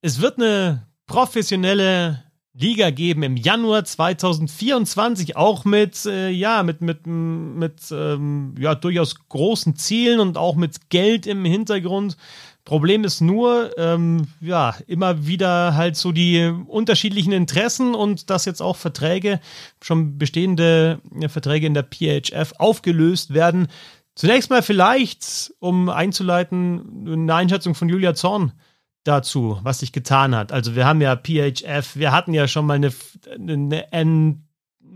Es 0.00 0.20
wird 0.20 0.38
eine 0.38 0.86
professionelle 1.06 2.23
Liga 2.56 2.90
geben 2.90 3.24
im 3.24 3.36
Januar 3.36 3.84
2024, 3.84 5.36
auch 5.36 5.64
mit, 5.64 6.06
äh, 6.06 6.30
ja, 6.30 6.62
mit, 6.62 6.82
mit, 6.82 7.04
mit 7.04 7.80
ähm, 7.90 8.54
ja, 8.58 8.76
durchaus 8.76 9.16
großen 9.28 9.74
Zielen 9.74 10.20
und 10.20 10.38
auch 10.38 10.54
mit 10.54 10.88
Geld 10.88 11.26
im 11.26 11.44
Hintergrund. 11.44 12.16
Problem 12.64 13.02
ist 13.02 13.20
nur, 13.20 13.76
ähm, 13.76 14.28
ja, 14.40 14.76
immer 14.86 15.26
wieder 15.26 15.74
halt 15.74 15.96
so 15.96 16.12
die 16.12 16.50
unterschiedlichen 16.68 17.32
Interessen 17.32 17.94
und 17.94 18.30
dass 18.30 18.44
jetzt 18.44 18.62
auch 18.62 18.76
Verträge, 18.76 19.40
schon 19.82 20.16
bestehende 20.16 21.00
ja, 21.20 21.28
Verträge 21.28 21.66
in 21.66 21.74
der 21.74 21.82
PHF 21.82 22.52
aufgelöst 22.58 23.34
werden. 23.34 23.66
Zunächst 24.14 24.48
mal 24.48 24.62
vielleicht, 24.62 25.52
um 25.58 25.88
einzuleiten, 25.88 27.04
eine 27.06 27.34
Einschätzung 27.34 27.74
von 27.74 27.88
Julia 27.88 28.14
Zorn 28.14 28.52
dazu, 29.04 29.58
was 29.62 29.80
sich 29.80 29.92
getan 29.92 30.34
hat. 30.34 30.52
Also 30.52 30.74
wir 30.74 30.86
haben 30.86 31.00
ja 31.00 31.16
PHF, 31.16 31.96
wir 31.96 32.12
hatten 32.12 32.34
ja 32.34 32.48
schon 32.48 32.66
mal 32.66 32.74
eine, 32.74 32.92
eine 33.38 33.92
N 33.92 34.44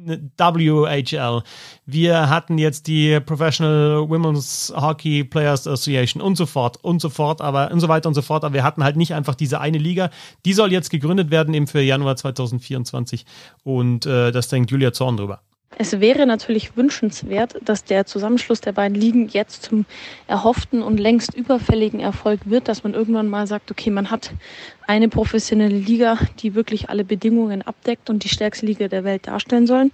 WHL. 0.07 1.43
Wir 1.87 2.31
hatten 2.31 2.59
jetzt 2.59 2.87
die 2.87 3.21
Professional 3.21 4.09
Women's 4.09 4.73
Hockey 4.75 5.25
Players 5.25 5.67
Association 5.67 6.23
und 6.23 6.37
so 6.37 6.47
fort 6.47 6.83
und 6.83 7.01
so 7.01 7.11
fort, 7.11 7.41
aber 7.41 7.71
und 7.71 7.81
so 7.81 7.89
weiter 7.89 8.09
und 8.09 8.15
so 8.15 8.23
fort. 8.23 8.45
Aber 8.45 8.55
wir 8.55 8.65
hatten 8.65 8.85
halt 8.85 8.97
nicht 8.97 9.15
einfach 9.15 9.35
diese 9.35 9.61
eine 9.61 9.79
Liga. 9.79 10.11
Die 10.45 10.53
soll 10.53 10.73
jetzt 10.73 10.91
gegründet 10.91 11.31
werden 11.31 11.55
eben 11.55 11.67
für 11.67 11.81
Januar 11.81 12.17
2024 12.17 13.27
und 13.65 14.07
äh, 14.07 14.33
das 14.33 14.49
denkt 14.49 14.71
Julia 14.71 14.93
Zorn 14.93 15.17
drüber. 15.17 15.43
Es 15.77 16.01
wäre 16.01 16.27
natürlich 16.27 16.77
wünschenswert, 16.77 17.57
dass 17.65 17.85
der 17.85 18.07
Zusammenschluss 18.07 18.61
der 18.61 18.73
beiden 18.73 18.97
Ligen 18.97 19.29
jetzt 19.29 19.63
zum 19.63 19.85
erhofften 20.27 20.83
und 20.83 20.99
längst 20.99 21.35
überfälligen 21.35 22.01
Erfolg 22.01 22.41
wird, 22.47 22.67
dass 22.67 22.83
man 22.83 22.95
irgendwann 22.95 23.29
mal 23.29 23.47
sagt, 23.47 23.71
okay, 23.71 23.91
man 23.91 24.11
hat 24.11 24.33
eine 24.87 25.09
professionelle 25.09 25.79
Liga, 25.79 26.19
die 26.41 26.55
wirklich 26.55 26.89
alle 26.89 27.05
Bedingungen 27.05 27.63
abdeckt 27.63 28.11
und 28.11 28.25
die 28.25 28.29
stärkste 28.29 28.67
Liga 28.67 28.89
der 28.89 29.05
Welt 29.05 29.29
darstellen 29.29 29.67
sollen. 29.67 29.93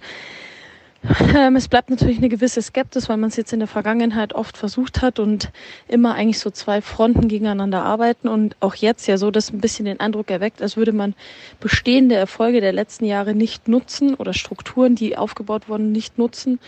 Ähm, 1.35 1.55
es 1.55 1.67
bleibt 1.67 1.89
natürlich 1.89 2.17
eine 2.17 2.29
gewisse 2.29 2.61
Skepsis, 2.61 3.09
weil 3.09 3.17
man 3.17 3.29
es 3.29 3.35
jetzt 3.35 3.53
in 3.53 3.59
der 3.59 3.67
Vergangenheit 3.67 4.33
oft 4.33 4.57
versucht 4.57 5.01
hat 5.01 5.19
und 5.19 5.51
immer 5.87 6.15
eigentlich 6.15 6.39
so 6.39 6.49
zwei 6.49 6.81
Fronten 6.81 7.27
gegeneinander 7.27 7.83
arbeiten 7.83 8.27
und 8.27 8.55
auch 8.59 8.75
jetzt 8.75 9.07
ja 9.07 9.17
so, 9.17 9.31
dass 9.31 9.51
ein 9.51 9.61
bisschen 9.61 9.85
den 9.85 9.99
Eindruck 9.99 10.31
erweckt, 10.31 10.61
als 10.61 10.77
würde 10.77 10.93
man 10.93 11.13
bestehende 11.59 12.15
Erfolge 12.15 12.61
der 12.61 12.73
letzten 12.73 13.05
Jahre 13.05 13.35
nicht 13.35 13.67
nutzen 13.67 14.15
oder 14.15 14.33
Strukturen, 14.33 14.95
die 14.95 15.17
aufgebaut 15.17 15.69
wurden, 15.69 15.91
nicht 15.91 16.17
nutzen, 16.17 16.59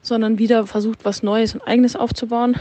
sondern 0.00 0.38
wieder 0.38 0.66
versucht, 0.66 1.04
was 1.04 1.22
Neues 1.22 1.54
und 1.54 1.62
Eigenes 1.62 1.96
aufzubauen. 1.96 2.56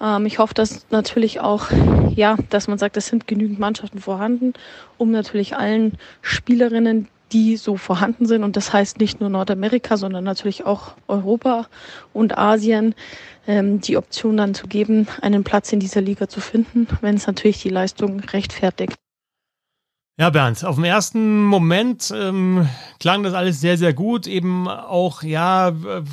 Ähm, 0.00 0.26
ich 0.26 0.38
hoffe, 0.38 0.54
dass 0.54 0.86
natürlich 0.90 1.40
auch, 1.40 1.70
ja, 2.14 2.36
dass 2.50 2.68
man 2.68 2.78
sagt, 2.78 2.96
es 2.96 3.06
sind 3.06 3.26
genügend 3.26 3.58
Mannschaften 3.58 3.98
vorhanden, 3.98 4.52
um 4.98 5.10
natürlich 5.10 5.56
allen 5.56 5.98
Spielerinnen, 6.22 7.08
die 7.34 7.56
so 7.56 7.76
vorhanden 7.76 8.26
sind. 8.26 8.44
Und 8.44 8.56
das 8.56 8.72
heißt 8.72 9.00
nicht 9.00 9.20
nur 9.20 9.28
Nordamerika, 9.28 9.96
sondern 9.96 10.24
natürlich 10.24 10.64
auch 10.64 10.94
Europa 11.08 11.66
und 12.12 12.38
Asien, 12.38 12.94
ähm, 13.46 13.80
die 13.80 13.96
Option 13.96 14.36
dann 14.36 14.54
zu 14.54 14.68
geben, 14.68 15.08
einen 15.20 15.44
Platz 15.44 15.72
in 15.72 15.80
dieser 15.80 16.00
Liga 16.00 16.28
zu 16.28 16.40
finden, 16.40 16.86
wenn 17.02 17.16
es 17.16 17.26
natürlich 17.26 17.60
die 17.60 17.68
Leistung 17.68 18.20
rechtfertigt. 18.20 18.94
Ja, 20.16 20.30
Bernd, 20.30 20.64
auf 20.64 20.76
den 20.76 20.84
ersten 20.84 21.42
Moment 21.42 22.14
ähm, 22.16 22.68
klang 23.00 23.24
das 23.24 23.34
alles 23.34 23.60
sehr, 23.60 23.76
sehr 23.76 23.92
gut. 23.92 24.28
Eben 24.28 24.68
auch, 24.68 25.24
ja, 25.24 25.72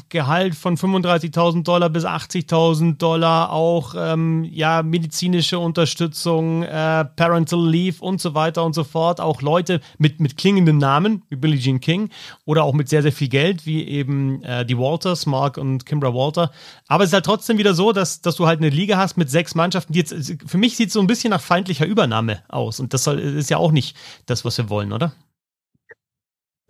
Gehalt 0.10 0.56
von 0.56 0.76
35.000 0.76 1.62
Dollar 1.62 1.88
bis 1.92 2.04
80.000 2.04 2.98
Dollar, 2.98 3.52
auch, 3.52 3.94
ähm, 3.96 4.44
ja, 4.44 4.82
medizinische 4.82 5.60
Unterstützung, 5.60 6.64
äh, 6.64 7.06
Parental 7.06 7.64
Leave 7.64 8.02
und 8.04 8.20
so 8.20 8.34
weiter 8.34 8.66
und 8.66 8.74
so 8.74 8.84
fort. 8.84 9.22
Auch 9.22 9.44
Leute 9.44 9.82
mit, 10.00 10.20
mit 10.20 10.36
klingenden 10.36 10.80
Namen, 10.80 11.22
wie 11.30 11.36
Billie 11.36 11.60
Jean 11.60 11.80
King, 11.80 12.10
oder 12.46 12.64
auch 12.64 12.74
mit 12.74 12.90
sehr, 12.90 13.04
sehr 13.04 13.14
viel 13.14 13.30
Geld, 13.30 13.68
wie 13.68 13.88
eben 13.88 14.42
äh, 14.42 14.66
die 14.66 14.80
Walters, 14.80 15.28
Mark 15.28 15.60
und 15.60 15.86
Kimbra 15.86 16.12
Walter. 16.12 16.50
Aber 16.88 17.04
es 17.04 17.12
ist 17.12 17.14
halt 17.14 17.26
trotzdem 17.26 17.60
wieder 17.60 17.76
so, 17.76 17.92
dass, 17.92 18.22
dass 18.22 18.36
du 18.36 18.48
halt 18.48 18.62
eine 18.62 18.70
Liga 18.70 18.98
hast 18.98 19.16
mit 19.16 19.30
sechs 19.30 19.54
Mannschaften, 19.54 19.94
die 19.94 20.00
jetzt, 20.00 20.34
für 20.44 20.58
mich 20.58 20.76
sieht 20.76 20.88
es 20.88 20.94
so 20.94 21.02
ein 21.02 21.08
bisschen 21.08 21.30
nach 21.30 21.40
feindlicher 21.40 21.86
Übernahme 21.86 22.42
aus. 22.50 22.80
Und 22.80 22.96
das 22.96 23.04
soll, 23.04 23.20
ist 23.20 23.52
ja 23.52 23.58
auch 23.58 23.72
nicht 23.72 23.91
das, 24.26 24.46
was 24.46 24.58
wir 24.58 24.70
wollen, 24.70 24.94
oder? 24.94 25.14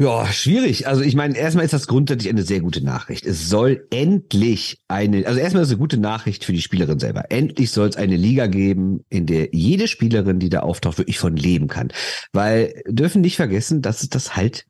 Ja, 0.01 0.26
schwierig. 0.34 0.88
Also 0.88 1.03
ich 1.03 1.13
meine, 1.15 1.38
erstmal 1.38 1.63
ist 1.63 1.74
das 1.74 1.86
grundsätzlich 1.86 2.34
eine 2.34 2.41
sehr 2.41 2.59
gute 2.59 2.84
Nachricht. 2.84 3.24
Es 3.24 3.49
soll 3.49 3.86
endlich 3.91 4.82
eine, 4.88 5.28
also 5.28 5.39
erstmal 5.39 5.61
ist 5.61 5.67
es 5.69 5.74
eine 5.74 5.80
gute 5.80 5.99
Nachricht 5.99 6.43
für 6.43 6.53
die 6.53 6.61
Spielerin 6.61 6.97
selber. 6.97 7.26
Endlich 7.30 7.69
soll 7.69 7.88
es 7.88 7.97
eine 7.97 8.17
Liga 8.17 8.47
geben, 8.47 9.05
in 9.09 9.28
der 9.28 9.49
jede 9.51 9.88
Spielerin, 9.88 10.39
die 10.39 10.49
da 10.49 10.61
auftaucht, 10.61 10.97
wirklich 10.97 11.19
von 11.19 11.36
leben 11.36 11.67
kann. 11.67 11.89
Weil 12.34 12.82
dürfen 12.88 13.22
nicht 13.22 13.36
vergessen, 13.36 13.84
dass 13.84 14.01
es 14.01 14.09
das 14.09 14.36
halt 14.36 14.65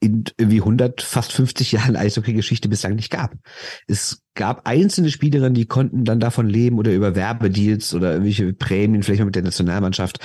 in 0.00 0.24
irgendwie 0.36 0.60
100, 0.60 1.00
fast 1.00 1.32
50 1.32 1.70
Jahren 1.70 1.94
Eishockey-Geschichte 1.94 2.68
bislang 2.68 2.96
nicht 2.96 3.10
gab. 3.10 3.34
Es 3.86 4.22
gab 4.34 4.66
einzelne 4.66 5.10
Spielerinnen, 5.10 5.54
die 5.54 5.66
konnten 5.66 6.04
dann 6.04 6.18
davon 6.18 6.48
leben 6.48 6.78
oder 6.78 6.92
über 6.92 7.14
Werbedeals 7.14 7.94
oder 7.94 8.12
irgendwelche 8.12 8.52
Prämien, 8.52 9.04
vielleicht 9.04 9.20
mal 9.20 9.26
mit 9.26 9.36
der 9.36 9.44
Nationalmannschaft 9.44 10.18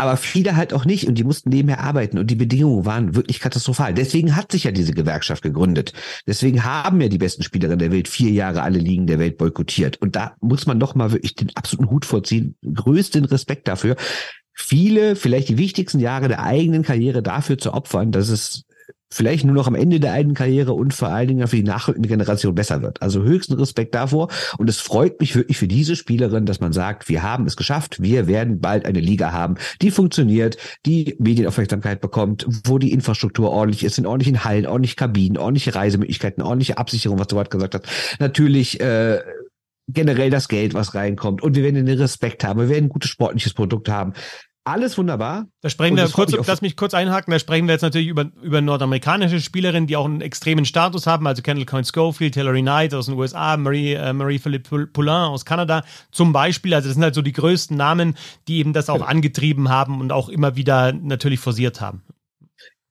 aber 0.00 0.16
viele 0.16 0.56
halt 0.56 0.72
auch 0.72 0.84
nicht 0.84 1.06
und 1.06 1.16
die 1.16 1.24
mussten 1.24 1.50
nebenher 1.50 1.80
arbeiten 1.80 2.18
und 2.18 2.30
die 2.30 2.34
Bedingungen 2.34 2.84
waren 2.84 3.14
wirklich 3.14 3.40
katastrophal. 3.40 3.94
Deswegen 3.94 4.34
hat 4.36 4.52
sich 4.52 4.64
ja 4.64 4.70
diese 4.70 4.92
Gewerkschaft 4.92 5.42
gegründet. 5.42 5.92
Deswegen 6.26 6.64
haben 6.64 7.00
ja 7.00 7.08
die 7.08 7.18
besten 7.18 7.42
Spielerinnen 7.42 7.78
der 7.78 7.92
Welt 7.92 8.08
vier 8.08 8.30
Jahre 8.30 8.62
alle 8.62 8.78
Ligen 8.78 9.06
der 9.06 9.18
Welt 9.18 9.38
boykottiert. 9.38 9.98
Und 9.98 10.16
da 10.16 10.36
muss 10.40 10.66
man 10.66 10.80
doch 10.80 10.94
mal 10.94 11.12
wirklich 11.12 11.34
den 11.34 11.54
absoluten 11.54 11.90
Hut 11.90 12.04
vorziehen. 12.04 12.56
Größten 12.62 13.24
Respekt 13.26 13.68
dafür. 13.68 13.96
Viele, 14.52 15.16
vielleicht 15.16 15.48
die 15.48 15.58
wichtigsten 15.58 16.00
Jahre 16.00 16.28
der 16.28 16.42
eigenen 16.42 16.82
Karriere 16.82 17.22
dafür 17.22 17.58
zu 17.58 17.72
opfern, 17.72 18.12
dass 18.12 18.28
es 18.28 18.64
vielleicht 19.12 19.44
nur 19.44 19.54
noch 19.54 19.66
am 19.66 19.74
Ende 19.74 20.00
der 20.00 20.12
eigenen 20.12 20.34
Karriere 20.34 20.72
und 20.72 20.94
vor 20.94 21.08
allen 21.08 21.28
Dingen 21.28 21.46
für 21.48 21.56
die 21.56 21.64
nachrückende 21.64 22.08
Generation 22.08 22.54
besser 22.54 22.82
wird. 22.82 23.02
Also 23.02 23.22
höchsten 23.22 23.54
Respekt 23.54 23.94
davor. 23.94 24.28
Und 24.58 24.68
es 24.68 24.78
freut 24.78 25.20
mich 25.20 25.34
wirklich 25.34 25.58
für 25.58 25.68
diese 25.68 25.96
Spielerin, 25.96 26.46
dass 26.46 26.60
man 26.60 26.72
sagt, 26.72 27.08
wir 27.08 27.22
haben 27.22 27.46
es 27.46 27.56
geschafft. 27.56 28.00
Wir 28.00 28.26
werden 28.26 28.60
bald 28.60 28.86
eine 28.86 29.00
Liga 29.00 29.32
haben, 29.32 29.56
die 29.82 29.90
funktioniert, 29.90 30.56
die 30.86 31.16
Medienaufmerksamkeit 31.18 32.00
bekommt, 32.00 32.46
wo 32.64 32.78
die 32.78 32.92
Infrastruktur 32.92 33.50
ordentlich 33.50 33.84
ist, 33.84 33.98
in 33.98 34.06
ordentlichen 34.06 34.44
Hallen, 34.44 34.66
ordentlich 34.66 34.96
Kabinen, 34.96 35.38
ordentliche 35.38 35.74
Reisemöglichkeiten, 35.74 36.42
ordentliche 36.42 36.78
Absicherung, 36.78 37.18
was 37.18 37.26
du 37.26 37.36
gerade 37.36 37.50
gesagt 37.50 37.74
hast. 37.74 38.20
Natürlich, 38.20 38.80
äh, 38.80 39.20
generell 39.92 40.30
das 40.30 40.48
Geld, 40.48 40.74
was 40.74 40.94
reinkommt. 40.94 41.42
Und 41.42 41.56
wir 41.56 41.62
werden 41.62 41.84
den 41.84 41.98
Respekt 41.98 42.44
haben. 42.44 42.60
Wir 42.60 42.68
werden 42.68 42.86
ein 42.86 42.90
gutes 42.90 43.10
sportliches 43.10 43.54
Produkt 43.54 43.88
haben. 43.88 44.12
Alles 44.70 44.96
wunderbar. 44.98 45.46
Da 45.60 45.70
sprechen 45.70 45.96
wir 45.96 46.08
kurz, 46.08 46.32
lass 46.46 46.62
mich 46.62 46.76
kurz 46.76 46.94
einhaken, 46.94 47.30
da 47.32 47.38
sprechen 47.38 47.66
wir 47.66 47.72
jetzt 47.72 47.82
natürlich 47.82 48.08
über, 48.08 48.26
über 48.42 48.60
nordamerikanische 48.60 49.40
Spielerinnen, 49.40 49.86
die 49.86 49.96
auch 49.96 50.04
einen 50.04 50.20
extremen 50.20 50.64
Status 50.64 51.06
haben, 51.06 51.26
also 51.26 51.42
Kendall 51.42 51.66
Coyne 51.66 51.84
Schofield, 51.84 52.34
Hillary 52.34 52.62
Knight 52.62 52.94
aus 52.94 53.06
den 53.06 53.16
USA, 53.16 53.56
Marie, 53.56 53.94
äh, 53.94 54.12
Marie 54.12 54.38
Philippe 54.38 54.86
Poulain 54.86 55.28
aus 55.28 55.44
Kanada 55.44 55.84
zum 56.10 56.32
Beispiel. 56.32 56.74
Also 56.74 56.88
das 56.88 56.94
sind 56.94 57.02
halt 57.02 57.14
so 57.14 57.22
die 57.22 57.32
größten 57.32 57.76
Namen, 57.76 58.16
die 58.48 58.58
eben 58.58 58.72
das 58.72 58.88
auch 58.88 58.94
genau. 58.94 59.06
angetrieben 59.06 59.68
haben 59.68 60.00
und 60.00 60.12
auch 60.12 60.28
immer 60.28 60.56
wieder 60.56 60.92
natürlich 60.92 61.40
forciert 61.40 61.80
haben. 61.80 62.02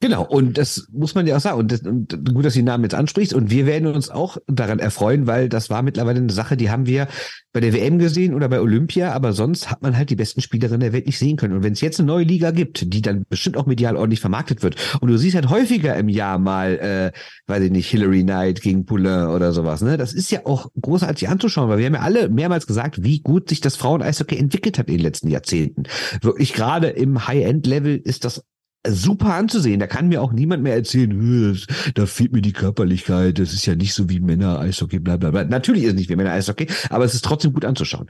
Genau, 0.01 0.25
und 0.25 0.57
das 0.57 0.87
muss 0.93 1.13
man 1.13 1.27
ja 1.27 1.35
auch 1.35 1.41
sagen. 1.41 1.59
Und, 1.59 1.73
das, 1.73 1.81
und 1.81 2.33
gut, 2.33 2.45
dass 2.45 2.53
du 2.53 2.59
den 2.59 2.65
Namen 2.65 2.85
jetzt 2.85 2.95
ansprichst. 2.95 3.33
Und 3.33 3.51
wir 3.51 3.65
werden 3.65 3.93
uns 3.93 4.09
auch 4.09 4.37
daran 4.47 4.79
erfreuen, 4.79 5.27
weil 5.27 5.49
das 5.49 5.69
war 5.69 5.81
mittlerweile 5.81 6.19
eine 6.19 6.31
Sache, 6.31 6.55
die 6.55 6.71
haben 6.71 6.85
wir 6.85 7.09
bei 7.51 7.59
der 7.59 7.73
WM 7.73 7.99
gesehen 7.99 8.33
oder 8.33 8.47
bei 8.47 8.61
Olympia, 8.61 9.11
aber 9.11 9.33
sonst 9.33 9.69
hat 9.69 9.81
man 9.81 9.97
halt 9.97 10.09
die 10.09 10.15
besten 10.15 10.39
Spielerinnen 10.39 10.79
der 10.79 10.93
Welt 10.93 11.05
nicht 11.05 11.19
sehen 11.19 11.35
können. 11.35 11.53
Und 11.53 11.63
wenn 11.63 11.73
es 11.73 11.81
jetzt 11.81 11.99
eine 11.99 12.07
neue 12.07 12.23
Liga 12.23 12.51
gibt, 12.51 12.93
die 12.93 13.01
dann 13.01 13.25
bestimmt 13.27 13.57
auch 13.57 13.65
medial 13.65 13.97
ordentlich 13.97 14.21
vermarktet 14.21 14.63
wird, 14.63 14.77
und 15.01 15.09
du 15.09 15.17
siehst 15.17 15.35
halt 15.35 15.49
häufiger 15.49 15.97
im 15.97 16.07
Jahr 16.07 16.39
mal, 16.39 16.77
äh, 16.79 17.19
weiß 17.47 17.63
ich 17.63 17.71
nicht, 17.71 17.89
Hillary 17.89 18.23
Knight 18.23 18.61
gegen 18.61 18.85
Poulain 18.85 19.27
oder 19.27 19.51
sowas, 19.51 19.81
ne? 19.81 19.97
Das 19.97 20.13
ist 20.13 20.31
ja 20.31 20.45
auch 20.45 20.71
großartig 20.79 21.27
anzuschauen, 21.27 21.67
weil 21.67 21.79
wir 21.79 21.87
haben 21.87 21.95
ja 21.95 22.01
alle 22.01 22.29
mehrmals 22.29 22.67
gesagt, 22.67 23.03
wie 23.03 23.19
gut 23.19 23.49
sich 23.49 23.59
das 23.59 23.75
Frauen-Eishockey 23.75 24.37
entwickelt 24.37 24.79
hat 24.79 24.87
in 24.87 24.95
den 24.95 25.03
letzten 25.03 25.27
Jahrzehnten. 25.27 25.83
Wirklich 26.21 26.53
gerade 26.53 26.87
im 26.87 27.27
High-End-Level 27.27 27.97
ist 27.97 28.23
das 28.23 28.43
super 28.87 29.33
anzusehen. 29.33 29.79
Da 29.79 29.87
kann 29.87 30.07
mir 30.07 30.21
auch 30.21 30.31
niemand 30.31 30.63
mehr 30.63 30.75
erzählen, 30.75 31.57
da 31.95 32.05
fehlt 32.05 32.31
mir 32.31 32.41
die 32.41 32.53
Körperlichkeit, 32.53 33.39
das 33.39 33.53
ist 33.53 33.65
ja 33.65 33.75
nicht 33.75 33.93
so 33.93 34.09
wie 34.09 34.19
Männer 34.19 34.59
Eishockey, 34.59 34.99
bla 34.99 35.17
bla 35.17 35.31
bla. 35.31 35.43
Natürlich 35.43 35.83
ist 35.83 35.89
es 35.89 35.95
nicht 35.95 36.09
wie 36.09 36.15
Männer 36.15 36.31
Eishockey, 36.31 36.67
aber 36.89 37.05
es 37.05 37.13
ist 37.13 37.25
trotzdem 37.25 37.53
gut 37.53 37.65
anzuschauen. 37.65 38.09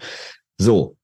So, 0.57 0.97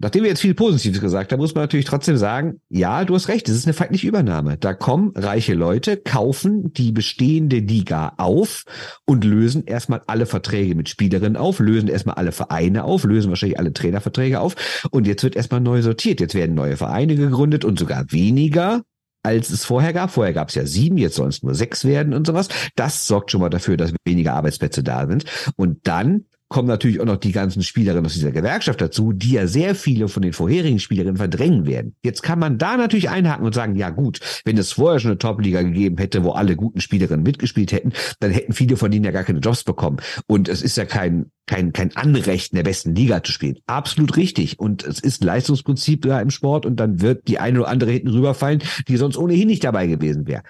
Nachdem 0.00 0.22
wir 0.22 0.30
jetzt 0.30 0.42
viel 0.42 0.54
Positives 0.54 1.00
gesagt 1.00 1.32
haben, 1.32 1.40
muss 1.40 1.56
man 1.56 1.64
natürlich 1.64 1.86
trotzdem 1.86 2.16
sagen, 2.16 2.60
ja, 2.68 3.04
du 3.04 3.16
hast 3.16 3.26
recht, 3.26 3.48
es 3.48 3.56
ist 3.56 3.66
eine 3.66 3.74
feindliche 3.74 4.06
Übernahme. 4.06 4.56
Da 4.56 4.72
kommen 4.72 5.10
reiche 5.16 5.54
Leute, 5.54 5.96
kaufen 5.96 6.72
die 6.72 6.92
bestehende 6.92 7.58
Liga 7.58 8.12
auf 8.16 8.62
und 9.06 9.24
lösen 9.24 9.64
erstmal 9.64 10.02
alle 10.06 10.26
Verträge 10.26 10.76
mit 10.76 10.88
Spielerinnen 10.88 11.36
auf, 11.36 11.58
lösen 11.58 11.88
erstmal 11.88 12.14
alle 12.14 12.30
Vereine 12.30 12.84
auf, 12.84 13.02
lösen 13.02 13.30
wahrscheinlich 13.30 13.58
alle 13.58 13.72
Trainerverträge 13.72 14.38
auf 14.38 14.86
und 14.92 15.08
jetzt 15.08 15.24
wird 15.24 15.34
erstmal 15.34 15.60
neu 15.60 15.82
sortiert. 15.82 16.20
Jetzt 16.20 16.36
werden 16.36 16.54
neue 16.54 16.76
Vereine 16.76 17.16
gegründet 17.16 17.64
und 17.64 17.76
sogar 17.76 18.12
weniger 18.12 18.82
als 19.24 19.50
es 19.50 19.64
vorher 19.64 19.92
gab. 19.92 20.10
Vorher 20.10 20.32
gab 20.32 20.48
es 20.48 20.54
ja 20.54 20.64
sieben, 20.64 20.96
jetzt 20.96 21.16
sollen 21.16 21.30
es 21.30 21.42
nur 21.42 21.54
sechs 21.54 21.84
werden 21.84 22.14
und 22.14 22.26
sowas. 22.26 22.48
Das 22.76 23.06
sorgt 23.08 23.32
schon 23.32 23.40
mal 23.40 23.50
dafür, 23.50 23.76
dass 23.76 23.92
weniger 24.06 24.34
Arbeitsplätze 24.34 24.84
da 24.84 25.06
sind. 25.08 25.24
Und 25.56 25.86
dann 25.88 26.26
kommen 26.48 26.68
natürlich 26.68 27.00
auch 27.00 27.04
noch 27.04 27.16
die 27.16 27.32
ganzen 27.32 27.62
Spielerinnen 27.62 28.06
aus 28.06 28.14
dieser 28.14 28.32
Gewerkschaft 28.32 28.80
dazu, 28.80 29.12
die 29.12 29.32
ja 29.32 29.46
sehr 29.46 29.74
viele 29.74 30.08
von 30.08 30.22
den 30.22 30.32
vorherigen 30.32 30.78
Spielerinnen 30.78 31.16
verdrängen 31.16 31.66
werden. 31.66 31.94
Jetzt 32.02 32.22
kann 32.22 32.38
man 32.38 32.58
da 32.58 32.76
natürlich 32.76 33.10
einhaken 33.10 33.44
und 33.44 33.54
sagen, 33.54 33.76
ja 33.76 33.90
gut, 33.90 34.20
wenn 34.44 34.56
es 34.56 34.72
vorher 34.72 34.98
schon 34.98 35.10
eine 35.10 35.18
Top-Liga 35.18 35.62
gegeben 35.62 35.98
hätte, 35.98 36.24
wo 36.24 36.30
alle 36.30 36.56
guten 36.56 36.80
Spielerinnen 36.80 37.22
mitgespielt 37.22 37.72
hätten, 37.72 37.92
dann 38.20 38.30
hätten 38.30 38.52
viele 38.52 38.76
von 38.76 38.90
denen 38.90 39.04
ja 39.04 39.10
gar 39.10 39.24
keine 39.24 39.40
Jobs 39.40 39.62
bekommen. 39.64 39.98
Und 40.26 40.48
es 40.48 40.62
ist 40.62 40.76
ja 40.76 40.86
kein, 40.86 41.30
kein, 41.46 41.72
kein 41.72 41.94
Anrecht, 41.96 42.52
in 42.52 42.56
der 42.56 42.64
besten 42.64 42.94
Liga 42.94 43.22
zu 43.22 43.32
spielen. 43.32 43.58
Absolut 43.66 44.16
richtig. 44.16 44.58
Und 44.58 44.84
es 44.84 45.00
ist 45.00 45.22
Leistungsprinzip 45.22 46.02
da 46.02 46.20
im 46.20 46.30
Sport 46.30 46.64
und 46.64 46.76
dann 46.76 47.02
wird 47.02 47.28
die 47.28 47.38
eine 47.38 47.60
oder 47.60 47.68
andere 47.68 47.90
hinten 47.90 48.08
rüberfallen, 48.08 48.62
die 48.88 48.96
sonst 48.96 49.18
ohnehin 49.18 49.48
nicht 49.48 49.64
dabei 49.64 49.86
gewesen 49.86 50.26
wäre. 50.26 50.42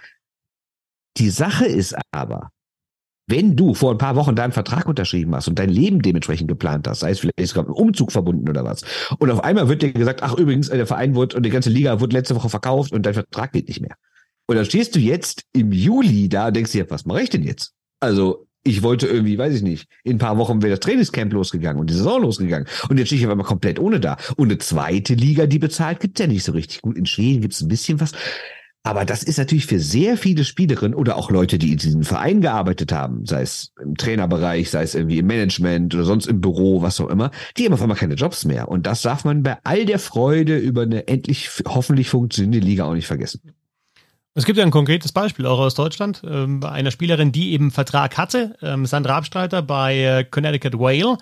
Die 1.17 1.31
Sache 1.31 1.67
ist 1.67 1.97
aber, 2.13 2.51
wenn 3.29 3.57
du 3.57 3.75
vor 3.75 3.93
ein 3.93 3.99
paar 3.99 4.17
Wochen 4.17 4.35
deinen 4.35 4.53
Vertrag 4.53 4.87
unterschrieben 4.89 5.35
hast 5.35 5.49
und 5.49 5.59
dein 5.59 5.69
Leben 5.69 6.03
dementsprechend 6.03 6.49
geplant 6.49 6.89
hast, 6.89 7.01
sei 7.01 7.11
es 7.11 7.21
vielleicht 7.21 7.49
sogar 7.49 7.65
mit 7.65 7.77
einem 7.77 7.87
Umzug 7.87 8.11
verbunden 8.11 8.49
oder 8.49 8.65
was, 8.65 8.83
und 9.19 9.31
auf 9.31 9.45
einmal 9.45 9.69
wird 9.69 9.83
dir 9.83 9.93
gesagt, 9.93 10.23
ach 10.23 10.35
übrigens, 10.35 10.71
der 10.71 10.87
Verein 10.87 11.15
wurde 11.15 11.37
und 11.37 11.45
die 11.45 11.51
ganze 11.51 11.71
Liga 11.71 12.01
wurde 12.01 12.17
letzte 12.17 12.35
Woche 12.35 12.49
verkauft 12.49 12.93
und 12.93 13.05
dein 13.05 13.15
Vertrag 13.15 13.53
geht 13.53 13.69
nicht 13.69 13.81
mehr. 13.81 13.97
Und 14.47 14.57
dann 14.57 14.65
stehst 14.65 14.97
du 14.97 14.99
jetzt 14.99 15.45
im 15.53 15.73
Juli 15.73 16.29
da 16.29 16.49
und 16.49 16.57
denkst 16.57 16.73
dir, 16.73 16.91
was 16.91 17.05
mache 17.05 17.23
ich 17.23 17.31
denn 17.31 17.43
jetzt? 17.43 17.75
Also 18.01 18.49
ich 18.65 18.83
wollte 18.83 19.07
irgendwie, 19.07 19.39
weiß 19.39 19.55
ich 19.55 19.63
nicht, 19.63 19.89
in 20.05 20.17
ein 20.17 20.19
paar 20.19 20.39
Wochen 20.39 20.63
wäre 20.63 20.73
das 20.73 20.81
Trainingscamp 20.81 21.33
losgegangen 21.33 21.81
und 21.81 21.91
die 21.91 21.95
Saison 21.95 22.23
losgegangen. 22.23 22.67
Und 22.89 22.99
jetzt 22.99 23.09
stehe 23.09 23.21
ich 23.21 23.27
auf 23.27 23.31
einmal 23.31 23.47
komplett 23.47 23.79
ohne 23.79 24.01
da. 24.01 24.17
Und 24.37 24.49
eine 24.49 24.59
zweite 24.59 25.15
Liga, 25.15 25.47
die 25.47 25.59
bezahlt, 25.59 26.01
gibt's 26.01 26.21
ja 26.21 26.27
nicht 26.27 26.45
so 26.45 26.53
richtig. 26.53 26.83
Gut, 26.83 26.97
in 26.97 27.07
Schweden 27.07 27.41
gibt's 27.43 27.61
ein 27.61 27.69
bisschen 27.69 28.01
was. 28.01 28.13
Aber 28.89 29.05
das 29.05 29.23
ist 29.23 29.37
natürlich 29.37 29.67
für 29.67 29.81
sehr 29.81 30.17
viele 30.17 30.47
Spielerinnen 30.47 30.95
oder 30.95 31.17
auch 31.17 31.31
Leute, 31.31 31.59
die 31.59 31.73
in 31.73 31.77
diesem 31.77 32.05
Verein 32.05 32.41
gearbeitet 32.41 32.91
haben, 32.91 33.27
sei 33.27 33.43
es 33.43 33.75
im 33.83 33.99
Trainerbereich, 33.99 34.71
sei 34.71 34.83
es 34.83 34.95
irgendwie 34.95 35.19
im 35.19 35.27
Management 35.27 35.95
oder 35.95 36.05
sonst 36.05 36.27
im 36.27 36.41
Büro, 36.41 36.81
was 36.81 36.99
auch 36.99 37.11
immer, 37.11 37.31
die 37.59 37.67
haben 37.67 37.75
auf 37.75 37.83
einmal 37.83 37.99
keine 37.99 38.15
Jobs 38.15 38.47
mehr. 38.47 38.67
Und 38.69 38.87
das 38.87 39.03
darf 39.03 39.27
man 39.27 39.43
bei 39.43 39.59
all 39.63 39.85
der 39.85 39.99
Freude 39.99 40.57
über 40.57 40.85
eine 40.85 41.07
endlich 41.07 41.51
hoffentlich 41.67 42.09
funktionierende 42.09 42.67
Liga 42.67 42.85
auch 42.87 42.95
nicht 42.95 43.07
vergessen. 43.07 43.43
Es 44.33 44.47
gibt 44.47 44.57
ja 44.57 44.65
ein 44.65 44.71
konkretes 44.71 45.13
Beispiel 45.13 45.45
auch 45.45 45.59
aus 45.59 45.75
Deutschland, 45.75 46.23
ähm, 46.27 46.61
bei 46.61 46.71
einer 46.71 46.91
Spielerin, 46.91 47.31
die 47.31 47.53
eben 47.53 47.71
Vertrag 47.71 48.17
hatte, 48.17 48.57
ähm, 48.63 48.87
Sandra 48.87 49.19
Abstreiter 49.19 49.61
bei 49.61 49.99
äh, 49.99 50.25
Connecticut 50.25 50.79
Whale 50.79 51.19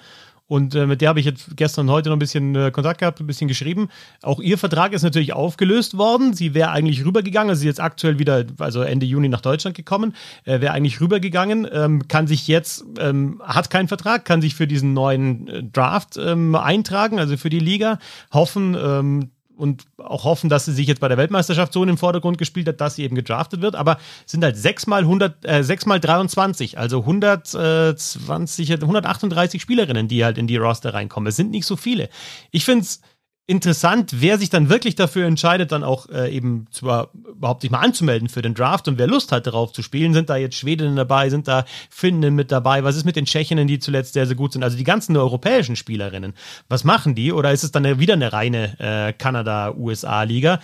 und 0.49 0.75
äh, 0.75 0.87
mit 0.87 1.01
der 1.01 1.09
habe 1.09 1.19
ich 1.19 1.27
jetzt 1.27 1.57
gestern 1.57 1.89
und 1.89 1.93
heute 1.93 2.09
noch 2.09 2.17
ein 2.17 2.21
bisschen 2.21 2.55
äh, 2.55 2.71
Kontakt 2.71 3.01
gehabt, 3.01 3.21
ein 3.21 3.27
bisschen 3.27 3.49
geschrieben. 3.49 3.89
Auch 4.23 4.41
ihr 4.41 4.59
Vertrag 4.59 4.93
ist 4.93 5.03
natürlich 5.03 5.33
aufgelöst 5.33 5.99
worden. 5.99 6.35
Sie 6.35 6.55
wäre 6.55 6.71
eigentlich 6.71 7.05
rübergegangen, 7.05 7.51
also 7.51 7.61
sie 7.61 7.67
ist 7.67 7.79
jetzt 7.79 7.85
aktuell 7.85 8.19
wieder, 8.19 8.45
also 8.59 8.83
Ende 8.83 9.07
Juni 9.07 9.29
nach 9.29 9.41
Deutschland 9.41 9.77
gekommen, 9.77 10.15
äh, 10.45 10.61
wäre 10.61 10.73
eigentlich 10.73 11.01
rübergegangen, 11.01 11.67
ähm, 11.73 12.07
kann 12.07 12.27
sich 12.27 12.47
jetzt, 12.47 12.85
ähm, 12.99 13.43
hat 13.45 13.71
keinen 13.71 13.89
Vertrag, 13.89 14.25
kann 14.25 14.41
sich 14.41 14.55
für 14.55 14.67
diesen 14.67 14.93
neuen 14.93 15.49
äh, 15.49 15.63
Draft 15.65 16.17
ähm, 16.17 16.55
eintragen, 16.55 17.19
also 17.19 17.37
für 17.37 17.51
die 17.51 17.59
Liga, 17.59 17.99
hoffen, 18.33 18.77
ähm, 18.81 19.31
und 19.57 19.85
auch 19.99 20.25
hoffen, 20.25 20.51
dass 20.51 20.67
sie 20.67 20.73
sich 20.73 20.87
jetzt 20.87 21.01
bei 21.01 21.09
der 21.09 21.17
Weltmeisterschaft 21.17 21.73
so 21.73 21.83
in 21.83 21.89
den 21.89 21.97
Vordergrund 21.97 22.39
gespielt 22.39 22.69
hat, 22.69 22.81
dass 22.81 22.97
sie 22.97 23.03
eben 23.05 23.17
gedraftet 23.17 23.63
wird. 23.63 23.75
Aber 23.75 23.99
es 24.25 24.33
sind 24.33 24.45
halt 24.45 24.57
6 24.57 24.87
mal 24.87 25.03
100, 25.03 25.45
äh, 25.45 25.65
6 25.65 25.87
mal 25.87 26.01
23, 26.01 26.79
also 26.79 27.01
120, 27.01 28.73
138 28.73 29.61
Spielerinnen, 29.61 30.09
die 30.09 30.25
halt 30.25 30.39
in 30.39 30.47
die 30.47 30.57
Roster 30.57 30.95
reinkommen. 30.95 31.29
Es 31.29 31.37
sind 31.37 31.51
nicht 31.51 31.67
so 31.67 31.77
viele. 31.77 32.09
Ich 32.51 32.65
finde 32.65 32.83
es 32.83 33.01
interessant, 33.47 34.21
wer 34.21 34.39
sich 34.39 34.51
dann 34.51 34.69
wirklich 34.69 34.97
dafür 34.97 35.27
entscheidet, 35.27 35.71
dann 35.71 35.85
auch 35.85 36.09
äh, 36.09 36.35
eben 36.35 36.67
zwar 36.71 37.11
überhaupt 37.15 37.63
sich 37.63 37.71
mal 37.71 37.79
anzumelden 37.79 38.29
für 38.29 38.43
den 38.43 38.55
Draft 38.55 38.89
und 38.89 38.99
wer 38.99 39.07
Lust 39.07 39.31
hat, 39.31 39.47
darauf 39.47 39.73
zu 39.73 39.83
spielen. 39.83 40.15
Sind 40.15 40.29
da 40.29 40.37
jetzt 40.37 40.57
Schwedinnen 40.57 40.97
dabei, 40.97 41.31
sind 41.31 41.47
da 41.47 41.65
Finnen 41.89 42.35
mit 42.35 42.51
dabei? 42.51 42.83
Was 42.83 42.97
ist 42.97 43.05
mit 43.05 43.15
den 43.15 43.27
Tschechinnen, 43.27 43.69
die 43.69 43.79
zuletzt 43.79 44.15
sehr, 44.15 44.27
sehr 44.27 44.37
gut 44.37 44.53
sind? 44.53 44.65
Also 44.65 44.77
die 44.77 44.85
ganzen 44.85 45.17
europäischen 45.17 45.77
Spielerinnen. 45.77 46.35
Was 46.69 46.83
machen 46.83 47.15
die? 47.15 47.33
Oder 47.33 47.53
ist 47.53 47.63
es 47.63 47.71
dann 47.71 48.01
wieder 48.01 48.15
eine 48.15 48.33
reine 48.33 48.81
äh, 48.81 49.13
Kanada-USA-Liga? 49.13 50.61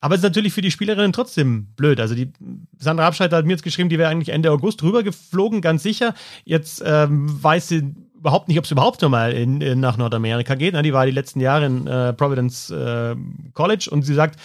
Aber 0.00 0.14
es 0.14 0.20
ist 0.20 0.24
natürlich 0.24 0.52
für 0.52 0.60
die 0.60 0.70
Spielerinnen 0.70 1.12
trotzdem 1.12 1.68
blöd. 1.76 2.00
Also 2.00 2.14
die 2.14 2.30
Sandra 2.78 3.06
Abscheider 3.06 3.38
hat 3.38 3.46
mir 3.46 3.52
jetzt 3.52 3.62
geschrieben, 3.62 3.88
die 3.88 3.98
wäre 3.98 4.10
eigentlich 4.10 4.30
Ende 4.30 4.50
August 4.50 4.82
rübergeflogen, 4.82 5.60
ganz 5.60 5.82
sicher. 5.82 6.14
Jetzt 6.44 6.82
ähm, 6.84 7.42
weiß 7.42 7.68
sie 7.68 7.94
überhaupt 8.24 8.48
nicht, 8.48 8.56
ob 8.58 8.64
es 8.64 8.70
überhaupt 8.70 9.02
nochmal 9.02 9.34
in, 9.34 9.60
in, 9.60 9.80
nach 9.80 9.98
Nordamerika 9.98 10.54
geht. 10.54 10.74
Die 10.82 10.92
war 10.94 11.04
die 11.04 11.12
letzten 11.12 11.40
Jahre 11.40 11.66
in 11.66 11.86
äh, 11.86 12.14
Providence 12.14 12.70
äh, 12.70 13.14
College 13.52 13.88
und 13.90 14.00
sie 14.02 14.14
sagt, 14.14 14.40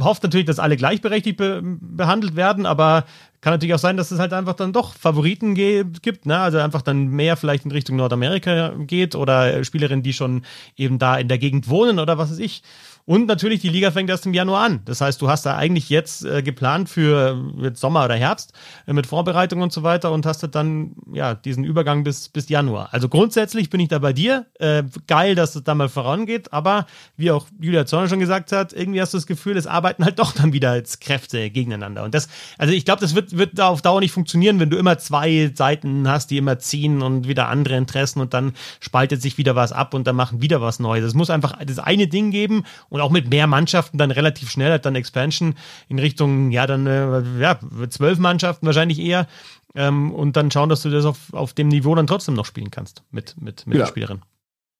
hofft 0.00 0.24
natürlich, 0.24 0.46
dass 0.46 0.58
alle 0.58 0.76
gleichberechtigt 0.76 1.36
be 1.36 1.62
behandelt 1.62 2.34
werden, 2.34 2.66
aber 2.66 3.04
kann 3.40 3.52
natürlich 3.52 3.74
auch 3.74 3.78
sein, 3.78 3.96
dass 3.96 4.10
es 4.10 4.18
halt 4.18 4.32
einfach 4.32 4.54
dann 4.54 4.72
doch 4.72 4.94
Favoriten 4.94 5.54
gibt, 5.54 6.26
ne? 6.26 6.38
also 6.38 6.58
einfach 6.58 6.82
dann 6.82 7.06
mehr 7.06 7.36
vielleicht 7.36 7.64
in 7.64 7.70
Richtung 7.70 7.94
Nordamerika 7.94 8.72
geht 8.78 9.14
oder 9.14 9.62
Spielerinnen, 9.62 10.02
die 10.02 10.12
schon 10.12 10.42
eben 10.76 10.98
da 10.98 11.16
in 11.16 11.28
der 11.28 11.38
Gegend 11.38 11.68
wohnen 11.68 12.00
oder 12.00 12.18
was 12.18 12.32
weiß 12.32 12.40
ich. 12.40 12.64
Und 13.06 13.26
natürlich, 13.26 13.60
die 13.60 13.68
Liga 13.68 13.90
fängt 13.90 14.08
erst 14.08 14.24
im 14.24 14.32
Januar 14.32 14.64
an. 14.64 14.80
Das 14.86 15.02
heißt, 15.02 15.20
du 15.20 15.28
hast 15.28 15.44
da 15.44 15.56
eigentlich 15.56 15.90
jetzt 15.90 16.24
äh, 16.24 16.42
geplant 16.42 16.88
für 16.88 17.52
jetzt 17.60 17.78
Sommer 17.78 18.06
oder 18.06 18.14
Herbst 18.14 18.54
äh, 18.86 18.94
mit 18.94 19.06
Vorbereitung 19.06 19.60
und 19.60 19.74
so 19.74 19.82
weiter 19.82 20.10
und 20.10 20.24
hast 20.24 20.42
dann 20.54 20.96
ja 21.12 21.34
diesen 21.34 21.64
Übergang 21.64 22.02
bis, 22.02 22.30
bis 22.30 22.48
Januar. 22.48 22.88
Also 22.92 23.10
grundsätzlich 23.10 23.68
bin 23.68 23.80
ich 23.80 23.88
da 23.88 23.98
bei 23.98 24.14
dir. 24.14 24.46
Äh, 24.58 24.84
geil, 25.06 25.34
dass 25.34 25.54
es 25.54 25.64
da 25.64 25.74
mal 25.74 25.90
vorangeht, 25.90 26.54
aber 26.54 26.86
wie 27.18 27.30
auch 27.30 27.46
Julia 27.60 27.84
Zorner 27.84 28.08
schon 28.08 28.20
gesagt 28.20 28.52
hat, 28.52 28.72
irgendwie 28.72 29.02
hast 29.02 29.12
du 29.12 29.18
das 29.18 29.26
Gefühl, 29.26 29.58
es 29.58 29.66
arbeiten 29.66 30.02
halt 30.02 30.18
doch 30.18 30.32
dann 30.32 30.54
wieder 30.54 30.70
als 30.70 30.98
Kräfte 30.98 31.50
gegeneinander. 31.50 32.04
Und 32.04 32.14
das, 32.14 32.28
also 32.56 32.72
ich 32.72 32.86
glaube, 32.86 33.02
das 33.02 33.14
wird, 33.14 33.36
wird 33.36 33.58
da 33.58 33.68
auf 33.68 33.82
Dauer 33.82 34.00
nicht 34.00 34.12
funktionieren, 34.12 34.60
wenn 34.60 34.70
du 34.70 34.78
immer 34.78 34.96
zwei 34.96 35.52
Seiten 35.54 36.08
hast, 36.08 36.30
die 36.30 36.38
immer 36.38 36.58
ziehen 36.58 37.02
und 37.02 37.28
wieder 37.28 37.48
andere 37.48 37.76
Interessen 37.76 38.20
und 38.20 38.32
dann 38.32 38.54
spaltet 38.80 39.20
sich 39.20 39.36
wieder 39.36 39.54
was 39.54 39.72
ab 39.72 39.92
und 39.92 40.06
dann 40.06 40.16
machen 40.16 40.40
wieder 40.40 40.62
was 40.62 40.80
Neues. 40.80 41.04
Es 41.04 41.14
muss 41.14 41.28
einfach 41.28 41.62
das 41.66 41.78
eine 41.78 42.08
Ding 42.08 42.30
geben 42.30 42.64
und 42.94 43.00
auch 43.00 43.10
mit 43.10 43.28
mehr 43.28 43.48
Mannschaften 43.48 43.98
dann 43.98 44.12
relativ 44.12 44.52
schnell 44.52 44.70
hat 44.70 44.86
dann 44.86 44.94
Expansion 44.94 45.56
in 45.88 45.98
Richtung, 45.98 46.52
ja, 46.52 46.64
dann 46.64 46.86
äh, 46.86 47.40
ja, 47.40 47.58
zwölf 47.88 48.20
Mannschaften 48.20 48.66
wahrscheinlich 48.66 49.00
eher 49.00 49.26
ähm, 49.74 50.12
und 50.12 50.36
dann 50.36 50.52
schauen, 50.52 50.68
dass 50.68 50.82
du 50.82 50.90
das 50.90 51.04
auf, 51.04 51.34
auf 51.34 51.54
dem 51.54 51.66
Niveau 51.66 51.92
dann 51.96 52.06
trotzdem 52.06 52.34
noch 52.34 52.46
spielen 52.46 52.70
kannst 52.70 53.02
mit, 53.10 53.34
mit, 53.40 53.66
mit 53.66 53.78
ja. 53.78 53.86
Spielerinnen. 53.88 54.22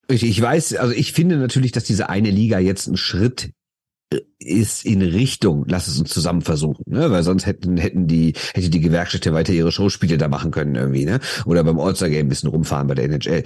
Ich, 0.06 0.22
ich 0.22 0.40
weiß, 0.40 0.76
also 0.76 0.94
ich 0.94 1.12
finde 1.12 1.38
natürlich, 1.38 1.72
dass 1.72 1.82
diese 1.82 2.08
eine 2.08 2.30
Liga 2.30 2.60
jetzt 2.60 2.86
ein 2.86 2.96
Schritt 2.96 3.50
äh, 4.12 4.20
ist 4.38 4.84
in 4.84 5.02
Richtung, 5.02 5.64
lass 5.66 5.88
es 5.88 5.98
uns 5.98 6.10
zusammen 6.10 6.42
versuchen, 6.42 6.84
ne? 6.86 7.10
weil 7.10 7.24
sonst 7.24 7.46
hätten 7.46 7.78
hätten 7.78 8.06
die 8.06 8.34
hätte 8.54 8.70
die 8.70 8.80
Gewerkschaft 8.80 9.26
ja 9.26 9.32
weiter 9.32 9.52
ihre 9.52 9.72
Showspiele 9.72 10.18
da 10.18 10.28
machen 10.28 10.52
können 10.52 10.76
irgendwie, 10.76 11.04
ne? 11.04 11.18
Oder 11.46 11.64
beim 11.64 11.80
All-Star 11.80 12.10
Game 12.10 12.26
ein 12.26 12.28
bisschen 12.28 12.50
rumfahren 12.50 12.86
bei 12.86 12.94
der 12.94 13.06
NHL 13.06 13.42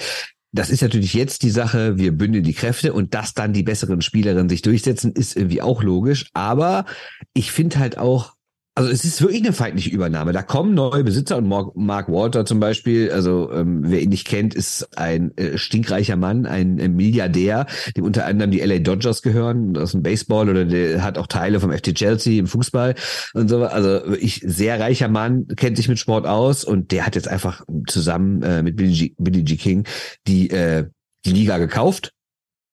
das 0.53 0.71
ist 0.71 0.83
natürlich 0.83 1.15
jetzt 1.15 1.43
die 1.43 1.51
Sache, 1.51 1.99
wir 1.99 2.17
bündeln 2.17 2.45
die 2.45 2.55
Kräfte 2.55 2.93
und 2.93 3.15
dass 3.15 3.35
dann 3.35 3.53
die 3.53 3.63
besseren 3.63 4.01
Spielerinnen 4.01 4.49
sich 4.49 4.63
durchsetzen, 4.63 5.13
ist 5.13 5.37
irgendwie 5.37 5.63
auch 5.63 5.83
logisch. 5.83 6.27
Aber 6.33 6.87
ich 7.35 7.53
finde 7.53 7.79
halt 7.79 7.99
auch, 7.99 8.35
also 8.79 8.93
es 8.93 9.05
ist 9.05 9.20
wirklich 9.20 9.43
eine 9.43 9.53
feindliche 9.53 9.91
Übernahme. 9.91 10.33
Da 10.33 10.43
kommen 10.43 10.72
neue 10.72 11.03
Besitzer 11.03 11.37
und 11.37 11.49
Mark 11.49 12.09
Walter 12.09 12.47
zum 12.47 12.61
Beispiel, 12.61 13.11
also 13.11 13.51
ähm, 13.53 13.83
wer 13.83 14.01
ihn 14.01 14.11
nicht 14.11 14.24
kennt, 14.24 14.55
ist 14.55 14.97
ein 14.97 15.37
äh, 15.37 15.59
stinkreicher 15.59 16.14
Mann, 16.14 16.47
ein 16.47 16.79
äh, 16.79 16.89
Milliardär, 16.89 17.66
dem 17.97 18.05
unter 18.05 18.24
anderem 18.24 18.53
die 18.53 18.61
LA 18.61 18.79
Dodgers 18.79 19.22
gehören, 19.22 19.74
das 19.74 19.91
ist 19.91 19.95
ein 19.95 20.05
Baseball 20.05 20.49
oder 20.49 20.64
der 20.64 21.03
hat 21.03 21.18
auch 21.18 21.26
Teile 21.26 21.59
vom 21.59 21.72
FC 21.72 21.93
Chelsea 21.93 22.39
im 22.39 22.47
Fußball 22.47 22.95
und 23.35 23.49
so. 23.49 23.64
Also 23.64 24.14
ich 24.14 24.43
sehr 24.47 24.79
reicher 24.79 25.09
Mann, 25.09 25.49
kennt 25.57 25.76
sich 25.76 25.89
mit 25.89 25.99
Sport 25.99 26.24
aus 26.24 26.64
und 26.64 26.93
der 26.93 27.05
hat 27.05 27.16
jetzt 27.16 27.26
einfach 27.26 27.64
zusammen 27.89 28.43
äh, 28.45 28.62
mit 28.62 28.76
Billy 28.76 28.93
G, 28.93 29.14
Billy 29.18 29.43
G. 29.43 29.57
King 29.57 29.89
die 30.29 30.51
äh, 30.51 30.89
die 31.24 31.33
Liga 31.33 31.59
gekauft 31.59 32.12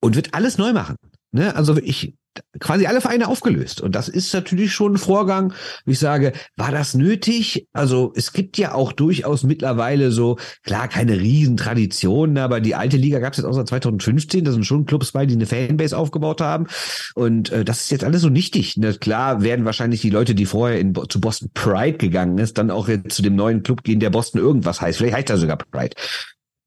und 0.01 0.15
wird 0.15 0.35
alles 0.35 0.59
neu 0.59 0.71
machen. 0.71 0.97
Ne? 1.31 1.55
Also 1.55 1.75
ich 1.77 2.13
quasi 2.59 2.85
alle 2.85 3.01
Vereine 3.01 3.27
aufgelöst. 3.27 3.81
Und 3.81 3.95
das 3.95 4.07
ist 4.09 4.33
natürlich 4.33 4.73
schon 4.73 4.93
ein 4.93 4.97
Vorgang. 4.97 5.53
Ich 5.85 5.99
sage, 5.99 6.33
war 6.55 6.71
das 6.71 6.93
nötig? 6.93 7.67
Also 7.73 8.13
es 8.15 8.33
gibt 8.33 8.57
ja 8.57 8.73
auch 8.73 8.91
durchaus 8.91 9.43
mittlerweile 9.43 10.11
so, 10.11 10.37
klar, 10.63 10.87
keine 10.87 11.19
Riesentraditionen, 11.19 12.37
aber 12.37 12.61
die 12.61 12.75
alte 12.75 12.97
Liga 12.97 13.19
gab 13.19 13.33
es 13.33 13.37
jetzt 13.37 13.45
auch 13.45 13.53
seit 13.53 13.67
2015. 13.67 14.45
Da 14.45 14.51
sind 14.51 14.65
schon 14.65 14.85
Clubs 14.85 15.11
bei, 15.11 15.25
die 15.25 15.35
eine 15.35 15.45
Fanbase 15.45 15.97
aufgebaut 15.97 16.41
haben. 16.41 16.67
Und 17.15 17.51
äh, 17.51 17.65
das 17.65 17.81
ist 17.81 17.91
jetzt 17.91 18.03
alles 18.03 18.21
so 18.21 18.29
nichtig. 18.29 18.77
Ne? 18.77 18.93
Klar 18.93 19.41
werden 19.41 19.65
wahrscheinlich 19.65 20.01
die 20.01 20.09
Leute, 20.09 20.35
die 20.35 20.45
vorher 20.45 20.79
in, 20.79 20.93
zu 21.09 21.19
Boston 21.19 21.49
Pride 21.53 21.97
gegangen 21.97 22.37
ist, 22.37 22.57
dann 22.57 22.71
auch 22.71 22.87
jetzt 22.87 23.15
zu 23.15 23.21
dem 23.21 23.35
neuen 23.35 23.63
Club 23.63 23.83
gehen, 23.83 23.99
der 23.99 24.09
Boston 24.09 24.39
irgendwas 24.39 24.81
heißt. 24.81 24.97
Vielleicht 24.97 25.15
heißt 25.15 25.29
er 25.29 25.37
sogar 25.37 25.57
Pride. 25.57 25.95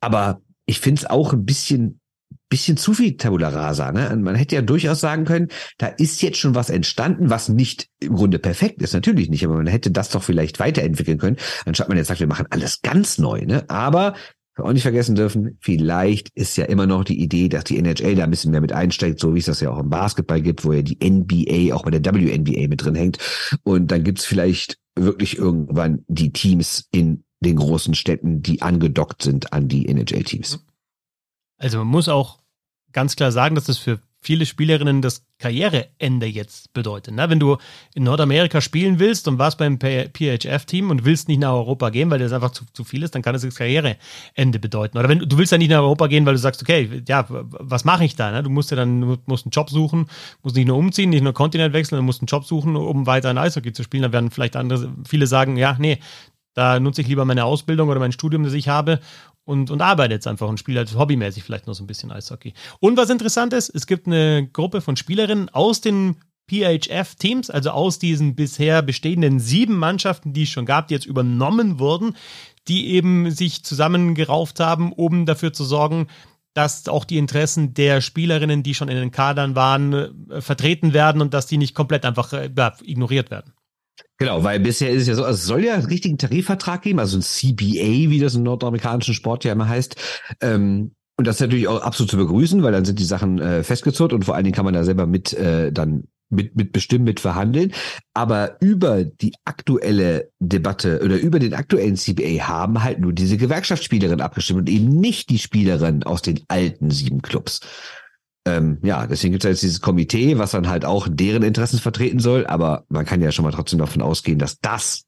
Aber 0.01 0.41
ich 0.67 0.81
finde 0.81 1.01
es 1.01 1.11
auch 1.11 1.33
ein 1.33 1.45
bisschen 1.45 2.01
bisschen 2.49 2.77
zu 2.77 2.95
viel 2.95 3.17
Tabula 3.17 3.49
Rasa. 3.49 3.93
Ne? 3.93 4.15
Man 4.17 4.35
hätte 4.35 4.55
ja 4.57 4.63
durchaus 4.63 5.01
sagen 5.01 5.25
können, 5.25 5.49
da 5.77 5.87
ist 5.87 6.23
jetzt 6.23 6.39
schon 6.39 6.55
was 6.55 6.71
entstanden, 6.71 7.31
was 7.31 7.49
nicht 7.49 7.89
im 8.01 8.15
Grunde 8.17 8.39
perfekt 8.39 8.83
ist, 8.83 8.95
natürlich 8.95 9.29
nicht, 9.29 9.45
aber 9.45 9.57
man 9.57 9.67
hätte 9.67 9.91
das 9.91 10.11
doch 10.11 10.23
vielleicht 10.23 10.59
weiterentwickeln 10.61 11.19
können, 11.19 11.37
anstatt 11.67 11.89
man 11.89 11.99
jetzt 11.99 12.09
sagt, 12.09 12.21
wir 12.21 12.27
machen 12.27 12.47
alles 12.51 12.83
ganz 12.83 13.19
neu. 13.19 13.43
Ne? 13.43 13.65
Aber 13.69 14.15
auch 14.65 14.73
nicht 14.73 14.83
vergessen 14.83 15.15
dürfen, 15.15 15.57
vielleicht 15.61 16.31
ist 16.35 16.57
ja 16.57 16.65
immer 16.65 16.87
noch 16.87 17.05
die 17.05 17.21
Idee, 17.21 17.49
dass 17.49 17.65
die 17.65 17.79
NHL 17.79 18.17
da 18.17 18.25
ein 18.25 18.31
bisschen 18.31 18.51
mehr 18.51 18.61
mit 18.61 18.73
einsteigt, 18.73 19.21
so 19.21 19.35
wie 19.35 19.39
es 19.39 19.47
das 19.47 19.61
ja 19.61 19.71
auch 19.71 19.79
im 19.79 19.91
Basketball 19.91 20.41
gibt, 20.41 20.65
wo 20.65 20.73
ja 20.73 20.83
die 20.83 20.99
NBA 21.03 21.75
auch 21.75 21.85
bei 21.85 21.91
der 21.91 22.05
WNBA 22.05 22.69
mit 22.69 22.85
drin 22.85 22.95
hängt. 22.95 23.19
Und 23.63 23.91
dann 23.91 24.05
gibt's 24.05 24.25
vielleicht 24.25 24.79
wirklich 24.97 25.39
irgendwann 25.39 26.05
die 26.09 26.33
Teams 26.33 26.87
in 26.91 27.25
den 27.41 27.57
großen 27.57 27.95
Städten, 27.95 28.43
die 28.43 28.63
angedockt 28.63 29.23
sind 29.23 29.53
an 29.53 29.69
die 29.69 29.89
NHL-Teams. 29.89 30.65
Also 31.59 31.79
man 31.79 31.89
muss 31.89 32.09
auch 32.09 32.39
ganz 32.93 33.17
klar 33.17 33.33
sagen, 33.33 33.55
dass 33.55 33.65
das 33.65 33.79
für 33.79 34.01
viele 34.21 34.47
Spielerinnen 34.47 35.01
das 35.01 35.25
Karriereende 35.39 36.27
jetzt 36.27 36.73
bedeutet. 36.73 37.15
Ne? 37.15 37.31
Wenn 37.31 37.39
du 37.39 37.57
in 37.95 38.03
Nordamerika 38.03 38.61
spielen 38.61 38.99
willst 38.99 39.29
und 39.29 39.39
warst 39.39 39.59
beim 39.59 39.79
PHF-Team 39.79 40.91
und 40.91 41.05
willst 41.05 41.29
nicht 41.29 41.39
nach 41.39 41.53
Europa 41.53 41.91
gehen, 41.91 42.11
weil 42.11 42.19
das 42.19 42.33
einfach 42.33 42.51
zu, 42.51 42.65
zu 42.73 42.83
viel 42.83 43.05
ist, 43.05 43.15
dann 43.15 43.23
kann 43.23 43.35
das 43.35 43.43
das 43.43 43.55
Karriereende 43.55 44.59
bedeuten. 44.59 44.99
Oder 44.99 45.09
wenn 45.09 45.21
du 45.21 45.39
willst 45.39 45.53
ja 45.53 45.59
nicht 45.59 45.71
nach 45.71 45.79
Europa 45.79 46.09
gehen, 46.09 46.27
weil 46.27 46.35
du 46.35 46.41
sagst, 46.41 46.61
okay, 46.63 47.03
ja, 47.07 47.27
was 47.29 47.85
mache 47.85 48.05
ich 48.05 48.17
da? 48.17 48.33
Ne? 48.33 48.43
Du 48.43 48.51
musst 48.51 48.73
ja 48.73 48.77
dann 48.77 49.19
musst 49.27 49.47
einen 49.47 49.53
Job 49.53 49.71
suchen, 49.71 50.07
musst 50.43 50.57
nicht 50.57 50.67
nur 50.67 50.77
umziehen, 50.77 51.11
nicht 51.11 51.23
nur 51.23 51.33
Kontinent 51.33 51.73
wechseln, 51.73 51.97
du 51.97 52.03
musst 52.03 52.21
einen 52.21 52.27
Job 52.27 52.45
suchen, 52.45 52.75
um 52.75 53.07
weiter 53.07 53.31
in 53.31 53.39
Eishockey 53.39 53.73
zu 53.73 53.85
spielen. 53.85 54.03
Dann 54.03 54.13
werden 54.13 54.31
vielleicht 54.33 54.57
andere, 54.57 54.93
viele 55.07 55.29
sagen, 55.29 55.57
ja, 55.57 55.77
nee, 55.79 56.01
da 56.55 56.81
nutze 56.81 57.03
ich 57.03 57.09
lieber 57.09 57.25
meine 57.25 57.45
Ausbildung 57.45 57.89
oder 57.89 58.01
mein 58.01 58.11
Studium, 58.11 58.43
das 58.43 58.53
ich 58.53 58.69
habe 58.69 58.99
und, 59.49 59.71
und 59.71 59.81
arbeite 59.81 60.13
jetzt 60.13 60.27
einfach 60.27 60.47
und 60.47 60.59
spiele 60.59 60.81
halt 60.81 60.95
hobbymäßig 60.95 61.43
vielleicht 61.43 61.67
noch 61.67 61.73
so 61.73 61.83
ein 61.83 61.87
bisschen 61.87 62.13
Eishockey. 62.13 62.53
Und 62.81 62.99
was 62.99 63.09
interessant 63.09 63.55
ist, 63.55 63.71
es 63.71 63.87
gibt 63.87 64.07
eine 64.07 64.47
Gruppe 64.53 64.83
von 64.83 64.97
Spielerinnen 64.97 65.49
aus 65.49 65.81
den 65.81 66.17
PHF-Teams, 66.51 67.49
also 67.49 67.71
aus 67.71 67.99
diesen 67.99 68.35
bisher 68.35 68.83
bestehenden 68.83 69.41
sieben 69.41 69.79
Mannschaften, 69.79 70.35
die 70.35 70.43
es 70.43 70.51
schon 70.51 70.67
gab, 70.67 70.89
die 70.89 70.95
jetzt 70.95 71.07
übernommen 71.07 71.79
wurden, 71.79 72.15
die 72.69 72.89
eben 72.89 73.31
sich 73.31 73.65
zusammengerauft 73.65 74.61
haben, 74.61 74.93
um 74.93 75.25
dafür 75.25 75.55
zu 75.55 75.65
sorgen, 75.65 76.09
dass 76.53 76.87
auch 76.87 77.07
die 77.07 77.17
Interessen 77.17 77.73
der 77.73 78.03
Spielerinnen, 78.03 78.63
die 78.63 78.75
schon 78.75 78.89
in 78.89 78.97
den 78.97 79.13
Kadern 79.13 79.55
waren, 79.57 80.27
vertreten 80.41 80.93
werden 80.93 81.23
und 81.23 81.33
dass 81.33 81.47
die 81.47 81.57
nicht 81.57 81.75
komplett 81.75 82.05
einfach 82.05 82.35
äh, 82.35 82.51
ignoriert 82.83 83.31
werden. 83.31 83.55
Genau, 84.19 84.43
weil 84.43 84.59
bisher 84.59 84.91
ist 84.91 85.03
es 85.03 85.09
ja 85.09 85.15
so, 85.15 85.25
also 85.25 85.37
es 85.37 85.47
soll 85.47 85.65
ja 85.65 85.75
einen 85.75 85.87
richtigen 85.87 86.19
Tarifvertrag 86.19 86.83
geben, 86.83 86.99
also 86.99 87.17
ein 87.17 87.23
CBA, 87.23 88.11
wie 88.11 88.19
das 88.19 88.35
im 88.35 88.43
nordamerikanischen 88.43 89.15
Sport 89.15 89.45
ja 89.45 89.53
immer 89.53 89.69
heißt. 89.69 89.95
Ähm, 90.41 90.93
und 91.17 91.27
das 91.27 91.37
ist 91.37 91.41
natürlich 91.41 91.69
auch 91.69 91.83
absolut 91.83 92.11
zu 92.11 92.17
begrüßen, 92.17 92.63
weil 92.63 92.73
dann 92.73 92.85
sind 92.85 92.99
die 92.99 93.05
Sachen 93.05 93.41
äh, 93.41 93.63
festgezurrt 93.63 94.13
und 94.13 94.25
vor 94.25 94.35
allen 94.35 94.45
Dingen 94.45 94.55
kann 94.55 94.65
man 94.65 94.75
da 94.75 94.85
selber 94.85 95.07
mit 95.07 95.33
äh, 95.35 95.73
dann 95.73 96.05
mit, 96.31 96.57
mit 96.57 96.73
bestimmen, 96.73 97.05
mit 97.05 97.21
verhandeln. 97.21 97.73
Aber 98.13 98.57
über 98.61 99.05
die 99.05 99.35
aktuelle 99.45 100.31
Debatte 100.41 101.01
oder 101.03 101.17
über 101.19 101.39
den 101.39 101.55
aktuellen 101.55 101.97
CBA 101.97 102.47
haben 102.47 102.83
halt 102.83 103.01
nur 103.01 103.13
diese 103.13 103.37
Gewerkschaftsspielerin 103.37 104.21
abgestimmt 104.21 104.61
und 104.61 104.69
eben 104.69 104.89
nicht 104.89 105.31
die 105.31 105.39
Spielerin 105.39 106.03
aus 106.03 106.23
den 106.23 106.41
alten 106.49 106.91
sieben 106.91 107.23
Clubs. 107.23 107.61
Ähm, 108.49 108.79
ja, 108.83 109.07
deswegen 109.07 109.33
gibt 109.33 109.45
es 109.45 109.51
jetzt 109.51 109.63
dieses 109.63 109.81
Komitee, 109.81 110.39
was 110.39 110.53
dann 110.53 110.69
halt 110.69 110.85
auch 110.85 111.07
deren 111.11 111.43
Interessen 111.43 111.79
vertreten 111.79 112.19
soll, 112.19 112.47
aber 112.47 112.85
man 112.89 113.05
kann 113.05 113.21
ja 113.21 113.31
schon 113.31 113.45
mal 113.45 113.53
trotzdem 113.53 113.79
davon 113.79 114.01
ausgehen, 114.01 114.39
dass 114.39 114.61
das 114.61 115.05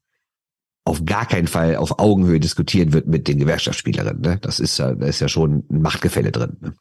auf 0.85 1.05
gar 1.05 1.25
keinen 1.25 1.47
Fall 1.47 1.75
auf 1.75 1.99
Augenhöhe 1.99 2.39
diskutiert 2.39 2.91
wird 2.93 3.07
mit 3.07 3.27
den 3.27 3.39
Gewerkschaftsspielerinnen. 3.39 4.21
Ne? 4.21 4.37
Das 4.41 4.59
ist 4.59 4.77
ja, 4.77 4.93
da 4.93 5.05
ist 5.05 5.19
ja 5.19 5.27
schon 5.27 5.63
ein 5.69 5.81
Machtgefälle 5.81 6.31
drin. 6.31 6.57
Ne? 6.59 6.73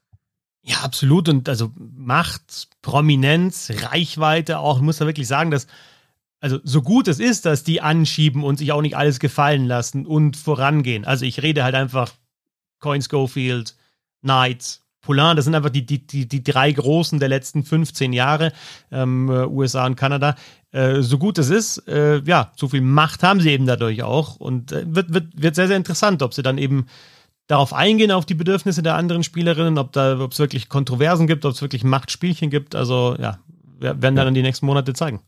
Ja, 0.63 0.79
absolut. 0.83 1.29
Und 1.29 1.49
also 1.49 1.73
Macht, 1.77 2.69
Prominenz, 2.83 3.71
Reichweite 3.75 4.59
auch, 4.59 4.79
ich 4.79 4.83
muss 4.83 4.99
da 4.99 5.07
wirklich 5.07 5.29
sagen, 5.29 5.51
dass, 5.51 5.67
also 6.41 6.59
so 6.65 6.83
gut 6.83 7.09
es 7.09 7.21
ist, 7.21 7.47
dass 7.47 7.65
die 7.65 7.81
anschieben 7.81 8.45
und 8.45 8.59
sich 8.59 8.73
auch 8.73 8.83
nicht 8.83 8.97
alles 8.97 9.21
gefallen 9.21 9.67
lassen 9.67 10.07
und 10.07 10.37
vorangehen. 10.37 11.05
Also 11.05 11.25
ich 11.25 11.43
rede 11.43 11.65
halt 11.65 11.75
einfach 11.75 12.13
Coin 12.79 13.03
Schofield, 13.03 13.77
Knights, 14.23 14.80
Poulain, 15.01 15.37
das 15.37 15.47
sind 15.47 15.55
einfach 15.55 15.71
die, 15.71 15.87
die, 15.87 16.07
die, 16.07 16.29
die 16.29 16.43
drei 16.45 16.71
Großen 16.71 17.19
der 17.19 17.29
letzten 17.29 17.65
15 17.65 18.13
Jahre, 18.13 18.53
ähm, 18.93 19.29
äh, 19.31 19.47
USA 19.47 19.87
und 19.87 19.97
Kanada. 19.97 20.37
Äh, 20.73 21.01
so 21.03 21.19
gut 21.19 21.39
es 21.39 21.51
ist, 21.51 21.89
äh, 21.89 22.21
ja, 22.25 22.53
so 22.57 22.69
viel 22.69 22.83
Macht 22.83 23.23
haben 23.23 23.41
sie 23.41 23.51
eben 23.51 23.67
dadurch 23.67 24.03
auch 24.03 24.37
und 24.37 24.73
äh, 24.73 24.85
wird, 24.87 25.13
wird, 25.13 25.43
wird 25.43 25.55
sehr, 25.55 25.69
sehr 25.69 25.77
interessant, 25.77 26.23
ob 26.23 26.35
sie 26.35 26.43
dann 26.43 26.59
eben 26.59 26.87
darauf 27.47 27.73
eingehen, 27.73 28.13
auf 28.13 28.27
die 28.27 28.35
Bedürfnisse 28.35 28.83
der 28.83 28.95
anderen 28.95 29.25
Spielerinnen, 29.25 29.79
ob 29.79 29.93
da, 29.93 30.21
ob 30.21 30.33
es 30.33 30.39
wirklich 30.39 30.69
Kontroversen 30.69 31.27
gibt, 31.27 31.45
ob 31.45 31.53
es 31.53 31.63
wirklich 31.63 31.83
Machtspielchen 31.83 32.51
gibt. 32.51 32.75
Also 32.77 33.17
ja, 33.19 33.39
werden 33.81 34.15
dann 34.15 34.35
die 34.35 34.43
nächsten 34.43 34.67
Monate 34.67 34.93
zeigen. 34.93 35.21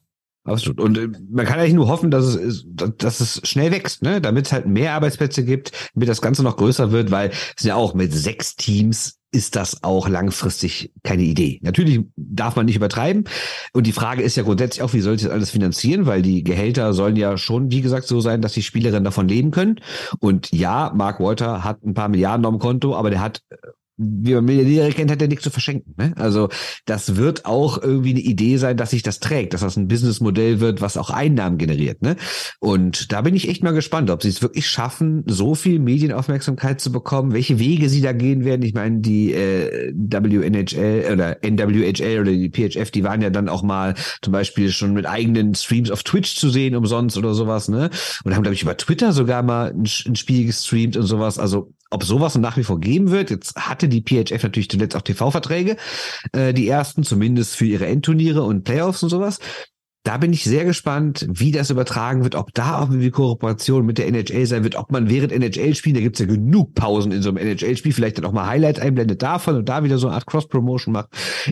Absolut. 0.44 0.80
Und 0.80 0.98
äh, 0.98 1.08
man 1.30 1.46
kann 1.46 1.58
eigentlich 1.58 1.74
nur 1.74 1.88
hoffen, 1.88 2.10
dass 2.10 2.34
es, 2.34 2.66
dass 2.66 3.20
es 3.20 3.40
schnell 3.44 3.70
wächst, 3.70 4.02
ne? 4.02 4.20
damit 4.20 4.46
es 4.46 4.52
halt 4.52 4.66
mehr 4.66 4.94
Arbeitsplätze 4.94 5.44
gibt, 5.44 5.72
damit 5.94 6.08
das 6.08 6.20
Ganze 6.20 6.42
noch 6.42 6.56
größer 6.56 6.90
wird, 6.90 7.10
weil 7.10 7.30
es 7.56 7.64
ja 7.64 7.76
auch 7.76 7.94
mit 7.94 8.12
sechs 8.12 8.56
Teams 8.56 9.18
ist 9.34 9.56
das 9.56 9.82
auch 9.82 10.08
langfristig 10.08 10.92
keine 11.02 11.22
Idee. 11.22 11.58
Natürlich 11.62 12.00
darf 12.16 12.54
man 12.54 12.66
nicht 12.66 12.76
übertreiben. 12.76 13.24
Und 13.72 13.86
die 13.86 13.92
Frage 13.92 14.22
ist 14.22 14.36
ja 14.36 14.42
grundsätzlich 14.42 14.82
auch, 14.82 14.92
wie 14.92 15.00
soll 15.00 15.18
sich 15.18 15.26
das 15.26 15.34
alles 15.34 15.50
finanzieren? 15.50 16.04
Weil 16.04 16.20
die 16.20 16.44
Gehälter 16.44 16.92
sollen 16.92 17.16
ja 17.16 17.38
schon, 17.38 17.70
wie 17.70 17.80
gesagt, 17.80 18.06
so 18.06 18.20
sein, 18.20 18.42
dass 18.42 18.52
die 18.52 18.62
Spielerinnen 18.62 19.04
davon 19.04 19.28
leben 19.28 19.50
können. 19.50 19.80
Und 20.20 20.52
ja, 20.52 20.92
Mark 20.94 21.18
Walter 21.18 21.64
hat 21.64 21.82
ein 21.82 21.94
paar 21.94 22.10
Milliarden 22.10 22.44
auf 22.44 22.52
dem 22.52 22.58
Konto, 22.58 22.94
aber 22.94 23.08
der 23.08 23.22
hat 23.22 23.42
wie 24.02 24.34
man 24.34 24.44
Milliardäre 24.44 24.90
kennt, 24.90 25.10
hat 25.10 25.22
er 25.22 25.28
nichts 25.28 25.44
zu 25.44 25.50
verschenken. 25.50 25.94
Ne? 25.96 26.12
Also 26.16 26.48
das 26.84 27.16
wird 27.16 27.44
auch 27.44 27.82
irgendwie 27.82 28.10
eine 28.10 28.20
Idee 28.20 28.56
sein, 28.56 28.76
dass 28.76 28.90
sich 28.90 29.02
das 29.02 29.20
trägt, 29.20 29.54
dass 29.54 29.60
das 29.60 29.76
ein 29.76 29.88
Businessmodell 29.88 30.60
wird, 30.60 30.80
was 30.80 30.96
auch 30.96 31.10
Einnahmen 31.10 31.58
generiert. 31.58 32.02
Ne? 32.02 32.16
Und 32.60 33.12
da 33.12 33.22
bin 33.22 33.34
ich 33.34 33.48
echt 33.48 33.62
mal 33.62 33.72
gespannt, 33.72 34.10
ob 34.10 34.22
sie 34.22 34.28
es 34.28 34.42
wirklich 34.42 34.68
schaffen, 34.68 35.22
so 35.26 35.54
viel 35.54 35.78
Medienaufmerksamkeit 35.78 36.80
zu 36.80 36.92
bekommen, 36.92 37.32
welche 37.32 37.58
Wege 37.58 37.88
sie 37.88 38.00
da 38.00 38.12
gehen 38.12 38.44
werden. 38.44 38.62
Ich 38.62 38.74
meine, 38.74 39.00
die 39.00 39.32
äh, 39.32 39.92
WNHL 39.94 41.12
oder 41.12 41.38
NWHL 41.42 42.20
oder 42.20 42.32
die 42.32 42.50
PHF, 42.50 42.90
die 42.90 43.04
waren 43.04 43.22
ja 43.22 43.30
dann 43.30 43.48
auch 43.48 43.62
mal 43.62 43.94
zum 44.20 44.32
Beispiel 44.32 44.70
schon 44.70 44.92
mit 44.92 45.06
eigenen 45.06 45.54
Streams 45.54 45.90
auf 45.90 46.02
Twitch 46.02 46.36
zu 46.36 46.50
sehen, 46.50 46.76
umsonst 46.76 47.16
oder 47.16 47.34
sowas. 47.34 47.68
Ne? 47.68 47.90
Und 48.24 48.34
haben, 48.34 48.42
glaube 48.42 48.54
ich, 48.54 48.62
über 48.62 48.76
Twitter 48.76 49.12
sogar 49.12 49.42
mal 49.42 49.70
ein, 49.70 49.86
ein 50.06 50.16
Spiel 50.16 50.46
gestreamt 50.46 50.96
und 50.96 51.06
sowas. 51.06 51.38
Also 51.38 51.72
ob 51.92 52.04
sowas 52.04 52.36
nach 52.36 52.56
wie 52.56 52.64
vor 52.64 52.80
geben 52.80 53.10
wird. 53.10 53.30
Jetzt 53.30 53.56
hatte 53.56 53.88
die 53.88 54.02
PHF 54.02 54.42
natürlich 54.42 54.70
zuletzt 54.70 54.96
auch 54.96 55.02
TV-Verträge, 55.02 55.76
äh, 56.32 56.54
die 56.54 56.68
ersten, 56.68 57.02
zumindest 57.02 57.56
für 57.56 57.66
ihre 57.66 57.86
Endturniere 57.86 58.42
und 58.42 58.64
Playoffs 58.64 59.02
und 59.02 59.10
sowas. 59.10 59.38
Da 60.04 60.16
bin 60.16 60.32
ich 60.32 60.42
sehr 60.42 60.64
gespannt, 60.64 61.28
wie 61.30 61.52
das 61.52 61.70
übertragen 61.70 62.24
wird, 62.24 62.34
ob 62.34 62.52
da 62.54 62.80
auch 62.80 62.90
irgendwie 62.90 63.12
Kooperation 63.12 63.86
mit 63.86 63.98
der 63.98 64.08
NHL 64.08 64.46
sein 64.46 64.64
wird, 64.64 64.74
ob 64.74 64.90
man 64.90 65.08
während 65.08 65.32
NHL-Spielen, 65.32 65.94
da 65.94 66.00
gibt's 66.00 66.18
ja 66.18 66.26
genug 66.26 66.74
Pausen 66.74 67.12
in 67.12 67.22
so 67.22 67.28
einem 67.28 67.38
NHL-Spiel, 67.38 67.92
vielleicht 67.92 68.18
dann 68.18 68.24
auch 68.24 68.32
mal 68.32 68.48
Highlights 68.48 68.80
einblendet 68.80 69.22
davon 69.22 69.54
und 69.54 69.68
da 69.68 69.84
wieder 69.84 69.98
so 69.98 70.08
eine 70.08 70.16
Art 70.16 70.26
Cross-Promotion 70.26 70.92
macht. 70.92 71.10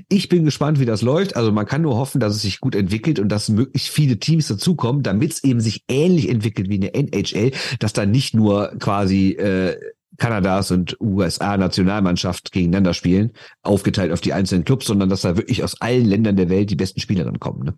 Ich 0.08 0.28
bin 0.28 0.44
gespannt, 0.44 0.80
wie 0.80 0.84
das 0.84 1.02
läuft. 1.02 1.36
Also 1.36 1.52
man 1.52 1.64
kann 1.64 1.82
nur 1.82 1.96
hoffen, 1.96 2.18
dass 2.18 2.34
es 2.34 2.42
sich 2.42 2.58
gut 2.58 2.74
entwickelt 2.74 3.20
und 3.20 3.28
dass 3.28 3.50
möglichst 3.50 3.88
viele 3.88 4.18
Teams 4.18 4.48
dazukommen, 4.48 5.04
damit 5.04 5.34
es 5.34 5.44
eben 5.44 5.60
sich 5.60 5.84
ähnlich 5.88 6.28
entwickelt 6.28 6.68
wie 6.68 6.74
eine 6.74 6.92
NHL, 6.92 7.52
dass 7.78 7.92
da 7.92 8.04
nicht 8.04 8.34
nur 8.34 8.72
quasi 8.80 9.30
äh, 9.30 9.76
Kanadas 10.20 10.70
und 10.70 10.96
USA-Nationalmannschaft 11.00 12.52
gegeneinander 12.52 12.94
spielen, 12.94 13.32
aufgeteilt 13.62 14.12
auf 14.12 14.20
die 14.20 14.32
einzelnen 14.32 14.64
Clubs, 14.64 14.86
sondern 14.86 15.08
dass 15.08 15.22
da 15.22 15.36
wirklich 15.36 15.64
aus 15.64 15.80
allen 15.80 16.04
Ländern 16.04 16.36
der 16.36 16.48
Welt 16.48 16.70
die 16.70 16.76
besten 16.76 17.00
Spielerinnen 17.00 17.40
kommen. 17.40 17.64
Ne? 17.64 17.74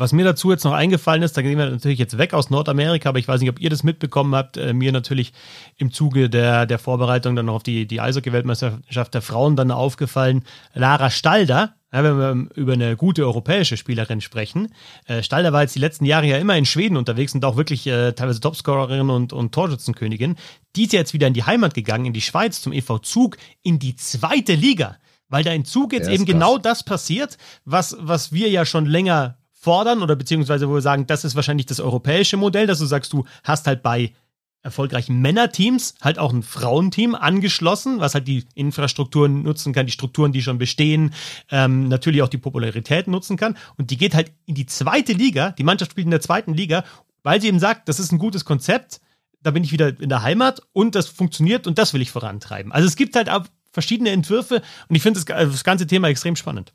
Was 0.00 0.12
mir 0.12 0.24
dazu 0.24 0.52
jetzt 0.52 0.64
noch 0.64 0.72
eingefallen 0.72 1.22
ist, 1.22 1.36
da 1.36 1.42
gehen 1.42 1.58
wir 1.58 1.68
natürlich 1.68 1.98
jetzt 1.98 2.18
weg 2.18 2.32
aus 2.32 2.50
Nordamerika, 2.50 3.08
aber 3.08 3.18
ich 3.18 3.26
weiß 3.26 3.40
nicht, 3.40 3.50
ob 3.50 3.60
ihr 3.60 3.68
das 3.68 3.82
mitbekommen 3.82 4.34
habt. 4.34 4.56
Äh, 4.56 4.72
mir 4.72 4.92
natürlich 4.92 5.32
im 5.76 5.92
Zuge 5.92 6.30
der, 6.30 6.66
der 6.66 6.78
Vorbereitung 6.78 7.34
dann 7.34 7.46
noch 7.46 7.56
auf 7.56 7.62
die, 7.64 7.86
die 7.86 8.00
Eishockey-Weltmeisterschaft 8.00 9.12
der 9.12 9.22
Frauen 9.22 9.56
dann 9.56 9.72
aufgefallen. 9.72 10.44
Lara 10.72 11.10
Stalder, 11.10 11.74
ja, 11.92 12.04
wenn 12.04 12.18
wir 12.18 12.56
über 12.56 12.74
eine 12.74 12.96
gute 12.96 13.24
europäische 13.24 13.76
Spielerin 13.76 14.20
sprechen. 14.20 14.74
Äh, 15.06 15.22
Stalder 15.22 15.52
war 15.52 15.62
jetzt 15.62 15.74
die 15.74 15.80
letzten 15.80 16.04
Jahre 16.04 16.26
ja 16.26 16.36
immer 16.36 16.56
in 16.56 16.66
Schweden 16.66 16.96
unterwegs 16.96 17.34
und 17.34 17.44
auch 17.44 17.56
wirklich 17.56 17.86
äh, 17.86 18.12
teilweise 18.12 18.40
Topscorerin 18.40 19.08
und, 19.08 19.32
und 19.32 19.52
Torschützenkönigin. 19.52 20.36
Die 20.76 20.84
ist 20.84 20.92
jetzt 20.92 21.14
wieder 21.14 21.26
in 21.26 21.34
die 21.34 21.44
Heimat 21.44 21.74
gegangen, 21.74 22.06
in 22.06 22.12
die 22.12 22.20
Schweiz, 22.20 22.60
zum 22.60 22.72
EV 22.72 22.98
Zug, 23.00 23.38
in 23.62 23.78
die 23.78 23.96
zweite 23.96 24.54
Liga. 24.54 24.96
Weil 25.30 25.44
da 25.44 25.52
in 25.52 25.64
Zug 25.64 25.92
jetzt 25.92 26.08
ja, 26.08 26.14
eben 26.14 26.24
genau 26.24 26.58
das 26.58 26.82
passiert, 26.82 27.36
was, 27.64 27.96
was 28.00 28.32
wir 28.32 28.48
ja 28.48 28.64
schon 28.64 28.86
länger 28.86 29.38
fordern 29.52 30.02
oder 30.02 30.16
beziehungsweise 30.16 30.68
wo 30.68 30.74
wir 30.74 30.80
sagen, 30.80 31.06
das 31.06 31.24
ist 31.24 31.34
wahrscheinlich 31.36 31.66
das 31.66 31.80
europäische 31.80 32.36
Modell, 32.36 32.66
dass 32.66 32.78
du 32.78 32.86
sagst, 32.86 33.12
du 33.12 33.24
hast 33.42 33.66
halt 33.66 33.82
bei 33.82 34.12
erfolgreichen 34.62 35.20
Männerteams 35.20 35.94
halt 36.00 36.18
auch 36.18 36.32
ein 36.32 36.42
Frauenteam 36.42 37.14
angeschlossen, 37.14 38.00
was 38.00 38.14
halt 38.14 38.28
die 38.28 38.44
Infrastrukturen 38.54 39.42
nutzen 39.42 39.72
kann, 39.72 39.86
die 39.86 39.92
Strukturen, 39.92 40.32
die 40.32 40.42
schon 40.42 40.58
bestehen, 40.58 41.14
ähm, 41.50 41.88
natürlich 41.88 42.22
auch 42.22 42.28
die 42.28 42.38
Popularität 42.38 43.06
nutzen 43.06 43.36
kann. 43.36 43.56
Und 43.76 43.90
die 43.90 43.96
geht 43.96 44.14
halt 44.14 44.32
in 44.46 44.54
die 44.54 44.66
zweite 44.66 45.12
Liga, 45.12 45.52
die 45.52 45.64
Mannschaft 45.64 45.92
spielt 45.92 46.06
in 46.06 46.10
der 46.10 46.20
zweiten 46.20 46.54
Liga, 46.54 46.84
weil 47.22 47.40
sie 47.40 47.48
eben 47.48 47.60
sagt, 47.60 47.88
das 47.88 48.00
ist 48.00 48.12
ein 48.12 48.18
gutes 48.18 48.44
Konzept, 48.44 49.00
da 49.42 49.50
bin 49.50 49.62
ich 49.62 49.72
wieder 49.72 50.00
in 50.00 50.08
der 50.08 50.22
Heimat 50.22 50.62
und 50.72 50.94
das 50.94 51.06
funktioniert 51.06 51.66
und 51.66 51.78
das 51.78 51.94
will 51.94 52.02
ich 52.02 52.10
vorantreiben. 52.10 52.72
Also 52.72 52.88
es 52.88 52.96
gibt 52.96 53.14
halt 53.14 53.30
auch 53.30 53.44
verschiedene 53.72 54.10
Entwürfe 54.10 54.62
und 54.88 54.96
ich 54.96 55.02
finde 55.02 55.20
das, 55.20 55.24
das 55.24 55.64
ganze 55.64 55.86
Thema 55.86 56.08
extrem 56.08 56.36
spannend. 56.36 56.72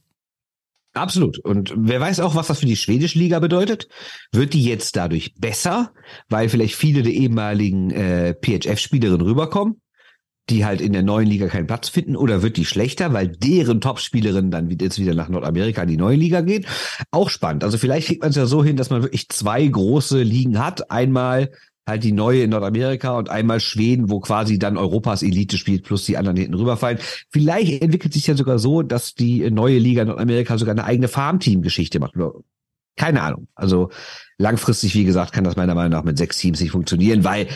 Absolut. 0.94 1.40
Und 1.40 1.74
wer 1.76 2.00
weiß 2.00 2.20
auch, 2.20 2.36
was 2.36 2.48
das 2.48 2.60
für 2.60 2.68
die 2.68 2.76
schwedische 2.76 3.18
Liga 3.18 3.40
bedeutet? 3.40 3.88
Wird 4.32 4.54
die 4.54 4.64
jetzt 4.64 4.96
dadurch 4.96 5.34
besser, 5.36 5.92
weil 6.30 6.50
vielleicht 6.50 6.76
viele 6.76 7.02
der 7.02 7.14
ehemaligen 7.14 7.90
äh, 7.90 8.36
PHF-Spielerinnen 8.36 9.26
rüberkommen, 9.26 9.82
die 10.52 10.66
halt 10.66 10.82
in 10.82 10.94
der 10.94 11.02
neuen 11.02 11.28
Liga 11.28 11.48
keinen 11.48 11.66
Platz 11.66 11.90
finden? 11.90 12.16
Oder 12.16 12.44
wird 12.44 12.58
die 12.58 12.66
schlechter, 12.66 13.12
weil 13.12 13.28
deren 13.28 13.82
Topspielerin 13.82 14.52
dann 14.52 14.70
jetzt 14.70 15.00
wieder 15.00 15.16
nach 15.16 15.30
Nordamerika 15.30 15.82
in 15.82 15.90
die 15.90 15.98
neue 15.98 16.16
Liga 16.18 16.42
geht? 16.42 16.68
Auch 17.10 17.32
spannend. 17.32 17.64
Also 17.64 17.80
vielleicht 17.80 18.08
kriegt 18.08 18.22
man 18.22 18.30
es 18.30 18.36
ja 18.36 18.46
so 18.46 18.64
hin, 18.64 18.78
dass 18.78 18.92
man 18.92 19.02
wirklich 19.02 19.30
zwei 19.30 19.66
große 19.66 20.22
Ligen 20.22 20.60
hat. 20.60 20.92
Einmal 20.92 21.50
halt 21.88 22.04
die 22.04 22.12
neue 22.12 22.44
in 22.44 22.50
Nordamerika 22.50 23.18
und 23.18 23.30
einmal 23.30 23.60
Schweden, 23.60 24.10
wo 24.10 24.20
quasi 24.20 24.58
dann 24.58 24.78
Europas 24.78 25.22
Elite 25.22 25.58
spielt, 25.58 25.84
plus 25.84 26.06
die 26.06 26.18
anderen 26.18 26.38
hinten 26.38 26.54
rüberfallen. 26.54 27.00
Vielleicht 27.30 27.82
entwickelt 27.82 28.14
sich 28.14 28.28
ja 28.28 28.36
sogar 28.36 28.60
so, 28.60 28.82
dass 28.82 29.16
die 29.16 29.50
neue 29.52 29.78
Liga 29.80 30.06
Nordamerika 30.06 30.58
sogar 30.58 30.74
eine 30.74 30.86
eigene 30.86 31.08
Farmteam-Geschichte 31.08 32.00
macht. 32.00 32.14
Keine 32.96 33.22
Ahnung. 33.22 33.48
Also 33.56 33.90
langfristig, 34.38 34.96
wie 34.96 35.04
gesagt, 35.04 35.34
kann 35.34 35.44
das 35.44 35.56
meiner 35.56 35.76
Meinung 35.76 35.92
nach 35.92 36.04
mit 36.04 36.18
sechs 36.18 36.38
Teams 36.38 36.62
nicht 36.62 36.72
funktionieren, 36.72 37.24
weil 37.24 37.48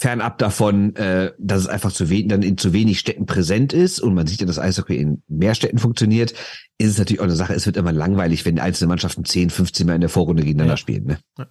fernab 0.00 0.38
davon, 0.38 0.94
äh, 0.96 1.32
dass 1.38 1.62
es 1.62 1.66
einfach 1.66 1.92
zu 1.92 2.08
wenig, 2.08 2.28
dann 2.28 2.42
in 2.42 2.56
zu 2.56 2.72
wenig 2.72 3.00
Städten 3.00 3.26
präsent 3.26 3.72
ist 3.72 4.00
und 4.00 4.14
man 4.14 4.26
sieht 4.26 4.40
ja, 4.40 4.46
dass 4.46 4.58
Eishockey 4.58 4.96
in 4.96 5.22
mehr 5.26 5.54
Städten 5.54 5.78
funktioniert, 5.78 6.32
ist 6.78 6.90
es 6.90 6.98
natürlich 6.98 7.20
auch 7.20 7.24
eine 7.24 7.34
Sache, 7.34 7.54
es 7.54 7.66
wird 7.66 7.76
immer 7.76 7.92
langweilig, 7.92 8.44
wenn 8.44 8.60
einzelne 8.60 8.88
Mannschaften 8.88 9.24
10, 9.24 9.50
15 9.50 9.86
Mal 9.86 9.96
in 9.96 10.00
der 10.00 10.10
Vorrunde 10.10 10.44
gegeneinander 10.44 10.74
ja. 10.74 10.78
spielen. 10.78 11.04
Ne? 11.04 11.18
Ja. 11.36 11.46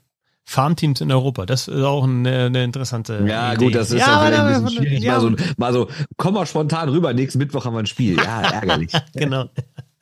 Farmteams 0.49 1.01
in 1.01 1.11
Europa. 1.11 1.45
Das 1.45 1.67
ist 1.67 1.83
auch 1.83 2.05
eine, 2.05 2.45
eine 2.45 2.63
interessante. 2.63 3.21
Ja, 3.27 3.51
Idee. 3.51 3.65
gut, 3.65 3.75
das 3.75 3.91
ist 3.91 3.99
ja, 3.99 4.29
ja 4.29 4.45
ein 4.45 4.63
bisschen 4.63 4.81
schwierig. 4.81 5.03
Ja. 5.03 5.19
Mal, 5.19 5.21
so, 5.21 5.35
mal 5.57 5.73
so, 5.73 5.89
komm 6.15 6.35
mal 6.35 6.45
spontan 6.45 6.87
rüber, 6.87 7.13
nächsten 7.13 7.37
Mittwoch 7.39 7.65
haben 7.65 7.73
wir 7.73 7.79
ein 7.79 7.85
Spiel. 7.85 8.15
Ja, 8.15 8.41
ärgerlich. 8.53 8.93
genau. 9.13 9.49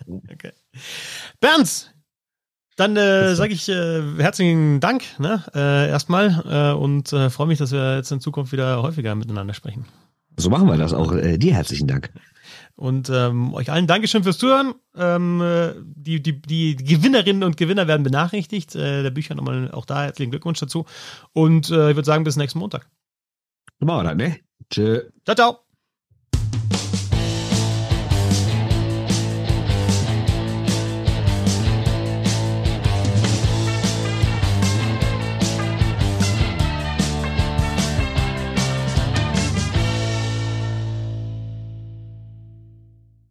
Okay. 0.08 0.52
Bernd, 1.40 1.96
dann 2.76 2.96
äh, 2.96 3.34
sage 3.34 3.54
ich 3.54 3.68
äh, 3.70 4.04
herzlichen 4.20 4.80
Dank 4.82 5.04
ne, 5.18 5.44
äh, 5.56 5.90
erstmal 5.90 6.44
äh, 6.48 6.78
und 6.78 7.12
äh, 7.12 7.32
freue 7.32 7.48
mich, 7.48 7.58
dass 7.58 7.72
wir 7.72 7.96
jetzt 7.96 8.12
in 8.12 8.20
Zukunft 8.20 8.52
wieder 8.52 8.84
häufiger 8.84 9.16
miteinander 9.16 9.56
sprechen. 9.56 9.86
So 10.38 10.52
machen 10.52 10.68
wir 10.68 10.78
das 10.78 10.94
auch. 10.94 11.12
Äh, 11.12 11.40
dir 11.40 11.56
herzlichen 11.56 11.88
Dank. 11.88 12.12
Und 12.76 13.10
ähm, 13.10 13.54
euch 13.54 13.72
allen 13.72 13.88
Dankeschön 13.88 14.24
fürs 14.24 14.38
Zuhören. 14.38 14.74
Ähm, 14.96 15.42
äh, 15.42 15.74
die, 15.84 16.22
die, 16.22 16.42
die 16.42 16.76
Gewinnerinnen 16.76 17.44
und 17.44 17.56
Gewinner 17.56 17.88
werden 17.88 18.04
benachrichtigt. 18.04 18.76
Äh, 18.76 19.02
der 19.02 19.12
Bücher 19.12 19.36
nochmal 19.36 19.72
auch 19.72 19.86
da 19.86 20.04
herzlichen 20.04 20.32
Glückwunsch 20.32 20.60
dazu. 20.60 20.86
Und 21.32 21.70
äh, 21.70 21.92
ich 21.92 21.96
würde 21.96 22.06
sagen, 22.06 22.26
bis 22.26 22.36
nächsten 22.36 22.60
Montag. 22.60 22.90
Machen 23.80 24.00
wir 24.00 24.04
dann, 24.04 24.18
ne? 24.18 24.40
Tschö. 24.70 25.10
Ciao, 25.26 25.36
ciao. 25.36 25.65